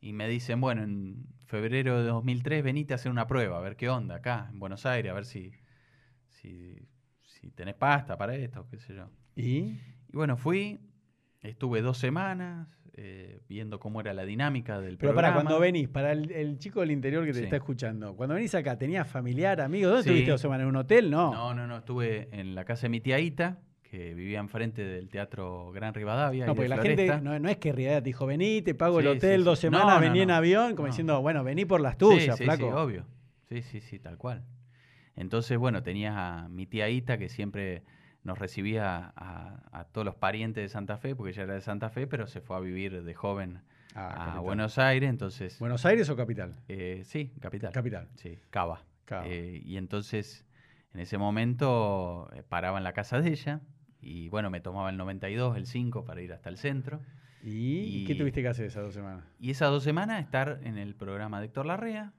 y 0.00 0.12
me 0.12 0.28
dicen, 0.28 0.60
bueno, 0.60 0.82
en 0.82 1.26
febrero 1.46 2.02
de 2.02 2.08
2003 2.08 2.62
venite 2.62 2.92
a 2.92 2.96
hacer 2.96 3.10
una 3.10 3.26
prueba, 3.26 3.56
a 3.56 3.60
ver 3.60 3.76
qué 3.76 3.88
onda 3.88 4.16
acá 4.16 4.48
en 4.52 4.58
Buenos 4.58 4.84
Aires, 4.84 5.10
a 5.10 5.14
ver 5.14 5.24
si, 5.24 5.52
si, 6.28 6.76
si 7.22 7.50
tenés 7.52 7.74
pasta 7.74 8.18
para 8.18 8.34
esto, 8.34 8.66
qué 8.70 8.78
sé 8.78 8.94
yo. 8.94 9.08
¿Y? 9.36 9.42
Y 10.12 10.12
bueno, 10.12 10.36
fui, 10.36 10.80
estuve 11.40 11.82
dos 11.82 11.98
semanas 11.98 12.68
eh, 12.96 13.40
viendo 13.48 13.80
cómo 13.80 14.00
era 14.00 14.14
la 14.14 14.24
dinámica 14.24 14.80
del 14.80 14.96
Pero 14.98 15.12
programa. 15.12 15.22
para 15.22 15.34
cuando 15.34 15.60
venís, 15.60 15.88
para 15.88 16.12
el, 16.12 16.30
el 16.30 16.58
chico 16.58 16.80
del 16.80 16.92
interior 16.92 17.24
que 17.24 17.32
te 17.32 17.38
Sí. 17.38 17.44
está 17.44 17.56
escuchando, 17.56 18.14
cuando 18.14 18.36
venís 18.36 18.54
acá, 18.54 18.78
¿tenías 18.78 19.08
familiar, 19.08 19.60
amigos? 19.60 19.90
¿Dónde 19.90 20.02
Sí. 20.04 20.08
estuviste 20.10 20.30
dos 20.30 20.40
semanas? 20.40 20.62
¿En 20.62 20.68
un 20.68 20.76
hotel? 20.76 21.10
No. 21.10 21.32
No, 21.32 21.54
no, 21.54 21.66
no, 21.66 21.78
estuve 21.78 22.28
en 22.32 22.54
la 22.54 22.64
casa 22.64 22.82
de 22.82 22.90
mi 22.90 23.00
tía 23.00 23.18
Ita, 23.18 23.58
que 23.82 24.14
vivía 24.14 24.38
enfrente 24.38 24.84
del 24.84 25.08
Teatro 25.08 25.72
Gran 25.72 25.92
Rivadavia. 25.94 26.46
No, 26.46 26.54
porque 26.54 26.68
la 26.68 26.76
Floresta. 26.76 27.02
gente 27.14 27.24
no, 27.24 27.38
no 27.40 27.48
es 27.48 27.56
que 27.58 27.72
Riadad 27.72 27.98
te 28.02 28.06
dijo, 28.10 28.26
vení, 28.26 28.62
te 28.62 28.74
pago 28.74 29.00
el 29.00 29.06
hotel 29.08 29.40
sí, 29.40 29.44
dos 29.44 29.58
semanas, 29.58 29.96
No, 29.96 30.00
vení 30.00 30.20
en 30.20 30.30
avión, 30.30 30.76
como 30.76 30.86
diciendo, 30.86 31.20
bueno, 31.20 31.42
vení 31.42 31.64
por 31.64 31.80
las 31.80 31.98
tuyas, 31.98 32.36
sí, 32.38 32.44
flaco. 32.44 32.66
Sí, 32.66 32.72
obvio. 32.72 33.06
Sí, 33.48 33.62
sí, 33.62 33.80
sí, 33.80 33.98
tal 33.98 34.18
cual. 34.18 34.44
Entonces, 35.16 35.58
bueno, 35.58 35.82
tenía 35.82 36.44
a 36.44 36.48
mi 36.48 36.66
tía 36.66 36.88
Ita 36.88 37.18
que 37.18 37.28
siempre 37.28 37.82
nos 38.24 38.38
recibía 38.38 39.12
a, 39.16 39.60
a 39.72 39.84
todos 39.84 40.04
los 40.04 40.14
parientes 40.16 40.62
de 40.64 40.68
Santa 40.68 40.96
Fe, 40.98 41.14
porque 41.14 41.30
ella 41.32 41.42
era 41.44 41.54
de 41.54 41.60
Santa 41.60 41.90
Fe, 41.90 42.06
pero 42.06 42.26
se 42.26 42.40
fue 42.40 42.56
a 42.56 42.60
vivir 42.60 43.02
de 43.04 43.14
joven 43.14 43.60
Ah, 43.94 44.36
a. 44.36 44.40
Buenos 44.40 44.78
Aires, 44.78 45.08
entonces... 45.08 45.58
¿Buenos 45.60 45.84
Aires 45.86 46.08
o 46.10 46.16
capital? 46.16 46.56
eh, 46.68 47.02
sí, 47.04 47.32
capital. 47.40 47.72
Capital. 47.72 48.08
Sí, 48.16 48.38
Cava. 48.50 48.82
Cava. 49.04 49.26
Eh, 49.28 49.60
y 49.64 49.76
entonces, 49.76 50.44
en 50.94 51.00
ese 51.00 51.16
momento, 51.18 52.28
eh, 52.34 52.42
paraba 52.42 52.78
en 52.78 52.84
la 52.84 52.92
casa 52.92 53.20
de 53.20 53.30
ella 53.30 53.60
y, 54.00 54.28
bueno, 54.30 54.50
me 54.50 54.60
tomaba 54.60 54.90
el 54.90 54.96
92, 54.96 55.56
el 55.56 55.66
5 55.66 56.04
para 56.04 56.20
ir 56.22 56.32
hasta 56.32 56.48
el 56.48 56.56
centro. 56.56 57.00
¿Y, 57.42 58.00
Y- 58.02 58.04
qué 58.06 58.14
tuviste 58.14 58.40
que 58.42 58.48
hacer 58.48 58.66
esas 58.66 58.82
dos 58.84 58.94
semanas? 58.94 59.24
Y 59.38 59.50
esas 59.50 59.70
dos 59.70 59.84
semanas 59.84 60.20
estar 60.22 60.60
en 60.64 60.78
el 60.78 60.94
programa 60.94 61.38
de 61.40 61.46
Héctor 61.46 61.66
Larrea. 61.66 62.14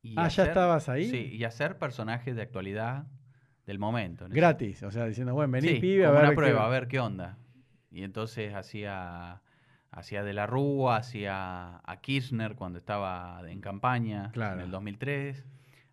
Y 0.00 0.14
Ah, 0.16 0.28
¿ya 0.28 0.44
estabas 0.44 0.88
ahí? 0.88 1.04
Sí, 1.10 1.28
y 1.34 1.42
hacer 1.44 1.76
personajes 1.78 2.36
de 2.36 2.42
actualidad 2.42 3.06
del 3.68 3.78
momento. 3.78 4.26
Gratis, 4.30 4.82
o 4.82 4.90
sea, 4.90 5.04
diciendo, 5.04 5.34
bueno, 5.34 5.52
vení, 5.52 5.68
Sí, 5.68 5.74
pibe, 5.78 6.06
a 6.06 6.10
ver. 6.10 6.20
una 6.20 6.30
qué- 6.30 6.36
prueba, 6.36 6.64
a 6.64 6.68
ver 6.70 6.88
qué 6.88 6.98
onda. 7.00 7.36
Y 7.90 8.02
entonces 8.02 8.54
hacía, 8.54 9.42
hacía 9.90 10.22
de 10.24 10.32
la 10.32 10.46
Rúa, 10.46 10.96
hacía 10.96 11.80
a 11.84 11.96
Kirchner 12.00 12.54
cuando 12.56 12.78
estaba 12.78 13.40
en 13.46 13.60
campaña 13.60 14.30
Claro. 14.32 14.54
en 14.56 14.60
el 14.62 14.70
2003, 14.70 15.44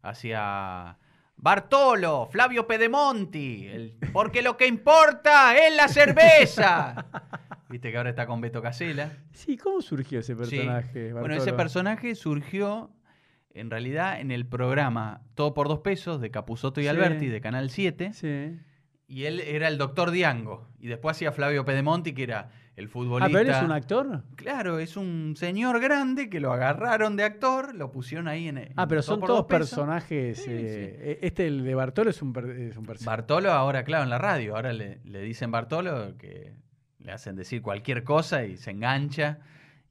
hacía 0.01 0.97
Bartolo, 1.35 2.27
Flavio 2.31 2.65
Pedemonti, 2.65 3.67
el- 3.67 3.97
porque 4.13 4.41
lo 4.41 4.55
que 4.55 4.67
importa 4.67 5.57
es 5.57 5.75
la 5.75 5.89
cerveza. 5.89 7.05
Viste 7.69 7.91
que 7.91 7.97
ahora 7.97 8.11
está 8.11 8.25
con 8.25 8.39
Beto 8.39 8.61
Casella. 8.61 9.11
Sí, 9.33 9.57
¿cómo 9.57 9.81
surgió 9.81 10.19
ese 10.21 10.33
Sí. 10.33 10.37
personaje? 10.39 11.11
Bueno, 11.11 11.35
ese 11.35 11.51
personaje 11.51 12.15
surgió 12.15 12.89
en 13.55 13.69
realidad 13.71 14.19
en 14.19 14.31
el 14.31 14.45
programa 14.45 15.21
Todo 15.33 15.53
por 15.53 15.67
dos 15.67 15.79
pesos 15.79 16.21
de 16.21 16.29
Capusotto 16.31 16.79
y 16.79 16.83
Sí. 16.83 16.89
Alberti 16.89 17.27
de 17.27 17.41
Canal 17.41 17.69
7. 17.69 18.13
Sí. 18.13 18.59
Y 19.07 19.23
él 19.25 19.39
era 19.39 19.67
el 19.67 19.77
doctor 19.77 20.11
Diango. 20.11 20.67
Y 20.79 20.87
después 20.87 21.15
hacía 21.17 21.31
Flavio 21.31 21.63
Pedemonti, 21.65 22.13
que 22.13 22.23
era 22.23 22.49
el 22.75 22.85
Ah, 22.85 22.89
futbolista. 22.89 23.27
pero 23.27 23.39
él 23.39 23.49
es 23.55 23.61
un 23.63 23.71
actor. 23.71 24.23
Claro, 24.35 24.79
es 24.79 24.97
un 24.97 25.35
señor 25.37 25.79
grande 25.79 26.29
que 26.29 26.39
lo 26.39 26.51
agarraron 26.51 27.15
de 27.15 27.23
actor, 27.23 27.75
lo 27.75 27.91
pusieron 27.91 28.27
ahí 28.27 28.47
en. 28.47 28.57
en 28.57 28.73
Ah, 28.75 28.87
pero 28.87 29.01
Todo 29.01 29.15
son 29.15 29.19
todos 29.25 29.45
personajes. 29.45 30.39
Sí, 30.43 30.49
eh, 30.51 31.19
Este, 31.21 31.45
el 31.47 31.63
de 31.63 31.75
Bartolo, 31.75 32.09
es 32.09 32.21
un, 32.21 32.29
es 32.69 32.75
un 32.77 32.85
personaje. 32.85 33.05
Bartolo 33.05 33.51
ahora, 33.51 33.83
claro, 33.83 34.03
en 34.03 34.09
la 34.09 34.17
radio. 34.17 34.55
Ahora 34.55 34.73
le, 34.73 34.99
le 35.05 35.21
dicen 35.21 35.51
Bartolo 35.51 36.17
que 36.17 36.53
le 36.99 37.11
hacen 37.11 37.35
decir 37.35 37.61
cualquier 37.61 38.03
cosa 38.03 38.43
y 38.45 38.57
se 38.57 38.71
engancha. 38.71 39.39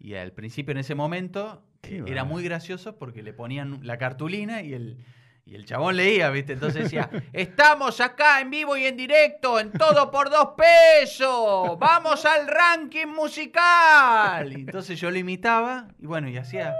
Y 0.01 0.15
al 0.15 0.32
principio, 0.32 0.73
en 0.73 0.78
ese 0.78 0.95
momento, 0.97 1.62
Qué 1.89 2.05
era 2.11 2.24
muy 2.24 2.43
gracioso 2.43 2.97
porque 2.97 3.23
le 3.23 3.32
ponían 3.32 3.81
la 3.82 3.97
cartulina 3.98 4.62
y 4.62 4.73
el, 4.74 4.98
Y 5.47 5.55
el 5.56 5.66
chabón 5.66 5.97
leía, 5.97 6.31
¿viste? 6.31 6.55
Entonces 6.55 6.85
decía, 6.85 7.11
estamos 7.35 8.01
acá 8.01 8.40
en 8.40 8.51
vivo 8.51 8.77
y 8.77 8.85
en 8.86 8.97
directo, 8.97 9.61
en 9.61 9.70
todo 9.73 10.11
por 10.11 10.31
dos 10.31 10.51
pesos, 10.56 11.78
vamos 11.78 12.24
al 12.24 12.47
ranking 12.48 13.09
musical. 13.09 14.51
Y 14.52 14.62
entonces 14.62 14.98
yo 15.01 15.11
lo 15.11 15.19
imitaba 15.19 15.89
y 15.98 16.06
bueno, 16.06 16.28
y 16.28 16.36
hacía, 16.39 16.74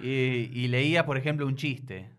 y, 0.00 0.08
y 0.08 0.68
leía, 0.68 1.04
por 1.04 1.16
ejemplo, 1.16 1.46
un 1.46 1.56
chiste. 1.56 2.10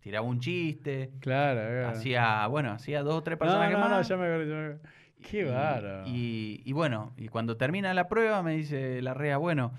Tiraba 0.00 0.24
un 0.26 0.38
chiste, 0.40 1.10
Claro, 1.20 1.60
claro. 1.60 1.88
hacía, 1.88 2.46
bueno, 2.46 2.70
hacía 2.70 3.02
dos 3.02 3.16
o 3.16 3.22
tres 3.22 3.34
no, 3.34 3.40
personajes 3.40 3.76
no, 3.76 3.88
no, 3.88 3.96
más. 3.96 4.08
ya 4.08 4.16
me 4.16 4.24
acuerdo, 4.26 4.44
ya 4.44 4.54
me 4.54 4.64
acuerdo. 4.74 4.88
Qué 5.28 5.44
bárbaro. 5.44 6.04
Y, 6.06 6.62
y 6.64 6.72
bueno, 6.72 7.12
y 7.16 7.26
cuando 7.28 7.56
termina 7.56 7.92
la 7.92 8.06
prueba 8.06 8.40
me 8.42 8.54
dice 8.56 9.02
la 9.02 9.14
REA, 9.14 9.36
bueno, 9.38 9.72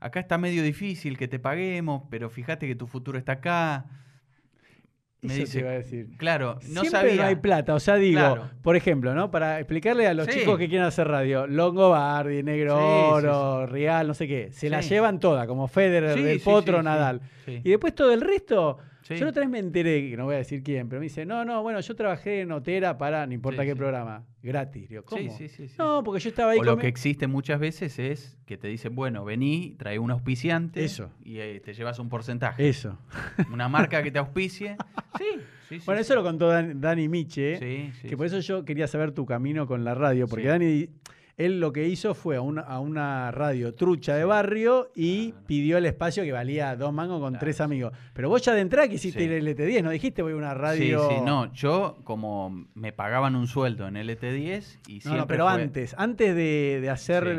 acá 0.00 0.20
está 0.20 0.38
medio 0.38 0.62
difícil 0.62 1.16
que 1.18 1.28
te 1.28 1.38
paguemos, 1.38 2.02
pero 2.10 2.30
fíjate 2.30 2.66
que 2.66 2.74
tu 2.74 2.86
futuro 2.86 3.18
está 3.18 3.32
acá. 3.32 3.86
Me 5.20 5.32
Eso 5.34 5.36
te 5.38 5.40
dice, 5.46 5.58
iba 5.58 5.70
a 5.70 5.72
decir. 5.72 6.06
claro, 6.16 6.54
no 6.68 6.82
Siempre 6.82 6.90
sabía. 6.90 7.16
no 7.16 7.22
hay 7.24 7.34
plata. 7.36 7.74
O 7.74 7.80
sea, 7.80 7.96
digo, 7.96 8.20
Claro. 8.20 8.50
por 8.62 8.76
ejemplo, 8.76 9.14
¿no? 9.14 9.32
Para 9.32 9.58
explicarle 9.58 10.06
a 10.06 10.14
los 10.14 10.26
Sí. 10.28 10.38
chicos 10.40 10.56
que 10.58 10.68
quieren 10.68 10.86
hacer 10.86 11.08
radio, 11.08 11.48
Longobardi, 11.48 12.44
Negro 12.44 12.76
Sí, 12.78 12.84
sí, 12.84 13.26
Oro, 13.26 13.66
Real, 13.66 14.06
no 14.06 14.14
sé 14.14 14.28
qué, 14.28 14.52
se 14.52 14.70
la 14.70 14.80
llevan 14.80 15.18
toda, 15.18 15.48
como 15.48 15.66
Federer, 15.66 16.22
del 16.22 16.38
Potro. 16.40 16.84
Nadal. 16.84 17.20
Sí. 17.44 17.60
Y 17.64 17.70
después 17.70 17.96
todo 17.96 18.12
el 18.12 18.20
resto, 18.20 18.78
Sí. 19.08 19.16
yo 19.16 19.24
la 19.24 19.30
otra 19.30 19.40
vez 19.40 19.50
me 19.50 19.58
enteré, 19.58 20.10
que 20.10 20.16
no 20.16 20.26
voy 20.26 20.34
a 20.34 20.38
decir 20.38 20.62
quién, 20.62 20.88
pero 20.88 21.00
me 21.00 21.04
dice, 21.04 21.24
no, 21.24 21.44
no, 21.44 21.62
bueno, 21.62 21.80
yo 21.80 21.96
trabajé 21.96 22.42
en 22.42 22.52
Otera 22.52 22.98
para, 22.98 23.26
no 23.26 23.32
importa 23.32 23.62
Sí, 23.62 23.68
qué 23.68 23.72
sí. 23.72 23.78
programa, 23.78 24.24
gratis. 24.42 24.88
Digo, 24.88 25.02
¿cómo? 25.04 25.22
Sí, 25.22 25.48
sí, 25.48 25.66
sí. 25.68 25.74
No, 25.78 26.02
porque 26.04 26.20
yo 26.20 26.28
estaba 26.28 26.52
ahí 26.52 26.58
O 26.58 26.62
lo 26.62 26.76
que 26.76 26.88
existe 26.88 27.26
muchas 27.26 27.58
veces 27.58 27.98
es 27.98 28.36
que 28.44 28.56
te 28.58 28.68
dicen, 28.68 28.94
bueno, 28.94 29.24
vení, 29.24 29.74
trae 29.78 29.98
un 29.98 30.10
auspiciante 30.10 30.84
Eso. 30.84 31.10
y 31.24 31.38
eh, 31.38 31.60
te 31.64 31.72
llevas 31.74 31.98
un 31.98 32.08
porcentaje. 32.08 32.68
Eso. 32.68 32.98
Una 33.52 33.68
marca 33.68 34.02
que 34.02 34.10
te 34.10 34.18
auspicie. 34.18 34.76
Sí, 35.18 35.24
sí, 35.68 35.78
sí. 35.80 35.82
Bueno, 35.86 35.98
sí. 36.00 36.02
eso 36.02 36.14
lo 36.14 36.22
contó 36.22 36.48
Dan- 36.48 36.80
Dani 36.80 37.08
Miche. 37.08 37.56
Sí, 37.58 37.90
sí, 38.00 38.08
que 38.08 38.16
por 38.16 38.26
eso 38.26 38.38
yo 38.38 38.64
quería 38.64 38.86
saber 38.86 39.10
tu 39.10 39.26
camino 39.26 39.66
con 39.66 39.82
la 39.84 39.94
radio, 39.94 40.28
porque. 40.28 40.46
Dani, 40.46 40.88
él 41.38 41.60
lo 41.60 41.72
que 41.72 41.88
hizo 41.88 42.14
fue 42.14 42.36
a 42.36 42.40
una, 42.40 42.62
a 42.62 42.80
una 42.80 43.30
radio 43.30 43.74
trucha 43.74 44.14
de 44.16 44.24
barrio 44.24 44.90
y 44.94 45.30
Claro. 45.30 45.46
pidió 45.46 45.78
el 45.78 45.86
espacio 45.86 46.22
que 46.24 46.32
valía 46.32 46.76
dos 46.76 46.92
mangos 46.92 47.20
con 47.20 47.30
Claro, 47.34 47.40
tres 47.40 47.60
amigos. 47.60 47.92
Pero 48.12 48.28
vos 48.28 48.42
ya 48.42 48.52
de 48.54 48.60
entrada 48.60 48.88
quisiste 48.88 49.20
Sí. 49.20 49.24
ir 49.26 49.32
al 49.32 49.38
LT10, 49.46 49.82
¿no 49.82 49.90
dijiste 49.90 50.20
voy 50.22 50.32
a 50.32 50.36
una 50.36 50.52
radio? 50.52 51.08
Sí, 51.08 51.14
sí, 51.16 51.20
no, 51.24 51.52
yo 51.54 51.98
como 52.04 52.66
me 52.74 52.92
pagaban 52.92 53.36
un 53.36 53.46
sueldo 53.46 53.86
en 53.88 53.96
LT10 53.96 54.78
y 54.88 54.96
No, 54.96 55.00
siempre 55.00 55.18
no, 55.20 55.26
pero 55.28 55.44
fue- 55.48 55.62
antes, 55.62 55.94
antes 55.96 56.34
de, 56.34 56.80
de 56.82 56.90
hacer 56.90 57.24
Sí. 57.24 57.36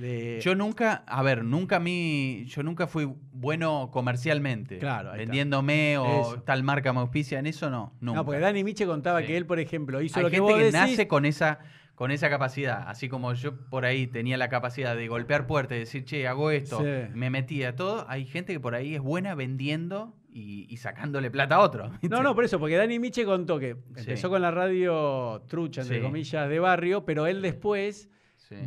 de, 0.00 0.40
Yo 0.42 0.54
nunca, 0.54 1.04
a 1.06 1.22
ver, 1.22 1.44
nunca 1.44 1.76
a 1.76 1.80
mí, 1.80 2.44
yo 2.48 2.62
nunca 2.62 2.86
fui 2.86 3.08
bueno 3.32 3.90
comercialmente. 3.92 4.78
Claro, 4.78 5.08
está. 5.10 5.18
Vendiéndome 5.18 5.98
o 5.98 6.04
Eso. 6.22 6.42
tal 6.44 6.62
marca 6.62 6.92
me 6.92 7.00
auspicia, 7.00 7.38
en 7.38 7.46
eso 7.46 7.68
no, 7.70 7.92
nunca. 8.00 8.20
No, 8.20 8.24
porque 8.24 8.40
Dani 8.40 8.64
Miche 8.64 8.86
contaba 8.86 9.20
Sí. 9.20 9.26
que 9.26 9.36
él, 9.36 9.46
por 9.46 9.58
ejemplo, 9.60 10.00
hizo 10.00 10.18
Hay 10.18 10.22
lo 10.24 10.30
que 10.30 10.36
gente 10.36 10.52
vos 10.52 10.58
que 10.58 10.64
decís. 10.66 10.80
nace 10.80 11.08
con 11.08 11.24
esa, 11.26 11.58
con 11.96 12.10
esa 12.12 12.30
capacidad, 12.30 12.84
así 12.86 13.08
como 13.08 13.32
yo 13.34 13.56
por 13.68 13.84
ahí 13.86 14.06
tenía 14.06 14.36
la 14.36 14.48
capacidad 14.48 14.94
de 14.94 15.08
golpear 15.08 15.46
puertas 15.48 15.76
y 15.76 15.80
decir, 15.80 16.04
che, 16.04 16.28
hago 16.28 16.50
esto, 16.52 16.80
Sí. 16.80 17.10
me 17.14 17.30
metía 17.30 17.74
todo, 17.74 18.04
hay 18.08 18.24
gente 18.26 18.52
que 18.52 18.60
por 18.60 18.74
ahí 18.76 18.94
es 18.94 19.00
buena 19.00 19.34
vendiendo 19.34 20.14
y, 20.30 20.66
y 20.68 20.76
sacándole 20.76 21.30
plata 21.30 21.54
a 21.56 21.60
otro. 21.60 21.88
¿viste? 21.88 22.08
No, 22.10 22.22
no, 22.22 22.34
por 22.34 22.44
eso, 22.44 22.58
porque 22.60 22.76
Dani 22.76 22.98
Miche 22.98 23.24
contó 23.24 23.58
que 23.58 23.74
Sí. 23.94 24.00
empezó 24.00 24.28
con 24.28 24.42
la 24.42 24.50
radio 24.50 25.42
trucha, 25.48 25.80
entre 25.80 25.96
Sí. 25.96 26.02
comillas, 26.02 26.48
de 26.48 26.58
barrio, 26.60 27.04
pero 27.06 27.26
él 27.26 27.40
después 27.42 28.10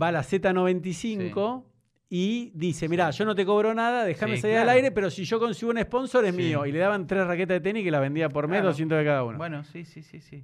va 0.01 0.07
a 0.07 0.11
la 0.11 0.23
Z95 0.23 1.65
y 2.09 2.51
dice, 2.55 2.89
mira, 2.89 3.11
yo 3.11 3.23
no 3.25 3.35
te 3.35 3.45
cobro 3.45 3.73
nada, 3.75 4.03
déjame 4.03 4.37
Sí, 4.37 4.41
salir 4.41 4.57
al 4.57 4.69
aire, 4.69 4.91
pero 4.91 5.11
si 5.11 5.23
yo 5.25 5.39
consigo 5.39 5.71
un 5.71 5.77
sponsor 5.79 6.25
es 6.25 6.35
Sí. 6.35 6.41
mío. 6.41 6.65
Y 6.65 6.71
le 6.71 6.79
daban 6.79 7.05
tres 7.05 7.27
raquetas 7.27 7.55
de 7.55 7.61
tenis 7.61 7.83
que 7.83 7.91
la 7.91 7.99
vendía 7.99 8.29
por 8.29 8.47
mes, 8.47 8.57
Claro. 8.57 8.69
200 8.69 8.97
de 8.97 9.05
cada 9.05 9.23
uno. 9.23 9.37
Bueno, 9.37 9.63
sí, 9.63 9.85
sí, 9.85 10.01
sí, 10.01 10.19
sí. 10.19 10.43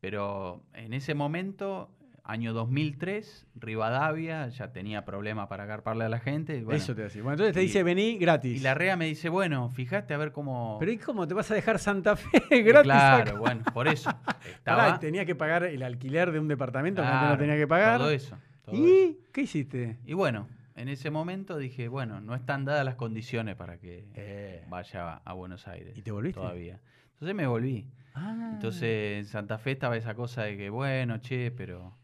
Pero 0.00 0.62
en 0.74 0.92
ese 0.94 1.14
momento, 1.14 1.90
año 2.24 2.52
2003, 2.52 3.46
Rivadavia 3.56 4.48
ya 4.48 4.72
tenía 4.72 5.04
problemas 5.04 5.48
para 5.48 5.64
agarparle 5.64 6.04
a 6.04 6.08
la 6.08 6.20
gente. 6.20 6.62
bueno, 6.62 6.76
Eso 6.78 6.94
te 6.94 7.02
decía. 7.02 7.22
Bueno, 7.22 7.34
entonces 7.34 7.54
te 7.54 7.62
y- 7.62 7.66
dice, 7.66 7.82
vení 7.82 8.16
gratis. 8.18 8.60
Y 8.60 8.62
la 8.62 8.74
REA 8.74 8.96
me 8.96 9.06
dice, 9.06 9.28
bueno, 9.28 9.70
fíjate 9.70 10.14
a 10.14 10.18
ver 10.18 10.30
cómo... 10.32 10.76
Pero 10.78 10.92
¿y 10.92 10.98
cómo 10.98 11.26
te 11.26 11.34
vas 11.34 11.50
a 11.50 11.54
dejar 11.54 11.78
Santa 11.78 12.14
Fe 12.16 12.38
gratis? 12.62 12.84
Claro, 12.84 13.30
acá? 13.32 13.38
bueno, 13.40 13.62
por 13.74 13.88
eso. 13.88 14.10
Estaba... 14.54 14.98
tenía 15.00 15.24
que 15.24 15.34
pagar 15.34 15.64
el 15.64 15.82
alquiler 15.82 16.30
de 16.32 16.38
un 16.38 16.48
departamento 16.48 17.02
que 17.02 17.08
Claro, 17.08 17.30
no 17.30 17.38
tenía 17.38 17.56
que 17.56 17.66
pagar. 17.66 17.98
Todo 17.98 18.10
eso. 18.10 18.38
todo 18.64 18.74
¿Y 18.76 18.90
eso. 18.90 19.18
qué 19.32 19.40
hiciste? 19.42 19.98
Y 20.06 20.14
bueno, 20.14 20.48
en 20.76 20.88
ese 20.88 21.10
momento 21.10 21.58
dije, 21.58 21.88
bueno, 21.88 22.20
no 22.20 22.34
están 22.36 22.64
dadas 22.64 22.84
las 22.84 22.94
condiciones 22.94 23.56
para 23.56 23.78
que 23.78 24.06
Eh. 24.14 24.64
vaya 24.68 25.16
a 25.24 25.32
Buenos 25.32 25.66
Aires. 25.66 25.96
¿Y 25.98 26.02
te 26.02 26.12
volviste? 26.12 26.40
Todavía. 26.40 26.80
Entonces 27.14 27.34
me 27.34 27.46
volví. 27.48 27.90
Ah. 28.14 28.50
Entonces 28.54 29.18
en 29.18 29.24
Santa 29.26 29.58
Fe 29.58 29.72
estaba 29.72 29.96
esa 29.96 30.14
cosa 30.14 30.42
de 30.44 30.56
que, 30.56 30.70
bueno, 30.70 31.18
che, 31.18 31.50
pero... 31.50 31.96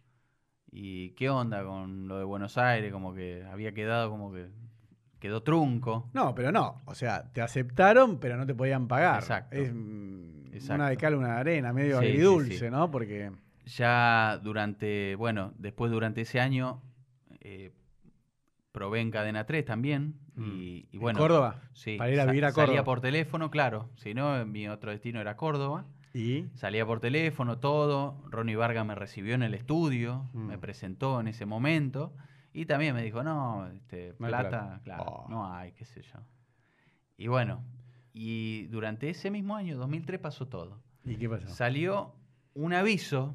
¿Y 0.71 1.11
qué 1.11 1.31
onda 1.31 1.65
con 1.65 2.09
lo 2.09 2.19
de 2.19 2.25
Buenos 2.25 2.59
Aires? 2.59 2.93
Como 2.93 3.15
que 3.15 3.45
había 3.51 3.73
quedado 3.73 4.11
como 4.11 4.33
que... 4.33 4.49
Quedó 5.19 5.43
trunco. 5.43 6.09
No, 6.13 6.33
pero 6.35 6.53
no. 6.53 6.81
O 6.85 6.95
sea, 6.95 7.33
te 7.33 7.41
aceptaron, 7.41 8.19
pero 8.19 8.37
no 8.37 8.47
te 8.47 8.55
podían 8.55 8.87
pagar. 8.87 9.19
Exacto. 9.19 9.57
Es 9.57 9.73
mm, 9.75 10.47
Exacto. 10.53 10.75
una 10.75 10.89
de 10.91 10.97
cal, 10.97 11.15
una 11.17 11.35
de 11.35 11.41
arena, 11.41 11.73
medio 11.73 11.99
Sí, 11.99 12.07
agridulce, 12.07 12.59
sí. 12.59 12.71
¿no? 12.71 12.89
Porque. 12.91 13.33
Ya 13.67 14.39
durante, 14.45 15.17
bueno, 15.17 15.53
después 15.59 15.91
durante 15.91 16.21
ese 16.21 16.39
año 16.41 16.81
eh, 17.41 17.73
probé 18.71 19.01
en 19.01 19.11
Cadena 19.11 19.45
3 19.45 19.65
también. 19.65 20.15
Y, 20.37 20.87
y 20.93 20.97
¿En 20.97 21.01
bueno, 21.01 21.19
Córdoba? 21.19 21.63
Sí, 21.73 21.97
Para 21.99 22.13
ir 22.13 22.21
a 22.21 22.27
vivir 22.27 22.45
a 22.45 22.53
Salía 22.53 22.67
Córdoba. 22.67 22.85
por 22.85 23.01
teléfono, 23.01 23.51
claro. 23.51 23.91
Si 23.97 24.15
no, 24.15 24.47
mi 24.47 24.69
otro 24.69 24.93
destino 24.93 25.21
era 25.21 25.37
Córdoba. 25.37 25.85
Y. 26.15 26.47
Salía 26.55 26.85
por 26.87 27.01
teléfono, 27.01 27.59
todo. 27.59 28.23
Ronnie 28.31 28.57
Vargas 28.57 28.85
me 28.87 28.95
recibió 28.95 29.35
en 29.35 29.43
el 29.43 29.55
estudio, 29.55 30.29
Mm. 30.33 30.47
me 30.47 30.59
presentó 30.59 31.21
en 31.21 31.29
ese 31.29 31.47
momento. 31.47 32.15
Y 32.53 32.67
también 32.67 32.95
me 32.95 33.03
dijo, 33.03 33.23
no, 33.23 33.67
este, 33.69 34.15
No 34.19 34.29
plata, 34.29 34.49
plata. 34.51 34.81
claro, 34.85 35.05
Oh. 35.07 35.27
no 35.29 35.53
hay, 35.55 35.73
qué 35.73 35.85
sé 35.85 36.03
yo. 36.03 36.19
Y 37.17 37.27
bueno, 37.29 37.63
y 38.13 38.67
durante 38.67 39.11
ese 39.11 39.31
mismo 39.31 39.55
año, 39.55 39.77
2003, 39.77 40.19
pasó 40.19 40.49
todo. 40.49 40.81
¿Y 41.05 41.17
qué 41.17 41.29
pasó? 41.29 41.49
Salió 41.49 42.15
un 42.55 42.73
aviso. 42.75 43.35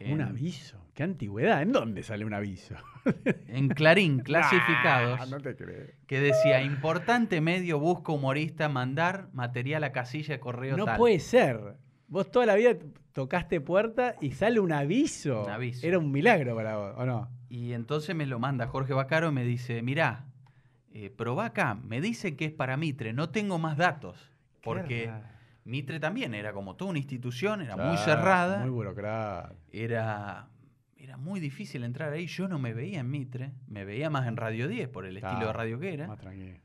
Un 0.00 0.20
aviso. 0.20 0.78
¿Qué 0.94 1.02
antigüedad? 1.02 1.60
¿En 1.60 1.72
dónde 1.72 2.02
sale 2.04 2.24
un 2.24 2.32
aviso? 2.32 2.76
En 3.48 3.68
Clarín, 3.68 4.20
clasificados. 4.20 5.18
Ah, 5.20 5.26
no 5.26 5.40
te 5.40 5.56
creo. 5.56 5.86
que 6.06 6.20
decía, 6.20 6.62
importante 6.62 7.40
medio 7.40 7.78
busca 7.80 8.12
humorista 8.12 8.68
mandar 8.68 9.28
material 9.32 9.82
a 9.84 9.90
casilla 9.92 10.34
de 10.34 10.40
correo 10.40 10.76
No 10.76 10.84
tal". 10.84 10.96
puede 10.96 11.18
ser. 11.18 11.76
Vos 12.08 12.30
toda 12.30 12.46
la 12.46 12.54
vida 12.54 12.74
tocaste 13.12 13.60
puerta 13.60 14.16
y 14.20 14.32
sale 14.32 14.60
un 14.60 14.72
aviso. 14.72 15.44
Un 15.44 15.50
aviso. 15.50 15.86
Era 15.86 15.98
un 15.98 16.10
milagro 16.10 16.56
para 16.56 16.76
vos, 16.76 16.94
¿o 16.96 17.04
no? 17.04 17.28
Y 17.48 17.72
entonces 17.72 18.14
me 18.16 18.26
lo 18.26 18.38
manda 18.38 18.66
Jorge 18.66 18.94
Bacaro 18.94 19.28
y 19.28 19.32
me 19.32 19.44
dice, 19.44 19.82
mirá, 19.82 20.26
eh, 20.92 21.10
probá 21.10 21.46
acá, 21.46 21.74
me 21.74 22.00
dicen 22.00 22.36
que 22.36 22.46
es 22.46 22.52
para 22.52 22.76
Mitre, 22.76 23.12
no 23.12 23.30
tengo 23.30 23.58
más 23.58 23.76
datos. 23.76 24.30
Porque 24.62 25.06
raro. 25.06 25.26
Mitre 25.64 26.00
también 26.00 26.34
era 26.34 26.52
como 26.52 26.76
toda 26.76 26.90
una 26.90 26.98
institución, 26.98 27.60
era 27.60 27.76
muy 27.76 27.96
cerrada, 27.98 28.60
Muy 28.60 28.70
burocrático. 28.70 29.54
era, 29.70 30.48
era 30.96 31.16
muy 31.18 31.40
difícil 31.40 31.84
entrar 31.84 32.12
ahí. 32.12 32.26
Yo 32.26 32.48
no 32.48 32.58
me 32.58 32.72
veía 32.72 33.00
en 33.00 33.10
Mitre, 33.10 33.52
me 33.66 33.84
veía 33.84 34.08
más 34.08 34.26
en 34.26 34.36
Radio 34.36 34.66
10 34.66 34.88
por 34.88 35.04
el 35.04 35.16
estilo 35.18 35.46
de 35.46 35.52
radio 35.52 35.78
que 35.78 35.92
era. 35.92 36.06
Más 36.06 36.18
tranquilo. 36.18 36.58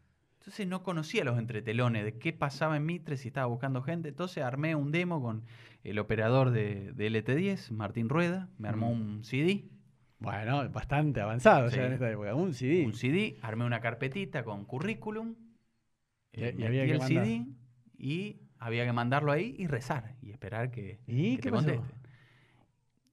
Entonces 0.43 0.67
no 0.67 0.83
conocía 0.83 1.23
los 1.23 1.39
entretelones 1.39 2.03
de 2.03 2.17
qué 2.19 2.33
pasaba 2.33 2.75
en 2.75 2.85
Mitre, 2.85 3.15
si 3.15 3.29
estaba 3.29 3.47
buscando 3.47 3.81
gente. 3.81 4.09
Entonces 4.09 4.43
armé 4.43 4.75
un 4.75 4.91
demo 4.91 5.21
con 5.21 5.45
el 5.85 5.97
operador 5.99 6.51
de, 6.51 6.91
de 6.91 7.07
LT10, 7.09 7.71
Martín 7.71 8.09
Rueda. 8.09 8.49
Me 8.57 8.67
armó 8.67 8.91
un 8.91 9.23
CD. 9.23 9.69
Bueno, 10.19 10.69
bastante 10.69 11.21
avanzado 11.21 11.69
Sí. 11.69 11.77
ya 11.77 11.85
en 11.85 11.93
esta 11.93 12.11
época. 12.11 12.35
Un 12.35 12.53
CD. 12.53 12.85
Un 12.85 12.93
CD, 12.93 13.37
armé 13.41 13.63
una 13.63 13.79
carpetita 13.79 14.43
con 14.43 14.65
currículum. 14.65 15.35
Y- 16.33 16.43
eh, 16.43 16.55
y 16.57 16.63
había 16.65 16.85
que 16.87 16.91
el 16.91 16.99
mandar. 16.99 17.23
CD 17.25 17.45
y 17.97 18.41
había 18.59 18.83
que 18.85 18.91
mandarlo 18.91 19.31
ahí 19.31 19.55
y 19.57 19.67
rezar 19.67 20.17
y 20.21 20.31
esperar 20.31 20.71
que, 20.71 20.99
¿Y 21.07 21.35
que 21.37 21.37
qué 21.37 21.41
te 21.43 21.51
pasó? 21.51 21.67
contesten. 21.67 21.99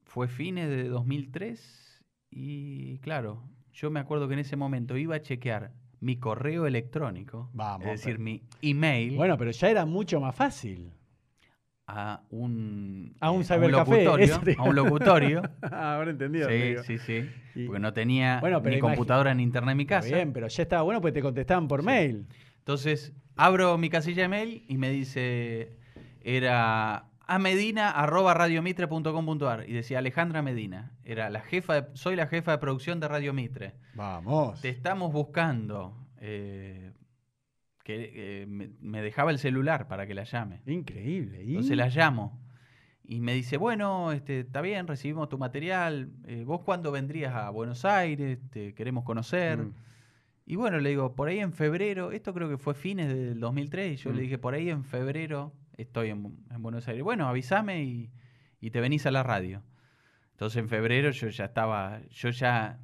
Fue 0.03 0.27
fines 0.27 0.69
de 0.69 0.89
2003 0.89 2.03
y 2.29 2.99
claro, 2.99 3.49
yo 3.73 3.89
me 3.93 4.01
acuerdo 4.01 4.27
que 4.27 4.35
en 4.35 4.41
ese 4.41 4.57
momento 4.57 4.97
iba 4.97 5.15
a 5.15 5.23
chequear 5.23 5.73
mi 6.01 6.17
correo 6.17 6.67
electrónico, 6.67 7.51
Vamos, 7.53 7.87
es 7.87 7.93
decir, 8.01 8.15
pero- 8.15 8.25
mi 8.25 8.43
email. 8.63 9.17
Bueno, 9.17 9.37
pero 9.39 9.51
ya 9.51 9.69
era 9.71 9.85
mucho 9.87 10.21
más 10.21 10.35
fácil. 10.35 10.93
a 11.93 12.23
un, 12.31 13.17
A 13.19 13.33
un 13.33 13.41
eh, 13.41 13.45
cybercafé, 13.45 14.05
locutorio, 14.05 14.25
eso 14.25 14.41
te- 14.43 14.55
a 14.57 14.63
un 14.63 14.77
locutorio. 14.77 15.43
Ahora 15.73 16.11
entendido. 16.13 16.49
sí, 16.49 16.55
amigo. 16.55 16.83
sí, 16.85 16.99
sí. 16.99 17.29
Y- 17.57 17.67
Porque 17.67 17.81
no 17.81 17.93
tenía 17.93 18.39
Bueno, 18.41 18.61
ni 18.61 18.79
computadora 18.79 19.35
ni 19.35 19.43
internet 19.43 19.73
en 19.73 19.77
mi 19.77 19.83
Está 19.83 19.97
casa. 19.97 20.15
bien, 20.15 20.33
pero 20.33 20.47
ya 20.47 20.63
estaba 20.63 20.83
bueno 20.83 21.01
porque 21.01 21.15
te 21.15 21.21
contestaban 21.23 21.67
por 21.67 21.81
Sí. 21.81 21.87
mail. 21.87 22.27
Entonces, 22.59 23.13
abro 23.35 23.77
mi 23.77 23.91
casilla 23.91 24.23
de 24.23 24.29
mail 24.29 24.65
y 24.69 24.79
me 24.79 24.89
dice, 24.91 25.73
era 26.23 27.07
a 27.33 27.39
medina 27.39 27.91
arroba 27.91 28.35
radiomitre.com.ar 28.35 29.65
y 29.69 29.73
decía 29.73 29.99
Alejandra 29.99 30.43
Medina. 30.43 30.93
Era 31.05 31.31
la 31.31 31.41
jefa, 31.41 31.81
de- 31.83 31.97
soy 31.97 32.17
la 32.17 32.27
jefa 32.27 32.53
de 32.53 32.59
producción 32.59 32.99
de 33.01 33.09
Radio 33.09 33.33
Mitre. 33.33 33.75
Vamos. 33.95 34.61
Te 34.61 34.69
estamos 34.69 35.13
buscando. 35.13 35.97
eh, 36.19 36.93
que 37.85 38.43
eh, 38.43 38.47
me, 38.47 39.01
dejaba 39.03 39.31
el 39.31 39.39
celular 39.39 39.89
para 39.89 40.07
que 40.07 40.15
la 40.15 40.25
llame. 40.25 40.61
Increíble. 40.67 41.43
¿Y? 41.43 41.51
Entonces 41.51 41.77
la 41.77 41.89
llamo. 41.89 42.39
Y 43.03 43.21
me 43.21 43.33
dice, 43.35 43.57
bueno, 43.57 44.13
este, 44.13 44.41
está 44.41 44.61
bien, 44.61 44.87
recibimos 44.87 45.29
tu 45.29 45.39
material. 45.39 46.11
eh, 46.27 46.45
¿Vos 46.47 46.61
cuándo 46.63 46.93
vendrías 46.93 47.35
a 47.35 47.49
Buenos 47.51 47.85
Aires? 47.85 48.39
Te 48.51 48.75
queremos 48.75 49.03
conocer. 49.05 49.59
Mm. 49.59 49.75
Y 50.47 50.57
bueno, 50.57 50.79
le 50.79 50.91
digo, 50.91 51.15
por 51.15 51.29
ahí 51.29 51.39
en 51.41 51.53
febrero, 51.53 52.13
esto 52.13 52.35
creo 52.35 52.49
que 52.49 52.59
fue 52.59 52.75
fines 52.75 53.09
del 53.09 53.41
2003, 53.41 53.93
y 53.93 53.97
yo 53.97 54.11
Mm. 54.11 54.15
le 54.17 54.23
dije, 54.23 54.39
por 54.39 54.55
ahí 54.55 54.69
en 54.69 54.85
febrero 54.85 55.53
estoy 55.83 56.11
en, 56.11 56.45
en 56.51 56.63
Buenos 56.63 56.87
Aires. 56.89 57.03
Bueno, 57.03 57.29
avísame 57.29 57.83
y, 57.85 58.11
y 58.61 58.71
te 58.71 58.81
venís 58.81 59.07
a 59.07 59.11
la 59.11 59.23
radio. 59.23 59.63
Entonces 60.33 60.59
en 60.59 60.69
febrero 60.69 61.11
yo 61.11 61.29
ya 61.29 61.45
estaba, 61.47 62.01
yo 62.11 62.31
ya 62.31 62.81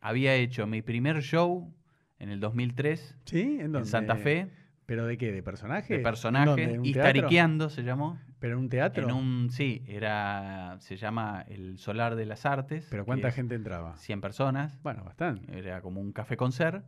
había 0.00 0.34
hecho 0.34 0.66
mi 0.66 0.82
primer 0.82 1.22
show 1.22 1.74
en 2.18 2.30
el 2.30 2.40
2003 2.40 3.16
¿Sí? 3.24 3.40
¿En 3.40 3.60
en 3.60 3.72
dónde? 3.72 3.88
Santa 3.88 4.16
Fe, 4.16 4.50
¿Pero 4.90 5.06
de 5.06 5.16
qué? 5.16 5.30
¿De 5.30 5.40
personaje? 5.40 5.94
de 5.94 5.98
¿En 5.98 6.02
personaje? 6.02 6.64
¿En 6.64 6.82
teatro? 6.82 6.84
Histeriqueando 6.84 7.70
se 7.70 7.84
llamó. 7.84 8.18
¿Pero 8.40 8.54
en 8.54 8.58
un 8.58 8.68
teatro? 8.68 9.04
En 9.04 9.14
un, 9.14 9.50
sí, 9.50 9.84
era, 9.86 10.78
se 10.80 10.96
llama 10.96 11.44
el 11.46 11.78
Solar 11.78 12.16
de 12.16 12.26
las 12.26 12.44
Artes. 12.44 12.88
¿Pero 12.90 13.04
cuánta 13.04 13.30
gente 13.30 13.54
entraba? 13.54 13.96
100 13.96 14.20
personas. 14.20 14.82
Bueno, 14.82 15.04
bastante. 15.04 15.56
Era 15.56 15.80
como 15.80 16.00
un 16.00 16.10
café 16.12 16.36
concert, 16.36 16.84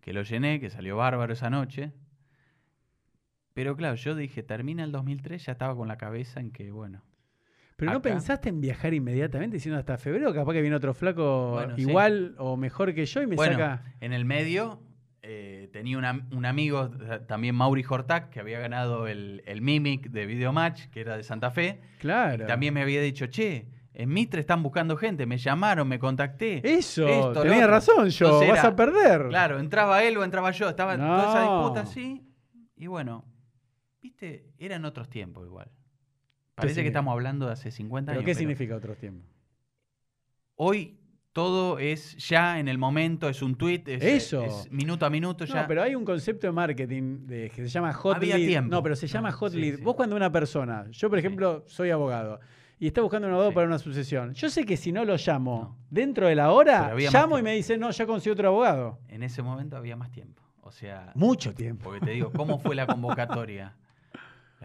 que 0.00 0.12
lo 0.12 0.22
llené, 0.22 0.58
que 0.58 0.70
salió 0.70 0.96
bárbaro 0.96 1.32
esa 1.34 1.48
noche. 1.48 1.92
Pero 3.56 3.74
claro, 3.74 3.94
yo 3.94 4.14
dije, 4.14 4.42
termina 4.42 4.84
el 4.84 4.92
2003, 4.92 5.46
ya 5.46 5.52
estaba 5.52 5.74
con 5.74 5.88
la 5.88 5.96
cabeza 5.96 6.40
en 6.40 6.50
que, 6.52 6.70
bueno, 6.70 7.02
¿Pero 7.76 7.90
no 7.92 8.02
pensaste 8.02 8.50
en 8.50 8.60
viajar 8.60 8.92
inmediatamente 8.92 9.56
diciendo 9.56 9.78
hasta 9.78 9.96
febrero? 9.96 10.32
Capaz 10.34 10.52
que 10.52 10.60
viene 10.60 10.76
otro 10.76 10.92
flaco 10.92 11.52
Bueno, 11.54 11.74
sí. 11.74 11.80
igual 11.80 12.34
o 12.36 12.58
mejor 12.58 12.92
que 12.94 13.06
yo 13.06 13.22
y 13.22 13.26
me 13.26 13.34
Bueno, 13.34 13.54
saca... 13.54 13.94
en 14.00 14.12
el 14.12 14.26
medio 14.26 14.82
eh, 15.22 15.70
tenía 15.72 15.96
una- 15.96 16.28
un 16.32 16.44
amigo, 16.44 16.90
eh, 17.00 17.20
también 17.26 17.54
Mauri 17.54 17.82
Hortac, 17.88 18.28
que 18.28 18.40
había 18.40 18.60
ganado 18.60 19.06
el, 19.08 19.42
el 19.46 19.62
Mimic 19.62 20.10
de 20.10 20.26
Videomatch, 20.26 20.86
que 20.90 21.00
era 21.00 21.16
de 21.16 21.22
Santa 21.22 21.50
Fe. 21.50 21.80
Claro. 21.98 22.44
También 22.46 22.74
me 22.74 22.82
había 22.82 23.00
dicho, 23.00 23.26
che, 23.26 23.66
en 23.94 24.10
Mitre 24.10 24.40
están 24.40 24.62
buscando 24.62 24.96
gente, 24.98 25.24
me 25.24 25.38
llamaron, 25.38 25.88
me 25.88 25.98
contacté. 25.98 26.60
Eso, 26.62 27.08
Esto, 27.08 27.40
tenía 27.42 27.66
razón 27.66 28.08
yo, 28.10 28.26
Entonces 28.26 28.50
vas 28.50 28.58
era- 28.60 28.68
a 28.68 28.76
perder. 28.76 29.28
Claro, 29.30 29.58
entraba 29.58 30.02
él 30.04 30.16
o 30.18 30.24
entraba 30.24 30.50
yo, 30.50 30.68
estaba 30.68 30.94
toda 30.98 31.28
esa 31.30 31.40
disputa 31.40 31.80
así. 31.80 32.22
Y 32.76 32.86
bueno, 32.86 33.24
viste, 34.06 34.52
eran 34.58 34.84
otros 34.84 35.08
tiempos 35.08 35.46
igual. 35.46 35.70
Parece 36.54 36.80
que 36.82 36.88
estamos 36.88 37.12
hablando 37.12 37.46
de 37.46 37.52
hace 37.52 37.70
50 37.70 38.12
¿Pero 38.12 38.20
años. 38.20 38.24
qué 38.24 38.30
pero 38.30 38.38
significa 38.38 38.76
otros 38.76 38.96
tiempos? 38.98 39.28
Hoy 40.54 40.98
todo 41.32 41.78
es 41.78 42.16
ya 42.16 42.58
en 42.58 42.68
el 42.68 42.78
momento, 42.78 43.28
es 43.28 43.42
un 43.42 43.56
tweet, 43.56 43.82
es, 43.86 44.02
Eso. 44.02 44.42
es 44.42 44.70
minuto 44.72 45.04
a 45.04 45.10
minuto 45.10 45.44
ya. 45.44 45.62
No, 45.62 45.68
pero 45.68 45.82
hay 45.82 45.94
un 45.94 46.04
concepto 46.04 46.46
de 46.46 46.52
marketing 46.52 47.26
de, 47.26 47.50
que 47.50 47.62
se 47.62 47.68
llama 47.68 47.92
hot 47.92 48.16
Había 48.16 48.38
lead. 48.38 48.46
tiempo. 48.48 48.70
No, 48.70 48.82
pero 48.82 48.96
se 48.96 49.06
llama 49.06 49.30
No, 49.30 49.36
hot 49.36 49.52
sí, 49.52 49.60
lead. 49.60 49.76
sí. 49.76 49.82
Vos 49.82 49.96
cuando 49.96 50.16
una 50.16 50.32
persona, 50.32 50.86
yo 50.90 51.10
por 51.10 51.18
ejemplo 51.18 51.62
soy 51.66 51.90
abogado, 51.90 52.40
y 52.78 52.86
está 52.86 53.02
buscando 53.02 53.26
un 53.28 53.34
abogado 53.34 53.52
para 53.52 53.66
una 53.66 53.78
sucesión, 53.78 54.32
yo 54.32 54.48
sé 54.48 54.64
que 54.64 54.78
si 54.78 54.92
no 54.92 55.04
lo 55.04 55.16
llamo 55.16 55.60
No. 55.62 55.78
dentro 55.90 56.26
de 56.26 56.36
la 56.36 56.52
hora, 56.52 56.94
llamo 56.94 57.38
y 57.38 57.42
me 57.42 57.52
dice, 57.52 57.76
no, 57.76 57.90
ya 57.90 58.06
consigo 58.06 58.32
otro 58.32 58.48
abogado. 58.48 58.98
En 59.08 59.22
ese 59.22 59.42
momento 59.42 59.76
había 59.76 59.96
más 59.96 60.10
tiempo. 60.10 60.42
O 60.62 60.72
sea, 60.72 61.12
Mucho 61.14 61.54
tiempo. 61.54 61.84
porque 61.84 62.00
te 62.04 62.12
digo, 62.12 62.32
¿cómo 62.32 62.58
fue 62.58 62.74
la 62.74 62.86
convocatoria? 62.86 63.76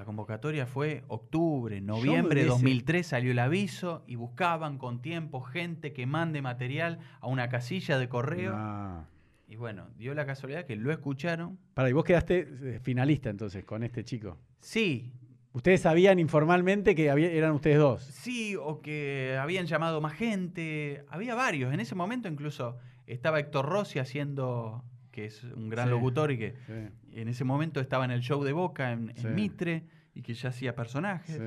La 0.02 0.06
convocatoria 0.06 0.66
fue 0.66 1.04
octubre, 1.10 1.80
noviembre 1.80 2.40
de 2.42 2.48
hubiese- 2.48 2.54
2003 2.54 3.06
salió 3.06 3.32
el 3.34 3.38
aviso 3.38 4.04
y 4.08 4.16
buscaban 4.16 4.80
con 4.80 5.00
tiempo 5.00 5.42
gente 5.42 5.94
que 5.94 6.08
mande 6.08 6.42
material 6.42 6.98
a 7.20 7.28
una 7.28 7.50
casilla 7.50 8.00
de 8.00 8.10
correo. 8.10 9.06
Y 9.48 9.58
bueno, 9.58 9.90
dio 10.00 10.16
la 10.16 10.26
casualidad 10.26 10.66
que 10.66 10.76
lo 10.76 10.92
escucharon. 10.92 11.60
Para, 11.76 11.88
y 11.88 11.94
vos 11.94 12.04
quedaste 12.04 12.48
eh, 12.64 12.80
finalista 12.82 13.30
entonces 13.30 13.64
con 13.64 13.84
este 13.84 14.04
chico. 14.04 14.40
Sí, 14.60 15.14
Ustedes 15.54 15.82
sabían 15.82 16.18
informalmente 16.18 16.96
que 16.96 17.12
había- 17.12 17.30
eran 17.30 17.52
ustedes 17.52 17.78
dos. 17.78 18.02
sí, 18.02 18.56
o 18.56 18.82
que 18.82 19.38
habían 19.40 19.68
llamado 19.68 20.02
más 20.02 20.14
gente. 20.14 21.06
Había 21.10 21.36
varios. 21.36 21.72
En 21.76 21.80
ese 21.80 21.94
momento 21.94 22.28
incluso 22.28 22.80
estaba 23.06 23.40
Héctor 23.40 23.68
Rossi 23.68 24.00
haciendo, 24.00 24.84
que 25.12 25.26
es 25.26 25.44
un 25.44 25.70
gran 25.70 25.88
Sí. 25.88 25.92
locutor 25.92 26.32
y 26.32 26.38
que 26.38 26.56
Sí, 26.66 27.20
en 27.20 27.28
ese 27.28 27.44
momento 27.44 27.80
estaba 27.80 28.06
en 28.06 28.12
el 28.12 28.22
show 28.22 28.44
de 28.44 28.54
Boca 28.54 28.92
en. 28.92 29.14
Mitre 29.36 29.84
y 30.14 30.22
que 30.22 30.34
ya 30.34 30.50
hacía 30.50 30.76
personajes. 30.76 31.40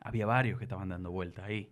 Había 0.00 0.26
varios 0.26 0.58
que 0.58 0.64
estaban 0.64 0.88
dando 0.90 1.10
vueltas 1.10 1.44
ahí. 1.46 1.70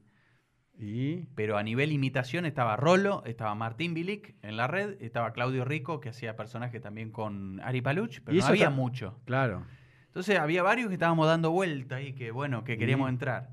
Y 0.79 1.27
Pero 1.35 1.59
a 1.59 1.63
nivel 1.63 1.93
imitación 1.93 2.47
estaba 2.47 2.77
Rolo, 2.77 3.23
estaba 3.27 3.55
Martín 3.55 3.93
Bilic 3.93 4.35
en 4.43 4.57
la 4.57 4.67
red, 4.67 4.97
estaba 5.03 5.33
Claudio 5.33 5.65
Rico, 5.67 6.01
que 6.01 6.09
hacía 6.09 6.35
personaje 6.35 6.81
también 6.81 7.11
con 7.13 7.61
Ari 7.61 7.83
Paluch, 7.83 8.21
pero 8.25 8.35
Y 8.35 8.39
no 8.39 8.45
eso 8.45 8.53
había 8.53 8.71
mucho. 8.71 9.21
claro. 9.27 9.65
Entonces 10.07 10.39
había 10.39 10.63
varios 10.63 10.89
que 10.89 10.95
estábamos 10.95 11.27
dando 11.27 11.51
vueltas 11.53 11.99
ahí, 11.99 12.13
que 12.15 12.31
bueno, 12.33 12.65
que 12.65 12.77
queríamos 12.79 13.09
Y- 13.09 13.13
entrar. 13.13 13.51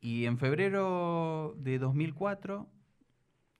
Y 0.00 0.26
en 0.26 0.36
febrero 0.38 1.54
de 1.58 1.78
2004 1.78 2.68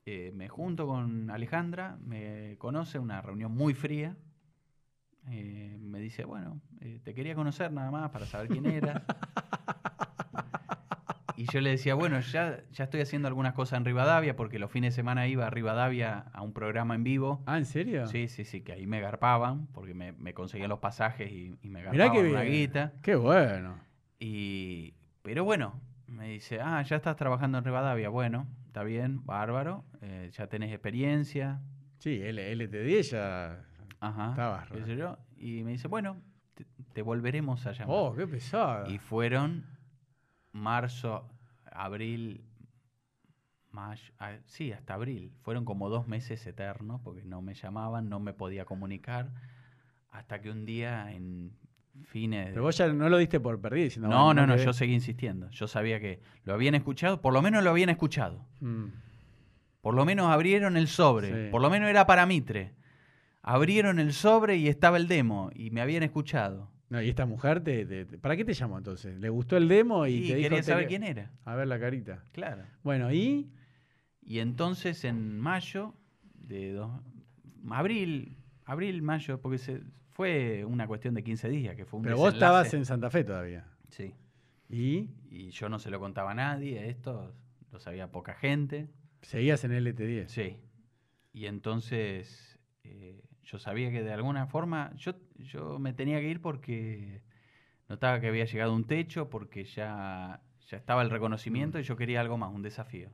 eh, 0.07 0.31
me 0.35 0.49
junto 0.49 0.87
con 0.87 1.31
Alejandra, 1.31 1.97
me 2.05 2.57
conoce, 2.59 2.99
una 2.99 3.21
reunión 3.23 3.53
muy 3.53 3.75
fría. 3.75 4.17
eh, 5.31 5.77
me 5.81 6.01
dice, 6.01 6.25
bueno, 6.25 6.61
eh, 6.81 7.01
te 7.03 7.15
quería 7.15 7.35
conocer 7.35 7.73
nada 7.73 7.91
más 7.91 8.11
para 8.11 8.27
saber 8.27 8.49
quién 8.49 8.67
eras. 8.67 9.03
y 11.37 11.47
yo 11.51 11.61
le 11.61 11.71
decía, 11.71 11.95
bueno, 11.95 12.21
ya, 12.21 12.63
ya 12.71 12.85
estoy 12.85 13.01
haciendo 13.01 13.29
algunas 13.29 13.55
cosas 13.55 13.79
en 13.79 13.85
Rivadavia, 13.85 14.37
porque 14.37 14.59
los 14.59 14.71
fines 14.71 14.93
de 14.93 14.97
semana 14.97 15.27
iba 15.27 15.47
a 15.47 15.51
Rivadavia 15.51 16.27
a 16.33 16.43
un 16.43 16.53
programa 16.53 16.95
en 16.95 17.05
vivo. 17.05 17.43
Ah, 17.47 17.59
¿en 17.59 17.65
serio? 17.65 18.07
Sí, 18.07 18.29
sí, 18.29 18.45
sí, 18.45 18.61
que 18.61 18.73
ahí 18.73 18.87
me 18.87 19.01
garpaban, 19.01 19.67
porque 19.69 19.95
me, 19.95 20.13
me 20.13 20.35
conseguían 20.35 20.69
los 20.69 20.79
pasajes 20.81 21.31
y, 21.33 21.57
y 21.63 21.71
me 21.71 21.81
Mirá 21.81 21.93
garpaban 22.05 22.25
qué 22.25 22.31
una 22.31 22.43
guita. 22.43 22.93
Qué 23.03 23.17
bueno. 23.17 23.79
Y, 24.19 24.95
pero 25.23 25.45
bueno, 25.45 25.81
me 26.07 26.29
dice, 26.29 26.61
ah, 26.61 26.83
ya 26.83 26.97
estás 26.97 27.17
trabajando 27.17 27.59
en 27.59 27.65
Rivadavia. 27.65 28.11
Bueno, 28.11 28.47
está 28.75 28.83
bien, 28.83 29.25
bárbaro, 29.25 29.85
eh, 30.01 30.31
ya 30.33 30.49
tenés 30.49 30.73
experiencia. 30.73 31.63
Sí, 31.99 32.21
L 32.21 32.57
LT10 32.57 33.03
ya. 33.13 33.65
Ajá. 34.01 34.67
Qué 34.73 34.85
sé 34.85 34.97
yo. 34.97 35.17
Y 35.37 35.63
me 35.63 35.71
dice, 35.71 35.87
bueno, 35.87 36.21
te, 36.55 36.67
te 36.93 37.03
volveremos 37.03 37.65
a 37.67 37.71
llamar. 37.71 37.97
Oh, 37.97 38.13
qué 38.17 38.27
pesada. 38.27 38.91
Y 38.91 38.99
fueron 38.99 39.65
marzo, 40.51 41.31
abril, 41.71 42.45
mayo, 43.71 44.13
sí, 44.47 44.73
hasta 44.73 44.95
abril. 44.95 45.33
Fueron 45.43 45.65
como 45.65 45.89
dos 45.89 46.09
meses 46.09 46.45
eternos 46.45 47.01
porque 47.01 47.23
no 47.25 47.43
me 47.43 47.55
llamaban, 47.55 48.09
no 48.09 48.19
me 48.19 48.33
podía 48.33 48.65
comunicar. 48.65 49.31
Hasta 50.11 50.41
que 50.41 50.51
un 50.51 50.65
día 50.65 51.13
en 51.13 51.57
fines... 52.03 52.47
de- 52.47 52.51
Pero 52.53 52.63
vos 52.65 52.77
ya 52.77 52.89
no 52.93 53.09
lo 53.09 53.19
diste 53.19 53.41
por 53.41 53.61
perdido. 53.61 53.85
diciendo, 53.85 54.09
no, 54.09 54.27
bueno, 54.27 54.47
no, 54.47 54.57
no, 54.57 54.63
yo 54.63 54.73
seguí 54.73 54.95
insistiendo. 54.95 55.49
Yo 55.51 55.67
sabía 55.67 56.01
que 56.01 56.21
lo 56.45 56.55
habían 56.55 56.75
escuchado, 56.75 57.21
por 57.21 57.33
lo 57.33 57.43
menos 57.43 57.63
lo 57.65 57.71
habían 57.71 57.89
escuchado. 57.91 58.47
Mm. 58.61 58.87
Por 59.81 59.95
lo 59.95 60.05
menos 60.05 60.29
abrieron 60.29 60.77
el 60.77 60.89
sobre. 60.89 61.47
Sí. 61.47 61.51
Por 61.51 61.61
lo 61.61 61.71
menos 61.71 61.89
era 61.91 62.07
para 62.07 62.25
Mitre. 62.27 62.73
Abrieron 63.43 63.99
el 63.99 64.13
sobre 64.15 64.57
y 64.57 64.69
estaba 64.69 64.97
el 64.97 65.07
demo 65.09 65.51
y 65.55 65.71
me 65.71 65.81
habían 65.83 66.03
escuchado. 66.03 66.71
No, 66.89 67.03
y 67.03 67.09
esta 67.09 67.27
mujer, 67.27 67.61
te, 67.63 67.85
te- 67.85 68.05
te- 68.07 68.19
¿para 68.19 68.37
qué 68.37 68.45
te 68.45 68.55
llamó 68.55 68.79
entonces? 68.79 69.19
¿Le 69.19 69.29
gustó 69.29 69.57
el 69.57 69.69
demo 69.69 70.07
y, 70.07 70.29
te 70.29 70.37
dijo 70.37 70.49
quería 70.49 70.63
saber 70.63 70.87
quién 70.87 71.03
era. 71.03 71.33
A 71.45 71.55
ver 71.55 71.67
la 71.67 71.79
carita. 71.79 72.23
Claro. 72.33 72.63
Bueno, 72.83 73.13
¿y? 73.13 73.51
Y 74.23 74.39
entonces 74.39 75.05
en 75.05 75.39
mayo 75.39 75.95
de 76.35 76.73
dos- 76.73 76.93
abril, 77.71 78.37
abril, 78.65 79.03
mayo, 79.03 79.41
porque 79.41 79.59
se, 79.59 79.81
fue 80.15 80.65
una 80.65 80.87
cuestión 80.87 81.13
de 81.15 81.25
15 81.25 81.49
días, 81.49 81.77
que 81.77 81.85
fue 81.85 81.99
un 81.99 82.05
Pero 82.05 82.17
vos 82.17 82.33
estabas 82.33 82.73
en 82.73 82.85
Santa 82.85 83.11
Fe 83.11 83.25
todavía. 83.25 83.67
Sí. 83.91 84.15
¿Y? 84.71 85.11
Y 85.29 85.51
yo 85.51 85.69
no 85.69 85.81
se 85.81 85.91
lo 85.91 85.99
contaba 85.99 86.31
a 86.31 86.35
nadie, 86.35 86.89
esto 86.89 87.35
lo 87.73 87.81
sabía 87.81 88.13
poca 88.13 88.35
gente. 88.35 88.89
Seguías 89.23 89.65
en 89.65 89.73
LT10. 89.73 90.29
Sí. 90.29 90.57
Y 91.33 91.47
entonces 91.47 92.61
eh, 92.85 93.25
yo 93.43 93.59
sabía 93.59 93.91
que 93.91 94.05
de 94.05 94.13
alguna 94.13 94.47
forma 94.47 94.93
yo, 94.95 95.15
yo 95.39 95.81
me 95.81 95.93
tenía 95.93 96.21
que 96.21 96.29
ir 96.29 96.41
porque 96.41 97.21
notaba 97.89 98.21
que 98.21 98.29
había 98.29 98.45
llegado 98.45 98.71
a 98.71 98.77
un 98.77 98.85
techo, 98.85 99.29
porque 99.29 99.65
ya, 99.65 100.41
ya 100.69 100.77
estaba 100.77 101.03
el 101.03 101.11
reconocimiento 101.11 101.81
y 101.81 101.83
yo 101.83 101.97
quería 101.97 102.21
algo 102.21 102.39
más, 102.39 102.55
un 102.55 102.63
desafío. 102.63 103.11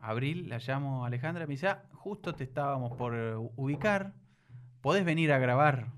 Abril, 0.00 0.48
la 0.48 0.60
llamo 0.66 1.04
a 1.04 1.08
Alejandra 1.08 1.44
y 1.44 1.46
me 1.46 1.54
dice, 1.54 1.68
ah, 1.68 1.84
justo 1.92 2.34
te 2.34 2.44
estábamos 2.44 2.96
por 2.96 3.14
eh, 3.14 3.34
ubicar, 3.36 4.14
¿podés 4.80 5.04
venir 5.04 5.30
a 5.30 5.38
grabar 5.38 5.88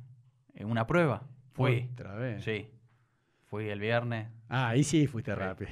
una 0.67 0.87
prueba? 0.87 1.23
Fui. 1.53 1.89
Otra 1.93 2.15
vez. 2.15 2.45
Sí. 2.45 2.71
Fui 3.47 3.69
el 3.69 3.81
viernes, 3.81 4.29
Ah, 4.51 4.69
ahí 4.69 4.83
sí 4.85 5.07
fuiste 5.07 5.33
Sí. 5.33 5.39
rápido. 5.39 5.71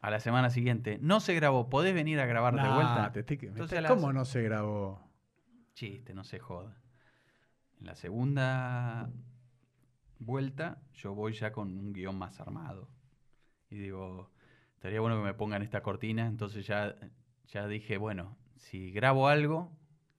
a 0.00 0.10
la 0.10 0.20
semana 0.20 0.50
siguiente. 0.50 0.98
No 1.00 1.20
se 1.20 1.34
grabó, 1.34 1.68
¿podés 1.70 1.94
venir 1.94 2.20
a 2.20 2.26
grabar 2.26 2.54
de 2.54 2.62
Nah, 2.62 2.74
vuelta? 2.74 3.12
te 3.12 3.20
estoy- 3.20 3.38
me 3.38 3.48
Entonces 3.48 3.78
a 3.78 3.80
las- 3.82 3.92
¿Cómo 3.92 4.12
no 4.12 4.24
se 4.24 4.42
grabó? 4.42 5.00
Chiste, 5.74 6.14
no 6.14 6.24
se 6.24 6.38
joda. 6.38 6.76
En 7.80 7.86
la 7.86 7.94
segunda 7.94 9.10
vuelta, 10.18 10.78
yo 10.94 11.14
voy 11.14 11.32
ya 11.32 11.52
con 11.52 11.76
un 11.78 11.92
guion 11.92 12.16
más 12.18 12.38
armado. 12.40 12.88
Y 13.70 13.76
digo, 13.78 14.30
estaría 14.74 15.00
bueno 15.00 15.16
que 15.16 15.22
me 15.24 15.34
pongan 15.34 15.62
esta 15.62 15.82
cortina. 15.82 16.26
Entonces 16.26 16.66
ya, 16.66 16.94
ya 17.48 17.66
dije, 17.66 17.96
bueno, 17.96 18.36
si 18.56 18.90
grabo 18.92 19.28
algo, 19.28 19.72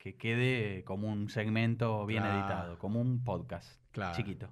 que 0.06 0.14
quede 0.16 0.84
como 0.84 1.12
un 1.12 1.30
segmento 1.30 2.06
bien 2.06 2.22
Claro. 2.22 2.38
editado, 2.40 2.78
como 2.78 3.02
un 3.02 3.24
podcast 3.24 3.82
Claro. 3.92 4.16
chiquito. 4.16 4.52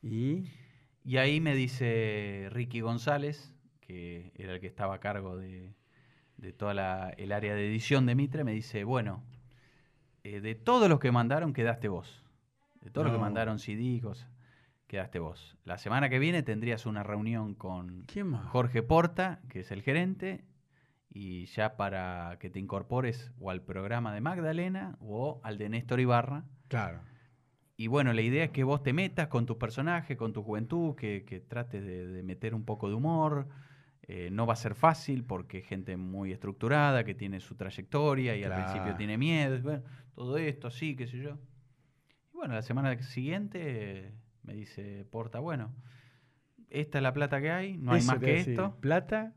Y 0.00 0.44
Y 1.02 1.16
ahí 1.16 1.40
me 1.40 1.56
dice 1.56 2.48
Ricky 2.52 2.82
González, 2.82 3.52
que 3.80 4.30
era 4.36 4.54
el 4.54 4.60
que 4.60 4.68
estaba 4.68 4.94
a 4.94 5.00
cargo 5.00 5.36
de, 5.36 5.74
de 6.36 6.52
toda 6.52 6.72
la, 6.72 7.10
el 7.18 7.32
área 7.32 7.56
de 7.56 7.66
edición 7.68 8.06
de 8.06 8.14
Mitre, 8.14 8.44
me 8.44 8.52
dice, 8.52 8.84
bueno, 8.84 9.24
eh, 10.22 10.40
de 10.40 10.54
todos 10.54 10.88
los 10.88 11.00
que 11.00 11.10
mandaron 11.10 11.52
quedaste 11.52 11.88
vos. 11.88 12.24
De 12.80 12.90
todos 12.92 13.06
los 13.06 13.12
que 13.12 13.18
No. 13.18 13.24
mandaron 13.24 13.58
CD 13.58 14.00
cosas, 14.00 14.30
quedaste 14.86 15.18
vos. 15.18 15.56
La 15.64 15.78
semana 15.78 16.08
que 16.08 16.20
viene 16.20 16.44
tendrías 16.44 16.86
una 16.86 17.02
reunión 17.02 17.54
con. 17.56 18.04
Jorge 18.50 18.84
Porta, 18.84 19.40
que 19.48 19.60
es 19.60 19.72
el 19.72 19.82
gerente, 19.82 20.44
y 21.18 21.46
ya 21.46 21.78
para 21.78 22.36
que 22.40 22.50
te 22.50 22.58
incorpores 22.58 23.32
o 23.40 23.50
al 23.50 23.62
programa 23.62 24.12
de 24.12 24.20
Magdalena 24.20 24.98
o 25.00 25.40
al 25.44 25.56
de 25.56 25.70
Néstor 25.70 25.98
Ibarra. 25.98 26.44
Claro. 26.68 27.00
Y 27.78 27.86
bueno, 27.86 28.12
la 28.12 28.20
idea 28.20 28.44
es 28.44 28.50
que 28.50 28.64
vos 28.64 28.82
te 28.82 28.92
metas 28.92 29.28
con 29.28 29.46
tus 29.46 29.56
personajes, 29.56 30.18
con 30.18 30.34
tu 30.34 30.42
juventud, 30.42 30.94
que, 30.94 31.24
que 31.24 31.40
trates 31.40 31.82
de, 31.82 32.06
de 32.06 32.22
meter 32.22 32.54
un 32.54 32.66
poco 32.66 32.90
de 32.90 32.96
humor. 32.96 33.48
Eh, 34.02 34.28
no 34.30 34.46
va 34.46 34.52
a 34.52 34.56
ser 34.56 34.74
fácil 34.74 35.24
porque 35.24 35.60
es 35.60 35.66
gente 35.66 35.96
muy 35.96 36.32
estructurada, 36.32 37.02
que 37.02 37.14
tiene 37.14 37.40
su 37.40 37.54
trayectoria 37.54 38.36
y 38.36 38.44
al 38.44 38.52
principio 38.52 38.94
tiene 38.96 39.16
miedo. 39.16 39.58
bueno, 39.62 39.84
todo 40.14 40.36
esto, 40.36 40.68
así, 40.68 40.96
qué 40.96 41.06
sé 41.06 41.16
yo. 41.16 41.38
Y 42.30 42.36
bueno, 42.36 42.52
la 42.52 42.62
semana 42.62 42.94
siguiente 43.02 44.12
me 44.42 44.52
dice 44.52 45.06
Porta, 45.10 45.38
bueno, 45.38 45.74
esta 46.68 46.98
es 46.98 47.02
la 47.02 47.14
plata 47.14 47.40
que 47.40 47.50
hay, 47.50 47.78
no 47.78 47.92
hay 47.92 48.02
más 48.02 48.18
que 48.18 48.26
decir, 48.26 48.50
esto. 48.50 48.76
¿Plata 48.80 49.34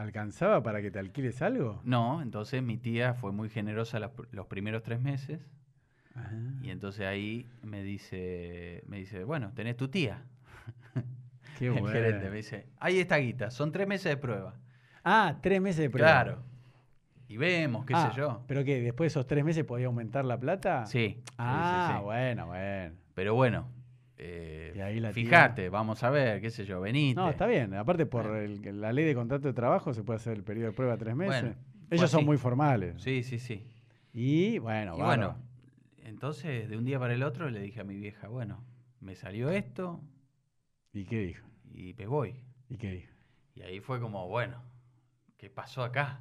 alcanzaba 0.00 0.62
para 0.62 0.80
que 0.82 0.90
te 0.90 0.98
alquiles 0.98 1.42
algo? 1.42 1.80
No, 1.84 2.22
entonces 2.22 2.62
mi 2.62 2.78
tía 2.78 3.14
fue 3.14 3.32
muy 3.32 3.48
generosa 3.48 3.98
los 3.98 4.46
primeros 4.46 4.82
tres 4.82 5.00
meses. 5.00 5.40
Ajá. 6.14 6.36
Y 6.62 6.70
entonces 6.70 7.06
ahí 7.06 7.46
me 7.62 7.82
dice, 7.82 8.82
me 8.86 8.98
dice, 8.98 9.24
bueno, 9.24 9.52
tenés 9.54 9.76
tu 9.76 9.88
tía. 9.88 10.22
Qué 11.58 11.66
el 11.68 11.86
gerente 11.88 12.30
me 12.30 12.36
dice, 12.36 12.66
ahí 12.78 12.98
está 12.98 13.16
guita, 13.18 13.50
son 13.50 13.70
tres 13.72 13.86
meses 13.86 14.06
de 14.10 14.16
prueba. 14.16 14.54
Ah, 15.04 15.38
tres 15.40 15.60
meses 15.60 15.80
de 15.82 15.90
prueba. 15.90 16.10
Claro. 16.24 16.42
Y 17.28 17.36
vemos, 17.36 17.84
qué 17.86 17.94
Ah, 17.94 18.10
sé 18.10 18.16
yo. 18.16 18.42
¿Pero 18.48 18.64
qué? 18.64 18.80
¿Después 18.80 19.04
de 19.06 19.18
esos 19.20 19.26
tres 19.26 19.44
meses 19.44 19.64
podía 19.64 19.86
aumentar 19.86 20.24
la 20.24 20.38
plata? 20.40 20.84
Sí. 20.86 21.16
sí, 21.18 21.22
sí, 21.22 21.34
Ah, 21.38 21.94
sí. 21.98 22.04
bueno, 22.04 22.46
bueno. 22.48 22.94
Pero 23.14 23.34
bueno, 23.34 23.68
eh, 24.22 24.72
Y 24.76 24.80
ahí 24.80 25.00
la 25.00 25.12
fíjate, 25.12 25.68
vamos 25.70 26.02
a 26.02 26.10
ver, 26.10 26.40
qué 26.40 26.50
sé 26.50 26.64
yo, 26.64 26.80
venite. 26.80 27.14
No, 27.20 27.30
está 27.30 27.46
bien. 27.46 27.74
Aparte, 27.74 28.06
por 28.06 28.26
el- 28.36 28.80
la 28.80 28.92
ley 28.92 29.04
de 29.04 29.14
contrato 29.14 29.48
de 29.48 29.54
trabajo 29.54 29.94
se 29.94 30.02
puede 30.02 30.18
hacer 30.18 30.34
el 30.36 30.44
periodo 30.44 30.68
de 30.68 30.72
prueba 30.74 30.96
tres 30.96 31.16
meses. 31.16 31.42
Bueno, 31.42 31.56
Ellos 31.90 32.10
son 32.10 32.18
así. 32.20 32.26
muy 32.26 32.36
formales. 32.36 33.00
Sí, 33.02 33.22
sí, 33.22 33.38
sí. 33.38 33.64
Y 34.12 34.58
bueno, 34.58 34.96
y 34.96 35.00
bueno, 35.02 35.36
entonces 36.04 36.68
de 36.68 36.76
un 36.76 36.84
día 36.84 36.98
para 36.98 37.14
el 37.14 37.22
otro 37.22 37.48
le 37.50 37.60
dije 37.60 37.80
a 37.80 37.84
mi 37.84 37.96
vieja, 37.96 38.28
bueno, 38.28 38.62
me 39.00 39.14
salió 39.14 39.50
esto 39.50 40.00
¿Y 40.92 41.04
qué 41.04 41.20
dijo? 41.20 41.46
y 41.72 41.94
me 41.94 42.06
voy. 42.06 42.34
¿Y 42.68 42.76
qué 42.76 42.90
dijo? 42.92 43.12
Y 43.54 43.62
ahí 43.62 43.80
fue 43.80 44.00
como, 44.00 44.28
bueno, 44.28 44.62
¿qué 45.36 45.48
pasó 45.50 45.82
acá? 45.82 46.20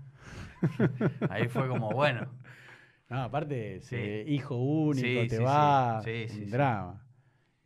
ahí 1.30 1.48
fue 1.48 1.68
como, 1.68 1.94
bueno, 1.94 2.28
No, 3.10 3.24
aparte, 3.24 3.82
Sí. 3.82 4.24
hijo 4.28 4.56
único, 4.56 5.22
Sí, 5.24 5.28
te 5.28 5.38
sí, 5.38 5.44
va, 5.44 6.02
sí. 6.04 6.28
Sí, 6.28 6.44
un 6.44 6.52
drama. 6.52 7.06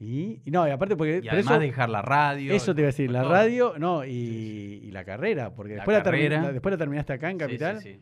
Y, 0.06 0.42
y 0.46 0.52
no, 0.52 0.68
y 0.68 0.72
aparte 0.72 0.96
porque... 0.98 1.22
y 1.24 1.28
además 1.30 1.52
eso, 1.54 1.60
dejar 1.60 1.90
la 1.90 2.02
radio. 2.02 2.54
eso 2.54 2.76
te 2.76 2.82
iba 2.82 2.88
a 2.88 2.92
decir, 2.92 3.10
la 3.12 3.22
todo. 3.22 3.32
radio, 3.32 3.74
no, 3.78 4.04
y, 4.04 4.10
Sí, 4.10 4.80
y 4.84 4.92
la 4.92 5.06
carrera, 5.06 5.54
porque 5.54 5.74
La 5.74 5.76
después, 5.78 6.04
carrera. 6.04 6.42
la- 6.42 6.52
después 6.52 6.72
la 6.72 6.78
terminaste 6.78 7.14
acá 7.14 7.30
en 7.30 7.38
Capital. 7.38 7.80
sí. 7.82 8.00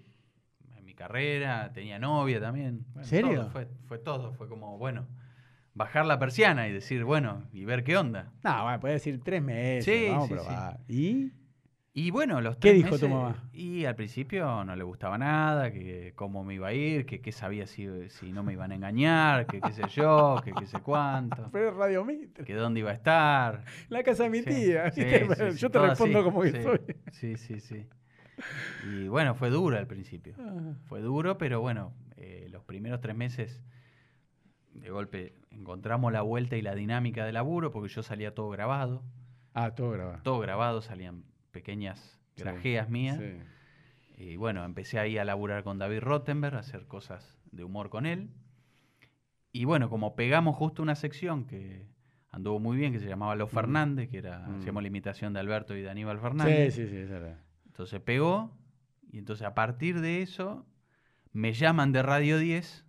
En 0.77 0.85
mi 0.85 0.93
carrera, 0.95 1.71
tenía 1.73 1.99
novia 1.99 2.39
también. 2.39 2.85
Bueno, 2.93 3.07
¿Serio? 3.07 3.35
todo, 3.41 3.49
fue, 3.51 3.67
fue 3.85 3.97
todo, 3.99 4.33
fue 4.33 4.47
como, 4.49 4.77
bueno, 4.77 5.07
bajar 5.73 6.05
la 6.05 6.17
persiana 6.19 6.67
y 6.67 6.71
decir, 6.73 7.03
bueno, 7.03 7.43
y 7.53 7.65
ver 7.65 7.83
qué 7.83 7.97
onda. 7.97 8.31
No, 8.43 8.63
bueno, 8.63 8.79
puedes 8.79 8.95
decir 9.03 9.21
tres 9.23 9.41
meses, 9.41 9.85
Sí, 9.85 10.07
vamos 10.09 10.27
sí, 10.27 10.33
a 10.33 10.37
probar. 10.37 10.79
¿Y? 10.87 11.31
Y 11.93 12.09
bueno, 12.09 12.39
los 12.39 12.55
¿Qué 12.55 12.69
tres 12.69 12.75
dijo 12.75 12.89
tu 12.97 13.07
meses- 13.07 13.09
mamá? 13.09 13.49
Y 13.51 13.83
al 13.83 13.95
principio 13.95 14.63
no 14.63 14.75
le 14.77 14.83
gustaba 14.83 15.17
nada, 15.17 15.71
que 15.73 16.13
cómo 16.15 16.41
me 16.45 16.53
iba 16.53 16.69
a 16.69 16.73
ir, 16.73 17.05
que 17.05 17.19
qué 17.19 17.33
sabía 17.33 17.67
si, 17.67 17.85
si 18.09 18.31
no 18.31 18.43
me 18.43 18.53
iban 18.53 18.71
a 18.71 18.75
engañar, 18.75 19.45
que 19.45 19.59
qué 19.59 19.73
sé 19.73 19.83
yo, 19.89 20.39
que 20.43 20.53
qué 20.53 20.65
sé 20.67 20.79
cuánto, 20.79 21.49
Pero 21.51 21.71
Radio 21.71 22.05
Mitre, 22.05 22.45
que 22.45 22.53
dónde 22.55 22.79
iba 22.79 22.91
a 22.91 22.93
estar. 22.93 23.65
la 23.89 24.03
casa 24.03 24.23
de 24.23 24.29
mi 24.29 24.39
Sí, 24.39 24.45
tía. 24.45 24.89
Yo 25.57 25.69
te 25.69 25.79
respondo 25.79 26.19
así, 26.19 26.23
como 26.23 26.41
que 26.43 26.51
sí, 26.53 26.63
soy. 26.63 26.79
Sí, 27.11 27.35
sí, 27.37 27.59
sí. 27.59 27.87
Y 28.89 29.09
bueno, 29.09 29.35
fue 29.35 29.49
duro 29.49 29.77
al 29.77 29.85
principio. 29.85 30.33
Ah. 30.39 30.73
Fue 30.85 31.01
duro, 31.01 31.37
pero 31.37 31.59
bueno, 31.59 31.93
eh, 32.15 32.47
los 32.49 32.63
primeros 32.63 33.01
tres 33.01 33.17
meses 33.17 33.61
de 34.73 34.89
golpe 34.89 35.35
encontramos 35.51 36.13
la 36.13 36.21
vuelta 36.21 36.55
y 36.55 36.61
la 36.61 36.73
dinámica 36.73 37.25
del 37.25 37.33
laburo, 37.33 37.71
porque 37.71 37.89
yo 37.89 38.01
salía 38.01 38.33
todo 38.33 38.49
grabado, 38.49 39.03
Ah, 39.53 39.71
todo 39.75 39.91
grabado. 39.91 40.19
todo 40.23 40.39
grabado, 40.39 40.81
salían 40.81 41.25
pequeñas 41.51 42.19
Sí, 42.35 42.43
grajeas 42.43 42.89
mías. 42.89 43.17
Sí. 43.19 44.23
Y 44.23 44.35
bueno, 44.37 44.63
empecé 44.63 44.99
ahí 44.99 45.17
a 45.17 45.25
laburar 45.25 45.63
con 45.63 45.77
David 45.79 45.99
Rottenberg, 45.99 46.55
a 46.55 46.59
hacer 46.59 46.85
cosas 46.87 47.37
de 47.51 47.63
humor 47.63 47.89
con 47.89 48.05
él. 48.05 48.29
Y 49.51 49.65
bueno, 49.65 49.89
como 49.89 50.15
pegamos 50.15 50.55
justo 50.55 50.81
una 50.81 50.95
sección 50.95 51.45
que 51.45 51.85
anduvo 52.29 52.59
muy 52.59 52.77
bien, 52.77 52.93
que 52.93 52.99
se 52.99 53.07
llamaba 53.07 53.35
Los 53.35 53.51
Fernández, 53.51 54.09
que 54.09 54.19
era, 54.19 54.47
Mm. 54.47 54.55
hacíamos 54.59 54.81
la 54.83 54.87
imitación 54.87 55.33
de 55.33 55.39
Alberto 55.41 55.75
y 55.75 55.81
de 55.81 55.89
Aníbal 55.89 56.17
Sí, 56.17 56.21
Fernández. 56.21 56.73
sí, 56.75 56.87
sí, 56.87 56.95
era. 56.95 57.37
Entonces 57.65 57.99
pegó, 57.99 58.51
y 59.11 59.17
entonces 59.17 59.45
a 59.45 59.53
partir 59.53 59.99
de 59.99 60.21
eso 60.21 60.65
me 61.33 61.51
llaman 61.53 61.91
de 61.91 62.01
Radio 62.03 62.37
10 62.37 62.85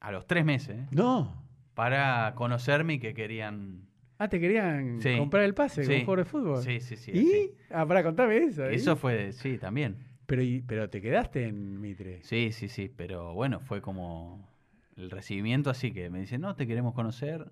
a 0.00 0.12
los 0.12 0.26
tres 0.26 0.44
meses 0.44 0.78
¿eh? 0.78 0.86
No. 0.92 1.42
para 1.74 2.34
conocerme 2.36 2.94
y 2.94 2.98
que 3.00 3.14
querían... 3.14 3.85
Ah, 4.18 4.28
te 4.28 4.40
querían 4.40 5.00
Sí. 5.00 5.16
comprar 5.18 5.44
el 5.44 5.54
pase 5.54 5.84
Sí. 5.84 5.88
como 5.92 6.00
jugador 6.04 6.18
de 6.18 6.24
fútbol. 6.30 6.62
Sí, 6.62 6.80
sí, 6.80 6.96
sí. 6.96 7.10
¿Y? 7.14 7.18
así. 7.20 7.50
Ah, 7.70 7.86
para 7.86 8.02
contarme 8.02 8.36
eso. 8.38 8.70
¿y? 8.70 8.76
Eso 8.76 8.96
fue, 8.96 9.32
sí, 9.32 9.58
también. 9.58 9.96
Pero, 10.26 10.42
y- 10.42 10.62
pero 10.66 10.88
te 10.90 11.00
quedaste 11.00 11.46
en 11.46 11.80
Mitre. 11.80 12.20
Sí, 12.22 12.50
sí, 12.52 12.68
sí, 12.68 12.90
pero 12.94 13.34
bueno, 13.34 13.60
fue 13.60 13.80
como 13.80 14.48
el 14.96 15.10
recibimiento 15.10 15.70
así 15.70 15.92
que 15.92 16.08
me 16.10 16.18
dicen, 16.20 16.40
no, 16.40 16.54
te 16.56 16.66
queremos 16.66 16.94
conocer. 16.94 17.46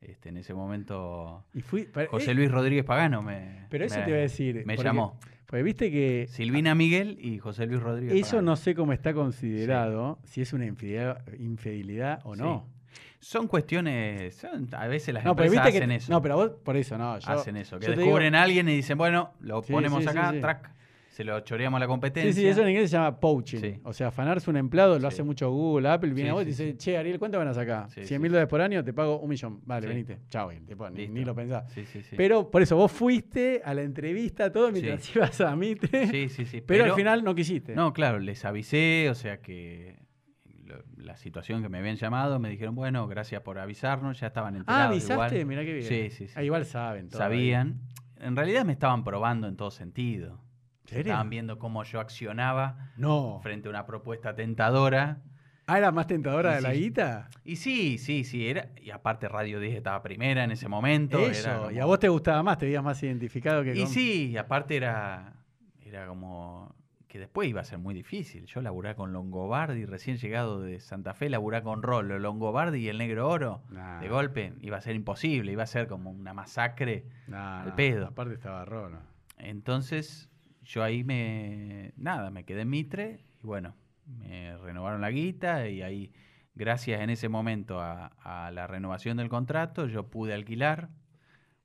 Este, 0.00 0.28
en 0.28 0.36
ese 0.36 0.52
momento 0.52 1.44
Y 1.54 1.62
fui, 1.62 1.88
José 2.10 2.32
eh, 2.32 2.34
Luis 2.34 2.50
Rodríguez 2.50 2.84
Pagano 2.84 3.22
me, 3.22 3.66
Pero 3.70 3.86
eso 3.86 3.96
me- 3.98 4.04
te 4.04 4.10
iba 4.10 4.18
a 4.18 4.22
decir. 4.22 4.56
me 4.66 4.74
porque- 4.76 4.82
llamó. 4.88 5.18
Porque 5.46 5.62
viste 5.62 5.90
que 5.90 6.26
Silvina 6.28 6.74
Miguel 6.74 7.16
y 7.22 7.38
José 7.38 7.66
Luis 7.66 7.80
Rodríguez 7.82 8.14
eso 8.14 8.32
Pagano. 8.32 8.50
no 8.50 8.56
sé 8.56 8.74
cómo 8.74 8.92
está 8.92 9.14
considerado, 9.14 10.18
si 10.24 10.42
es 10.42 10.52
una 10.52 10.66
infidelidad, 10.66 11.22
infidelidad 11.38 12.20
o 12.24 12.36
no. 12.36 12.66
Son 13.24 13.48
cuestiones, 13.48 14.34
son- 14.36 14.68
a 14.72 14.86
veces 14.86 15.14
las 15.14 15.24
No, 15.24 15.34
pero 15.34 15.46
empresas 15.46 15.70
que. 15.72 15.78
hacen 15.78 15.90
eso. 15.92 16.12
No, 16.12 16.20
pero 16.20 16.36
vos, 16.36 16.50
por 16.62 16.76
eso, 16.76 16.98
no. 16.98 17.18
Yo, 17.18 17.30
hacen 17.30 17.56
eso, 17.56 17.78
que 17.78 17.86
digo- 17.88 17.96
descubren 18.00 18.34
a 18.34 18.42
alguien 18.42 18.68
y 18.68 18.76
dicen, 18.76 18.98
bueno, 18.98 19.32
lo 19.40 19.62
Sí, 19.62 19.72
ponemos 19.72 20.02
sí, 20.02 20.08
acá, 20.10 20.30
sí. 20.32 20.40
track, 20.40 20.70
se 21.08 21.24
lo 21.24 21.40
choreamos 21.40 21.78
a 21.78 21.80
la 21.80 21.86
competencia. 21.86 22.32
Sí, 22.34 22.40
sí, 22.40 22.46
eso 22.46 22.60
en 22.62 22.68
inglés 22.70 22.90
se 22.90 22.96
llama 22.98 23.18
poaching. 23.18 23.78
O 23.84 23.92
sea, 23.94 24.08
afanarse 24.08 24.50
un 24.50 24.56
empleado, 24.58 24.98
lo 24.98 25.08
hace 25.08 25.22
mucho 25.22 25.50
Google, 25.50 25.88
Apple, 25.88 26.12
viene 26.12 26.30
a 26.30 26.32
vos 26.34 26.42
y 26.42 26.46
dice, 26.46 26.76
che, 26.76 26.98
Ariel, 26.98 27.18
¿cuánto 27.18 27.38
ganas 27.38 27.56
acá? 27.56 27.86
Sí, 27.88 28.04
100 28.04 28.06
sí, 28.06 28.18
mil 28.18 28.30
dólares 28.30 28.50
por 28.50 28.60
año, 28.60 28.84
te 28.84 28.92
pago 28.92 29.18
un 29.20 29.28
millón. 29.30 29.60
Vale, 29.64 29.86
venite. 29.86 30.18
Chao, 30.28 30.50
ni, 30.92 31.08
ni 31.08 31.24
lo 31.24 31.34
pensás. 31.34 31.72
Pero 32.16 32.50
por 32.50 32.60
eso, 32.60 32.76
vos 32.76 32.92
fuiste 32.92 33.62
a 33.64 33.72
la 33.72 33.82
entrevista, 33.82 34.52
todo 34.52 34.70
mientras 34.70 35.14
ibas 35.16 35.40
a 35.40 35.56
Mitre, 35.56 36.08
sí, 36.08 36.28
sí, 36.28 36.44
sí, 36.44 36.60
pero, 36.66 36.84
al 36.84 36.92
final 36.94 37.24
no 37.24 37.34
quisiste. 37.34 37.74
No, 37.74 37.92
claro, 37.94 38.18
les 38.18 38.44
avisé, 38.44 39.08
o 39.08 39.14
sea 39.14 39.38
que 39.40 39.96
la 40.96 41.16
situación 41.16 41.62
que 41.62 41.68
me 41.68 41.78
habían 41.78 41.96
llamado, 41.96 42.38
me 42.38 42.48
dijeron, 42.48 42.74
bueno, 42.74 43.06
gracias 43.06 43.42
por 43.42 43.58
avisarnos, 43.58 44.18
ya 44.20 44.28
estaban 44.28 44.54
ah, 44.54 44.58
enterados. 44.58 44.86
avisaste, 44.90 45.34
igual. 45.36 45.46
mirá 45.46 45.64
qué 45.64 45.72
bien. 45.74 45.86
Sí, 45.86 46.10
sí, 46.10 46.28
sí. 46.28 46.34
Ah, 46.36 46.42
igual 46.42 46.64
saben. 46.66 47.08
todo 47.08 47.22
ahí. 47.22 47.28
Sabían. 47.28 47.80
En 48.18 48.36
realidad 48.36 48.64
me 48.64 48.72
estaban 48.72 49.04
probando 49.04 49.46
en 49.48 49.56
todo 49.56 49.70
sentido. 49.70 50.40
Estaban 50.90 51.30
viendo 51.30 51.58
cómo 51.58 51.82
yo 51.84 51.98
accionaba 52.00 52.90
No. 52.96 53.40
frente 53.42 53.68
a 53.68 53.70
una 53.70 53.86
propuesta 53.86 54.34
tentadora. 54.34 55.22
Ah, 55.66 55.78
era 55.78 55.90
más 55.92 56.06
tentadora 56.06 56.52
Y 56.52 56.54
de 56.56 56.60
la 56.60 56.74
guita. 56.74 57.28
Y 57.42 57.56
sí, 57.56 57.96
sí, 57.96 58.22
sí, 58.24 58.46
era. 58.48 58.68
Y 58.82 58.90
aparte 58.90 59.28
Radio 59.28 59.60
10 59.60 59.76
estaba 59.76 60.02
primera 60.02 60.44
en 60.44 60.50
ese 60.50 60.68
momento. 60.68 61.18
Eso. 61.18 61.70
era 61.70 61.72
Y 61.72 61.78
a 61.78 61.86
vos 61.86 61.98
te 61.98 62.08
gustaba 62.08 62.42
más, 62.42 62.58
te 62.58 62.66
veías 62.66 62.84
más 62.84 63.02
identificado 63.02 63.62
que 63.64 63.74
Y 63.74 63.80
con- 63.80 63.88
sí, 63.88 64.30
y 64.32 64.36
aparte 64.36 64.76
era, 64.76 65.32
era 65.82 66.06
como 66.06 66.73
que 67.14 67.20
después 67.20 67.48
iba 67.48 67.60
a 67.60 67.64
ser 67.64 67.78
muy 67.78 67.94
difícil. 67.94 68.44
Yo 68.46 68.60
laburé 68.60 68.96
con 68.96 69.12
Longobardi, 69.12 69.84
recién 69.86 70.16
llegado 70.16 70.60
de 70.60 70.80
Santa 70.80 71.14
Fe, 71.14 71.30
laburé 71.30 71.62
con 71.62 71.80
Rollo, 71.80 72.18
Longobardi 72.18 72.80
y 72.80 72.88
el 72.88 72.98
Negro 72.98 73.28
Oro. 73.28 73.62
Nah. 73.70 74.00
De 74.00 74.08
golpe 74.08 74.52
iba 74.62 74.78
a 74.78 74.80
ser 74.80 74.96
imposible, 74.96 75.52
iba 75.52 75.62
a 75.62 75.66
ser 75.66 75.86
como 75.86 76.10
una 76.10 76.34
masacre. 76.34 77.06
Nah, 77.28 77.62
al 77.62 77.76
pedo. 77.76 78.08
Aparte 78.08 78.34
estaba 78.34 78.64
Rono. 78.64 78.98
Entonces 79.38 80.28
yo 80.64 80.82
ahí 80.82 81.04
me, 81.04 81.92
nada, 81.96 82.32
me 82.32 82.42
quedé 82.42 82.62
en 82.62 82.70
Mitre 82.70 83.24
y 83.40 83.46
bueno, 83.46 83.76
me 84.06 84.58
renovaron 84.58 85.00
la 85.00 85.10
guita 85.12 85.68
y 85.68 85.82
ahí, 85.82 86.12
gracias 86.56 87.00
en 87.00 87.10
ese 87.10 87.28
momento 87.28 87.80
a, 87.80 88.06
a 88.24 88.50
la 88.50 88.66
renovación 88.66 89.18
del 89.18 89.28
contrato, 89.28 89.86
yo 89.86 90.10
pude 90.10 90.34
alquilar 90.34 90.88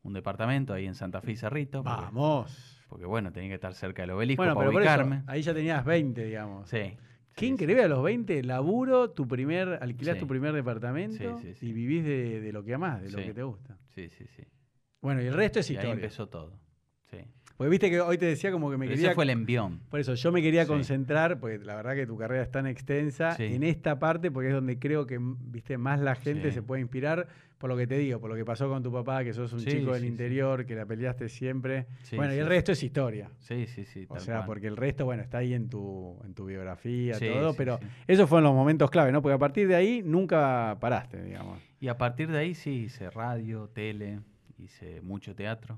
un 0.04 0.14
departamento 0.14 0.76
ahí 0.76 0.86
en 0.86 0.94
Santa 0.94 1.22
Fe 1.22 1.32
y 1.32 1.38
Cerrito. 1.38 1.82
Vamos. 1.82 2.79
Porque 2.90 3.06
bueno, 3.06 3.32
tenía 3.32 3.50
que 3.50 3.56
estar 3.56 3.74
cerca 3.74 4.02
del 4.02 4.12
obelisco 4.12 4.42
Bueno, 4.42 4.56
para 4.56 4.70
pero 4.70 4.74
por 4.74 5.12
eso, 5.14 5.24
ahí 5.28 5.42
ya 5.42 5.54
tenías 5.54 5.86
20, 5.86 6.26
digamos. 6.26 6.68
Sí. 6.70 6.78
Qué 6.78 6.98
Sí, 7.42 7.46
sí. 7.46 7.54
increíble 7.54 7.84
a 7.84 7.88
los 7.88 8.04
20, 8.04 8.44
laburo, 8.44 9.12
tu 9.12 9.28
primer, 9.28 9.80
alquilás 9.82 10.16
Sí. 10.16 10.20
tu 10.22 10.28
primer 10.28 10.52
departamento 10.54 11.40
y 11.62 11.72
vivís 11.72 12.04
de, 12.04 12.42
de 12.42 12.52
lo 12.52 12.64
que 12.64 12.74
amás, 12.74 13.02
de 13.02 13.12
lo 13.12 13.18
que 13.20 13.34
te 13.34 13.44
gusta. 13.44 13.78
Sí, 13.96 14.10
sí, 14.10 14.26
sí. 14.36 14.44
Bueno, 15.02 15.22
y 15.22 15.28
el 15.28 15.34
resto 15.34 15.60
es 15.60 15.70
Y 15.70 15.74
ahí 15.74 15.78
historia. 15.78 15.94
empezó 15.94 16.28
todo. 16.28 16.60
Sí. 17.10 17.20
Porque 17.56 17.70
viste 17.70 17.90
que 17.90 18.02
hoy 18.02 18.18
te 18.18 18.26
decía 18.26 18.52
como 18.52 18.70
que 18.72 18.78
me 18.78 18.86
Pero 18.86 18.96
quería... 18.96 19.08
ese 19.10 19.16
fue 19.16 19.24
el 19.24 19.30
envión. 19.30 19.80
Por 19.90 20.00
eso, 20.00 20.14
yo 20.16 20.32
me 20.32 20.42
quería 20.42 20.66
concentrar, 20.68 21.40
porque 21.40 21.60
la 21.60 21.76
verdad 21.76 21.94
que 21.96 22.06
tu 22.08 22.18
carrera 22.18 22.44
es 22.44 22.52
tan 22.52 22.68
extensa, 22.68 23.36
en 23.38 23.64
esta 23.64 24.00
parte, 24.00 24.32
porque 24.32 24.50
es 24.50 24.54
donde 24.54 24.78
creo 24.80 25.06
que 25.06 25.18
viste 25.22 25.78
más 25.78 26.00
la 26.02 26.16
gente 26.16 26.52
se 26.52 26.62
puede 26.62 26.82
inspirar, 26.82 27.28
por 27.60 27.70
lo 27.70 27.78
que 27.78 27.86
te 27.86 27.98
digo, 27.98 28.20
por 28.20 28.30
lo 28.32 28.36
que 28.36 28.46
pasó 28.46 28.68
con 28.70 28.82
tu 28.82 28.92
papá, 28.92 29.24
que 29.24 29.34
sos 29.34 29.54
un 29.54 29.60
Sí, 29.60 29.70
chico 29.70 29.92
del 29.92 30.02
sí, 30.02 30.08
sí. 30.08 30.12
interior, 30.12 30.66
que 30.66 30.74
la 30.76 30.86
peleaste 30.86 31.30
siempre. 31.30 31.86
Bueno, 32.16 32.34
y 32.34 32.38
el 32.38 32.48
resto 32.48 32.72
es 32.72 32.82
historia. 32.82 33.30
Sí, 33.38 33.68
sí, 33.68 33.86
sí. 33.86 34.06
O 34.10 34.18
sea, 34.20 34.38
cual. 34.38 34.46
porque 34.48 34.68
el 34.68 34.78
resto, 34.78 35.06
bueno, 35.06 35.22
está 35.22 35.40
ahí 35.40 35.54
en 35.54 35.70
tu, 35.70 36.18
en 36.26 36.34
tu 36.34 36.46
biografía, 36.46 37.20
todo, 37.20 37.54
pero 37.54 37.80
esos 38.08 38.28
fueron 38.28 38.46
los 38.46 38.54
momentos 38.56 38.90
clave, 38.90 39.12
¿no? 39.12 39.22
Porque 39.22 39.36
a 39.36 39.38
partir 39.38 39.68
de 39.68 39.76
ahí 39.76 40.02
nunca 40.04 40.78
paraste, 40.80 41.22
digamos. 41.22 41.60
Y 41.82 41.90
a 41.90 41.98
partir 41.98 42.32
de 42.32 42.38
ahí 42.40 42.56
sí 42.56 42.72
hice 42.86 43.10
radio, 43.12 43.68
tele, 43.70 44.22
hice 44.58 45.02
mucho 45.02 45.36
teatro. 45.36 45.78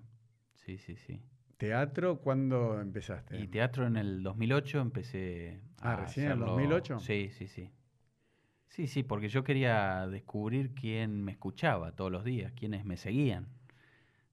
Sí, 0.54 0.78
sí, 0.78 0.96
sí. 0.96 1.20
¿Teatro 1.58 2.18
cuándo 2.20 2.80
empezaste? 2.80 3.40
Y 3.40 3.48
teatro 3.48 3.86
en 3.86 3.98
el 3.98 4.24
2008 4.24 4.80
empecé 4.82 5.60
Ah, 5.80 5.94
a 5.94 5.96
¿recién 5.98 6.28
en 6.28 6.32
el 6.34 6.38
hacerlo- 6.44 6.52
2008? 6.54 7.00
Sí, 7.00 7.30
sí, 7.38 7.48
sí. 7.48 7.70
Sí, 8.72 8.88
sí, 8.88 9.04
porque 9.04 9.28
yo 9.28 9.44
quería 9.44 10.08
descubrir 10.08 10.72
quién 10.74 11.24
me 11.24 11.34
escuchaba 11.34 11.92
todos 11.92 12.10
los 12.12 12.24
días, 12.24 12.54
quiénes 12.56 12.86
me 12.86 12.96
seguían. 12.96 13.48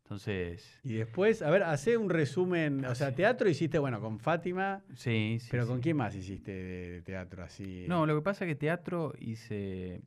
Entonces, 0.04 0.80
Y 0.84 0.94
después, 0.94 1.42
a 1.42 1.50
ver, 1.50 1.64
hace 1.64 1.96
un 1.96 2.08
resumen, 2.08 2.84
o 2.84 2.94
sea, 2.94 3.14
teatro 3.14 3.48
hiciste, 3.48 3.78
bueno, 3.78 4.00
con 4.00 4.20
Fátima, 4.20 4.82
sí, 4.94 5.38
sí. 5.40 5.48
pero 5.50 5.66
¿con 5.66 5.80
quién 5.80 5.96
más 5.96 6.14
hiciste 6.14 6.52
de 6.52 7.02
teatro 7.02 7.42
así? 7.42 7.84
No, 7.88 8.06
lo 8.06 8.14
que 8.16 8.22
pasa 8.22 8.44
es 8.44 8.48
que 8.50 8.54
teatro 8.54 9.12
hice. 9.18 10.00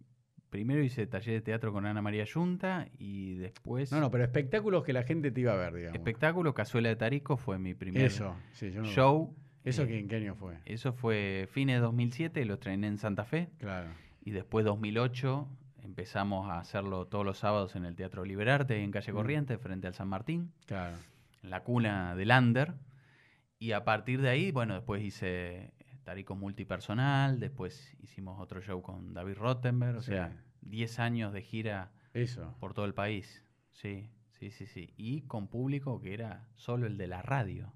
Primero 0.49 0.81
hice 0.83 1.07
taller 1.07 1.35
de 1.35 1.41
teatro 1.41 1.71
con 1.71 1.85
Ana 1.85 2.01
María 2.01 2.23
Yunta 2.25 2.87
y 2.97 3.35
después. 3.35 3.91
No, 3.91 3.99
no, 3.99 4.09
pero 4.11 4.23
espectáculos 4.23 4.83
que 4.83 4.91
la 4.93 5.03
gente 5.03 5.29
te 5.31 5.41
iba 5.41 5.53
a 5.53 5.57
ver, 5.57 5.73
digamos. 5.73 5.95
Espectáculo 5.97 6.53
Cazuela 6.53 6.89
de 6.89 6.95
Tarico 6.95 7.37
fue 7.37 7.59
mi 7.59 7.73
primer 7.73 8.03
Eso, 8.05 8.35
sí, 8.53 8.71
yo 8.71 8.81
no- 8.81 8.87
show. 8.87 9.35
¿Eso 9.63 9.83
eh, 9.83 9.87
que 9.87 9.99
en 9.99 10.07
qué 10.07 10.15
año 10.15 10.35
fue? 10.35 10.57
Eso 10.65 10.93
fue 10.93 11.47
fines 11.51 11.75
de 11.75 11.81
2007, 11.81 12.43
lo 12.45 12.55
estrené 12.55 12.87
en 12.87 12.97
Santa 12.97 13.23
Fe. 13.23 13.49
Claro. 13.59 13.89
Y 14.23 14.31
después 14.31 14.65
2008 14.65 15.47
empezamos 15.83 16.49
a 16.49 16.59
hacerlo 16.59 17.07
todos 17.07 17.25
los 17.25 17.39
sábados 17.39 17.75
en 17.75 17.85
el 17.85 17.95
Teatro 17.95 18.23
Liberarte, 18.23 18.83
en 18.83 18.91
Calle 18.91 19.11
Mm. 19.11 19.15
Corrientes, 19.15 19.59
frente 19.59 19.87
al 19.87 19.93
San 19.93 20.07
Martín, 20.07 20.51
Claro. 20.67 20.95
en 21.43 21.49
la 21.49 21.63
cuna 21.63 22.15
del 22.15 22.31
Under. 22.31 22.73
Y 23.59 23.71
a 23.73 23.83
partir 23.83 24.21
de 24.21 24.29
ahí, 24.29 24.51
bueno, 24.51 24.75
después 24.75 25.01
hice 25.03 25.73
Tarico 26.03 26.35
Multipersonal, 26.35 27.39
después 27.39 27.95
hicimos 27.99 28.39
otro 28.39 28.61
show 28.61 28.81
con 28.81 29.13
David 29.13 29.35
Rottenberg, 29.37 29.97
o 29.97 30.01
Sí. 30.01 30.11
sea, 30.11 30.31
10 30.61 30.99
años 30.99 31.33
de 31.33 31.41
gira 31.41 31.91
Eso. 32.13 32.55
por 32.59 32.73
todo 32.73 32.85
el 32.85 32.93
país. 32.93 33.43
Sí, 33.71 34.09
sí, 34.31 34.51
sí, 34.51 34.65
sí. 34.67 34.93
Y 34.97 35.21
con 35.21 35.47
público 35.47 35.99
que 36.01 36.13
era 36.13 36.47
solo 36.55 36.85
el 36.87 36.97
de 36.97 37.07
la 37.07 37.21
radio. 37.21 37.73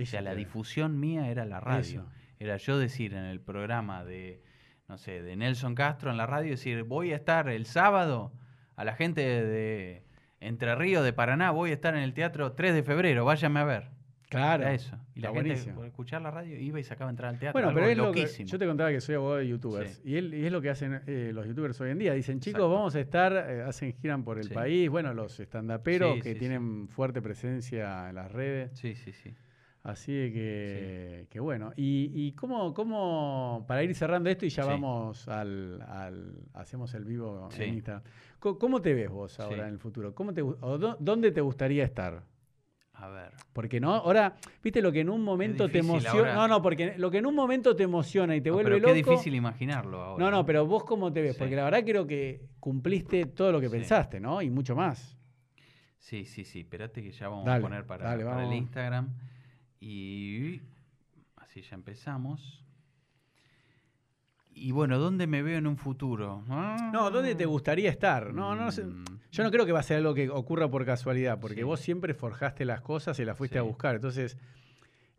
O 0.00 0.04
sea, 0.06 0.20
la 0.20 0.34
difusión 0.36 1.00
mía 1.00 1.28
era 1.28 1.44
la 1.44 1.58
radio. 1.60 2.02
Eso. 2.02 2.08
Era 2.38 2.56
yo 2.56 2.78
decir 2.78 3.14
en 3.14 3.24
el 3.24 3.40
programa 3.40 4.04
de, 4.04 4.42
no 4.88 4.96
sé, 4.98 5.22
de 5.22 5.36
Nelson 5.36 5.74
Castro 5.74 6.10
en 6.10 6.16
la 6.16 6.26
radio, 6.26 6.50
decir, 6.52 6.82
voy 6.82 7.12
a 7.12 7.16
estar 7.16 7.48
el 7.48 7.66
sábado 7.66 8.32
a 8.74 8.84
la 8.84 8.94
gente 8.94 9.20
de 9.20 10.02
Entre 10.40 10.74
Ríos, 10.74 11.04
de 11.04 11.12
Paraná, 11.12 11.50
voy 11.50 11.70
a 11.70 11.74
estar 11.74 11.94
en 11.94 12.02
el 12.02 12.14
teatro 12.14 12.52
3 12.52 12.74
de 12.74 12.82
febrero, 12.82 13.24
váyame 13.24 13.60
a 13.60 13.64
ver. 13.64 13.90
Claro. 14.30 14.62
Era 14.62 14.74
eso. 14.74 14.96
Y 15.14 15.20
la 15.20 15.32
gente, 15.32 15.56
por 15.72 15.86
escuchar 15.86 16.20
la 16.20 16.30
radio, 16.30 16.58
iba 16.58 16.78
y 16.78 16.84
sacaba 16.84 17.08
entrar 17.10 17.30
al 17.30 17.38
teatro. 17.38 17.58
Bueno, 17.60 17.74
pero 17.74 17.86
es 17.88 17.96
lo 17.96 18.12
que, 18.12 18.26
yo 18.44 18.58
te 18.58 18.66
contaba 18.66 18.90
que 18.90 19.00
soy 19.00 19.14
abogado 19.14 19.38
de 19.38 19.48
youtubers 19.48 19.90
Sí. 19.96 20.02
y, 20.04 20.16
él, 20.16 20.34
y 20.34 20.44
es 20.44 20.52
lo 20.52 20.60
que 20.60 20.68
hacen 20.68 21.00
eh, 21.06 21.30
los 21.34 21.46
youtubers 21.46 21.80
hoy 21.80 21.90
en 21.90 21.98
día. 21.98 22.12
Dicen, 22.12 22.38
chicos, 22.40 22.58
Exacto. 22.60 22.74
vamos 22.74 22.94
a 22.94 23.00
estar, 23.00 23.32
eh, 23.50 23.62
hacen 23.62 23.92
giran 23.94 24.24
por 24.24 24.38
el 24.38 24.48
Sí. 24.48 24.54
país, 24.54 24.90
bueno, 24.90 25.14
los 25.14 25.40
estandaperos 25.40 26.16
Sí, 26.16 26.20
que 26.22 26.34
tienen 26.34 26.88
fuerte 26.88 27.22
presencia 27.22 28.10
en 28.10 28.16
las 28.16 28.30
redes. 28.30 28.70
Sí, 28.78 28.94
sí, 28.96 29.12
sí. 29.12 29.34
Así 29.84 30.12
que, 30.32 31.26
que 31.30 31.40
bueno. 31.40 31.72
Y, 31.76 32.10
y 32.14 32.32
cómo, 32.32 32.74
cómo, 32.74 33.64
para 33.66 33.82
ir 33.82 33.94
cerrando 33.94 34.28
esto 34.28 34.44
y 34.44 34.50
ya 34.50 34.64
Sí. 34.64 34.68
vamos 34.68 35.28
al, 35.28 35.80
al- 35.82 36.34
hacemos 36.54 36.92
el 36.94 37.04
vivo 37.04 37.48
Sí. 37.52 37.62
en 37.62 37.74
Instagram. 37.74 38.02
¿Cómo, 38.38 38.82
te 38.82 38.92
ves 38.94 39.08
vos 39.10 39.38
ahora 39.40 39.66
en 39.66 39.74
el 39.74 39.78
futuro? 39.78 40.14
¿Cómo 40.14 40.34
te, 40.34 40.42
o 40.42 40.54
dó- 40.78 40.96
¿Dónde 41.00 41.30
te 41.32 41.40
gustaría 41.40 41.84
estar? 41.84 42.22
A 42.94 43.08
ver. 43.08 43.30
Porque 43.52 43.78
no, 43.80 43.94
ahora, 43.94 44.34
viste 44.62 44.82
lo 44.82 44.90
que 44.90 45.00
en 45.00 45.08
un 45.08 45.22
momento 45.22 45.68
te 45.68 45.78
emociona. 45.78 46.18
ahora. 46.18 46.34
No, 46.34 46.48
no, 46.48 46.62
porque 46.62 46.94
lo 46.98 47.10
que 47.12 47.18
en 47.18 47.26
un 47.26 47.34
momento 47.36 47.76
te 47.76 47.84
emociona 47.84 48.34
y 48.34 48.40
te 48.40 48.50
No, 48.50 48.56
vuelve 48.56 48.70
pero 48.72 48.80
loco. 48.88 48.92
qué 48.92 49.10
difícil 49.10 49.34
imaginarlo 49.36 50.02
ahora. 50.02 50.24
No, 50.24 50.30
no, 50.32 50.44
pero 50.44 50.66
vos 50.66 50.82
cómo 50.84 51.12
te 51.12 51.22
ves, 51.22 51.36
porque 51.36 51.54
la 51.54 51.62
verdad 51.64 51.84
creo 51.84 52.04
que 52.06 52.42
cumpliste 52.58 53.26
todo 53.26 53.52
lo 53.52 53.60
que 53.60 53.70
pensaste, 53.70 54.18
¿no? 54.18 54.42
Y 54.42 54.50
mucho 54.50 54.74
más. 54.74 55.16
Sí, 55.98 56.24
sí, 56.24 56.44
sí. 56.44 56.60
Espérate 56.60 57.00
que 57.02 57.12
ya 57.12 57.28
vamos 57.28 57.44
Dale, 57.44 57.58
a 57.58 57.62
poner 57.62 57.86
para, 57.86 58.04
dale, 58.04 58.24
para 58.24 58.44
el. 58.44 58.52
Instagram. 58.52 59.14
Y 59.80 60.60
así 61.36 61.62
ya 61.62 61.74
empezamos. 61.76 62.64
Y 64.54 64.72
bueno, 64.72 64.98
¿dónde 64.98 65.26
me 65.28 65.42
veo 65.42 65.58
en 65.58 65.66
un 65.68 65.76
futuro? 65.76 66.42
No, 66.48 67.10
¿dónde 67.10 67.34
te 67.36 67.46
gustaría 67.46 67.90
estar? 67.90 68.34
No, 68.34 68.56
no 68.56 68.72
sé. 68.72 68.84
Mm, 68.84 69.04
Yo 69.30 69.44
no 69.44 69.50
creo 69.52 69.64
que 69.66 69.72
va 69.72 69.80
a 69.80 69.84
ser 69.84 69.98
algo 69.98 70.14
que 70.14 70.28
ocurra 70.30 70.68
por 70.68 70.84
casualidad, 70.84 71.38
porque 71.38 71.56
Sí. 71.56 71.62
vos 71.62 71.78
siempre 71.80 72.12
forjaste 72.14 72.64
las 72.64 72.80
cosas 72.80 73.18
y 73.20 73.24
las 73.24 73.36
fuiste 73.36 73.58
a 73.58 73.62
buscar. 73.62 73.94
Entonces, 73.96 74.36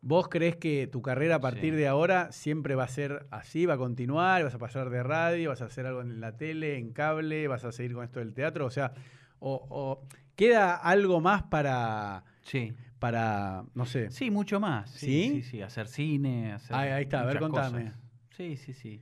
¿vos 0.01 0.27
crees 0.27 0.57
que 0.57 0.87
tu 0.87 1.01
carrera 1.01 1.35
a 1.35 1.39
partir 1.39 1.73
Sí. 1.73 1.79
de 1.79 1.87
ahora 1.87 2.31
siempre 2.33 2.75
va 2.75 2.83
a 2.83 2.87
ser 2.89 3.27
así, 3.31 3.65
va 3.65 3.75
a 3.75 3.77
continuar, 3.77 4.43
vas 4.43 4.55
a 4.55 4.57
pasar 4.57 4.89
de 4.89 5.03
radio, 5.03 5.49
vas 5.49 5.61
a 5.61 5.65
hacer 5.65 5.85
algo 5.85 6.01
en 6.01 6.19
la 6.19 6.35
tele, 6.35 6.77
en 6.77 6.91
cable, 6.91 7.47
vas 7.47 7.63
a 7.63 7.71
seguir 7.71 7.93
con 7.93 8.03
esto 8.03 8.19
del 8.19 8.33
teatro? 8.33 8.65
O 8.65 8.71
sea, 8.71 8.91
o, 9.39 9.65
o 9.69 10.07
queda 10.35 10.75
algo 10.75 11.21
más 11.21 11.43
para, 11.43 12.25
Sí. 12.41 12.73
Para 12.99 13.63
no 13.73 13.85
sé. 13.85 14.11
Sí, 14.11 14.29
mucho 14.29 14.59
más. 14.59 14.89
Sí, 14.91 15.05
¿Sí? 15.07 15.29
sí, 15.29 15.43
sí, 15.43 15.61
hacer 15.61 15.87
cine, 15.87 16.51
hacer 16.53 16.75
Ahí- 16.75 16.89
ahí 16.89 17.03
está, 17.03 17.21
a 17.21 17.25
ver, 17.25 17.39
contame. 17.39 17.83
cosas. 17.85 17.99
Sí, 18.31 18.57
sí, 18.57 18.73
sí. 18.73 19.01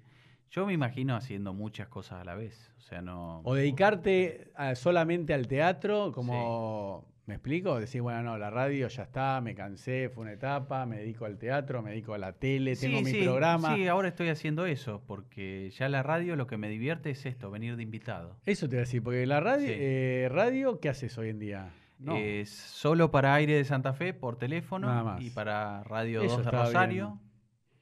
Yo 0.49 0.65
me 0.65 0.73
imagino 0.73 1.15
haciendo 1.15 1.53
muchas 1.53 1.87
cosas 1.89 2.21
a 2.21 2.23
la 2.23 2.35
vez. 2.35 2.71
O 2.77 2.81
sea, 2.81 3.01
no. 3.01 3.41
O 3.43 3.53
dedicarte 3.55 4.51
a- 4.55 4.75
solamente 4.75 5.33
al 5.33 5.45
teatro, 5.47 6.11
como, 6.13 7.05
¿me 7.25 7.33
explico? 7.35 7.77
Decir, 7.79 8.01
bueno, 8.01 8.23
no, 8.23 8.37
la 8.37 8.49
radio 8.49 8.87
ya 8.87 9.03
está, 9.03 9.41
me 9.41 9.53
cansé, 9.55 10.09
fue 10.09 10.23
una 10.23 10.31
etapa, 10.31 10.85
me 10.85 10.97
dedico 10.99 11.25
al 11.25 11.37
teatro, 11.37 11.81
me 11.81 11.89
dedico 11.91 12.13
a 12.13 12.17
la 12.17 12.31
tele, 12.33 12.75
tengo 12.77 12.99
Sí, 12.99 13.03
mi 13.03 13.11
sí, 13.11 13.23
programa. 13.23 13.75
Sí, 13.75 13.87
ahora 13.87 14.07
estoy 14.07 14.29
haciendo 14.29 14.65
eso, 14.65 15.03
porque 15.05 15.69
ya 15.77 15.89
la 15.89 16.01
radio 16.01 16.35
lo 16.37 16.47
que 16.47 16.55
me 16.57 16.69
divierte 16.69 17.09
es 17.09 17.25
esto, 17.25 17.51
venir 17.51 17.75
de 17.75 17.83
invitado. 17.83 18.37
Eso 18.45 18.67
te 18.69 18.75
voy 18.75 18.77
a 18.77 18.85
decir, 18.85 19.03
porque 19.03 19.25
la 19.25 19.41
radio, 19.41 19.67
eh, 19.69 20.29
radio 20.31 20.79
¿qué 20.79 20.87
haces 20.89 21.17
hoy 21.17 21.29
en 21.29 21.39
día? 21.39 21.69
No. 21.99 22.15
Es 22.15 22.49
solo 22.49 23.09
para 23.11 23.33
aire 23.33 23.55
de 23.55 23.63
Santa 23.65 23.93
Fe 23.93 24.13
por 24.13 24.37
teléfono 24.37 25.17
y 25.19 25.29
para 25.31 25.83
Radio 25.83 26.21
Eso 26.21 26.37
2 26.37 26.45
de 26.45 26.51
Rosario, 26.51 27.19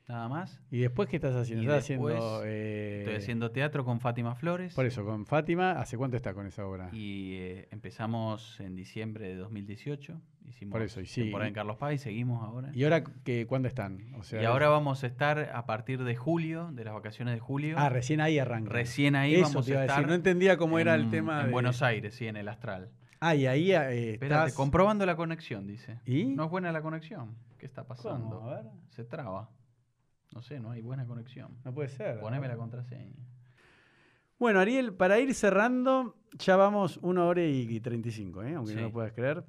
nada 0.08 0.30
más. 0.30 0.62
¿Y 0.72 0.80
después 0.80 1.10
qué 1.10 1.18
estás 1.18 1.36
haciendo? 1.36 1.64
y 1.64 1.66
¿Estás 1.68 1.84
haciendo...? 1.84 2.42
eh, 2.46 3.00
Estoy 3.00 3.16
haciendo 3.16 3.52
teatro 3.52 3.84
con 3.84 4.00
Fátima 4.00 4.34
Flores. 4.36 4.74
Por 4.74 4.86
eso, 4.86 5.04
con 5.04 5.26
Fátima, 5.26 5.72
¿hace 5.74 5.98
cuánto 5.98 6.16
está 6.16 6.34
con 6.34 6.48
esa 6.48 6.66
obra? 6.66 6.90
Y 6.94 7.34
eh, 7.36 7.68
empezamos 7.72 8.60
en 8.62 8.76
diciembre 8.76 9.28
de 9.28 9.36
2018. 9.36 10.22
Hicimos 10.48 10.72
Por 10.74 10.84
eso, 10.84 11.02
y 11.02 11.08
sí, 11.08 11.24
temporada 11.24 11.48
en 11.48 11.54
Carlos 11.56 11.78
Paz 11.78 11.94
y 11.96 11.98
seguimos 11.98 12.44
ahora. 12.44 12.70
¿Y 12.74 12.84
ahora 12.84 13.04
que, 13.04 13.48
cuándo 13.48 13.68
están? 13.68 14.14
O 14.14 14.22
sea, 14.24 14.42
Y 14.42 14.46
ahora 14.46 14.70
vamos 14.70 15.04
a 15.04 15.08
estar 15.08 15.40
a 15.54 15.66
partir 15.66 16.04
de 16.04 16.16
julio, 16.16 16.70
de 16.72 16.86
las 16.86 16.94
vacaciones 16.94 17.34
de 17.34 17.40
julio. 17.40 17.76
Ah, 17.80 17.90
recién 17.90 18.22
ahí 18.22 18.38
arranca. 18.38 18.70
Recién 18.72 19.16
ahí 19.16 19.34
Eso 19.36 19.44
vamos 19.50 19.66
te 19.66 19.72
iba 19.72 19.82
a 19.82 19.84
estar. 19.86 19.98
decir, 19.98 20.08
no 20.08 20.14
entendía 20.14 20.56
cómo 20.58 20.78
era 20.80 20.94
el 20.96 21.10
tema 21.10 21.40
En 21.42 21.48
de... 21.48 21.52
Buenos 21.52 21.82
Aires, 21.82 22.14
sí, 22.14 22.28
en 22.28 22.38
el 22.38 22.48
Astral. 22.48 22.92
Ah, 23.20 23.36
y 23.36 23.46
ahí 23.48 23.72
eh, 23.72 24.14
Espérate, 24.14 24.48
estás... 24.50 24.54
comprobando 24.54 25.06
la 25.06 25.16
conexión, 25.16 25.66
dice. 25.68 26.00
¿Y? 26.06 26.26
No 26.26 26.46
es 26.46 26.50
buena 26.50 26.72
la 26.72 26.82
conexión. 26.82 27.36
¿Qué 27.58 27.66
está 27.66 27.86
pasando? 27.88 28.40
¿Cómo? 28.40 28.50
A 28.52 28.56
ver. 28.62 28.66
Se 28.90 29.04
traba. 29.06 29.50
No 30.34 30.42
sé, 30.42 30.60
no 30.60 30.72
hay 30.72 30.82
buena 30.82 31.06
conexión. 31.06 31.58
No 31.64 31.74
puede 31.74 31.90
ser. 31.90 32.20
Poneme 32.20 32.48
la 32.48 32.58
contraseña. 32.58 33.16
Bueno, 34.38 34.60
Ariel, 34.60 34.94
para 34.94 35.18
ir 35.20 35.34
cerrando, 35.34 36.18
ya 36.38 36.58
vamos 36.58 36.98
una 37.02 37.24
hora 37.24 37.42
y 37.44 37.80
35, 37.80 38.44
¿eh? 38.44 38.56
aunque 38.56 38.76
no 38.76 38.82
lo 38.82 38.92
puedas 38.92 39.14
creer. 39.14 39.44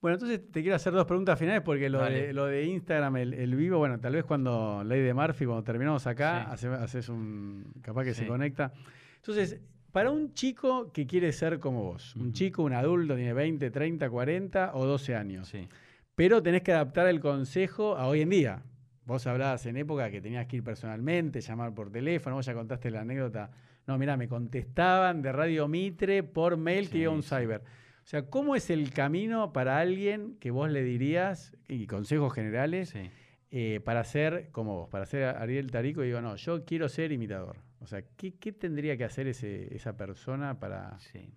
Bueno, 0.00 0.14
entonces 0.14 0.40
te 0.50 0.62
quiero 0.62 0.76
hacer 0.76 0.92
dos 0.94 1.04
preguntas 1.06 1.38
finales 1.38 1.60
porque 1.62 1.90
lo, 1.90 2.02
de, 2.04 2.32
lo 2.32 2.46
de 2.46 2.64
Instagram, 2.64 3.16
el, 3.16 3.34
el 3.34 3.54
vivo, 3.56 3.78
bueno, 3.78 3.98
tal 4.00 4.14
vez 4.14 4.24
cuando 4.24 4.82
Ley 4.84 5.00
de 5.02 5.12
Murphy, 5.12 5.44
cuando 5.44 5.64
terminamos 5.64 6.06
acá, 6.06 6.44
Sí. 6.56 6.66
hace- 6.66 6.68
haces 6.68 7.08
un. 7.10 7.64
capaz 7.82 8.04
que 8.04 8.14
se 8.14 8.26
conecta. 8.26 8.72
Entonces, 9.16 9.60
para 9.92 10.10
un 10.10 10.32
chico 10.34 10.92
que 10.92 11.06
quiere 11.06 11.32
ser 11.32 11.58
como 11.58 11.82
vos, 11.84 12.14
un 12.16 12.32
chico, 12.32 12.62
un 12.62 12.72
adulto, 12.72 13.14
tiene 13.16 13.32
20, 13.32 13.70
30, 13.70 14.08
40 14.10 14.70
o 14.74 14.86
12 14.86 15.14
años, 15.16 15.48
Sí. 15.48 15.68
pero 16.14 16.42
tenés 16.42 16.62
que 16.62 16.72
adaptar 16.72 17.06
el 17.08 17.20
consejo 17.20 17.96
a 17.96 18.06
hoy 18.06 18.20
en 18.22 18.30
día. 18.30 18.62
Vos 19.06 19.26
hablabas 19.26 19.66
en 19.66 19.76
época 19.76 20.10
que 20.10 20.20
tenías 20.20 20.46
que 20.46 20.56
ir 20.56 20.62
personalmente, 20.64 21.40
llamar 21.40 21.74
por 21.74 21.90
teléfono, 21.90 22.36
vos 22.36 22.46
ya 22.46 22.54
contaste 22.54 22.90
la 22.90 23.00
anécdota. 23.00 23.50
No, 23.86 23.98
mira, 23.98 24.16
me 24.16 24.28
contestaban 24.28 25.20
de 25.22 25.32
Radio 25.32 25.66
Mitre 25.66 26.22
por 26.22 26.56
mail 26.56 26.86
que 26.88 26.92
Sí, 26.92 26.98
iba 27.00 27.12
a 27.12 27.14
un 27.14 27.22
cyber. 27.22 27.62
O 28.04 28.06
sea, 28.10 28.22
¿cómo 28.26 28.54
es 28.56 28.70
el 28.70 28.92
camino 28.92 29.52
para 29.52 29.78
alguien 29.78 30.36
que 30.38 30.50
vos 30.50 30.70
le 30.70 30.82
dirías, 30.84 31.56
y 31.68 31.86
consejos 31.86 32.32
generales, 32.32 32.90
Sí. 32.90 33.10
eh, 33.50 33.80
para 33.84 34.04
ser 34.04 34.48
como 34.52 34.76
vos, 34.80 34.88
para 34.88 35.06
ser 35.06 35.24
Ariel 35.24 35.70
Tarico, 35.70 36.02
digo, 36.02 36.20
no, 36.20 36.36
yo 36.36 36.64
quiero 36.64 36.88
ser 36.88 37.10
imitador. 37.10 37.56
O 37.80 37.86
sea, 37.86 38.02
¿qué, 38.16 38.34
qué 38.34 38.52
tendría 38.52 38.96
que 38.96 39.04
hacer 39.04 39.26
ese, 39.26 39.74
esa 39.74 39.96
persona 39.96 40.60
para... 40.60 40.98
Sí. 41.00 41.34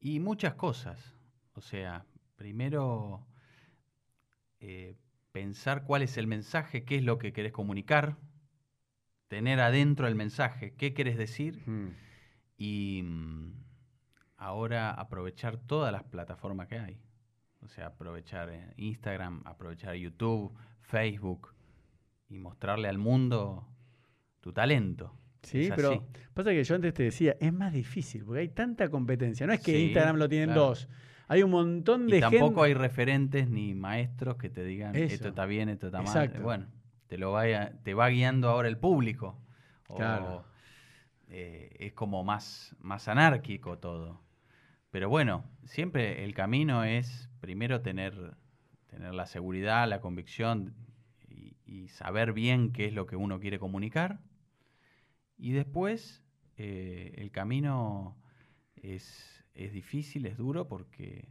Y 0.00 0.20
muchas 0.20 0.54
cosas. 0.54 1.14
O 1.54 1.60
sea, 1.60 2.06
primero 2.36 3.26
eh, 4.60 4.96
pensar 5.32 5.84
cuál 5.84 6.02
es 6.02 6.16
el 6.18 6.26
mensaje, 6.26 6.84
qué 6.84 6.96
es 6.96 7.02
lo 7.02 7.18
que 7.18 7.32
querés 7.32 7.52
comunicar, 7.52 8.16
tener 9.28 9.60
adentro 9.60 10.06
el 10.06 10.14
mensaje, 10.14 10.74
qué 10.74 10.94
querés 10.94 11.16
decir 11.16 11.62
Mm, 11.66 11.88
y 12.56 13.02
mm, 13.04 13.52
ahora 14.36 14.90
aprovechar 14.90 15.58
todas 15.58 15.92
las 15.92 16.04
plataformas 16.04 16.68
que 16.68 16.78
hay. 16.78 17.00
O 17.60 17.68
sea, 17.68 17.86
aprovechar 17.86 18.50
eh, 18.50 18.72
Instagram, 18.76 19.42
aprovechar 19.44 19.94
YouTube, 19.94 20.52
Facebook 20.80 21.54
y 22.28 22.38
mostrarle 22.38 22.88
al 22.88 22.98
mundo 22.98 23.66
tu 24.40 24.52
talento. 24.52 25.14
Sí, 25.42 25.70
pero 25.74 25.92
así. 25.92 26.00
pasa 26.34 26.50
que 26.50 26.62
yo 26.64 26.74
antes 26.74 26.92
te 26.94 27.04
decía, 27.04 27.36
es 27.40 27.52
más 27.52 27.72
difícil 27.72 28.24
porque 28.24 28.40
hay 28.40 28.48
tanta 28.48 28.88
competencia. 28.88 29.46
No 29.46 29.52
es 29.52 29.60
que 29.60 29.72
Sí, 29.72 29.84
Instagram 29.86 30.16
lo 30.16 30.28
tienen 30.28 30.48
claro. 30.48 30.60
dos. 30.68 30.88
Hay 31.28 31.42
un 31.42 31.50
montón 31.50 32.06
de 32.08 32.18
Y 32.18 32.20
tampoco 32.20 32.46
gente. 32.46 32.62
hay 32.62 32.74
referentes 32.74 33.48
ni 33.48 33.74
maestros 33.74 34.36
que 34.36 34.48
te 34.50 34.64
digan 34.64 34.96
Eso. 34.96 35.14
esto 35.14 35.28
está 35.28 35.46
bien, 35.46 35.68
esto 35.68 35.86
está 35.86 36.00
Exacto. 36.00 36.34
mal. 36.38 36.42
Bueno, 36.42 36.66
te 37.06 37.18
lo 37.18 37.32
vaya, 37.32 37.72
te 37.82 37.94
va 37.94 38.08
guiando 38.08 38.48
ahora 38.48 38.68
el 38.68 38.78
público. 38.78 39.38
O, 39.88 39.96
Claro. 39.96 40.44
eh, 41.28 41.70
es 41.78 41.92
como 41.92 42.24
más, 42.24 42.74
más 42.80 43.08
anárquico 43.08 43.78
todo. 43.78 44.20
Pero 44.90 45.08
bueno, 45.08 45.44
siempre 45.64 46.24
el 46.24 46.34
camino 46.34 46.82
es 46.84 47.28
primero 47.40 47.82
tener, 47.82 48.36
tener 48.88 49.14
la 49.14 49.26
seguridad, 49.26 49.86
la 49.88 50.00
convicción 50.00 50.74
y, 51.28 51.56
y 51.66 51.88
saber 51.88 52.32
bien 52.32 52.72
qué 52.72 52.86
es 52.86 52.94
lo 52.94 53.06
que 53.06 53.16
uno 53.16 53.38
quiere 53.38 53.58
comunicar. 53.58 54.18
Y 55.38 55.52
después 55.52 56.22
eh, 56.56 57.14
el 57.16 57.30
camino 57.30 58.16
es, 58.76 59.44
es 59.54 59.72
difícil, 59.72 60.26
es 60.26 60.36
duro 60.36 60.66
porque 60.68 61.28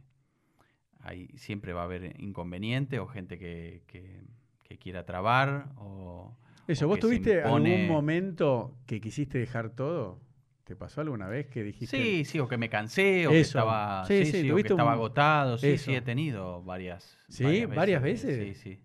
hay, 1.00 1.28
siempre 1.36 1.72
va 1.72 1.82
a 1.82 1.84
haber 1.84 2.20
inconvenientes 2.20 2.98
o 3.00 3.06
gente 3.06 3.38
que, 3.38 3.82
que- 3.86 4.22
que 4.64 4.78
quiera 4.78 5.04
trabar 5.06 5.70
o... 5.76 6.36
Eso, 6.66 6.84
o 6.84 6.88
¿vos 6.88 6.98
tuviste 7.00 7.42
impone- 7.42 7.72
algún 7.72 7.86
momento 7.86 8.76
que 8.86 9.00
quisiste 9.00 9.38
dejar 9.38 9.70
todo? 9.70 10.20
¿Te 10.64 10.76
pasó 10.76 11.00
alguna 11.00 11.26
vez 11.28 11.46
que 11.46 11.62
dijiste? 11.62 11.96
Sí, 11.96 12.24
sí, 12.26 12.38
o 12.40 12.46
que 12.48 12.58
me 12.58 12.68
cansé, 12.68 13.26
o 13.26 13.30
que 13.30 13.40
Eso. 13.40 13.58
estaba, 13.60 14.04
Sí, 14.04 14.18
sí, 14.18 14.32
sí, 14.32 14.42
sí, 14.42 14.50
o 14.50 14.56
que 14.56 14.60
un- 14.60 14.66
estaba 14.66 14.92
agotado. 14.92 15.56
Sí, 15.56 15.78
sí, 15.78 15.94
he 15.94 16.02
tenido 16.02 16.62
varias. 16.62 17.18
¿Sí? 17.28 17.64
¿Varias 17.64 18.02
veces? 18.02 18.36
Sí, 18.36 18.54
sí. 18.54 18.80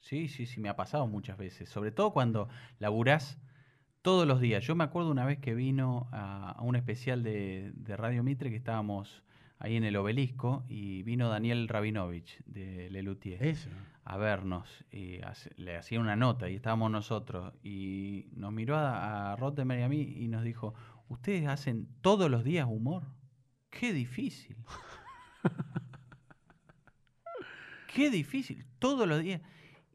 Sí, 0.00 0.28
sí, 0.28 0.46
sí, 0.46 0.60
me 0.60 0.70
ha 0.70 0.76
pasado 0.76 1.06
muchas 1.06 1.36
veces. 1.36 1.68
Sobre 1.68 1.92
todo 1.92 2.14
cuando 2.14 2.48
laburás 2.78 3.38
todos 4.08 4.26
los 4.26 4.40
días. 4.40 4.64
Yo 4.64 4.74
me 4.74 4.84
acuerdo 4.84 5.10
una 5.10 5.26
vez 5.26 5.38
que 5.38 5.54
vino 5.54 6.08
a, 6.12 6.52
a 6.52 6.62
un 6.62 6.76
especial 6.76 7.22
de, 7.22 7.72
de 7.74 7.94
Radio 7.94 8.22
Mitre 8.22 8.48
que 8.48 8.56
estábamos 8.56 9.22
ahí 9.58 9.76
en 9.76 9.84
el 9.84 9.94
obelisco 9.96 10.64
y 10.66 11.02
vino 11.02 11.28
Daniel 11.28 11.68
Rabinovich 11.68 12.42
de 12.46 12.88
Lelutier 12.88 13.42
Eso. 13.42 13.68
a 14.04 14.16
vernos 14.16 14.82
y 14.90 15.20
hace- 15.20 15.50
le 15.58 15.76
hacía 15.76 16.00
una 16.00 16.16
nota 16.16 16.48
y 16.48 16.54
estábamos 16.54 16.90
nosotros 16.90 17.52
y 17.62 18.30
nos 18.32 18.50
miró 18.50 18.76
a, 18.78 19.32
a 19.32 19.36
Rottenberg 19.36 19.80
y 19.80 19.82
a 19.82 19.90
mí 19.90 20.00
y 20.00 20.28
nos 20.28 20.42
dijo, 20.42 20.72
¿ustedes 21.10 21.46
hacen 21.46 21.86
todos 22.00 22.30
los 22.30 22.44
días 22.44 22.66
humor? 22.66 23.02
Qué 23.68 23.92
difícil. 23.92 24.56
Qué 27.94 28.08
difícil, 28.08 28.64
todos 28.78 29.06
los 29.06 29.20
días. 29.22 29.42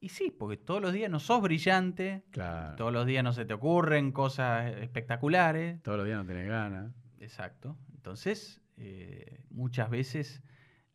Y 0.03 0.09
sí, 0.09 0.35
porque 0.37 0.57
todos 0.57 0.81
los 0.81 0.91
días 0.91 1.09
no 1.09 1.21
sos 1.21 1.41
brillante, 1.41 2.23
Claro. 2.31 2.75
todos 2.75 2.91
los 2.91 3.05
días 3.05 3.23
no 3.23 3.31
se 3.31 3.45
te 3.45 3.53
ocurren 3.53 4.11
cosas 4.11 4.75
espectaculares. 4.81 5.81
Todos 5.81 5.97
los 5.97 6.05
días 6.05 6.17
no 6.17 6.25
tenés 6.25 6.47
ganas. 6.49 6.91
Exacto. 7.19 7.77
Entonces, 7.95 8.61
eh, 8.75 9.45
muchas 9.49 9.89
veces 9.89 10.43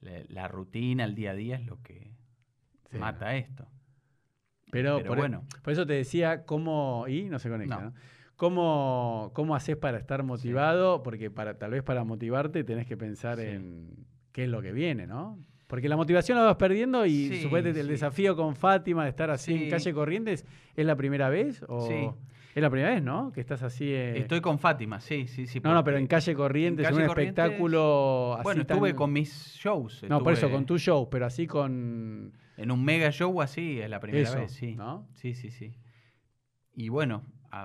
la, 0.00 0.12
la 0.28 0.46
rutina, 0.46 1.04
el 1.04 1.14
día 1.14 1.30
a 1.30 1.34
día 1.34 1.56
es 1.56 1.64
lo 1.64 1.80
que 1.82 2.12
Sí. 2.90 2.98
mata 2.98 3.34
esto. 3.34 3.66
Pero, 4.70 4.96
Pero 4.98 5.08
por, 5.08 5.16
e- 5.16 5.20
bueno. 5.22 5.44
por 5.62 5.72
eso 5.72 5.86
te 5.86 5.94
decía 5.94 6.44
cómo. 6.44 7.06
Y 7.08 7.30
no 7.30 7.38
se 7.38 7.48
conecta, 7.48 7.76
No. 7.76 7.82
¿no? 7.82 7.94
¿Cómo, 8.36 9.30
¿Cómo 9.34 9.56
haces 9.56 9.76
para 9.78 9.96
estar 9.96 10.22
motivado? 10.22 11.02
Porque 11.02 11.30
para, 11.30 11.56
tal 11.58 11.70
vez 11.70 11.82
para 11.82 12.04
motivarte 12.04 12.62
tenés 12.62 12.86
que 12.86 12.98
pensar 12.98 13.38
Sí. 13.38 13.46
en 13.46 14.06
qué 14.32 14.44
es 14.44 14.50
lo 14.50 14.60
que 14.60 14.72
viene, 14.72 15.06
¿no? 15.06 15.38
Porque 15.68 15.88
la 15.88 15.96
motivación 15.96 16.36
la 16.38 16.44
vas 16.44 16.56
perdiendo 16.56 17.06
y 17.06 17.28
Sí, 17.28 17.48
el 17.52 17.86
desafío 17.88 18.34
con 18.34 18.56
Fátima 18.56 19.04
de 19.04 19.10
estar 19.10 19.30
así 19.30 19.54
en 19.54 19.70
calle 19.70 19.92
Corrientes, 19.94 20.44
¿es 20.74 20.84
la 20.86 20.96
primera 20.96 21.28
vez? 21.28 21.62
O 21.68 21.86
Sí. 21.86 22.08
Es 22.54 22.62
la 22.62 22.70
primera 22.70 22.90
vez, 22.92 23.02
¿no? 23.02 23.30
Que 23.30 23.40
estás 23.40 23.62
así. 23.62 23.84
eh, 23.92 24.18
Estoy 24.18 24.40
con 24.40 24.58
Fátima, 24.58 25.00
sí, 25.00 25.28
sí, 25.28 25.46
sí. 25.46 25.60
No, 25.62 25.74
no, 25.74 25.84
pero 25.84 25.98
en 25.98 26.08
calle 26.08 26.34
Corrientes, 26.34 26.84
en, 26.86 26.90
calle 26.92 27.02
un 27.02 27.08
Corrientes, 27.08 27.44
espectáculo 27.44 28.34
así. 28.34 28.42
Bueno, 28.42 28.66
tan- 28.66 28.76
estuve 28.78 28.94
con 28.96 29.12
mis 29.12 29.54
shows. 29.54 30.02
No, 30.08 30.20
por 30.24 30.32
eso, 30.32 30.50
con 30.50 30.64
tu 30.66 30.76
show, 30.78 31.08
pero 31.08 31.26
así 31.26 31.46
con. 31.46 32.32
En 32.56 32.70
un 32.72 32.84
mega 32.84 33.12
show 33.12 33.40
así, 33.42 33.78
es 33.80 33.88
la 33.88 34.00
primera 34.00 34.24
Eso, 34.28 34.40
vez, 34.40 34.50
sí. 34.52 34.74
¿no? 34.74 35.06
Sí, 35.14 35.34
sí, 35.34 35.50
sí. 35.50 35.76
Y 36.74 36.88
bueno, 36.88 37.22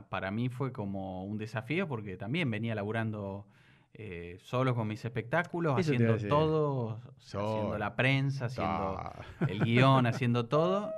para 0.10 0.30
mí 0.30 0.50
fue 0.50 0.72
como 0.72 1.26
un 1.26 1.38
desafío 1.40 1.88
porque 1.88 2.16
también 2.18 2.52
venía 2.52 2.76
laburando 2.76 3.48
eh, 3.96 4.38
solo 4.42 4.74
con 4.76 4.88
mis 4.88 5.04
espectáculos, 5.06 5.80
Eso 5.80 5.92
haciendo 5.94 6.18
todo, 6.28 7.00
haciendo 7.18 7.78
la 7.78 7.96
prensa, 7.96 8.46
haciendo 8.46 8.98
Ah. 8.98 9.14
el 9.48 9.60
guion, 9.64 10.06
haciendo 10.08 10.46
todo. 10.48 10.92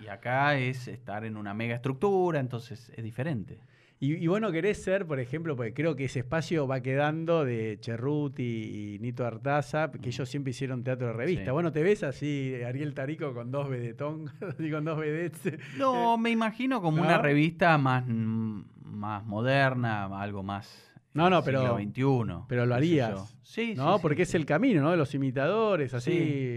Y 0.00 0.08
acá 0.08 0.56
es 0.58 0.88
estar 0.88 1.24
en 1.24 1.36
una 1.36 1.54
mega 1.54 1.74
estructura, 1.76 2.40
entonces 2.40 2.90
es 2.94 3.02
diferente. 3.04 3.58
Y, 4.00 4.14
y 4.14 4.26
bueno, 4.26 4.50
querés 4.50 4.82
ser, 4.82 5.06
por 5.06 5.20
ejemplo, 5.20 5.54
porque 5.54 5.72
creo 5.72 5.94
que 5.94 6.06
ese 6.06 6.18
espacio 6.18 6.66
va 6.66 6.80
quedando 6.80 7.44
de 7.44 7.78
Cerruti 7.80 8.94
y 8.96 8.98
Nito 8.98 9.24
Artaza, 9.24 9.92
que 9.92 10.08
ellos 10.08 10.28
siempre 10.28 10.50
hicieron 10.50 10.82
teatro 10.82 11.06
de 11.06 11.12
revista. 11.12 11.44
Sí. 11.44 11.50
Bueno, 11.52 11.70
¿te 11.70 11.84
ves 11.84 12.02
así, 12.02 12.52
Ariel 12.66 12.94
Tarico, 12.94 13.32
con 13.32 13.52
dos 13.52 13.68
vedetón, 13.68 14.28
con 14.72 14.84
dos 14.84 14.98
vedettes? 14.98 15.56
No, 15.78 16.18
me 16.18 16.30
imagino 16.30 16.82
como 16.82 17.00
una 17.00 17.18
revista 17.18 17.78
más, 17.78 18.04
más 18.08 19.24
moderna, 19.24 20.06
algo 20.20 20.42
más. 20.42 20.91
No, 21.14 21.28
no, 21.28 21.42
pero- 21.44 21.76
XXI, 21.78 22.44
pero 22.48 22.64
lo 22.66 22.74
sé 22.74 22.78
harías, 22.78 23.36
Sí, 23.42 23.74
¿No? 23.76 23.92
sí, 23.92 23.96
sí, 23.98 24.02
porque 24.02 24.22
es 24.22 24.34
el 24.34 24.46
camino, 24.46 24.80
¿no? 24.82 24.90
De 24.92 24.96
los 24.96 25.14
imitadores, 25.14 25.92
así, 25.94 26.10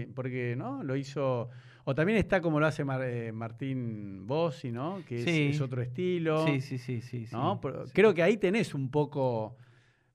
Sí. 0.06 0.12
porque, 0.14 0.54
¿no? 0.56 0.82
Lo 0.82 0.96
hizo... 0.96 1.50
O 1.88 1.94
también 1.94 2.18
está 2.18 2.40
como 2.40 2.58
lo 2.58 2.66
hace 2.66 2.84
Mar- 2.84 3.04
eh, 3.04 3.30
Martín 3.32 4.26
Bossi, 4.26 4.72
¿no? 4.72 5.02
Que 5.06 5.50
es, 5.50 5.60
otro 5.60 5.82
estilo. 5.82 6.44
Sí, 6.46 6.60
sí, 6.60 6.78
sí, 6.78 7.00
sí. 7.00 7.26
¿no? 7.30 7.60
Creo 7.92 8.12
que 8.12 8.22
ahí 8.24 8.38
tenés 8.38 8.74
un 8.74 8.90
poco, 8.90 9.56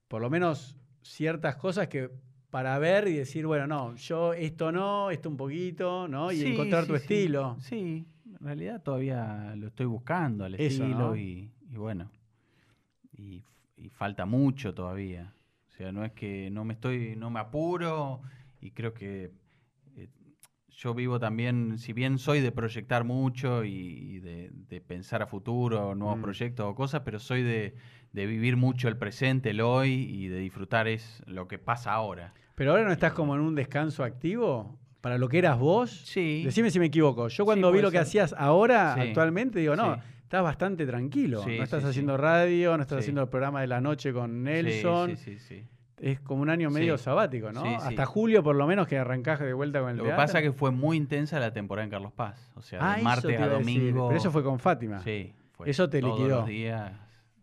por 0.08 0.20
lo 0.20 0.28
menos, 0.28 0.76
ciertas 1.00 1.56
cosas 1.56 1.88
que 1.88 2.10
para 2.50 2.78
ver 2.78 3.08
y 3.08 3.14
decir, 3.14 3.46
bueno, 3.46 3.66
no, 3.66 3.94
yo 3.96 4.34
esto 4.34 4.70
no, 4.70 5.10
esto 5.10 5.30
un 5.30 5.38
poquito, 5.38 6.06
¿no? 6.08 6.30
Y 6.30 6.44
encontrar 6.44 6.84
tu 6.86 6.94
estilo. 6.94 7.56
Sí, 7.60 8.04
en 8.26 8.38
realidad 8.46 8.82
todavía 8.82 9.54
lo 9.56 9.68
estoy 9.68 9.86
buscando, 9.86 10.44
el 10.44 10.56
Eso, 10.56 10.82
estilo, 10.84 10.98
¿no? 10.98 11.16
y, 11.16 11.50
y 11.70 11.76
bueno, 11.76 12.10
y, 13.16 13.42
y 13.82 13.88
falta 13.90 14.26
mucho 14.26 14.74
todavía. 14.74 15.34
O 15.68 15.70
sea, 15.72 15.90
no 15.92 16.04
es 16.04 16.12
que 16.12 16.50
no 16.50 16.64
me 16.64 16.74
estoy, 16.74 17.16
no 17.16 17.30
me 17.30 17.40
apuro, 17.40 18.20
y 18.60 18.70
creo 18.70 18.94
que 18.94 19.30
eh, 19.96 20.08
yo 20.68 20.94
vivo 20.94 21.18
también, 21.18 21.78
si 21.78 21.92
bien 21.92 22.18
soy 22.18 22.40
de 22.40 22.52
proyectar 22.52 23.04
mucho 23.04 23.64
y, 23.64 23.70
y 23.72 24.20
de, 24.20 24.50
de 24.52 24.80
pensar 24.80 25.22
a 25.22 25.26
futuro, 25.26 25.94
nuevos 25.94 26.18
Mm. 26.18 26.22
proyectos 26.22 26.66
o 26.66 26.74
cosas, 26.74 27.02
pero 27.04 27.18
soy 27.18 27.42
de, 27.42 27.74
de 28.12 28.26
vivir 28.26 28.56
mucho 28.56 28.88
el 28.88 28.96
presente, 28.96 29.50
el 29.50 29.60
hoy, 29.60 29.92
y 29.92 30.28
de 30.28 30.38
disfrutar 30.38 30.86
es 30.88 31.22
lo 31.26 31.48
que 31.48 31.58
pasa 31.58 31.92
ahora. 31.92 32.34
Pero 32.54 32.72
ahora 32.72 32.84
no 32.84 32.92
estás 32.92 33.12
como 33.14 33.34
en 33.34 33.40
un 33.40 33.54
descanso 33.54 34.04
activo 34.04 34.78
para 35.00 35.18
lo 35.18 35.28
que 35.28 35.38
eras 35.38 35.58
vos. 35.58 35.90
Sí. 36.04 36.42
Decime 36.44 36.70
si 36.70 36.78
me 36.78 36.86
equivoco. 36.86 37.26
Yo 37.28 37.42
Sí, 37.42 37.44
cuando 37.44 37.72
vi 37.72 37.80
lo 37.80 37.90
que 37.90 37.98
hacías 37.98 38.34
ahora, 38.38 38.94
Sí. 38.94 39.00
actualmente, 39.00 39.58
digo, 39.58 39.74
no, 39.74 39.94
Sí. 39.96 40.00
Estás 40.32 40.42
bastante 40.42 40.86
tranquilo. 40.86 41.42
Sí, 41.44 41.58
no 41.58 41.64
estás 41.64 41.82
sí, 41.82 41.90
haciendo 41.90 42.16
sí. 42.16 42.22
radio, 42.22 42.74
no 42.78 42.82
estás 42.82 43.00
haciendo 43.00 43.20
el 43.20 43.28
programa 43.28 43.60
de 43.60 43.66
la 43.66 43.82
noche 43.82 44.14
con 44.14 44.42
Nelson. 44.42 45.16
sí, 45.18 45.36
sí, 45.36 45.38
sí. 45.38 45.64
Es 46.00 46.18
como 46.20 46.42
un 46.42 46.50
año 46.50 46.68
medio 46.70 46.98
sabático, 46.98 47.52
¿no? 47.52 47.62
Hasta 47.64 48.06
julio, 48.06 48.42
por 48.42 48.56
lo 48.56 48.66
menos, 48.66 48.88
que 48.88 48.98
arrancás 48.98 49.38
de 49.38 49.52
vuelta 49.52 49.80
con 49.80 49.90
el 49.90 49.98
Lo 49.98 50.04
que 50.04 50.10
pasa 50.10 50.38
es 50.38 50.44
que 50.46 50.52
fue 50.52 50.70
muy 50.72 50.96
intensa 50.96 51.38
la 51.38 51.52
temporada 51.52 51.84
en 51.84 51.90
Carlos 51.90 52.12
Paz. 52.12 52.50
O 52.56 52.62
sea, 52.62 52.80
Ah, 52.82 52.92
de 52.94 53.00
eso 53.00 53.04
martes 53.04 53.36
te 53.36 53.42
a 53.42 53.46
domingo. 53.46 54.08
Pero 54.08 54.18
eso 54.18 54.30
fue 54.32 54.42
con 54.42 54.58
Fátima. 54.58 55.00
Sí. 55.04 55.32
fue 55.52 55.70
Eso 55.70 55.88
te 55.88 56.00
todos 56.00 56.18
liquidó. 56.18 56.38
los 56.38 56.46
días. 56.48 56.92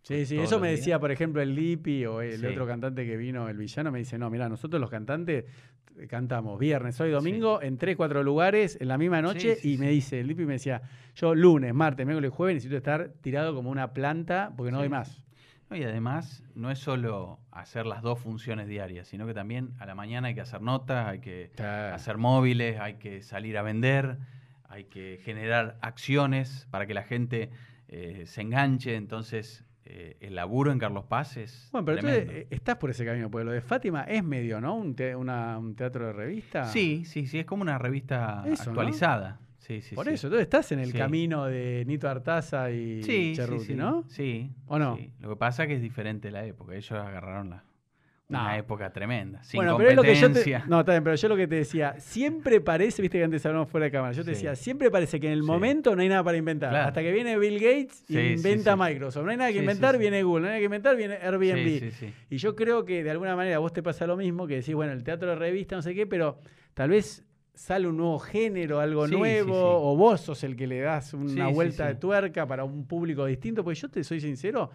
Sí, 0.10 0.26
sí, 0.26 0.40
eso 0.40 0.60
me 0.60 0.70
días. 0.70 0.80
decía, 0.80 1.00
por 1.00 1.12
ejemplo, 1.12 1.40
el 1.42 1.54
Lipi 1.54 2.04
o 2.06 2.22
el 2.22 2.40
Sí. 2.40 2.46
otro 2.48 2.66
cantante 2.66 3.06
que 3.06 3.16
vino, 3.16 3.48
el 3.48 3.58
villano, 3.58 3.92
me 3.92 4.00
dice, 4.00 4.18
no, 4.18 4.30
mira, 4.32 4.50
nosotros 4.50 4.82
los 4.82 4.90
cantantes 4.90 5.46
eh, 6.00 6.08
cantamos 6.08 6.58
viernes, 6.60 7.00
hoy 7.00 7.12
domingo, 7.12 7.62
en 7.62 7.78
tres, 7.78 7.96
cuatro 7.96 8.24
lugares, 8.24 8.78
en 8.82 8.88
la 8.88 8.98
misma 8.98 9.22
noche, 9.22 9.56
Sí, 9.56 9.62
sí, 9.62 9.74
y 9.74 9.78
me 9.78 9.88
sí. 9.90 9.94
dice, 9.94 10.20
el 10.22 10.28
Lipi 10.28 10.46
me 10.46 10.54
decía, 10.54 10.82
yo 11.16 11.36
lunes, 11.36 11.74
martes, 11.76 12.06
miércoles, 12.08 12.32
jueves 12.32 12.56
necesito 12.56 12.78
estar 12.78 13.10
tirado 13.22 13.54
como 13.54 13.70
una 13.70 13.94
planta 13.94 14.52
porque 14.58 14.72
no 14.72 14.78
Sí. 14.80 14.82
doy 14.84 14.90
más. 14.90 15.22
No, 15.70 15.78
y 15.78 15.84
además, 15.84 16.44
no 16.56 16.72
es 16.72 16.80
solo 16.80 17.38
hacer 17.52 17.86
las 17.86 18.02
dos 18.02 18.18
funciones 18.18 18.68
diarias, 18.68 19.08
sino 19.08 19.28
que 19.28 19.36
también 19.36 19.74
a 19.78 19.86
la 19.86 19.94
mañana 19.94 20.30
hay 20.30 20.34
que 20.34 20.42
hacer 20.42 20.64
notas, 20.64 21.08
hay 21.08 21.20
que 21.20 21.52
hacer 21.94 22.18
móviles, 22.18 22.80
hay 22.80 22.96
que 22.96 23.22
salir 23.22 23.56
a 23.60 23.62
vender, 23.62 24.18
hay 24.68 24.86
que 24.86 25.20
generar 25.24 25.78
acciones 25.82 26.68
para 26.72 26.88
que 26.88 26.96
la 26.96 27.04
gente 27.04 27.52
eh, 27.88 28.24
se 28.26 28.42
enganche. 28.42 28.96
Entonces, 28.96 29.64
eh, 29.90 30.18
el 30.22 30.36
laburo 30.36 30.72
en 30.72 30.80
Carlos 30.80 31.06
Paz 31.06 31.36
es. 31.38 31.68
Bueno, 31.72 31.86
pero 31.86 31.98
tremendo. 31.98 32.20
entonces 32.22 32.44
eh, 32.44 32.56
estás 32.56 32.76
por 32.78 32.90
ese 32.92 33.04
camino, 33.06 33.30
porque 33.32 33.46
lo 33.46 33.52
de 33.52 33.62
Fátima 33.62 34.04
es 34.04 34.24
medio, 34.24 34.62
¿no? 34.62 34.76
Un, 34.76 34.96
te- 34.96 35.16
una- 35.16 35.58
un 35.58 35.76
teatro 35.76 36.06
de 36.08 36.14
revista. 36.14 36.66
Sí, 36.66 37.04
sí, 37.06 37.26
sí, 37.28 37.40
es 37.40 37.46
como 37.46 37.64
una 37.64 37.78
revista 37.78 38.44
Eso, 38.46 38.66
¿no? 38.66 38.70
actualizada. 38.72 39.40
Sí, 39.58 39.82
sí, 39.82 39.94
Por 39.96 40.06
sí. 40.08 40.14
eso, 40.14 40.28
entonces 40.28 40.44
estás 40.46 40.72
en 40.72 40.80
el 40.80 40.94
camino 40.94 41.46
de 41.46 41.84
Nito 41.86 42.10
Artaza 42.10 42.72
y 42.72 43.04
Cerruti, 43.36 43.66
sí, 43.66 43.76
¿no? 43.76 44.04
Sí. 44.08 44.52
¿O 44.68 44.80
no? 44.80 44.98
Lo 45.20 45.30
que 45.30 45.36
pasa 45.36 45.64
es 45.64 45.68
que 45.70 45.76
es 45.76 45.82
diferente 45.82 46.32
la 46.32 46.44
época. 46.46 46.74
Ellos 46.76 46.92
agarraron 46.92 47.50
la, 47.52 47.64
No. 48.30 48.40
una 48.42 48.58
época 48.60 48.92
tremenda. 48.94 49.44
Sin 49.44 49.58
bueno, 49.58 49.76
pero 49.76 49.90
es 49.90 49.96
lo 49.96 50.04
que 50.04 50.14
yo 50.14 50.32
te. 50.32 50.62
No, 50.68 50.82
está 50.82 50.92
bien, 50.92 51.04
pero 51.04 51.16
yo 51.16 51.28
lo 51.30 51.36
que 51.36 51.48
te 51.48 51.56
decía, 51.56 51.96
siempre 51.98 52.62
parece, 52.62 53.02
viste 53.02 53.18
que 53.18 53.24
antes 53.24 53.44
hablamos 53.44 53.68
fuera 53.70 53.86
de 53.86 53.92
cámara, 53.92 54.14
yo 54.14 54.24
te 54.24 54.36
Sí. 54.36 54.44
decía, 54.46 54.56
siempre 54.56 54.92
parece 54.92 55.20
que 55.20 55.26
en 55.28 55.34
el 55.34 55.42
Sí. 55.42 55.48
momento 55.48 55.96
no 55.96 56.04
hay 56.04 56.10
nada 56.10 56.24
para 56.24 56.38
inventar. 56.38 56.70
Claro. 56.70 56.88
Hasta 56.90 57.02
que 57.02 57.12
viene 57.12 57.40
Bill 57.40 57.56
Gates 57.60 58.04
y 58.08 58.14
Sí, 58.14 58.20
inventa. 58.38 58.76
Microsoft. 58.76 59.26
No 59.26 59.32
hay 59.32 59.38
nada 59.38 59.52
que 59.52 59.58
inventar, 59.58 59.98
viene 59.98 60.22
Google. 60.22 60.42
No 60.42 60.48
hay 60.48 60.52
nada 60.52 60.60
que 60.60 60.66
inventar, 60.66 60.96
viene 60.96 61.16
Airbnb. 61.16 61.92
Y 62.30 62.38
yo 62.38 62.56
creo 62.56 62.86
que 62.86 63.04
de 63.04 63.10
alguna 63.10 63.36
manera 63.36 63.56
a 63.56 63.60
vos 63.60 63.74
te 63.74 63.82
pasa 63.82 64.06
lo 64.06 64.16
mismo, 64.16 64.46
que 64.46 64.58
decís, 64.58 64.76
bueno, 64.76 64.94
el 64.94 65.04
teatro 65.04 65.30
de 65.30 65.36
revista, 65.36 65.76
no 65.76 65.82
sé 65.82 65.96
qué, 65.96 66.06
pero 66.06 66.38
tal 66.76 66.92
vez 66.92 67.26
sale 67.56 67.88
un 67.88 67.98
nuevo 67.98 68.20
género, 68.20 68.80
algo 68.80 69.08
Sí, 69.08 69.16
nuevo, 69.16 69.54
sí. 69.54 69.60
o 69.60 69.98
vos 69.98 70.22
sos 70.22 70.44
el 70.44 70.56
que 70.56 70.68
le 70.68 70.82
das 70.82 71.16
una 71.16 71.48
vuelta 71.48 71.88
de 71.88 71.96
tuerca 71.96 72.46
para 72.46 72.64
un 72.64 72.86
público 72.86 73.26
distinto, 73.26 73.64
porque 73.64 73.80
yo 73.80 73.90
te 73.90 74.04
soy 74.04 74.22
sincero, 74.22 74.70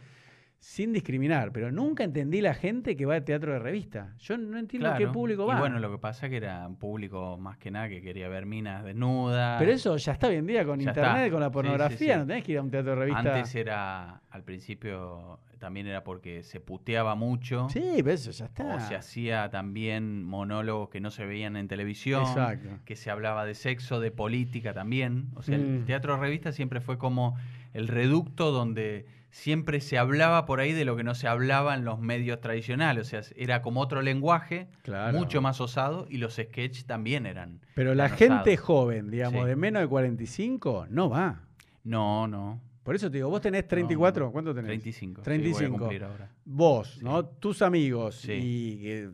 sin 0.65 0.95
discriminar, 0.95 1.53
pero 1.53 1.71
nunca 1.71 2.05
entendí 2.05 2.41
la 2.41 2.55
gente 2.55 2.97
que 2.97 3.05
va 3.05 3.17
al 3.17 3.25
teatro 3.25 3.53
de 3.53 3.59
revista. 3.59 4.15
Yo 4.19 4.39
no 4.39 4.57
entiendo 4.59 4.89
qué 4.93 4.97
Claro. 5.01 5.13
público 5.13 5.45
va. 5.47 5.57
Y 5.57 5.61
bueno, 5.61 5.79
lo 5.79 5.91
que 5.93 5.99
pasa 5.99 6.31
que 6.31 6.39
era 6.39 6.67
un 6.67 6.77
público 6.77 7.37
más 7.37 7.59
que 7.59 7.71
nada 7.71 7.89
que 7.91 8.01
quería 8.01 8.29
ver 8.29 8.47
minas 8.47 8.83
desnudas. 8.83 9.59
pero 9.59 9.73
eso 9.73 9.95
ya 9.99 10.13
está 10.13 10.29
hoy 10.29 10.37
en 10.37 10.47
día 10.47 10.65
con 10.65 10.81
Ya 10.81 10.89
internet, 10.91 11.17
está. 11.27 11.31
con 11.31 11.41
la 11.41 11.47
Sí, 11.47 11.51
sí, 11.51 11.53
pornografía, 11.53 12.15
sí. 12.15 12.21
no 12.21 12.27
tenés 12.27 12.45
que 12.45 12.53
ir 12.53 12.59
a 12.59 12.63
un 12.63 12.71
teatro 12.71 12.91
de 12.93 12.97
revista. 12.97 13.19
Antes 13.35 13.55
era, 13.55 14.23
al 14.31 14.43
principio, 14.43 15.39
también 15.59 15.87
era 15.87 16.03
porque 16.03 16.43
se 16.43 16.61
puteaba 16.61 17.15
mucho. 17.15 17.69
Sí, 17.69 17.83
pero 17.99 18.13
eso 18.13 18.31
ya 18.31 18.47
está. 18.47 18.77
O 18.77 18.81
se 18.81 18.97
hacía 18.97 19.51
también 19.51 20.25
monólogos 20.25 20.89
que 20.89 21.01
no 21.01 21.11
se 21.11 21.27
veían 21.27 21.57
en 21.57 21.69
televisión. 21.69 22.23
Exacto. 22.23 22.69
Que 22.87 22.97
se 22.97 23.11
hablaba 23.11 23.45
de 23.45 23.55
sexo, 23.55 24.01
de 24.01 24.11
política 24.11 24.73
también. 24.73 25.27
O 25.35 25.43
sea, 25.43 25.59
Mm. 25.59 25.61
el 25.61 25.85
teatro 25.85 26.15
de 26.15 26.21
revista 26.23 26.53
siempre 26.53 26.81
fue 26.81 26.97
como 26.97 27.37
el 27.75 27.87
reducto 27.89 28.51
donde 28.51 29.05
siempre 29.35 29.81
se 29.81 29.99
hablaba 29.99 30.47
por 30.47 30.61
ahí 30.61 30.71
de 30.73 30.85
lo 30.85 30.95
que 30.97 31.03
no 31.03 31.17
se 31.17 31.27
hablaba 31.27 31.75
en 31.75 31.85
los 31.85 31.99
medios 31.99 32.41
tradicionales. 32.41 33.09
O 33.09 33.11
sea, 33.11 33.23
era 33.35 33.63
como 33.63 33.81
otro 33.81 34.01
lenguaje, 34.01 34.69
Claro. 34.83 35.19
mucho 35.19 35.43
más 35.43 35.61
osado, 35.61 36.07
y 36.09 36.19
los 36.19 36.35
sketches 36.35 36.87
también 36.87 37.27
eran. 37.27 37.61
Pero 37.75 37.97
la 37.97 38.05
eran 38.07 38.17
gente 38.17 38.51
osados. 38.53 38.61
joven, 38.61 39.11
digamos, 39.11 39.43
Sí. 39.43 39.49
de 39.49 39.57
menos 39.57 39.83
de 39.83 39.89
45, 39.89 40.87
no 40.89 41.11
va. 41.11 41.41
No, 41.83 42.29
no. 42.29 42.61
Por 42.85 42.95
eso 42.95 43.11
te 43.11 43.17
digo, 43.17 43.29
vos 43.31 43.41
tenés 43.41 43.67
34, 43.67 44.27
no. 44.27 44.31
¿cuánto 44.33 44.55
tenés? 44.55 44.69
35. 44.69 45.23
sí, 45.25 45.29
voy 45.31 45.35
a 45.37 45.41
35. 45.43 45.79
cumplir 45.79 46.05
ahora. 46.05 46.31
Vos, 46.45 46.97
Sí. 46.99 47.01
¿no? 47.05 47.25
Tus 47.25 47.61
amigos. 47.63 48.15
Sí. 48.17 48.33
Y 48.33 49.09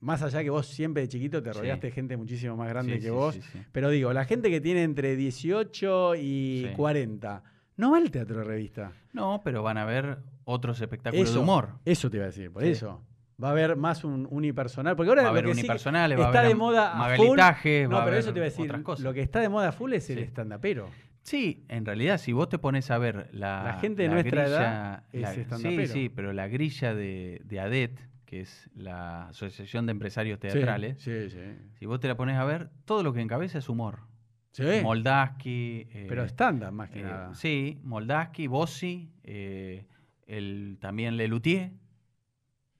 más 0.00 0.20
allá 0.22 0.42
que 0.42 0.50
vos 0.50 0.66
siempre 0.66 1.02
de 1.02 1.08
chiquito 1.08 1.40
te 1.42 1.52
Sí. 1.52 1.58
rodeaste 1.60 1.86
de 1.88 1.92
gente 1.92 2.16
muchísimo 2.16 2.56
más 2.56 2.68
grande 2.70 2.94
Sí, 2.94 2.98
que 2.98 3.04
sí, 3.04 3.10
vos. 3.10 3.34
sí, 3.36 3.42
sí. 3.52 3.58
Pero 3.70 3.90
digo, 3.90 4.12
la 4.12 4.24
gente 4.24 4.50
que 4.50 4.60
tiene 4.60 4.82
entre 4.82 5.14
18 5.16 6.14
y 6.16 6.66
Sí. 6.70 6.74
40, 6.74 7.44
no 7.76 7.90
va 7.92 7.98
al 7.98 8.10
teatro 8.10 8.38
de 8.38 8.44
revista. 8.44 8.92
No, 9.12 9.42
pero 9.44 9.62
van 9.62 9.78
a 9.78 9.84
ver 9.84 10.18
otros 10.44 10.80
espectáculos 10.80 11.28
Eso, 11.28 11.38
de 11.38 11.42
humor. 11.42 11.68
Eso 11.84 12.10
te 12.10 12.16
iba 12.18 12.24
a 12.24 12.28
decir, 12.28 12.50
por 12.52 12.62
Sí. 12.62 12.68
eso. 12.70 13.02
Va 13.42 13.48
a 13.48 13.50
haber 13.50 13.74
más 13.76 14.04
un 14.04 14.28
unipersonal. 14.30 14.94
Porque 14.94 15.08
ahora 15.10 15.22
Va 15.22 15.28
a 15.28 15.30
haber 15.32 15.46
sí 15.46 15.50
unipersonales, 15.52 16.18
va 16.18 16.24
a 16.24 16.26
está 16.28 16.38
haber 16.40 16.50
de 16.50 16.54
moda 16.54 16.92
a 17.04 17.16
full. 17.16 17.26
No, 17.36 17.96
va 17.96 18.02
a 18.02 18.04
pero 18.04 18.16
eso 18.16 18.32
te 18.32 18.38
iba 18.38 18.46
a 18.46 18.50
decir. 18.50 18.72
Lo 19.00 19.12
que 19.12 19.20
está 19.22 19.40
de 19.40 19.48
moda 19.48 19.72
full 19.72 19.92
es 19.92 20.08
el 20.10 20.18
Sí. 20.18 20.22
estandapero. 20.24 20.88
Sí, 21.22 21.64
en 21.68 21.84
realidad, 21.86 22.18
si 22.18 22.32
vos 22.32 22.48
te 22.48 22.58
pones 22.58 22.90
a 22.90 22.98
ver 22.98 23.28
la. 23.32 23.64
La 23.64 23.72
gente 23.80 24.02
de 24.02 24.08
nuestra 24.10 24.46
edad 24.46 24.58
grilla- 24.58 25.02
es 25.12 25.20
la- 25.22 25.42
estandapero. 25.42 25.86
Sí, 25.86 25.92
sí, 25.92 26.08
pero 26.10 26.32
la 26.32 26.46
grilla 26.48 26.94
de, 26.94 27.40
de 27.44 27.60
ADET, 27.60 27.98
que 28.26 28.40
es 28.42 28.70
la 28.74 29.28
Asociación 29.28 29.86
de 29.86 29.92
Empresarios 29.92 30.38
Teatrales, 30.38 31.00
Sí, 31.00 31.30
sí. 31.30 31.38
si 31.78 31.86
vos 31.86 31.98
te 31.98 32.08
la 32.08 32.16
pones 32.16 32.36
a 32.36 32.44
ver, 32.44 32.68
todo 32.84 33.02
lo 33.02 33.12
que 33.14 33.20
encabeza 33.20 33.58
es 33.58 33.68
humor. 33.68 34.00
Sí. 34.54 34.80
Moldaski. 34.82 35.86
eh, 35.92 36.06
Pero 36.08 36.22
estándar 36.24 36.70
más 36.72 36.88
que 36.90 37.00
eh, 37.00 37.04
nada. 37.04 37.34
Sí, 37.34 37.78
Moldaski, 37.82 38.46
Bossi, 38.46 39.10
eh, 39.24 39.84
el, 40.26 40.78
también 40.80 41.16
Lelutier. 41.16 41.72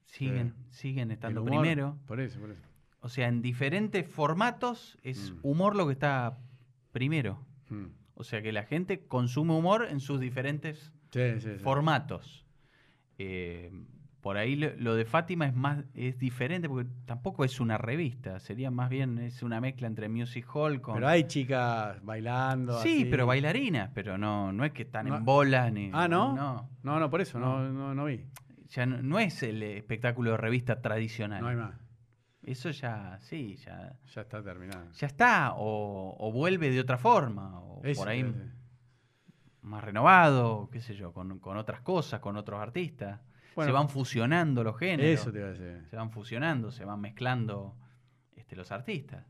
Siguen, 0.05 0.53
siguen 0.69 1.11
estando 1.11 1.41
humor, 1.41 1.61
primero. 1.61 1.97
Por 2.07 2.21
eso, 2.21 2.39
por 2.39 2.51
eso. 2.51 2.61
O 3.01 3.09
sea, 3.09 3.27
en 3.27 3.41
diferentes 3.41 4.07
formatos 4.07 4.97
es 5.03 5.31
Mm. 5.33 5.39
humor 5.43 5.75
lo 5.75 5.85
que 5.87 5.91
está 5.93 6.39
primero. 6.93 7.45
Mm. 7.69 7.87
O 8.13 8.23
sea 8.23 8.41
que 8.41 8.53
la 8.53 8.63
gente 8.63 9.05
consume 9.07 9.53
humor 9.53 9.87
en 9.89 9.99
sus 9.99 10.19
diferentes 10.21 10.93
Sí, 11.11 11.21
formatos. 11.61 12.45
Por 14.25 14.37
ahí 14.37 14.55
lo, 14.55 14.71
lo 14.77 14.95
de 14.95 15.05
Fátima 15.05 15.45
es 15.45 15.53
más 15.55 15.83
es 15.93 16.17
diferente 16.17 16.67
porque 16.67 16.89
tampoco 17.05 17.45
es 17.45 17.59
una 17.59 17.77
revista, 17.77 18.39
sería 18.39 18.71
más 18.71 18.89
bien 18.89 19.19
es 19.19 19.43
una 19.43 19.61
mezcla 19.61 19.85
entre 19.85 20.09
music 20.09 20.47
hall 20.51 20.81
con 20.81 20.95
Pero 20.95 21.07
hay 21.07 21.25
chicas 21.25 22.03
bailando. 22.03 22.79
Sí, 22.81 23.01
así. 23.01 23.05
pero 23.05 23.27
bailarinas, 23.27 23.91
pero 23.93 24.17
no 24.17 24.51
no 24.51 24.65
es 24.65 24.71
que 24.71 24.81
están 24.81 25.05
No- 25.09 25.17
en 25.17 25.25
bolas 25.25 25.71
ni 25.71 25.91
Ah, 25.93 26.07
¿no? 26.07 26.33
No, 26.35 26.69
No, 26.81 26.99
no, 26.99 27.07
por 27.11 27.21
eso 27.21 27.37
no, 27.39 27.69
No. 27.71 27.93
no, 27.93 28.05
vi. 28.05 28.25
ya 28.69 28.87
no, 28.87 29.19
es 29.19 29.43
el 29.43 29.61
espectáculo 29.61 30.31
de 30.31 30.37
revista 30.37 30.81
tradicional. 30.81 31.41
No 31.43 31.49
hay 31.49 31.57
más. 31.57 31.75
Eso 32.41 32.71
ya 32.71 33.19
sí, 33.21 33.57
ya 33.57 33.93
Ya 34.11 34.21
está 34.21 34.41
terminado. 34.41 34.89
ya 34.91 35.05
está 35.05 35.53
o, 35.55 36.15
o 36.17 36.31
vuelve 36.31 36.71
de 36.71 36.79
otra 36.79 36.97
forma 36.97 37.59
o 37.59 37.79
Eso 37.83 38.01
por 38.01 38.09
ahí 38.09 38.25
más 39.61 39.83
renovado, 39.83 40.67
qué 40.71 40.81
sé 40.81 40.95
yo, 40.95 41.13
con, 41.13 41.37
con 41.37 41.57
otras 41.57 41.81
cosas, 41.81 42.19
con 42.21 42.37
otros 42.37 42.59
artistas. 42.59 43.21
Bueno, 43.55 43.69
se 43.69 43.73
van 43.73 43.89
fusionando 43.89 44.63
los 44.63 44.77
géneros. 44.77 45.21
Eso 45.21 45.31
te 45.31 45.39
iba 45.39 45.47
a 45.47 45.51
decir. 45.51 45.81
Se 45.89 45.95
van 45.95 46.11
fusionando, 46.11 46.71
se 46.71 46.83
van 46.85 46.99
mezclando 46.99 47.75
este, 48.35 48.55
los 48.55 48.71
artistas. 48.71 49.25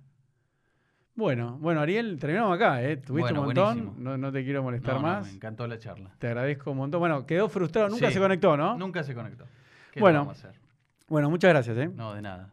Bueno, 1.18 1.57
bueno, 1.61 1.80
Ariel, 1.80 2.19
terminamos 2.19 2.53
acá, 2.56 2.84
¿eh? 2.84 2.97
Tuviste 2.97 3.31
Bueno, 3.34 3.39
un 3.41 3.45
montón. 3.45 4.03
No, 4.03 4.18
no 4.18 4.31
te 4.34 4.43
quiero 4.43 4.64
molestar 4.64 4.95
No, 4.95 5.02
no, 5.02 5.07
más. 5.07 5.26
me 5.27 5.31
encantó 5.34 5.65
la 5.65 5.80
charla. 5.80 6.11
Te 6.19 6.27
agradezco 6.27 6.72
un 6.72 6.77
montón. 6.77 6.99
Bueno, 6.99 7.26
quedó 7.26 7.47
frustrado, 7.47 7.88
nunca 7.88 8.07
Sí. 8.07 8.14
se 8.15 8.19
conectó, 8.19 8.57
¿no? 8.57 8.77
Nunca 8.77 9.02
se 9.03 9.15
conectó. 9.15 9.45
¿Qué 9.91 10.02
Bueno. 10.02 10.19
vamos 10.19 10.43
a 10.43 10.49
hacer? 10.49 10.60
Bueno, 11.07 11.30
muchas 11.30 11.49
gracias, 11.52 11.77
¿eh? 11.77 11.89
No, 11.95 12.14
de 12.14 12.22
nada. 12.22 12.49